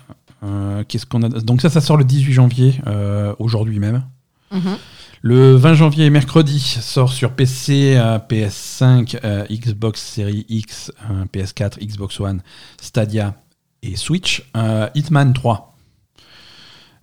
Euh, 0.44 0.84
Qu'est-ce 0.86 1.06
qu'on 1.06 1.22
a 1.22 1.28
Donc 1.28 1.60
ça, 1.62 1.70
ça 1.70 1.80
sort 1.80 1.96
le 1.96 2.04
18 2.04 2.32
janvier, 2.32 2.80
euh, 2.86 3.34
aujourd'hui 3.38 3.78
même. 3.78 4.04
Mhm. 4.52 4.76
Le 5.22 5.54
20 5.56 5.74
janvier, 5.74 6.10
mercredi, 6.10 6.60
sort 6.60 7.10
sur 7.12 7.30
PC, 7.32 7.94
euh, 7.96 8.18
PS5, 8.18 9.18
euh, 9.24 9.46
Xbox 9.50 10.02
Series 10.02 10.44
X, 10.50 10.92
euh, 11.10 11.24
PS4, 11.32 11.78
Xbox 11.80 12.20
One, 12.20 12.42
Stadia 12.80 13.34
et 13.82 13.96
Switch, 13.96 14.42
Hitman 14.94 15.32
3. 15.32 15.70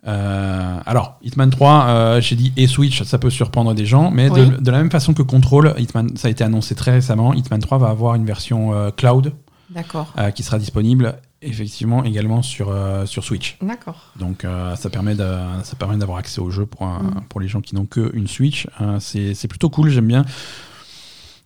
Euh, 0.07 0.79
alors, 0.85 1.17
Hitman 1.21 1.49
3, 1.49 1.85
euh, 1.87 2.21
j'ai 2.21 2.35
dit 2.35 2.53
et 2.57 2.67
Switch, 2.67 3.03
ça 3.03 3.17
peut 3.19 3.29
surprendre 3.29 3.73
des 3.73 3.85
gens, 3.85 4.09
mais 4.11 4.29
de, 4.29 4.33
Oui. 4.33 4.51
de 4.59 4.71
la 4.71 4.79
même 4.79 4.89
façon 4.91 5.13
que 5.13 5.21
Control, 5.21 5.75
Hitman, 5.77 6.15
ça 6.17 6.27
a 6.27 6.31
été 6.31 6.43
annoncé 6.43 6.73
très 6.75 6.91
récemment, 6.91 7.33
Hitman 7.33 7.59
3 7.61 7.77
va 7.77 7.89
avoir 7.89 8.15
une 8.15 8.25
version 8.25 8.73
euh, 8.73 8.89
cloud 8.91 9.33
D'accord. 9.69 10.13
qui 10.35 10.43
sera 10.43 10.57
disponible 10.57 11.15
effectivement 11.41 12.03
également 12.03 12.41
sur, 12.41 12.69
euh, 12.69 13.05
sur 13.05 13.23
Switch. 13.23 13.57
D'accord. 13.61 14.11
Donc 14.19 14.45
euh, 14.45 14.75
ça 14.75 14.89
permet 14.89 15.15
d'avoir 15.15 16.17
accès 16.17 16.39
au 16.39 16.49
jeu 16.51 16.65
pour, 16.65 16.85
Mm. 16.85 17.21
pour 17.29 17.39
les 17.39 17.47
gens 17.47 17.61
qui 17.61 17.75
n'ont 17.75 17.85
qu'une 17.85 18.27
Switch. 18.27 18.67
Euh, 18.79 18.97
c'est 18.99 19.47
plutôt 19.47 19.69
cool, 19.69 19.89
j'aime 19.89 20.07
bien. 20.07 20.25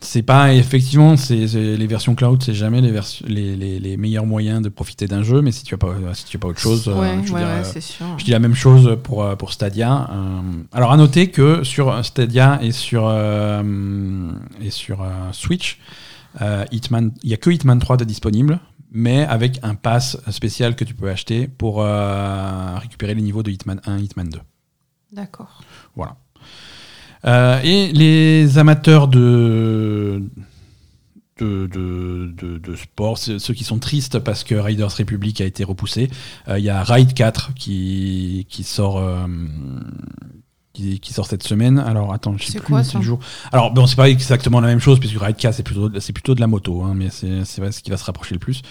C'est 0.02 0.22
pas 0.24 0.54
effectivement, 0.54 1.16
c'est 1.18 1.46
les 1.46 1.88
versions 1.88 2.14
cloud, 2.14 2.44
c'est 2.44 2.54
jamais 2.54 2.82
les, 2.82 2.92
les, 3.28 3.56
les, 3.56 3.80
les 3.80 3.98
meilleurs 3.98 4.26
moyens 4.26 4.62
de 4.62 4.70
profiter 4.70 5.08
d'un 5.08 5.24
jeu, 5.24 5.42
mais 5.42 5.52
si 5.52 5.64
tu 5.64 5.74
as 5.74 5.78
pas 5.78 5.96
si 6.14 6.26
tu 6.26 6.38
as 6.38 6.40
pas 6.40 6.50
autre 6.50 6.60
chose, 6.60 6.88
euh, 6.90 7.00
ouais, 7.00 7.18
je, 7.26 7.32
ouais, 7.34 7.40
dire, 7.40 7.48
ouais, 7.74 7.82
sûr. 7.82 8.06
je 8.18 8.26
dis 8.26 8.32
la 8.32 8.40
même 8.40 8.54
chose 8.54 8.98
pour 9.04 9.24
euh, 9.24 9.36
pour 9.36 9.52
Stadia. 9.54 10.10
Alors 10.74 10.92
à 10.92 10.98
noter 10.98 11.32
que 11.32 11.64
sur 11.64 12.04
Stadia 12.06 12.60
et 12.62 12.72
sur 12.72 13.10
et 14.62 14.70
sur 14.70 15.00
Switch, 15.32 15.80
Hitman, 16.72 17.12
il 17.24 17.30
y 17.30 17.34
a 17.34 17.38
que 17.38 17.50
Hitman 17.50 17.80
3 17.80 17.98
de 17.98 18.04
disponible, 18.04 18.60
mais 18.96 19.26
avec 19.26 19.60
un 19.62 19.76
pass 19.76 20.18
spécial 20.32 20.76
que 20.76 20.84
tu 20.86 20.94
peux 20.96 21.10
acheter 21.10 21.48
pour 21.48 21.82
euh, 21.84 22.78
récupérer 22.80 23.14
les 23.14 23.22
niveaux 23.22 23.44
de 23.44 23.52
Hitman 23.52 23.80
1, 23.86 23.98
Hitman 24.00 24.30
2. 24.30 24.40
D'accord. 25.12 25.62
Voilà. 25.96 26.16
Euh, 27.26 27.60
et 27.64 27.92
les 27.92 28.58
amateurs 28.58 29.08
de 29.08 30.24
de, 31.38 31.68
de, 31.68 32.34
de- 32.38 32.58
de 32.60 32.76
sport, 32.78 33.18
ceux 33.18 33.54
qui 33.54 33.66
sont 33.66 33.78
tristes 33.80 34.20
parce 34.20 34.46
que 34.46 34.56
Riders 34.56 34.96
Republic 34.96 35.42
a 35.42 35.46
été 35.46 35.66
repoussé. 35.66 36.10
Euh, 36.48 36.58
Il 36.58 36.64
y 36.64 36.70
a 36.70 36.82
Ride 36.84 37.14
4 37.14 37.54
qui, 37.56 38.46
qui 38.50 38.64
sort. 38.64 39.04
Qui, 40.76 41.00
qui 41.00 41.14
sort 41.14 41.26
cette 41.26 41.42
semaine. 41.44 41.80
Alors 41.80 42.14
attends, 42.14 42.36
je 42.38 42.46
sais 42.46 42.60
plus 42.60 42.68
quoi, 42.68 42.84
ça 42.84 43.02
jour. 43.02 43.20
Alors 43.52 43.72
bon, 43.74 43.88
c'est 43.88 43.96
pas 43.96 44.10
exactement 44.10 44.60
la 44.60 44.68
même 44.68 44.80
chose 44.80 45.00
puisque 45.00 45.20
Ride 45.20 45.38
4 45.38 45.56
c'est 45.56 45.64
plutôt 45.64 45.90
c'est 46.00 46.14
plutôt 46.14 46.36
de 46.36 46.42
la 46.42 46.48
moto, 46.48 46.84
hein, 46.84 46.94
mais 46.96 47.10
c'est 47.10 47.44
c'est 47.46 47.72
ce 47.72 47.82
qui 47.82 47.90
va 47.90 47.98
se 47.98 48.06
rapprocher 48.06 48.36
le 48.36 48.40
plus. 48.40 48.62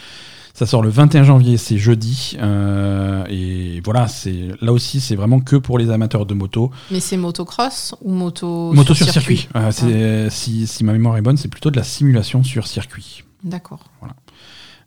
Ça 0.57 0.67
sort 0.67 0.83
le 0.83 0.89
21 0.89 1.25
janvier, 1.25 1.57
c'est 1.57 1.79
jeudi, 1.79 2.37
euh, 2.41 3.25
et 3.29 3.81
voilà, 3.85 4.07
c'est 4.07 4.51
là 4.61 4.73
aussi 4.73 5.01
c'est 5.01 5.17
vraiment 5.17 5.41
que 5.41 5.57
pour 5.57 5.79
les 5.79 5.91
amateurs 5.91 6.27
de 6.27 6.35
moto. 6.35 6.71
Mais 6.93 7.01
c'est 7.01 7.17
motocross 7.17 7.97
ou 8.03 8.13
moto 8.13 8.73
Moto 8.73 8.95
sur 8.95 9.09
circuit. 9.11 9.49
Euh, 9.57 9.73
c'est- 9.73 10.31
si, 10.31 10.69
si 10.69 10.85
ma 10.85 10.93
mémoire 10.93 11.17
est 11.17 11.23
bonne, 11.23 11.37
c'est 11.37 11.49
plutôt 11.49 11.73
de 11.73 11.77
la 11.77 11.83
simulation 11.83 12.45
sur 12.45 12.69
circuit. 12.69 13.25
D'accord. 13.43 13.81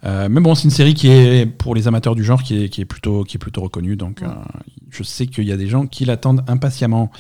Euh, 0.06 0.28
mais 0.30 0.40
bon, 0.42 0.54
c'est 0.56 0.64
une 0.66 0.70
série 0.70 0.94
qui 0.94 1.10
est 1.10 1.46
pour 1.46 1.74
les 1.76 1.88
amateurs 1.88 2.16
du 2.16 2.24
genre 2.24 2.44
qui 2.44 2.64
est, 2.66 2.70
qui 2.70 2.82
est 2.82 2.86
plutôt 2.86 3.24
qui 3.24 3.38
est 3.38 3.40
plutôt 3.40 3.62
reconnue. 3.62 3.96
Donc, 3.96 4.20
Ouais. 4.22 4.28
euh, 4.28 4.60
je 4.92 5.04
sais 5.04 5.26
qu'il 5.28 5.44
y 5.46 5.52
a 5.52 5.58
des 5.58 5.68
gens 5.68 5.88
qui 5.88 6.06
l'attendent 6.06 6.44
impatiemment. 6.48 7.12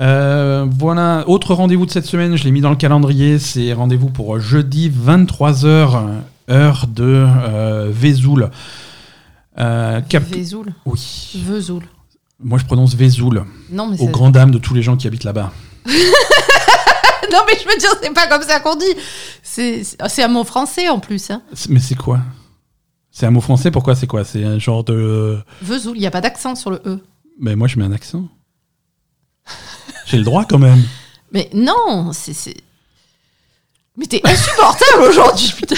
Euh, 0.00 0.66
voilà, 0.70 1.24
autre 1.28 1.52
rendez-vous 1.54 1.84
de 1.84 1.90
cette 1.90 2.06
semaine, 2.06 2.36
je 2.36 2.44
l'ai 2.44 2.52
mis 2.52 2.60
dans 2.60 2.70
le 2.70 2.76
calendrier, 2.76 3.38
c'est 3.38 3.72
rendez-vous 3.72 4.08
pour 4.08 4.38
jeudi 4.38 4.88
23h, 4.88 6.00
heure 6.48 6.86
de 6.86 7.26
Vesoul. 7.90 8.50
Cap- 9.56 10.22
Vesoul. 10.32 10.72
Oui, 10.86 11.42
Vesoul. 11.44 11.82
moi 12.42 12.56
je 12.58 12.64
prononce 12.64 12.94
Vesoul, 12.94 13.44
Non, 13.70 13.88
mais 13.90 14.00
aux 14.00 14.06
grandes 14.06 14.32
dames 14.34 14.52
de 14.52 14.58
tous 14.58 14.72
les 14.74 14.82
gens 14.82 14.96
qui 14.96 15.06
habitent 15.06 15.24
là-bas. 15.24 15.52
Non, 17.32 17.38
mais 17.46 17.58
je 17.62 17.68
veux 17.68 17.76
dire, 17.78 17.90
c'est 18.02 18.12
pas 18.12 18.26
comme 18.26 18.42
ça 18.42 18.60
qu'on 18.60 18.76
dit. 18.76 18.94
C'est 19.42 20.22
un 20.22 20.28
mot 20.28 20.44
français 20.44 20.88
en 20.88 20.98
plus. 21.00 21.30
Hein. 21.30 21.42
Mais 21.68 21.80
c'est 21.80 21.94
quoi? 21.94 22.20
C'est 23.10 23.26
un 23.26 23.30
mot 23.30 23.40
français, 23.40 23.70
pourquoi 23.70 23.94
c'est 23.96 24.06
quoi? 24.06 24.24
C'est 24.24 24.44
un 24.44 24.58
genre 24.58 24.84
de... 24.84 25.38
Vesoul, 25.62 25.96
il 25.96 26.00
n'y 26.00 26.06
a 26.06 26.10
pas 26.10 26.20
d'accent 26.20 26.54
sur 26.54 26.70
le 26.70 26.80
E. 26.86 27.00
Mais 27.40 27.56
moi 27.56 27.66
je 27.68 27.78
mets 27.78 27.84
un 27.84 27.92
accent. 27.92 28.28
J'ai 30.06 30.18
le 30.18 30.24
droit 30.24 30.44
quand 30.44 30.58
même. 30.58 30.82
Mais 31.32 31.48
non, 31.54 32.12
c'est. 32.12 32.32
c'est- 32.34 32.56
Mais 33.96 34.06
t'es 34.06 34.20
insupportable 34.24 35.02
aujourd'hui, 35.08 35.52
putain. 35.56 35.76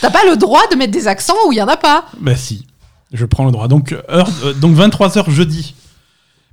T'as 0.00 0.10
pas 0.10 0.24
le 0.24 0.36
droit 0.36 0.66
de 0.70 0.76
mettre 0.76 0.92
des 0.92 1.06
accents 1.08 1.34
où 1.48 1.52
il 1.52 1.56
y 1.58 1.62
en 1.62 1.68
a 1.68 1.76
pas. 1.76 2.06
Bah 2.20 2.36
si, 2.36 2.66
je 3.12 3.24
prends 3.24 3.44
le 3.44 3.50
droit. 3.52 3.68
Donc, 3.68 3.92
heure, 4.08 4.28
euh, 4.44 4.52
donc 4.54 4.76
23h 4.76 5.30
jeudi, 5.30 5.74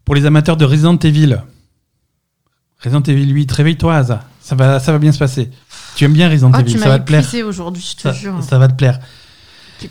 pour 0.05 0.15
les 0.15 0.25
amateurs 0.25 0.57
de 0.57 0.65
Resident 0.65 0.97
Evil. 0.97 1.41
Resident 2.83 3.01
Evil 3.03 3.31
8, 3.31 3.51
réveille-toi 3.51 3.95
Asa, 3.95 4.23
ça 4.41 4.55
va, 4.55 4.79
ça 4.79 4.91
va 4.91 4.97
bien 4.99 5.11
se 5.11 5.19
passer. 5.19 5.49
Tu 5.95 6.03
aimes 6.05 6.13
bien 6.13 6.29
Resident 6.29 6.51
Ah, 6.53 6.59
Evil, 6.61 6.77
ça 6.79 6.89
va 6.89 6.99
te 6.99 7.05
plaire. 7.05 7.23
aujourd'hui, 7.45 7.85
je 7.89 7.95
te 7.95 8.01
Ça, 8.01 8.11
jure. 8.13 8.41
ça 8.43 8.57
va 8.57 8.67
te 8.67 8.73
plaire. 8.75 8.99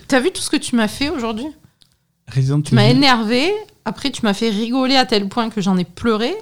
T'as 0.09 0.21
vu 0.21 0.31
tout 0.31 0.41
ce 0.43 0.51
que 0.51 0.57
tu 0.57 0.77
m'as 0.77 0.89
fait 0.89 1.09
aujourd'hui? 1.09 1.47
Resident 2.35 2.61
Tu 2.61 2.75
m'as 2.75 2.85
énervé, 2.87 3.51
après 3.85 4.11
tu 4.11 4.23
m'as 4.25 4.35
fait 4.35 4.51
rigoler 4.51 4.97
à 4.97 5.07
tel 5.07 5.29
point 5.29 5.51
que 5.51 5.61
j'en 5.61 5.77
ai 5.77 5.85
pleuré, 5.85 6.33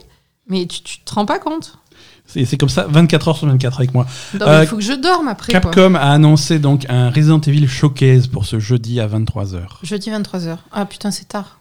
mais 0.48 0.66
tu, 0.66 0.82
tu 0.82 1.00
te 1.00 1.14
rends 1.14 1.26
pas 1.26 1.38
compte? 1.38 1.76
C'est 2.26 2.56
comme 2.56 2.68
ça, 2.68 2.86
24 2.88 3.28
heures 3.28 3.36
sur 3.36 3.48
24 3.48 3.78
avec 3.80 3.92
moi. 3.92 4.06
Non, 4.38 4.46
Euh, 4.46 4.62
Il 4.62 4.66
faut 4.68 4.76
que 4.76 4.82
je 4.82 4.92
dorme 4.92 5.26
après. 5.26 5.52
Quoi. 5.52 5.60
Capcom 5.60 5.96
a 5.96 6.12
annoncé 6.12 6.60
donc 6.60 6.86
un 6.88 7.10
Resident 7.10 7.40
Evil 7.40 7.66
Showcase 7.66 8.28
pour 8.28 8.44
ce 8.46 8.60
jeudi 8.60 9.00
à 9.00 9.08
23h. 9.08 9.62
Jeudi 9.82 10.10
23h. 10.10 10.58
Ah 10.70 10.86
putain, 10.86 11.10
c'est 11.10 11.26
tard. 11.26 11.58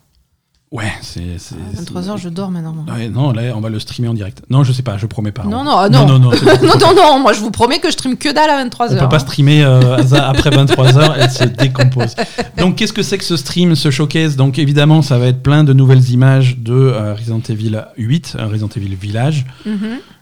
Ouais, 0.71 0.91
c'est. 1.01 1.39
c'est- 1.39 1.55
23h, 1.75 2.17
je 2.19 2.29
dors 2.29 2.51
maintenant. 2.51 2.85
Ouais, 2.93 3.09
non, 3.09 3.31
là, 3.31 3.41
on 3.55 3.59
va 3.59 3.69
le 3.69 3.79
streamer 3.79 4.07
en 4.07 4.13
direct. 4.13 4.43
Non, 4.51 4.63
je 4.63 4.71
sais 4.71 4.83
pas, 4.83 4.99
je 4.99 5.07
promets 5.07 5.31
pas. 5.31 5.43
Non, 5.43 5.61
On- 5.61 5.63
non, 5.63 5.77
ah, 5.77 5.89
non. 5.89 6.05
non, 6.05 6.19
non, 6.19 6.29
pas- 6.45 6.57
non, 6.61 6.77
non, 6.79 6.95
non, 6.95 7.19
moi 7.19 7.33
je 7.33 7.39
vous 7.39 7.49
promets 7.49 7.79
que 7.79 7.87
je 7.87 7.93
stream 7.93 8.15
que 8.17 8.31
dalle 8.31 8.51
à 8.51 8.63
23h. 8.63 8.93
On 8.97 8.99
peut 8.99 9.09
pas 9.09 9.17
streamer 9.17 9.63
euh, 9.63 9.97
après 10.21 10.49
23h, 10.55 11.13
elle 11.17 11.31
se 11.31 11.45
décompose. 11.45 12.13
Donc 12.59 12.75
qu'est-ce 12.75 12.93
que 12.93 13.01
c'est 13.01 13.17
que 13.17 13.23
ce 13.23 13.35
stream, 13.35 13.73
ce 13.75 13.89
showcase? 13.89 14.35
Donc 14.35 14.59
évidemment, 14.59 15.01
ça 15.01 15.17
va 15.17 15.25
être 15.25 15.41
plein 15.41 15.63
de 15.63 15.73
nouvelles 15.73 16.07
images 16.11 16.57
de 16.59 16.73
euh, 16.73 17.15
Resident 17.15 17.41
Evil 17.49 17.81
8, 17.97 18.35
euh, 18.37 18.45
Resident 18.45 18.69
Evil 18.75 18.93
Village, 18.95 19.47
Mhm. 19.65 19.79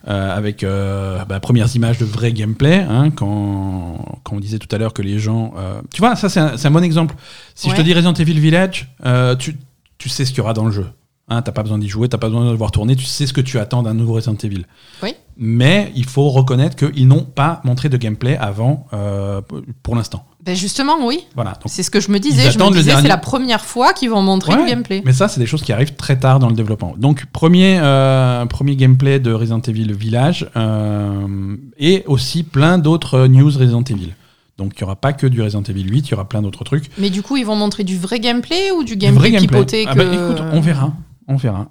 euh, 0.07 0.37
avec 0.37 0.63
euh, 0.63 1.25
bah, 1.27 1.41
premières 1.41 1.75
images 1.75 1.97
de 1.97 2.05
vrai 2.05 2.31
gameplay. 2.31 2.85
hein, 2.89 3.09
quand, 3.09 3.97
quand 4.23 4.37
on 4.37 4.39
disait 4.39 4.59
tout 4.59 4.73
à 4.73 4.77
l'heure 4.79 4.93
que 4.93 5.01
les 5.01 5.19
gens, 5.19 5.53
euh, 5.57 5.81
tu 5.93 6.01
vois, 6.01 6.15
ça 6.15 6.29
c'est 6.29 6.39
un, 6.39 6.71
bon 6.71 6.85
exemple. 6.85 7.15
Si 7.53 7.69
je 7.69 7.75
te 7.75 7.81
dis 7.81 7.93
Resident 7.93 8.13
Evil 8.13 8.39
Village, 8.39 8.87
euh, 9.05 9.35
tu, 9.35 9.57
tu 9.97 10.09
sais 10.09 10.25
ce 10.25 10.29
qu'il 10.31 10.39
y 10.39 10.41
aura 10.41 10.53
dans 10.53 10.65
le 10.65 10.71
jeu. 10.71 10.85
Hein, 11.29 11.41
t'as 11.41 11.51
pas 11.51 11.61
besoin 11.61 11.77
d'y 11.77 11.89
jouer, 11.89 12.07
t'as 12.07 12.17
pas 12.17 12.27
besoin 12.27 12.45
de 12.45 12.51
le 12.51 12.55
voir 12.55 12.71
tourner, 12.71 12.95
tu 12.95 13.03
sais 13.03 13.27
ce 13.27 13.33
que 13.33 13.41
tu 13.41 13.59
attends 13.59 13.83
d'un 13.83 13.93
nouveau 13.93 14.13
Resident 14.13 14.37
Evil. 14.43 14.63
Oui. 15.03 15.13
Mais 15.35 15.91
il 15.93 16.05
faut 16.05 16.29
reconnaître 16.29 16.77
qu'ils 16.77 17.05
n'ont 17.05 17.23
pas 17.25 17.59
montré 17.65 17.89
de 17.89 17.97
gameplay 17.97 18.37
avant, 18.37 18.87
euh, 18.93 19.41
pour 19.83 19.95
l'instant. 19.97 20.23
Ben 20.41 20.55
justement, 20.55 21.05
oui. 21.05 21.25
Voilà. 21.35 21.59
C'est 21.65 21.83
ce 21.83 21.91
que 21.91 21.99
je 21.99 22.09
me 22.11 22.19
disais. 22.19 22.49
Je 22.49 22.57
me 22.57 22.69
disais, 22.71 22.83
dernier- 22.85 23.01
c'est 23.01 23.07
la 23.09 23.17
première 23.17 23.65
fois 23.65 23.91
qu'ils 23.91 24.09
vont 24.09 24.21
montrer 24.21 24.53
Ouais, 24.53 24.63
du 24.63 24.69
gameplay. 24.69 25.01
Mais 25.03 25.11
ça, 25.11 25.27
c'est 25.27 25.41
des 25.41 25.45
choses 25.45 25.61
qui 25.63 25.73
arrivent 25.73 25.95
très 25.95 26.17
tard 26.17 26.39
dans 26.39 26.47
le 26.47 26.55
développement. 26.55 26.95
Donc, 26.97 27.25
premier, 27.33 27.77
euh, 27.81 28.45
premier 28.45 28.77
gameplay 28.77 29.19
de 29.19 29.33
Resident 29.33 29.59
Evil 29.59 29.91
Village 29.91 30.49
euh, 30.55 31.57
et 31.77 32.05
aussi 32.07 32.43
plein 32.43 32.77
d'autres 32.77 33.27
news 33.27 33.47
Resident 33.57 33.83
Evil. 33.83 34.13
Donc, 34.57 34.73
il 34.75 34.83
n'y 34.83 34.85
aura 34.85 34.95
pas 34.95 35.13
que 35.13 35.27
du 35.27 35.41
Resident 35.41 35.63
Evil 35.63 35.83
8, 35.87 36.07
il 36.07 36.11
y 36.11 36.13
aura 36.15 36.27
plein 36.27 36.41
d'autres 36.41 36.63
trucs. 36.63 36.85
Mais 36.97 37.09
du 37.09 37.21
coup, 37.21 37.37
ils 37.37 37.45
vont 37.45 37.55
montrer 37.55 37.83
du 37.83 37.97
vrai 37.97 38.19
gameplay 38.19 38.71
ou 38.71 38.83
du 38.83 38.93
Du 38.93 38.97
gameplay 38.97 39.29
vrai 39.29 39.39
pipoté 39.39 39.85
Ah 39.87 39.93
que... 39.93 39.97
bah, 39.99 40.05
écoute, 40.05 40.43
on 40.51 40.59
verra. 40.59 40.93
On 41.27 41.35
verra. 41.35 41.69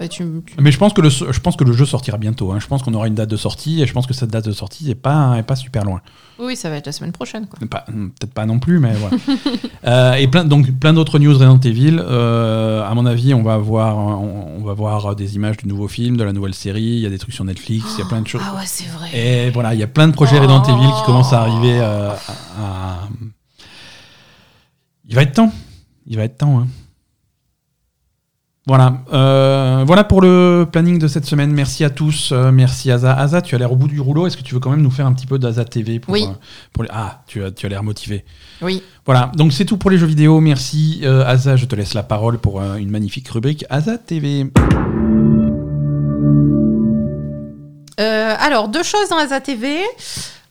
Bah, 0.00 0.08
tu- 0.08 0.24
tu- 0.46 0.54
Mais 0.58 0.72
je 0.72 0.78
pense 0.78 0.94
que 0.94 1.02
le, 1.02 1.10
je 1.10 1.38
pense 1.40 1.56
que 1.56 1.62
le 1.64 1.72
jeu 1.74 1.84
sortira 1.84 2.16
bientôt. 2.16 2.50
hein. 2.52 2.58
Je 2.58 2.66
pense 2.66 2.82
qu'on 2.82 2.94
aura 2.94 3.06
une 3.06 3.14
date 3.14 3.28
de 3.28 3.36
sortie 3.36 3.82
et 3.82 3.86
je 3.86 3.92
pense 3.92 4.06
que 4.06 4.14
cette 4.14 4.30
date 4.30 4.46
de 4.46 4.52
sortie 4.52 4.86
n'est 4.86 4.94
pas, 4.94 5.36
est 5.36 5.42
pas 5.42 5.56
super 5.56 5.84
loin. 5.84 6.00
Oui, 6.38 6.56
ça 6.56 6.70
va 6.70 6.76
être 6.76 6.86
la 6.86 6.92
semaine 6.92 7.12
prochaine. 7.12 7.46
Pas- 7.70 7.84
Peut-être 7.86 8.32
pas 8.32 8.46
non 8.46 8.58
plus, 8.58 8.78
mais 8.78 8.94
voilà. 8.94 9.16
Euh, 9.86 10.12
et 10.14 10.26
plein, 10.28 10.44
donc 10.44 10.70
plein 10.78 10.92
d'autres 10.92 11.18
news 11.18 11.32
Resident 11.32 11.58
Evil. 11.60 11.98
Euh, 12.02 12.82
à 12.86 12.94
mon 12.94 13.06
avis, 13.06 13.32
on 13.34 13.42
va 13.42 13.56
voir, 13.58 13.96
on, 13.96 14.56
on 14.58 14.62
va 14.64 14.72
voir 14.74 15.14
des 15.16 15.36
images 15.36 15.56
du 15.58 15.66
nouveau 15.68 15.88
film, 15.88 16.16
de 16.18 16.24
la 16.24 16.32
nouvelle 16.34 16.52
série. 16.54 16.82
Il 16.82 16.98
y 17.00 17.06
a 17.06 17.10
des 17.10 17.18
trucs 17.18 17.34
sur 17.34 17.44
Netflix, 17.44 17.84
il 17.96 18.00
y 18.00 18.02
a 18.02 18.06
plein 18.06 18.20
de 18.22 18.26
choses. 18.28 18.42
Ah 18.44 18.54
ouais, 18.56 18.62
c'est 18.66 18.88
vrai. 18.88 19.08
Et 19.14 19.50
voilà, 19.50 19.72
il 19.74 19.80
y 19.80 19.82
a 19.82 19.86
plein 19.86 20.06
de 20.08 20.12
projets 20.12 20.38
Resident 20.38 20.62
Oh. 20.66 20.70
Evil 20.70 20.92
qui 20.98 21.02
commencent 21.04 21.32
à 21.32 21.40
arriver. 21.42 21.78
euh, 21.80 22.10
à- 22.10 22.62
à- 22.62 23.08
Il 25.08 25.14
va 25.14 25.22
être 25.22 25.32
temps. 25.34 25.52
Il 26.06 26.16
va 26.16 26.24
être 26.24 26.38
temps. 26.38 26.60
hein. 26.60 26.66
Voilà, 28.70 28.98
Euh, 29.12 29.82
voilà 29.84 30.04
pour 30.04 30.20
le 30.20 30.64
planning 30.70 31.00
de 31.00 31.08
cette 31.08 31.24
semaine. 31.24 31.50
Merci 31.50 31.82
à 31.82 31.90
tous. 31.90 32.30
Euh, 32.30 32.52
merci 32.52 32.88
Aza. 32.92 33.12
Aza, 33.12 33.42
tu 33.42 33.56
as 33.56 33.58
l'air 33.58 33.72
au 33.72 33.74
bout 33.74 33.88
du 33.88 33.98
rouleau. 34.00 34.28
Est-ce 34.28 34.36
que 34.36 34.44
tu 34.44 34.54
veux 34.54 34.60
quand 34.60 34.70
même 34.70 34.80
nous 34.82 34.92
faire 34.92 35.06
un 35.06 35.12
petit 35.12 35.26
peu 35.26 35.40
d'Aza 35.40 35.64
TV 35.64 35.98
pour, 35.98 36.12
Oui. 36.14 36.22
euh, 36.28 36.32
pour 36.72 36.84
les... 36.84 36.88
Ah, 36.92 37.20
tu 37.26 37.42
as, 37.42 37.50
tu 37.50 37.66
as 37.66 37.68
l'air 37.68 37.82
motivé. 37.82 38.24
Oui. 38.62 38.80
Voilà, 39.06 39.32
donc 39.34 39.52
c'est 39.52 39.64
tout 39.64 39.76
pour 39.76 39.90
les 39.90 39.98
jeux 39.98 40.06
vidéo. 40.06 40.38
Merci 40.40 41.02
Aza, 41.04 41.56
je 41.56 41.64
te 41.64 41.74
laisse 41.74 41.94
la 41.94 42.04
parole 42.04 42.38
pour 42.38 42.62
une 42.62 42.90
magnifique 42.90 43.26
rubrique 43.30 43.64
Aza 43.70 43.98
TV. 43.98 44.46
Alors, 47.98 48.68
deux 48.68 48.82
choses 48.84 49.08
dans 49.10 49.16
Asa 49.18 49.40
TV. 49.40 49.80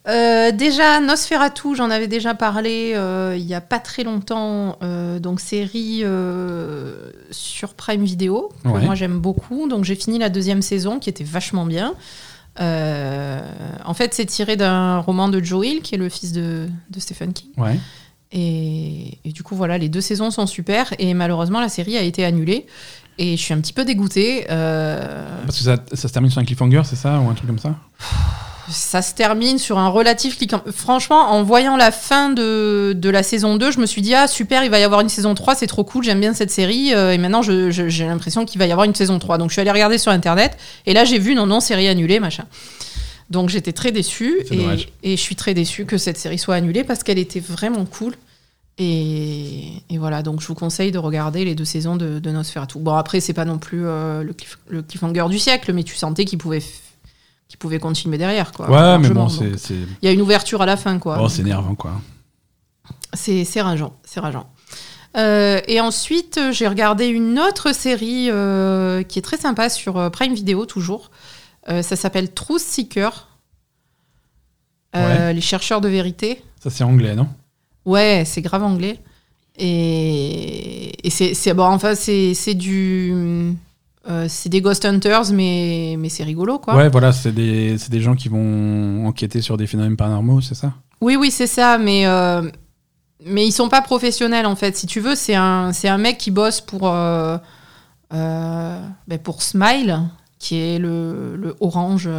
Euh, 0.07 0.51
déjà, 0.51 0.99
Nosferatu, 1.01 1.75
j'en 1.75 1.89
avais 1.89 2.07
déjà 2.07 2.33
parlé 2.33 2.93
euh, 2.95 3.35
il 3.37 3.45
y 3.45 3.53
a 3.53 3.61
pas 3.61 3.79
très 3.79 4.03
longtemps. 4.03 4.77
euh, 4.81 5.19
donc, 5.19 5.39
série 5.39 6.01
euh, 6.03 7.11
sur 7.31 7.73
Prime 7.73 8.03
Video, 8.03 8.49
que 8.63 8.69
Ouais. 8.69 8.81
moi 8.85 8.95
j'aime 8.95 9.19
beaucoup. 9.19 9.67
Donc, 9.67 9.83
j'ai 9.83 9.95
fini 9.95 10.17
la 10.17 10.29
deuxième 10.29 10.61
saison 10.61 10.99
qui 10.99 11.09
était 11.09 11.23
vachement 11.25 11.65
bien. 11.65 11.93
En 12.59 13.93
fait, 13.93 14.13
c'est 14.13 14.25
tiré 14.25 14.55
d'un 14.57 14.97
roman 14.99 15.29
de 15.29 15.41
Joe 15.43 15.65
Hill, 15.67 15.81
qui 15.81 15.95
est 15.95 15.97
le 15.97 16.09
fils 16.09 16.31
de, 16.31 16.67
de 16.89 16.99
Stephen 16.99 17.31
King. 17.33 17.49
Ouais. 17.57 17.79
Et, 18.31 19.17
et 19.25 19.31
du 19.31 19.43
coup, 19.43 19.55
voilà, 19.55 19.77
les 19.77 19.89
deux 19.89 20.01
saisons 20.01 20.29
sont 20.31 20.45
super. 20.47 20.93
Et 20.99 21.13
malheureusement, 21.13 21.59
la 21.61 21.69
série 21.69 21.97
a 21.97 22.01
été 22.01 22.23
annulée. 22.25 22.65
Et 23.17 23.35
je 23.37 23.41
suis 23.41 23.53
un 23.53 23.59
petit 23.59 23.73
peu 23.73 23.85
dégoûtée. 23.85 24.45
Parce 24.47 25.57
que 25.57 25.63
ça, 25.63 25.75
ça 25.93 26.07
se 26.07 26.13
termine 26.13 26.31
sur 26.31 26.39
un 26.41 26.45
cliffhanger, 26.45 26.81
c'est 26.85 26.95
ça 26.95 27.19
Ou 27.19 27.29
un 27.29 27.33
truc 27.33 27.47
comme 27.47 27.59
ça? 27.59 27.75
Ça 28.71 29.01
se 29.01 29.13
termine 29.13 29.57
sur 29.57 29.77
un 29.79 29.87
relatif 29.89 30.37
clic. 30.37 30.53
Franchement, 30.75 31.31
en 31.31 31.43
voyant 31.43 31.77
la 31.77 31.91
fin 31.91 32.29
de, 32.29 32.93
de 32.95 33.09
la 33.09 33.23
saison 33.23 33.55
2, 33.57 33.71
je 33.71 33.79
me 33.79 33.85
suis 33.85 34.01
dit, 34.01 34.13
ah 34.15 34.27
super, 34.27 34.63
il 34.63 34.69
va 34.69 34.79
y 34.79 34.83
avoir 34.83 35.01
une 35.01 35.09
saison 35.09 35.33
3, 35.35 35.55
c'est 35.55 35.67
trop 35.67 35.83
cool, 35.83 36.03
j'aime 36.03 36.19
bien 36.19 36.33
cette 36.33 36.51
série. 36.51 36.93
euh, 36.93 37.11
et 37.13 37.17
maintenant, 37.17 37.41
j'ai 37.41 38.05
l'impression 38.05 38.45
qu'il 38.45 38.59
va 38.59 38.65
y 38.67 38.71
avoir 38.71 38.85
une 38.85 38.95
saison 38.95 39.19
3. 39.19 39.37
Donc 39.37 39.49
je 39.49 39.53
suis 39.53 39.61
allée 39.61 39.71
regarder 39.71 39.97
sur 39.97 40.11
Internet, 40.11 40.57
et 40.85 40.93
là 40.93 41.05
j'ai 41.05 41.19
vu, 41.19 41.35
non, 41.35 41.45
non, 41.45 41.59
série 41.59 41.87
annulée, 41.87 42.19
machin. 42.19 42.45
Donc 43.29 43.49
j'étais 43.49 43.73
très 43.73 43.91
déçue, 43.91 44.39
et, 45.03 45.11
et 45.13 45.17
je 45.17 45.21
suis 45.21 45.35
très 45.35 45.53
déçue 45.53 45.85
que 45.85 45.97
cette 45.97 46.17
série 46.17 46.39
soit 46.39 46.55
annulée 46.55 46.83
parce 46.83 47.03
qu'elle 47.03 47.19
était 47.19 47.39
vraiment 47.39 47.85
cool. 47.85 48.15
Et, 48.81 49.73
et 49.89 49.97
voilà, 49.97 50.23
donc 50.23 50.39
je 50.41 50.47
vous 50.47 50.55
conseille 50.55 50.91
de 50.91 50.97
regarder 50.97 51.43
les 51.43 51.53
deux 51.53 51.65
saisons 51.65 51.97
de, 51.97 52.19
de 52.19 52.31
Nosferatu. 52.31 52.79
Bon, 52.79 52.93
après, 52.95 53.19
c'est 53.19 53.33
pas 53.33 53.43
non 53.45 53.57
plus 53.57 53.85
euh, 53.85 54.23
le, 54.23 54.31
cliff- 54.33 54.57
le 54.69 54.81
cliffhanger 54.81 55.25
du 55.29 55.37
siècle, 55.37 55.73
mais 55.73 55.83
tu 55.83 55.95
sentais 55.95 56.23
qu'il 56.23 56.37
pouvait, 56.37 56.63
qu'il 57.49 57.57
pouvait 57.59 57.79
continuer 57.79 58.17
derrière. 58.17 58.53
Quoi, 58.53 58.69
Ouais, 58.69 58.97
mais 58.99 59.09
bon, 59.09 59.27
c'est. 59.27 59.49
il 59.73 59.87
y 60.03 60.07
a 60.07 60.11
une 60.11 60.21
ouverture 60.21 60.61
à 60.61 60.65
la 60.65 60.77
fin, 60.77 60.97
quoi. 60.99 61.17
Oh, 61.21 61.27
c'est 61.27 61.41
énervant, 61.41 61.75
quoi. 61.75 61.99
C'est 63.13 63.43
rageant, 63.61 63.93
c'est 64.05 64.19
rageant. 64.21 64.47
Euh, 65.17 65.59
et 65.67 65.81
ensuite, 65.81 66.39
j'ai 66.51 66.67
regardé 66.67 67.07
une 67.07 67.39
autre 67.39 67.73
série 67.73 68.29
euh, 68.29 69.01
qui 69.01 69.17
est 69.17 69.23
très 69.23 69.37
sympa 69.37 69.67
sur 69.69 69.97
euh, 69.97 70.09
Prime 70.11 70.35
Video, 70.35 70.65
toujours. 70.67 71.09
Euh, 71.67 71.81
ça 71.81 71.95
s'appelle 71.95 72.31
Truth 72.31 72.61
Seeker. 72.61 73.27
Les 74.93 75.41
chercheurs 75.41 75.81
de 75.81 75.87
vérité. 75.89 76.43
Ça, 76.63 76.69
c'est 76.69 76.83
anglais, 76.83 77.15
non? 77.15 77.27
Ouais, 77.85 78.23
c'est 78.25 78.41
grave 78.41 78.63
anglais. 78.63 78.99
Et, 79.57 81.07
et 81.07 81.09
c'est 81.09 81.53
bon, 81.53 81.63
enfin, 81.65 81.95
c'est 81.95 82.33
c'est 82.33 82.53
du. 82.53 83.53
Euh, 84.09 84.25
c'est 84.29 84.49
des 84.49 84.61
Ghost 84.61 84.85
Hunters, 84.85 85.31
mais, 85.33 85.95
mais 85.99 86.09
c'est 86.09 86.23
rigolo, 86.23 86.57
quoi. 86.59 86.75
Ouais, 86.75 86.89
voilà, 86.89 87.11
c'est 87.11 87.31
des, 87.33 87.75
des 87.89 88.01
gens 88.01 88.15
qui 88.15 88.29
vont 88.29 89.05
enquêter 89.07 89.41
sur 89.41 89.57
des 89.57 89.67
phénomènes 89.67 89.97
paranormaux, 89.97 90.41
c'est 90.41 90.55
ça? 90.55 90.73
Oui, 91.01 91.15
oui, 91.17 91.31
c'est 91.31 91.47
ça, 91.47 91.77
mais, 91.77 92.05
euh, 92.07 92.43
mais 93.25 93.45
ils 93.45 93.51
sont 93.51 93.69
pas 93.69 93.81
professionnels 93.81 94.45
en 94.45 94.55
fait. 94.55 94.77
Si 94.77 94.87
tu 94.87 94.99
veux, 94.99 95.15
c'est 95.15 95.35
un, 95.35 95.71
un 95.83 95.97
mec 95.97 96.17
qui 96.17 96.31
bosse 96.31 96.61
pour, 96.61 96.87
euh, 96.89 97.37
euh, 98.13 98.81
ben, 99.07 99.19
pour 99.19 99.41
Smile, 99.41 99.99
qui 100.39 100.57
est 100.57 100.79
le, 100.79 101.35
le 101.35 101.55
orange 101.59 102.09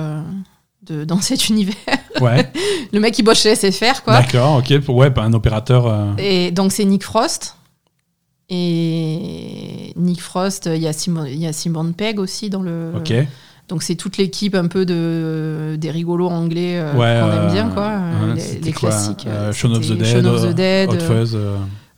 de, 0.83 1.05
dans 1.05 1.21
cet 1.21 1.49
univers. 1.49 1.75
Ouais, 2.21 2.51
Le 2.93 3.01
mec 3.01 3.15
qui 3.15 3.23
bosse 3.23 3.41
chez 3.41 3.55
SFR, 3.55 4.03
quoi. 4.05 4.21
d'accord, 4.21 4.59
ok. 4.59 4.83
Ouais, 4.89 5.11
pas 5.11 5.23
un 5.23 5.33
opérateur. 5.33 6.15
Et 6.19 6.51
donc 6.51 6.73
c'est 6.73 6.85
Nick 6.85 7.05
Frost. 7.05 7.57
Et 8.51 9.93
Nick 9.97 10.21
Frost, 10.21 10.69
il 10.75 10.83
y 10.83 10.89
a 10.89 10.93
Simon, 10.93 11.25
il 11.25 11.39
y 11.39 11.47
a 11.47 11.53
Simon 11.53 11.93
Pegg 11.93 12.19
aussi 12.19 12.51
dans 12.51 12.63
le. 12.63 12.93
Ok. 12.97 13.13
Donc 13.69 13.85
c'est 13.85 13.95
toute 13.95 14.17
l'équipe 14.17 14.57
un 14.57 14.67
peu 14.67 14.85
de 14.85 15.77
des 15.79 15.91
rigolos 15.93 16.29
anglais 16.29 16.75
euh, 16.81 16.93
Ouais, 16.95 17.21
qu'on 17.23 17.31
aime 17.47 17.53
bien 17.53 17.69
quoi, 17.69 17.87
euh, 17.89 18.35
les, 18.35 18.41
c'était 18.41 18.67
les 18.67 18.73
quoi, 18.73 18.89
classiques. 18.91 19.27
euh, 19.29 19.53
Shaun 19.53 19.73
of 19.77 19.87
the 19.87 19.93
Dead, 19.93 20.05
Shaun 20.05 20.25
of 20.27 20.43
the 20.43 20.55
Dead, 20.55 20.91
Hot 20.91 20.95
euh, 20.95 21.21
Fuzz. 21.25 21.39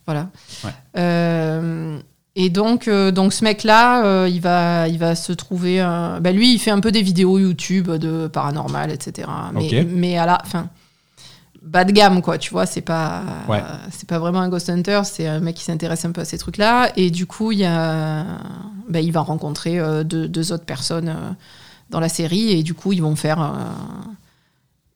voilà. 0.05 0.29
Ouais. 0.63 1.99
Et 2.35 2.49
donc, 2.49 2.89
donc 2.89 3.31
ce 3.33 3.43
mec-là, 3.43 4.27
il, 4.27 4.41
va, 4.41 4.87
il 4.87 4.97
va 4.99 5.13
se 5.15 5.33
trouver. 5.33 5.79
un- 5.79 6.19
bah, 6.19 6.31
lui, 6.31 6.53
il 6.53 6.59
fait 6.59 6.71
un 6.71 6.79
peu 6.79 6.91
des 6.91 7.01
vidéos 7.03 7.37
YouTube 7.39 7.89
de 7.91 8.27
paranormal, 8.27 8.91
etc. 8.91 9.27
Mais, 9.53 9.87
mais 9.87 10.17
à 10.17 10.25
la 10.25 10.39
fin, 10.45 10.67
bas 11.63 11.83
de 11.85 11.91
gamme, 11.91 12.21
quoi. 12.21 12.37
Tu 12.37 12.51
vois, 12.51 12.65
c'est 12.65 12.81
pas, 12.81 13.23
Ouais. 13.47 13.63
c'est 13.91 14.07
pas 14.07 14.19
vraiment 14.19 14.39
un 14.41 14.49
ghost 14.49 14.69
hunter. 14.69 15.01
C'est 15.05 15.27
un 15.27 15.39
mec 15.39 15.55
qui 15.55 15.63
s'intéresse 15.63 16.03
un 16.05 16.11
peu 16.11 16.21
à 16.21 16.25
ces 16.25 16.37
trucs-là. 16.37 16.91
Et 16.95 17.09
du 17.09 17.25
coup, 17.25 17.51
il 17.51 17.59
y 17.59 17.65
a, 17.65 18.25
bah, 18.89 18.99
il 18.99 19.11
va 19.11 19.21
rencontrer 19.21 19.79
euh, 19.79 20.03
deux, 20.03 20.27
deux 20.27 20.51
autres 20.51 20.65
personnes 20.65 21.09
euh, 21.09 21.31
dans 21.89 21.99
la 21.99 22.09
série, 22.09 22.51
et 22.51 22.63
du 22.63 22.73
coup, 22.73 22.91
ils 22.93 23.01
vont 23.01 23.15
faire. 23.15 23.39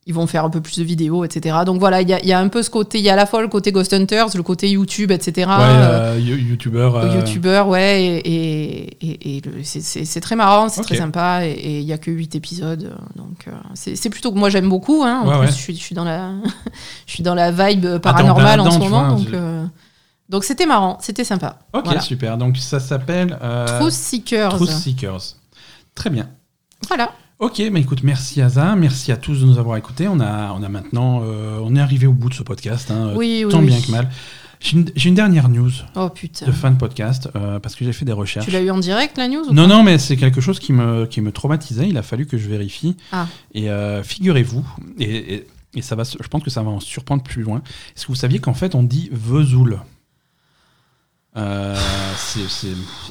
Ils 0.08 0.14
vont 0.14 0.26
faire 0.26 0.44
un 0.44 0.50
peu 0.50 0.60
plus 0.60 0.78
de 0.78 0.82
vidéos, 0.84 1.22
etc. 1.24 1.58
Donc 1.66 1.78
voilà, 1.78 2.00
il 2.00 2.08
y 2.08 2.14
a, 2.14 2.20
il 2.20 2.26
y 2.26 2.32
a 2.32 2.40
un 2.40 2.48
peu 2.48 2.62
ce 2.62 2.70
côté, 2.70 2.98
il 2.98 3.04
y 3.04 3.10
a 3.10 3.12
à 3.12 3.16
la 3.16 3.26
fois 3.26 3.42
le 3.42 3.48
côté 3.48 3.70
Ghost 3.72 3.92
Hunters, 3.92 4.28
le 4.34 4.42
côté 4.42 4.68
YouTube, 4.70 5.10
etc. 5.12 5.46
ouais, 5.48 5.54
euh, 5.60 6.18
you- 6.18 6.34
youtubeur. 6.36 6.96
euh, 6.96 7.14
youtubeur, 7.18 7.68
ouais, 7.68 8.22
et, 8.24 9.42
c'est- 9.62 10.20
très 10.20 10.34
marrant, 10.34 10.68
c'est 10.70 10.80
très 10.82 10.96
sympa, 10.96 11.44
et 11.44 11.80
il 11.80 11.84
y 11.84 11.92
a 11.92 11.98
que 11.98 12.10
8 12.10 12.34
épisodes, 12.34 12.92
donc 13.16 13.46
euh, 13.48 13.52
c'est 13.74 14.10
plutôt 14.10 14.32
que 14.32 14.38
moi 14.38 14.48
j'aime 14.50 14.68
beaucoup, 14.68 15.02
hein, 15.04 15.20
en 15.22 15.28
Ouais, 15.28 15.32
plus 15.38 15.40
ouais. 15.40 15.46
je, 15.48 15.52
suis, 15.52 15.76
je, 15.76 15.80
suis 15.82 15.94
dans 15.94 16.04
la, 16.04 16.32
je 17.06 17.12
suis 17.12 17.22
dans 17.22 17.34
la 17.34 17.50
vibe 17.52 17.98
paranormale 17.98 18.60
en 18.60 18.70
ce 18.70 18.78
moment, 18.78 19.08
vois, 19.08 19.18
donc 19.18 19.32
euh, 19.34 19.64
donc 20.30 20.44
c'était 20.44 20.66
marrant, 20.66 20.98
c'était 21.00 21.24
sympa. 21.24 21.58
Ok, 21.72 21.84
Voilà. 21.84 22.00
super. 22.00 22.36
Donc 22.38 22.56
ça 22.58 22.80
s'appelle. 22.80 23.38
euh, 23.42 23.78
Truth 23.78 23.92
Seekers. 23.92 24.50
Truth 24.56 24.68
Seekers. 24.70 25.36
Très 25.94 26.10
bien. 26.10 26.28
Voilà. 26.86 27.12
Ok, 27.38 27.62
mais 27.70 27.82
écoute, 27.82 28.02
merci 28.02 28.42
Aza, 28.42 28.74
merci 28.74 29.12
à 29.12 29.16
tous 29.16 29.40
de 29.40 29.46
nous 29.46 29.58
avoir 29.60 29.76
écoutés. 29.76 30.08
On 30.08 30.18
a, 30.18 30.52
on 30.58 30.62
a 30.64 30.68
maintenant, 30.68 31.22
euh, 31.22 31.60
on 31.62 31.76
est 31.76 31.80
arrivé 31.80 32.08
au 32.08 32.12
bout 32.12 32.28
de 32.28 32.34
ce 32.34 32.42
podcast, 32.42 32.90
hein, 32.90 33.12
Oui, 33.14 33.42
oui, 33.44 33.52
tant 33.52 33.60
oui. 33.60 33.66
bien 33.66 33.80
que 33.80 33.92
mal. 33.92 34.10
J'ai 34.60 34.76
une, 35.08 35.14
dernière 35.14 35.48
news 35.48 35.70
Oh 35.94 36.10
de 36.44 36.50
fin 36.50 36.72
de 36.72 36.76
podcast 36.76 37.28
euh, 37.36 37.60
parce 37.60 37.76
que 37.76 37.84
j'ai 37.84 37.92
fait 37.92 38.04
des 38.04 38.10
recherches. 38.10 38.44
Tu 38.44 38.50
l'as 38.50 38.60
eu 38.60 38.70
en 38.70 38.78
direct 38.78 39.16
la 39.16 39.28
news 39.28 39.44
ou 39.48 39.52
Non, 39.52 39.68
non, 39.68 39.84
mais 39.84 39.98
c'est 39.98 40.16
quelque 40.16 40.40
chose 40.40 40.58
qui 40.58 40.72
me, 40.72 41.06
qui 41.06 41.20
me 41.20 41.30
traumatisait. 41.30 41.88
Il 41.88 41.96
a 41.96 42.02
fallu 42.02 42.26
que 42.26 42.36
je 42.36 42.48
vérifie. 42.48 42.96
Ah. 43.12 43.28
Et 43.54 43.70
euh, 43.70 44.02
figurez-vous, 44.02 44.66
et, 44.98 45.34
et, 45.34 45.46
et 45.74 45.82
ça 45.82 45.94
va, 45.94 46.02
je 46.02 46.26
pense 46.28 46.42
que 46.42 46.50
ça 46.50 46.64
va 46.64 46.70
en 46.70 46.80
surprendre 46.80 47.22
plus 47.22 47.42
loin. 47.42 47.62
Est-ce 47.94 48.06
que 48.06 48.08
vous 48.08 48.16
saviez 48.16 48.40
qu'en 48.40 48.54
fait 48.54 48.74
on 48.74 48.82
dit 48.82 49.10
Vesoul? 49.12 49.78
Euh, 51.38 51.76
C'est 52.16 52.68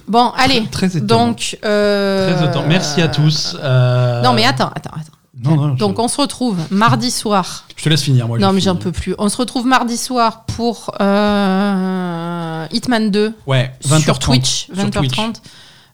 Bon, 0.08 0.32
allez. 0.36 0.66
très. 0.72 0.88
Donc. 1.00 1.58
euh, 1.66 2.34
Très 2.36 2.46
étonnant. 2.50 2.68
Merci 2.68 3.02
à 3.02 3.08
tous. 3.08 3.56
Euh, 3.62 4.22
Non, 4.22 4.34
mais 4.34 4.46
attends, 4.46 4.72
attends, 4.76 4.92
attends. 4.94 5.14
Non, 5.44 5.56
non, 5.56 5.74
je- 5.74 5.78
Donc 5.80 6.00
on 6.00 6.08
se 6.08 6.20
retrouve 6.20 6.58
mardi 6.72 7.12
soir. 7.12 7.66
je 7.76 7.84
te 7.84 7.90
laisse 7.90 8.02
finir. 8.02 8.28
Moi, 8.28 8.40
Non, 8.40 8.54
mais 8.54 8.60
j'en 8.62 8.76
peux 8.76 8.92
plus. 8.92 9.14
On 9.20 9.30
se 9.30 9.38
retrouve 9.38 9.66
mardi 9.68 9.96
soir 9.98 10.46
pour 10.46 10.92
euh, 11.00 12.66
Hitman 12.72 13.12
2 13.12 13.34
Ouais, 13.46 13.72
20h30 13.86 14.02
sur 14.04 14.20
Twitch, 14.20 14.66
sur 14.66 14.76
20h30. 14.76 14.92
Twitch. 14.92 15.18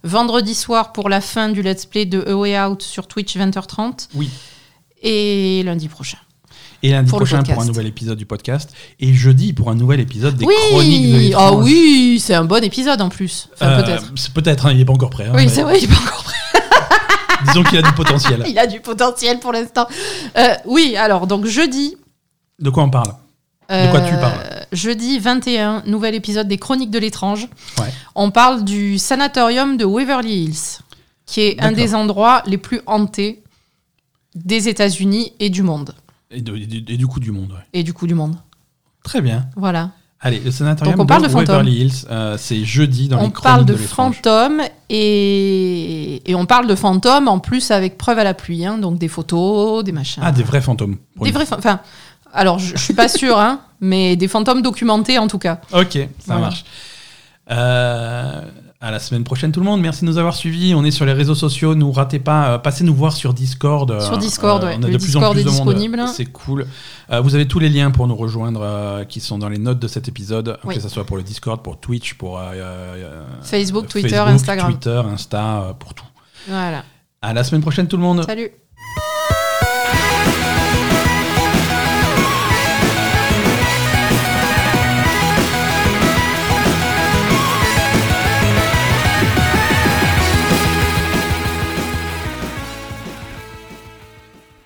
Vendredi 0.05 0.55
soir 0.55 0.91
pour 0.91 1.09
la 1.09 1.21
fin 1.21 1.49
du 1.49 1.61
let's 1.61 1.85
play 1.85 2.05
de 2.05 2.23
A 2.27 2.35
Way 2.35 2.59
Out 2.61 2.81
sur 2.83 3.07
Twitch, 3.07 3.35
20h30. 3.37 4.07
Oui. 4.15 4.29
Et 5.01 5.61
lundi 5.65 5.87
prochain. 5.89 6.17
Et 6.85 6.91
lundi 6.91 7.09
Pour 7.09 7.19
prochain 7.19 7.41
pour 7.43 7.61
un 7.61 7.65
nouvel 7.65 7.87
épisode 7.87 8.17
du 8.17 8.25
podcast. 8.25 8.71
Et 8.99 9.13
jeudi 9.13 9.53
pour 9.53 9.71
un 9.71 9.75
nouvel 9.75 10.01
épisode 10.01 10.35
des 10.35 10.45
Chroniques 10.45 10.71
de 10.73 10.77
Oui, 10.77 11.23
l'étrange. 11.27 11.53
ah 11.53 11.55
oui, 11.63 12.19
c'est 12.21 12.33
un 12.33 12.43
bon 12.43 12.61
épisode 12.63 13.01
en 13.01 13.07
plus. 13.09 13.47
Enfin, 13.55 13.67
Euh, 13.67 14.01
peut-être. 14.33 14.65
hein, 14.65 14.71
il 14.71 14.77
n'est 14.77 14.85
pas 14.85 14.91
encore 14.93 15.09
prêt. 15.09 15.25
hein, 15.25 15.31
Oui, 15.33 15.43
mais 15.45 15.49
c'est 15.49 15.63
vrai, 15.63 15.77
il 15.79 15.85
est 15.85 15.87
pas 15.87 15.95
encore 16.01 16.23
prêt. 16.23 16.33
Disons 17.47 17.63
qu'il 17.63 17.77
a 17.77 17.81
du 17.81 17.93
potentiel. 17.93 18.43
Il 18.47 18.57
a 18.59 18.67
du 18.67 18.79
potentiel 18.79 19.39
pour 19.39 19.51
l'instant. 19.51 19.87
Euh, 20.37 20.53
oui, 20.65 20.95
alors, 20.95 21.25
donc 21.27 21.45
jeudi. 21.45 21.95
De 22.59 22.69
quoi 22.69 22.83
on 22.83 22.89
parle? 22.89 23.13
De 23.69 23.89
quoi 23.91 24.01
tu 24.01 24.13
euh, 24.13 24.17
parles? 24.19 24.65
Jeudi 24.71 25.19
21, 25.19 25.83
nouvel 25.85 26.15
épisode 26.15 26.47
des 26.47 26.57
Chroniques 26.57 26.91
de 26.91 26.99
l'étrange. 26.99 27.47
Ouais. 27.79 27.87
On 28.15 28.29
parle 28.31 28.63
du 28.63 28.97
sanatorium 28.97 29.75
de 29.77 29.83
Waverly 29.85 30.43
Hills, 30.45 30.79
qui 31.25 31.41
est 31.41 31.61
un 31.61 31.71
des 31.71 31.95
endroits 31.95 32.43
les 32.45 32.57
plus 32.57 32.81
hantés 32.85 33.41
des 34.35 34.67
États-Unis 34.69 35.33
et 35.39 35.49
du 35.49 35.63
monde. 35.63 35.93
Et, 36.33 36.41
de- 36.41 36.55
et 36.55 36.65
du- 36.65 36.93
et 36.93 36.97
du 36.97 37.07
coup 37.07 37.19
du 37.19 37.31
monde. 37.31 37.51
ouais. 37.51 37.65
Et 37.73 37.83
du 37.83 37.93
coup, 37.93 38.07
du 38.07 38.15
monde. 38.15 38.35
Très 39.03 39.21
bien. 39.21 39.47
Voilà. 39.55 39.91
Allez, 40.25 40.39
le 40.39 40.51
sanatorium 40.51 40.95
Donc 40.95 41.03
on 41.03 41.05
parle 41.05 41.23
de. 41.23 41.27
Waverly 41.33 41.81
Hills, 41.81 42.05
euh, 42.09 42.37
c'est 42.37 42.63
jeudi 42.63 43.09
dans 43.09 43.17
on 43.19 43.25
les 43.25 43.31
chroniques 43.31 43.43
parle 43.43 43.65
de, 43.65 43.75
fantômes 43.75 44.61
et... 44.89 46.21
et 46.31 46.35
on 46.35 46.45
parle 46.45 46.65
de 46.67 46.75
fantômes 46.75 47.27
en 47.27 47.39
plus 47.39 47.71
avec 47.71 47.97
preuve 47.97 48.19
à 48.19 48.23
la 48.23 48.33
pluie. 48.33 48.65
hein, 48.65 48.77
donc 48.77 48.97
des 48.97 49.09
photos, 49.09 49.83
des 49.83 49.91
machins. 49.91 50.23
Ah, 50.25 50.31
des 50.31 50.43
vrais 50.43 50.61
fantômes. 50.61 50.95
Des 51.21 51.31
vrais 51.31 51.45
fa- 51.45 51.57
Enfin, 51.57 51.81
alors 52.33 52.57
je, 52.59 52.77
je 52.77 52.81
suis 52.81 52.93
pas 52.93 53.09
sûre, 53.09 53.37
hein, 53.37 53.59
mais 53.81 54.15
des 54.15 54.29
fantômes 54.29 54.61
documentés 54.61 55.17
en 55.19 55.27
tout 55.27 55.39
cas. 55.39 55.59
Ok, 55.73 55.93
ça 55.93 56.07
Voilà. 56.25 56.41
marche. 56.41 56.63
Euh, 57.51 58.41
à 58.83 58.91
la 58.91 58.99
semaine 58.99 59.23
prochaine 59.23 59.53
tout 59.53 59.61
le 59.61 59.65
monde. 59.65 59.79
Merci 59.79 60.01
de 60.01 60.07
nous 60.07 60.17
avoir 60.17 60.35
suivis. 60.35 60.75
On 60.75 60.83
est 60.83 60.91
sur 60.91 61.05
les 61.05 61.13
réseaux 61.13 61.35
sociaux. 61.35 61.73
Nous 61.73 61.89
ratez 61.93 62.19
pas. 62.19 62.49
euh, 62.49 62.57
passez 62.57 62.83
nous 62.83 62.93
voir 62.93 63.13
sur 63.13 63.33
Discord. 63.33 63.89
euh, 63.89 64.01
Sur 64.01 64.17
Discord, 64.17 64.61
euh, 64.61 64.67
ouais. 64.67 64.75
On 64.77 64.83
a 64.83 64.87
Le 64.87 64.93
de 64.93 64.97
plus 64.97 65.15
en 65.15 65.19
Discord 65.19 65.33
plus 65.33 65.41
est 65.41 65.43
de 65.45 65.49
monde. 65.49 65.73
disponible. 65.75 66.03
C'est 66.13 66.25
cool. 66.25 66.67
Euh, 67.09 67.21
vous 67.21 67.33
avez 67.33 67.47
tous 67.47 67.59
les 67.59 67.69
liens 67.69 67.91
pour 67.91 68.07
nous 68.07 68.15
rejoindre 68.15 68.59
euh, 68.61 69.05
qui 69.05 69.21
sont 69.21 69.37
dans 69.37 69.47
les 69.47 69.57
notes 69.57 69.79
de 69.79 69.87
cet 69.87 70.09
épisode. 70.09 70.57
Oui. 70.65 70.75
Que 70.75 70.81
ce 70.81 70.89
soit 70.89 71.05
pour 71.05 71.15
le 71.15 71.23
Discord, 71.23 71.61
pour 71.63 71.79
Twitch, 71.79 72.15
pour 72.15 72.41
Facebook, 73.41 73.87
Twitter, 73.87 74.09
Facebook, 74.09 74.27
Instagram. 74.33 74.71
Twitter, 74.73 75.01
Insta, 75.13 75.75
pour 75.79 75.93
tout. 75.93 76.05
Voilà. 76.49 76.83
À 77.21 77.33
la 77.33 77.45
semaine 77.45 77.61
prochaine 77.61 77.87
tout 77.87 77.95
le 77.95 78.03
monde. 78.03 78.25
Salut. 78.25 78.51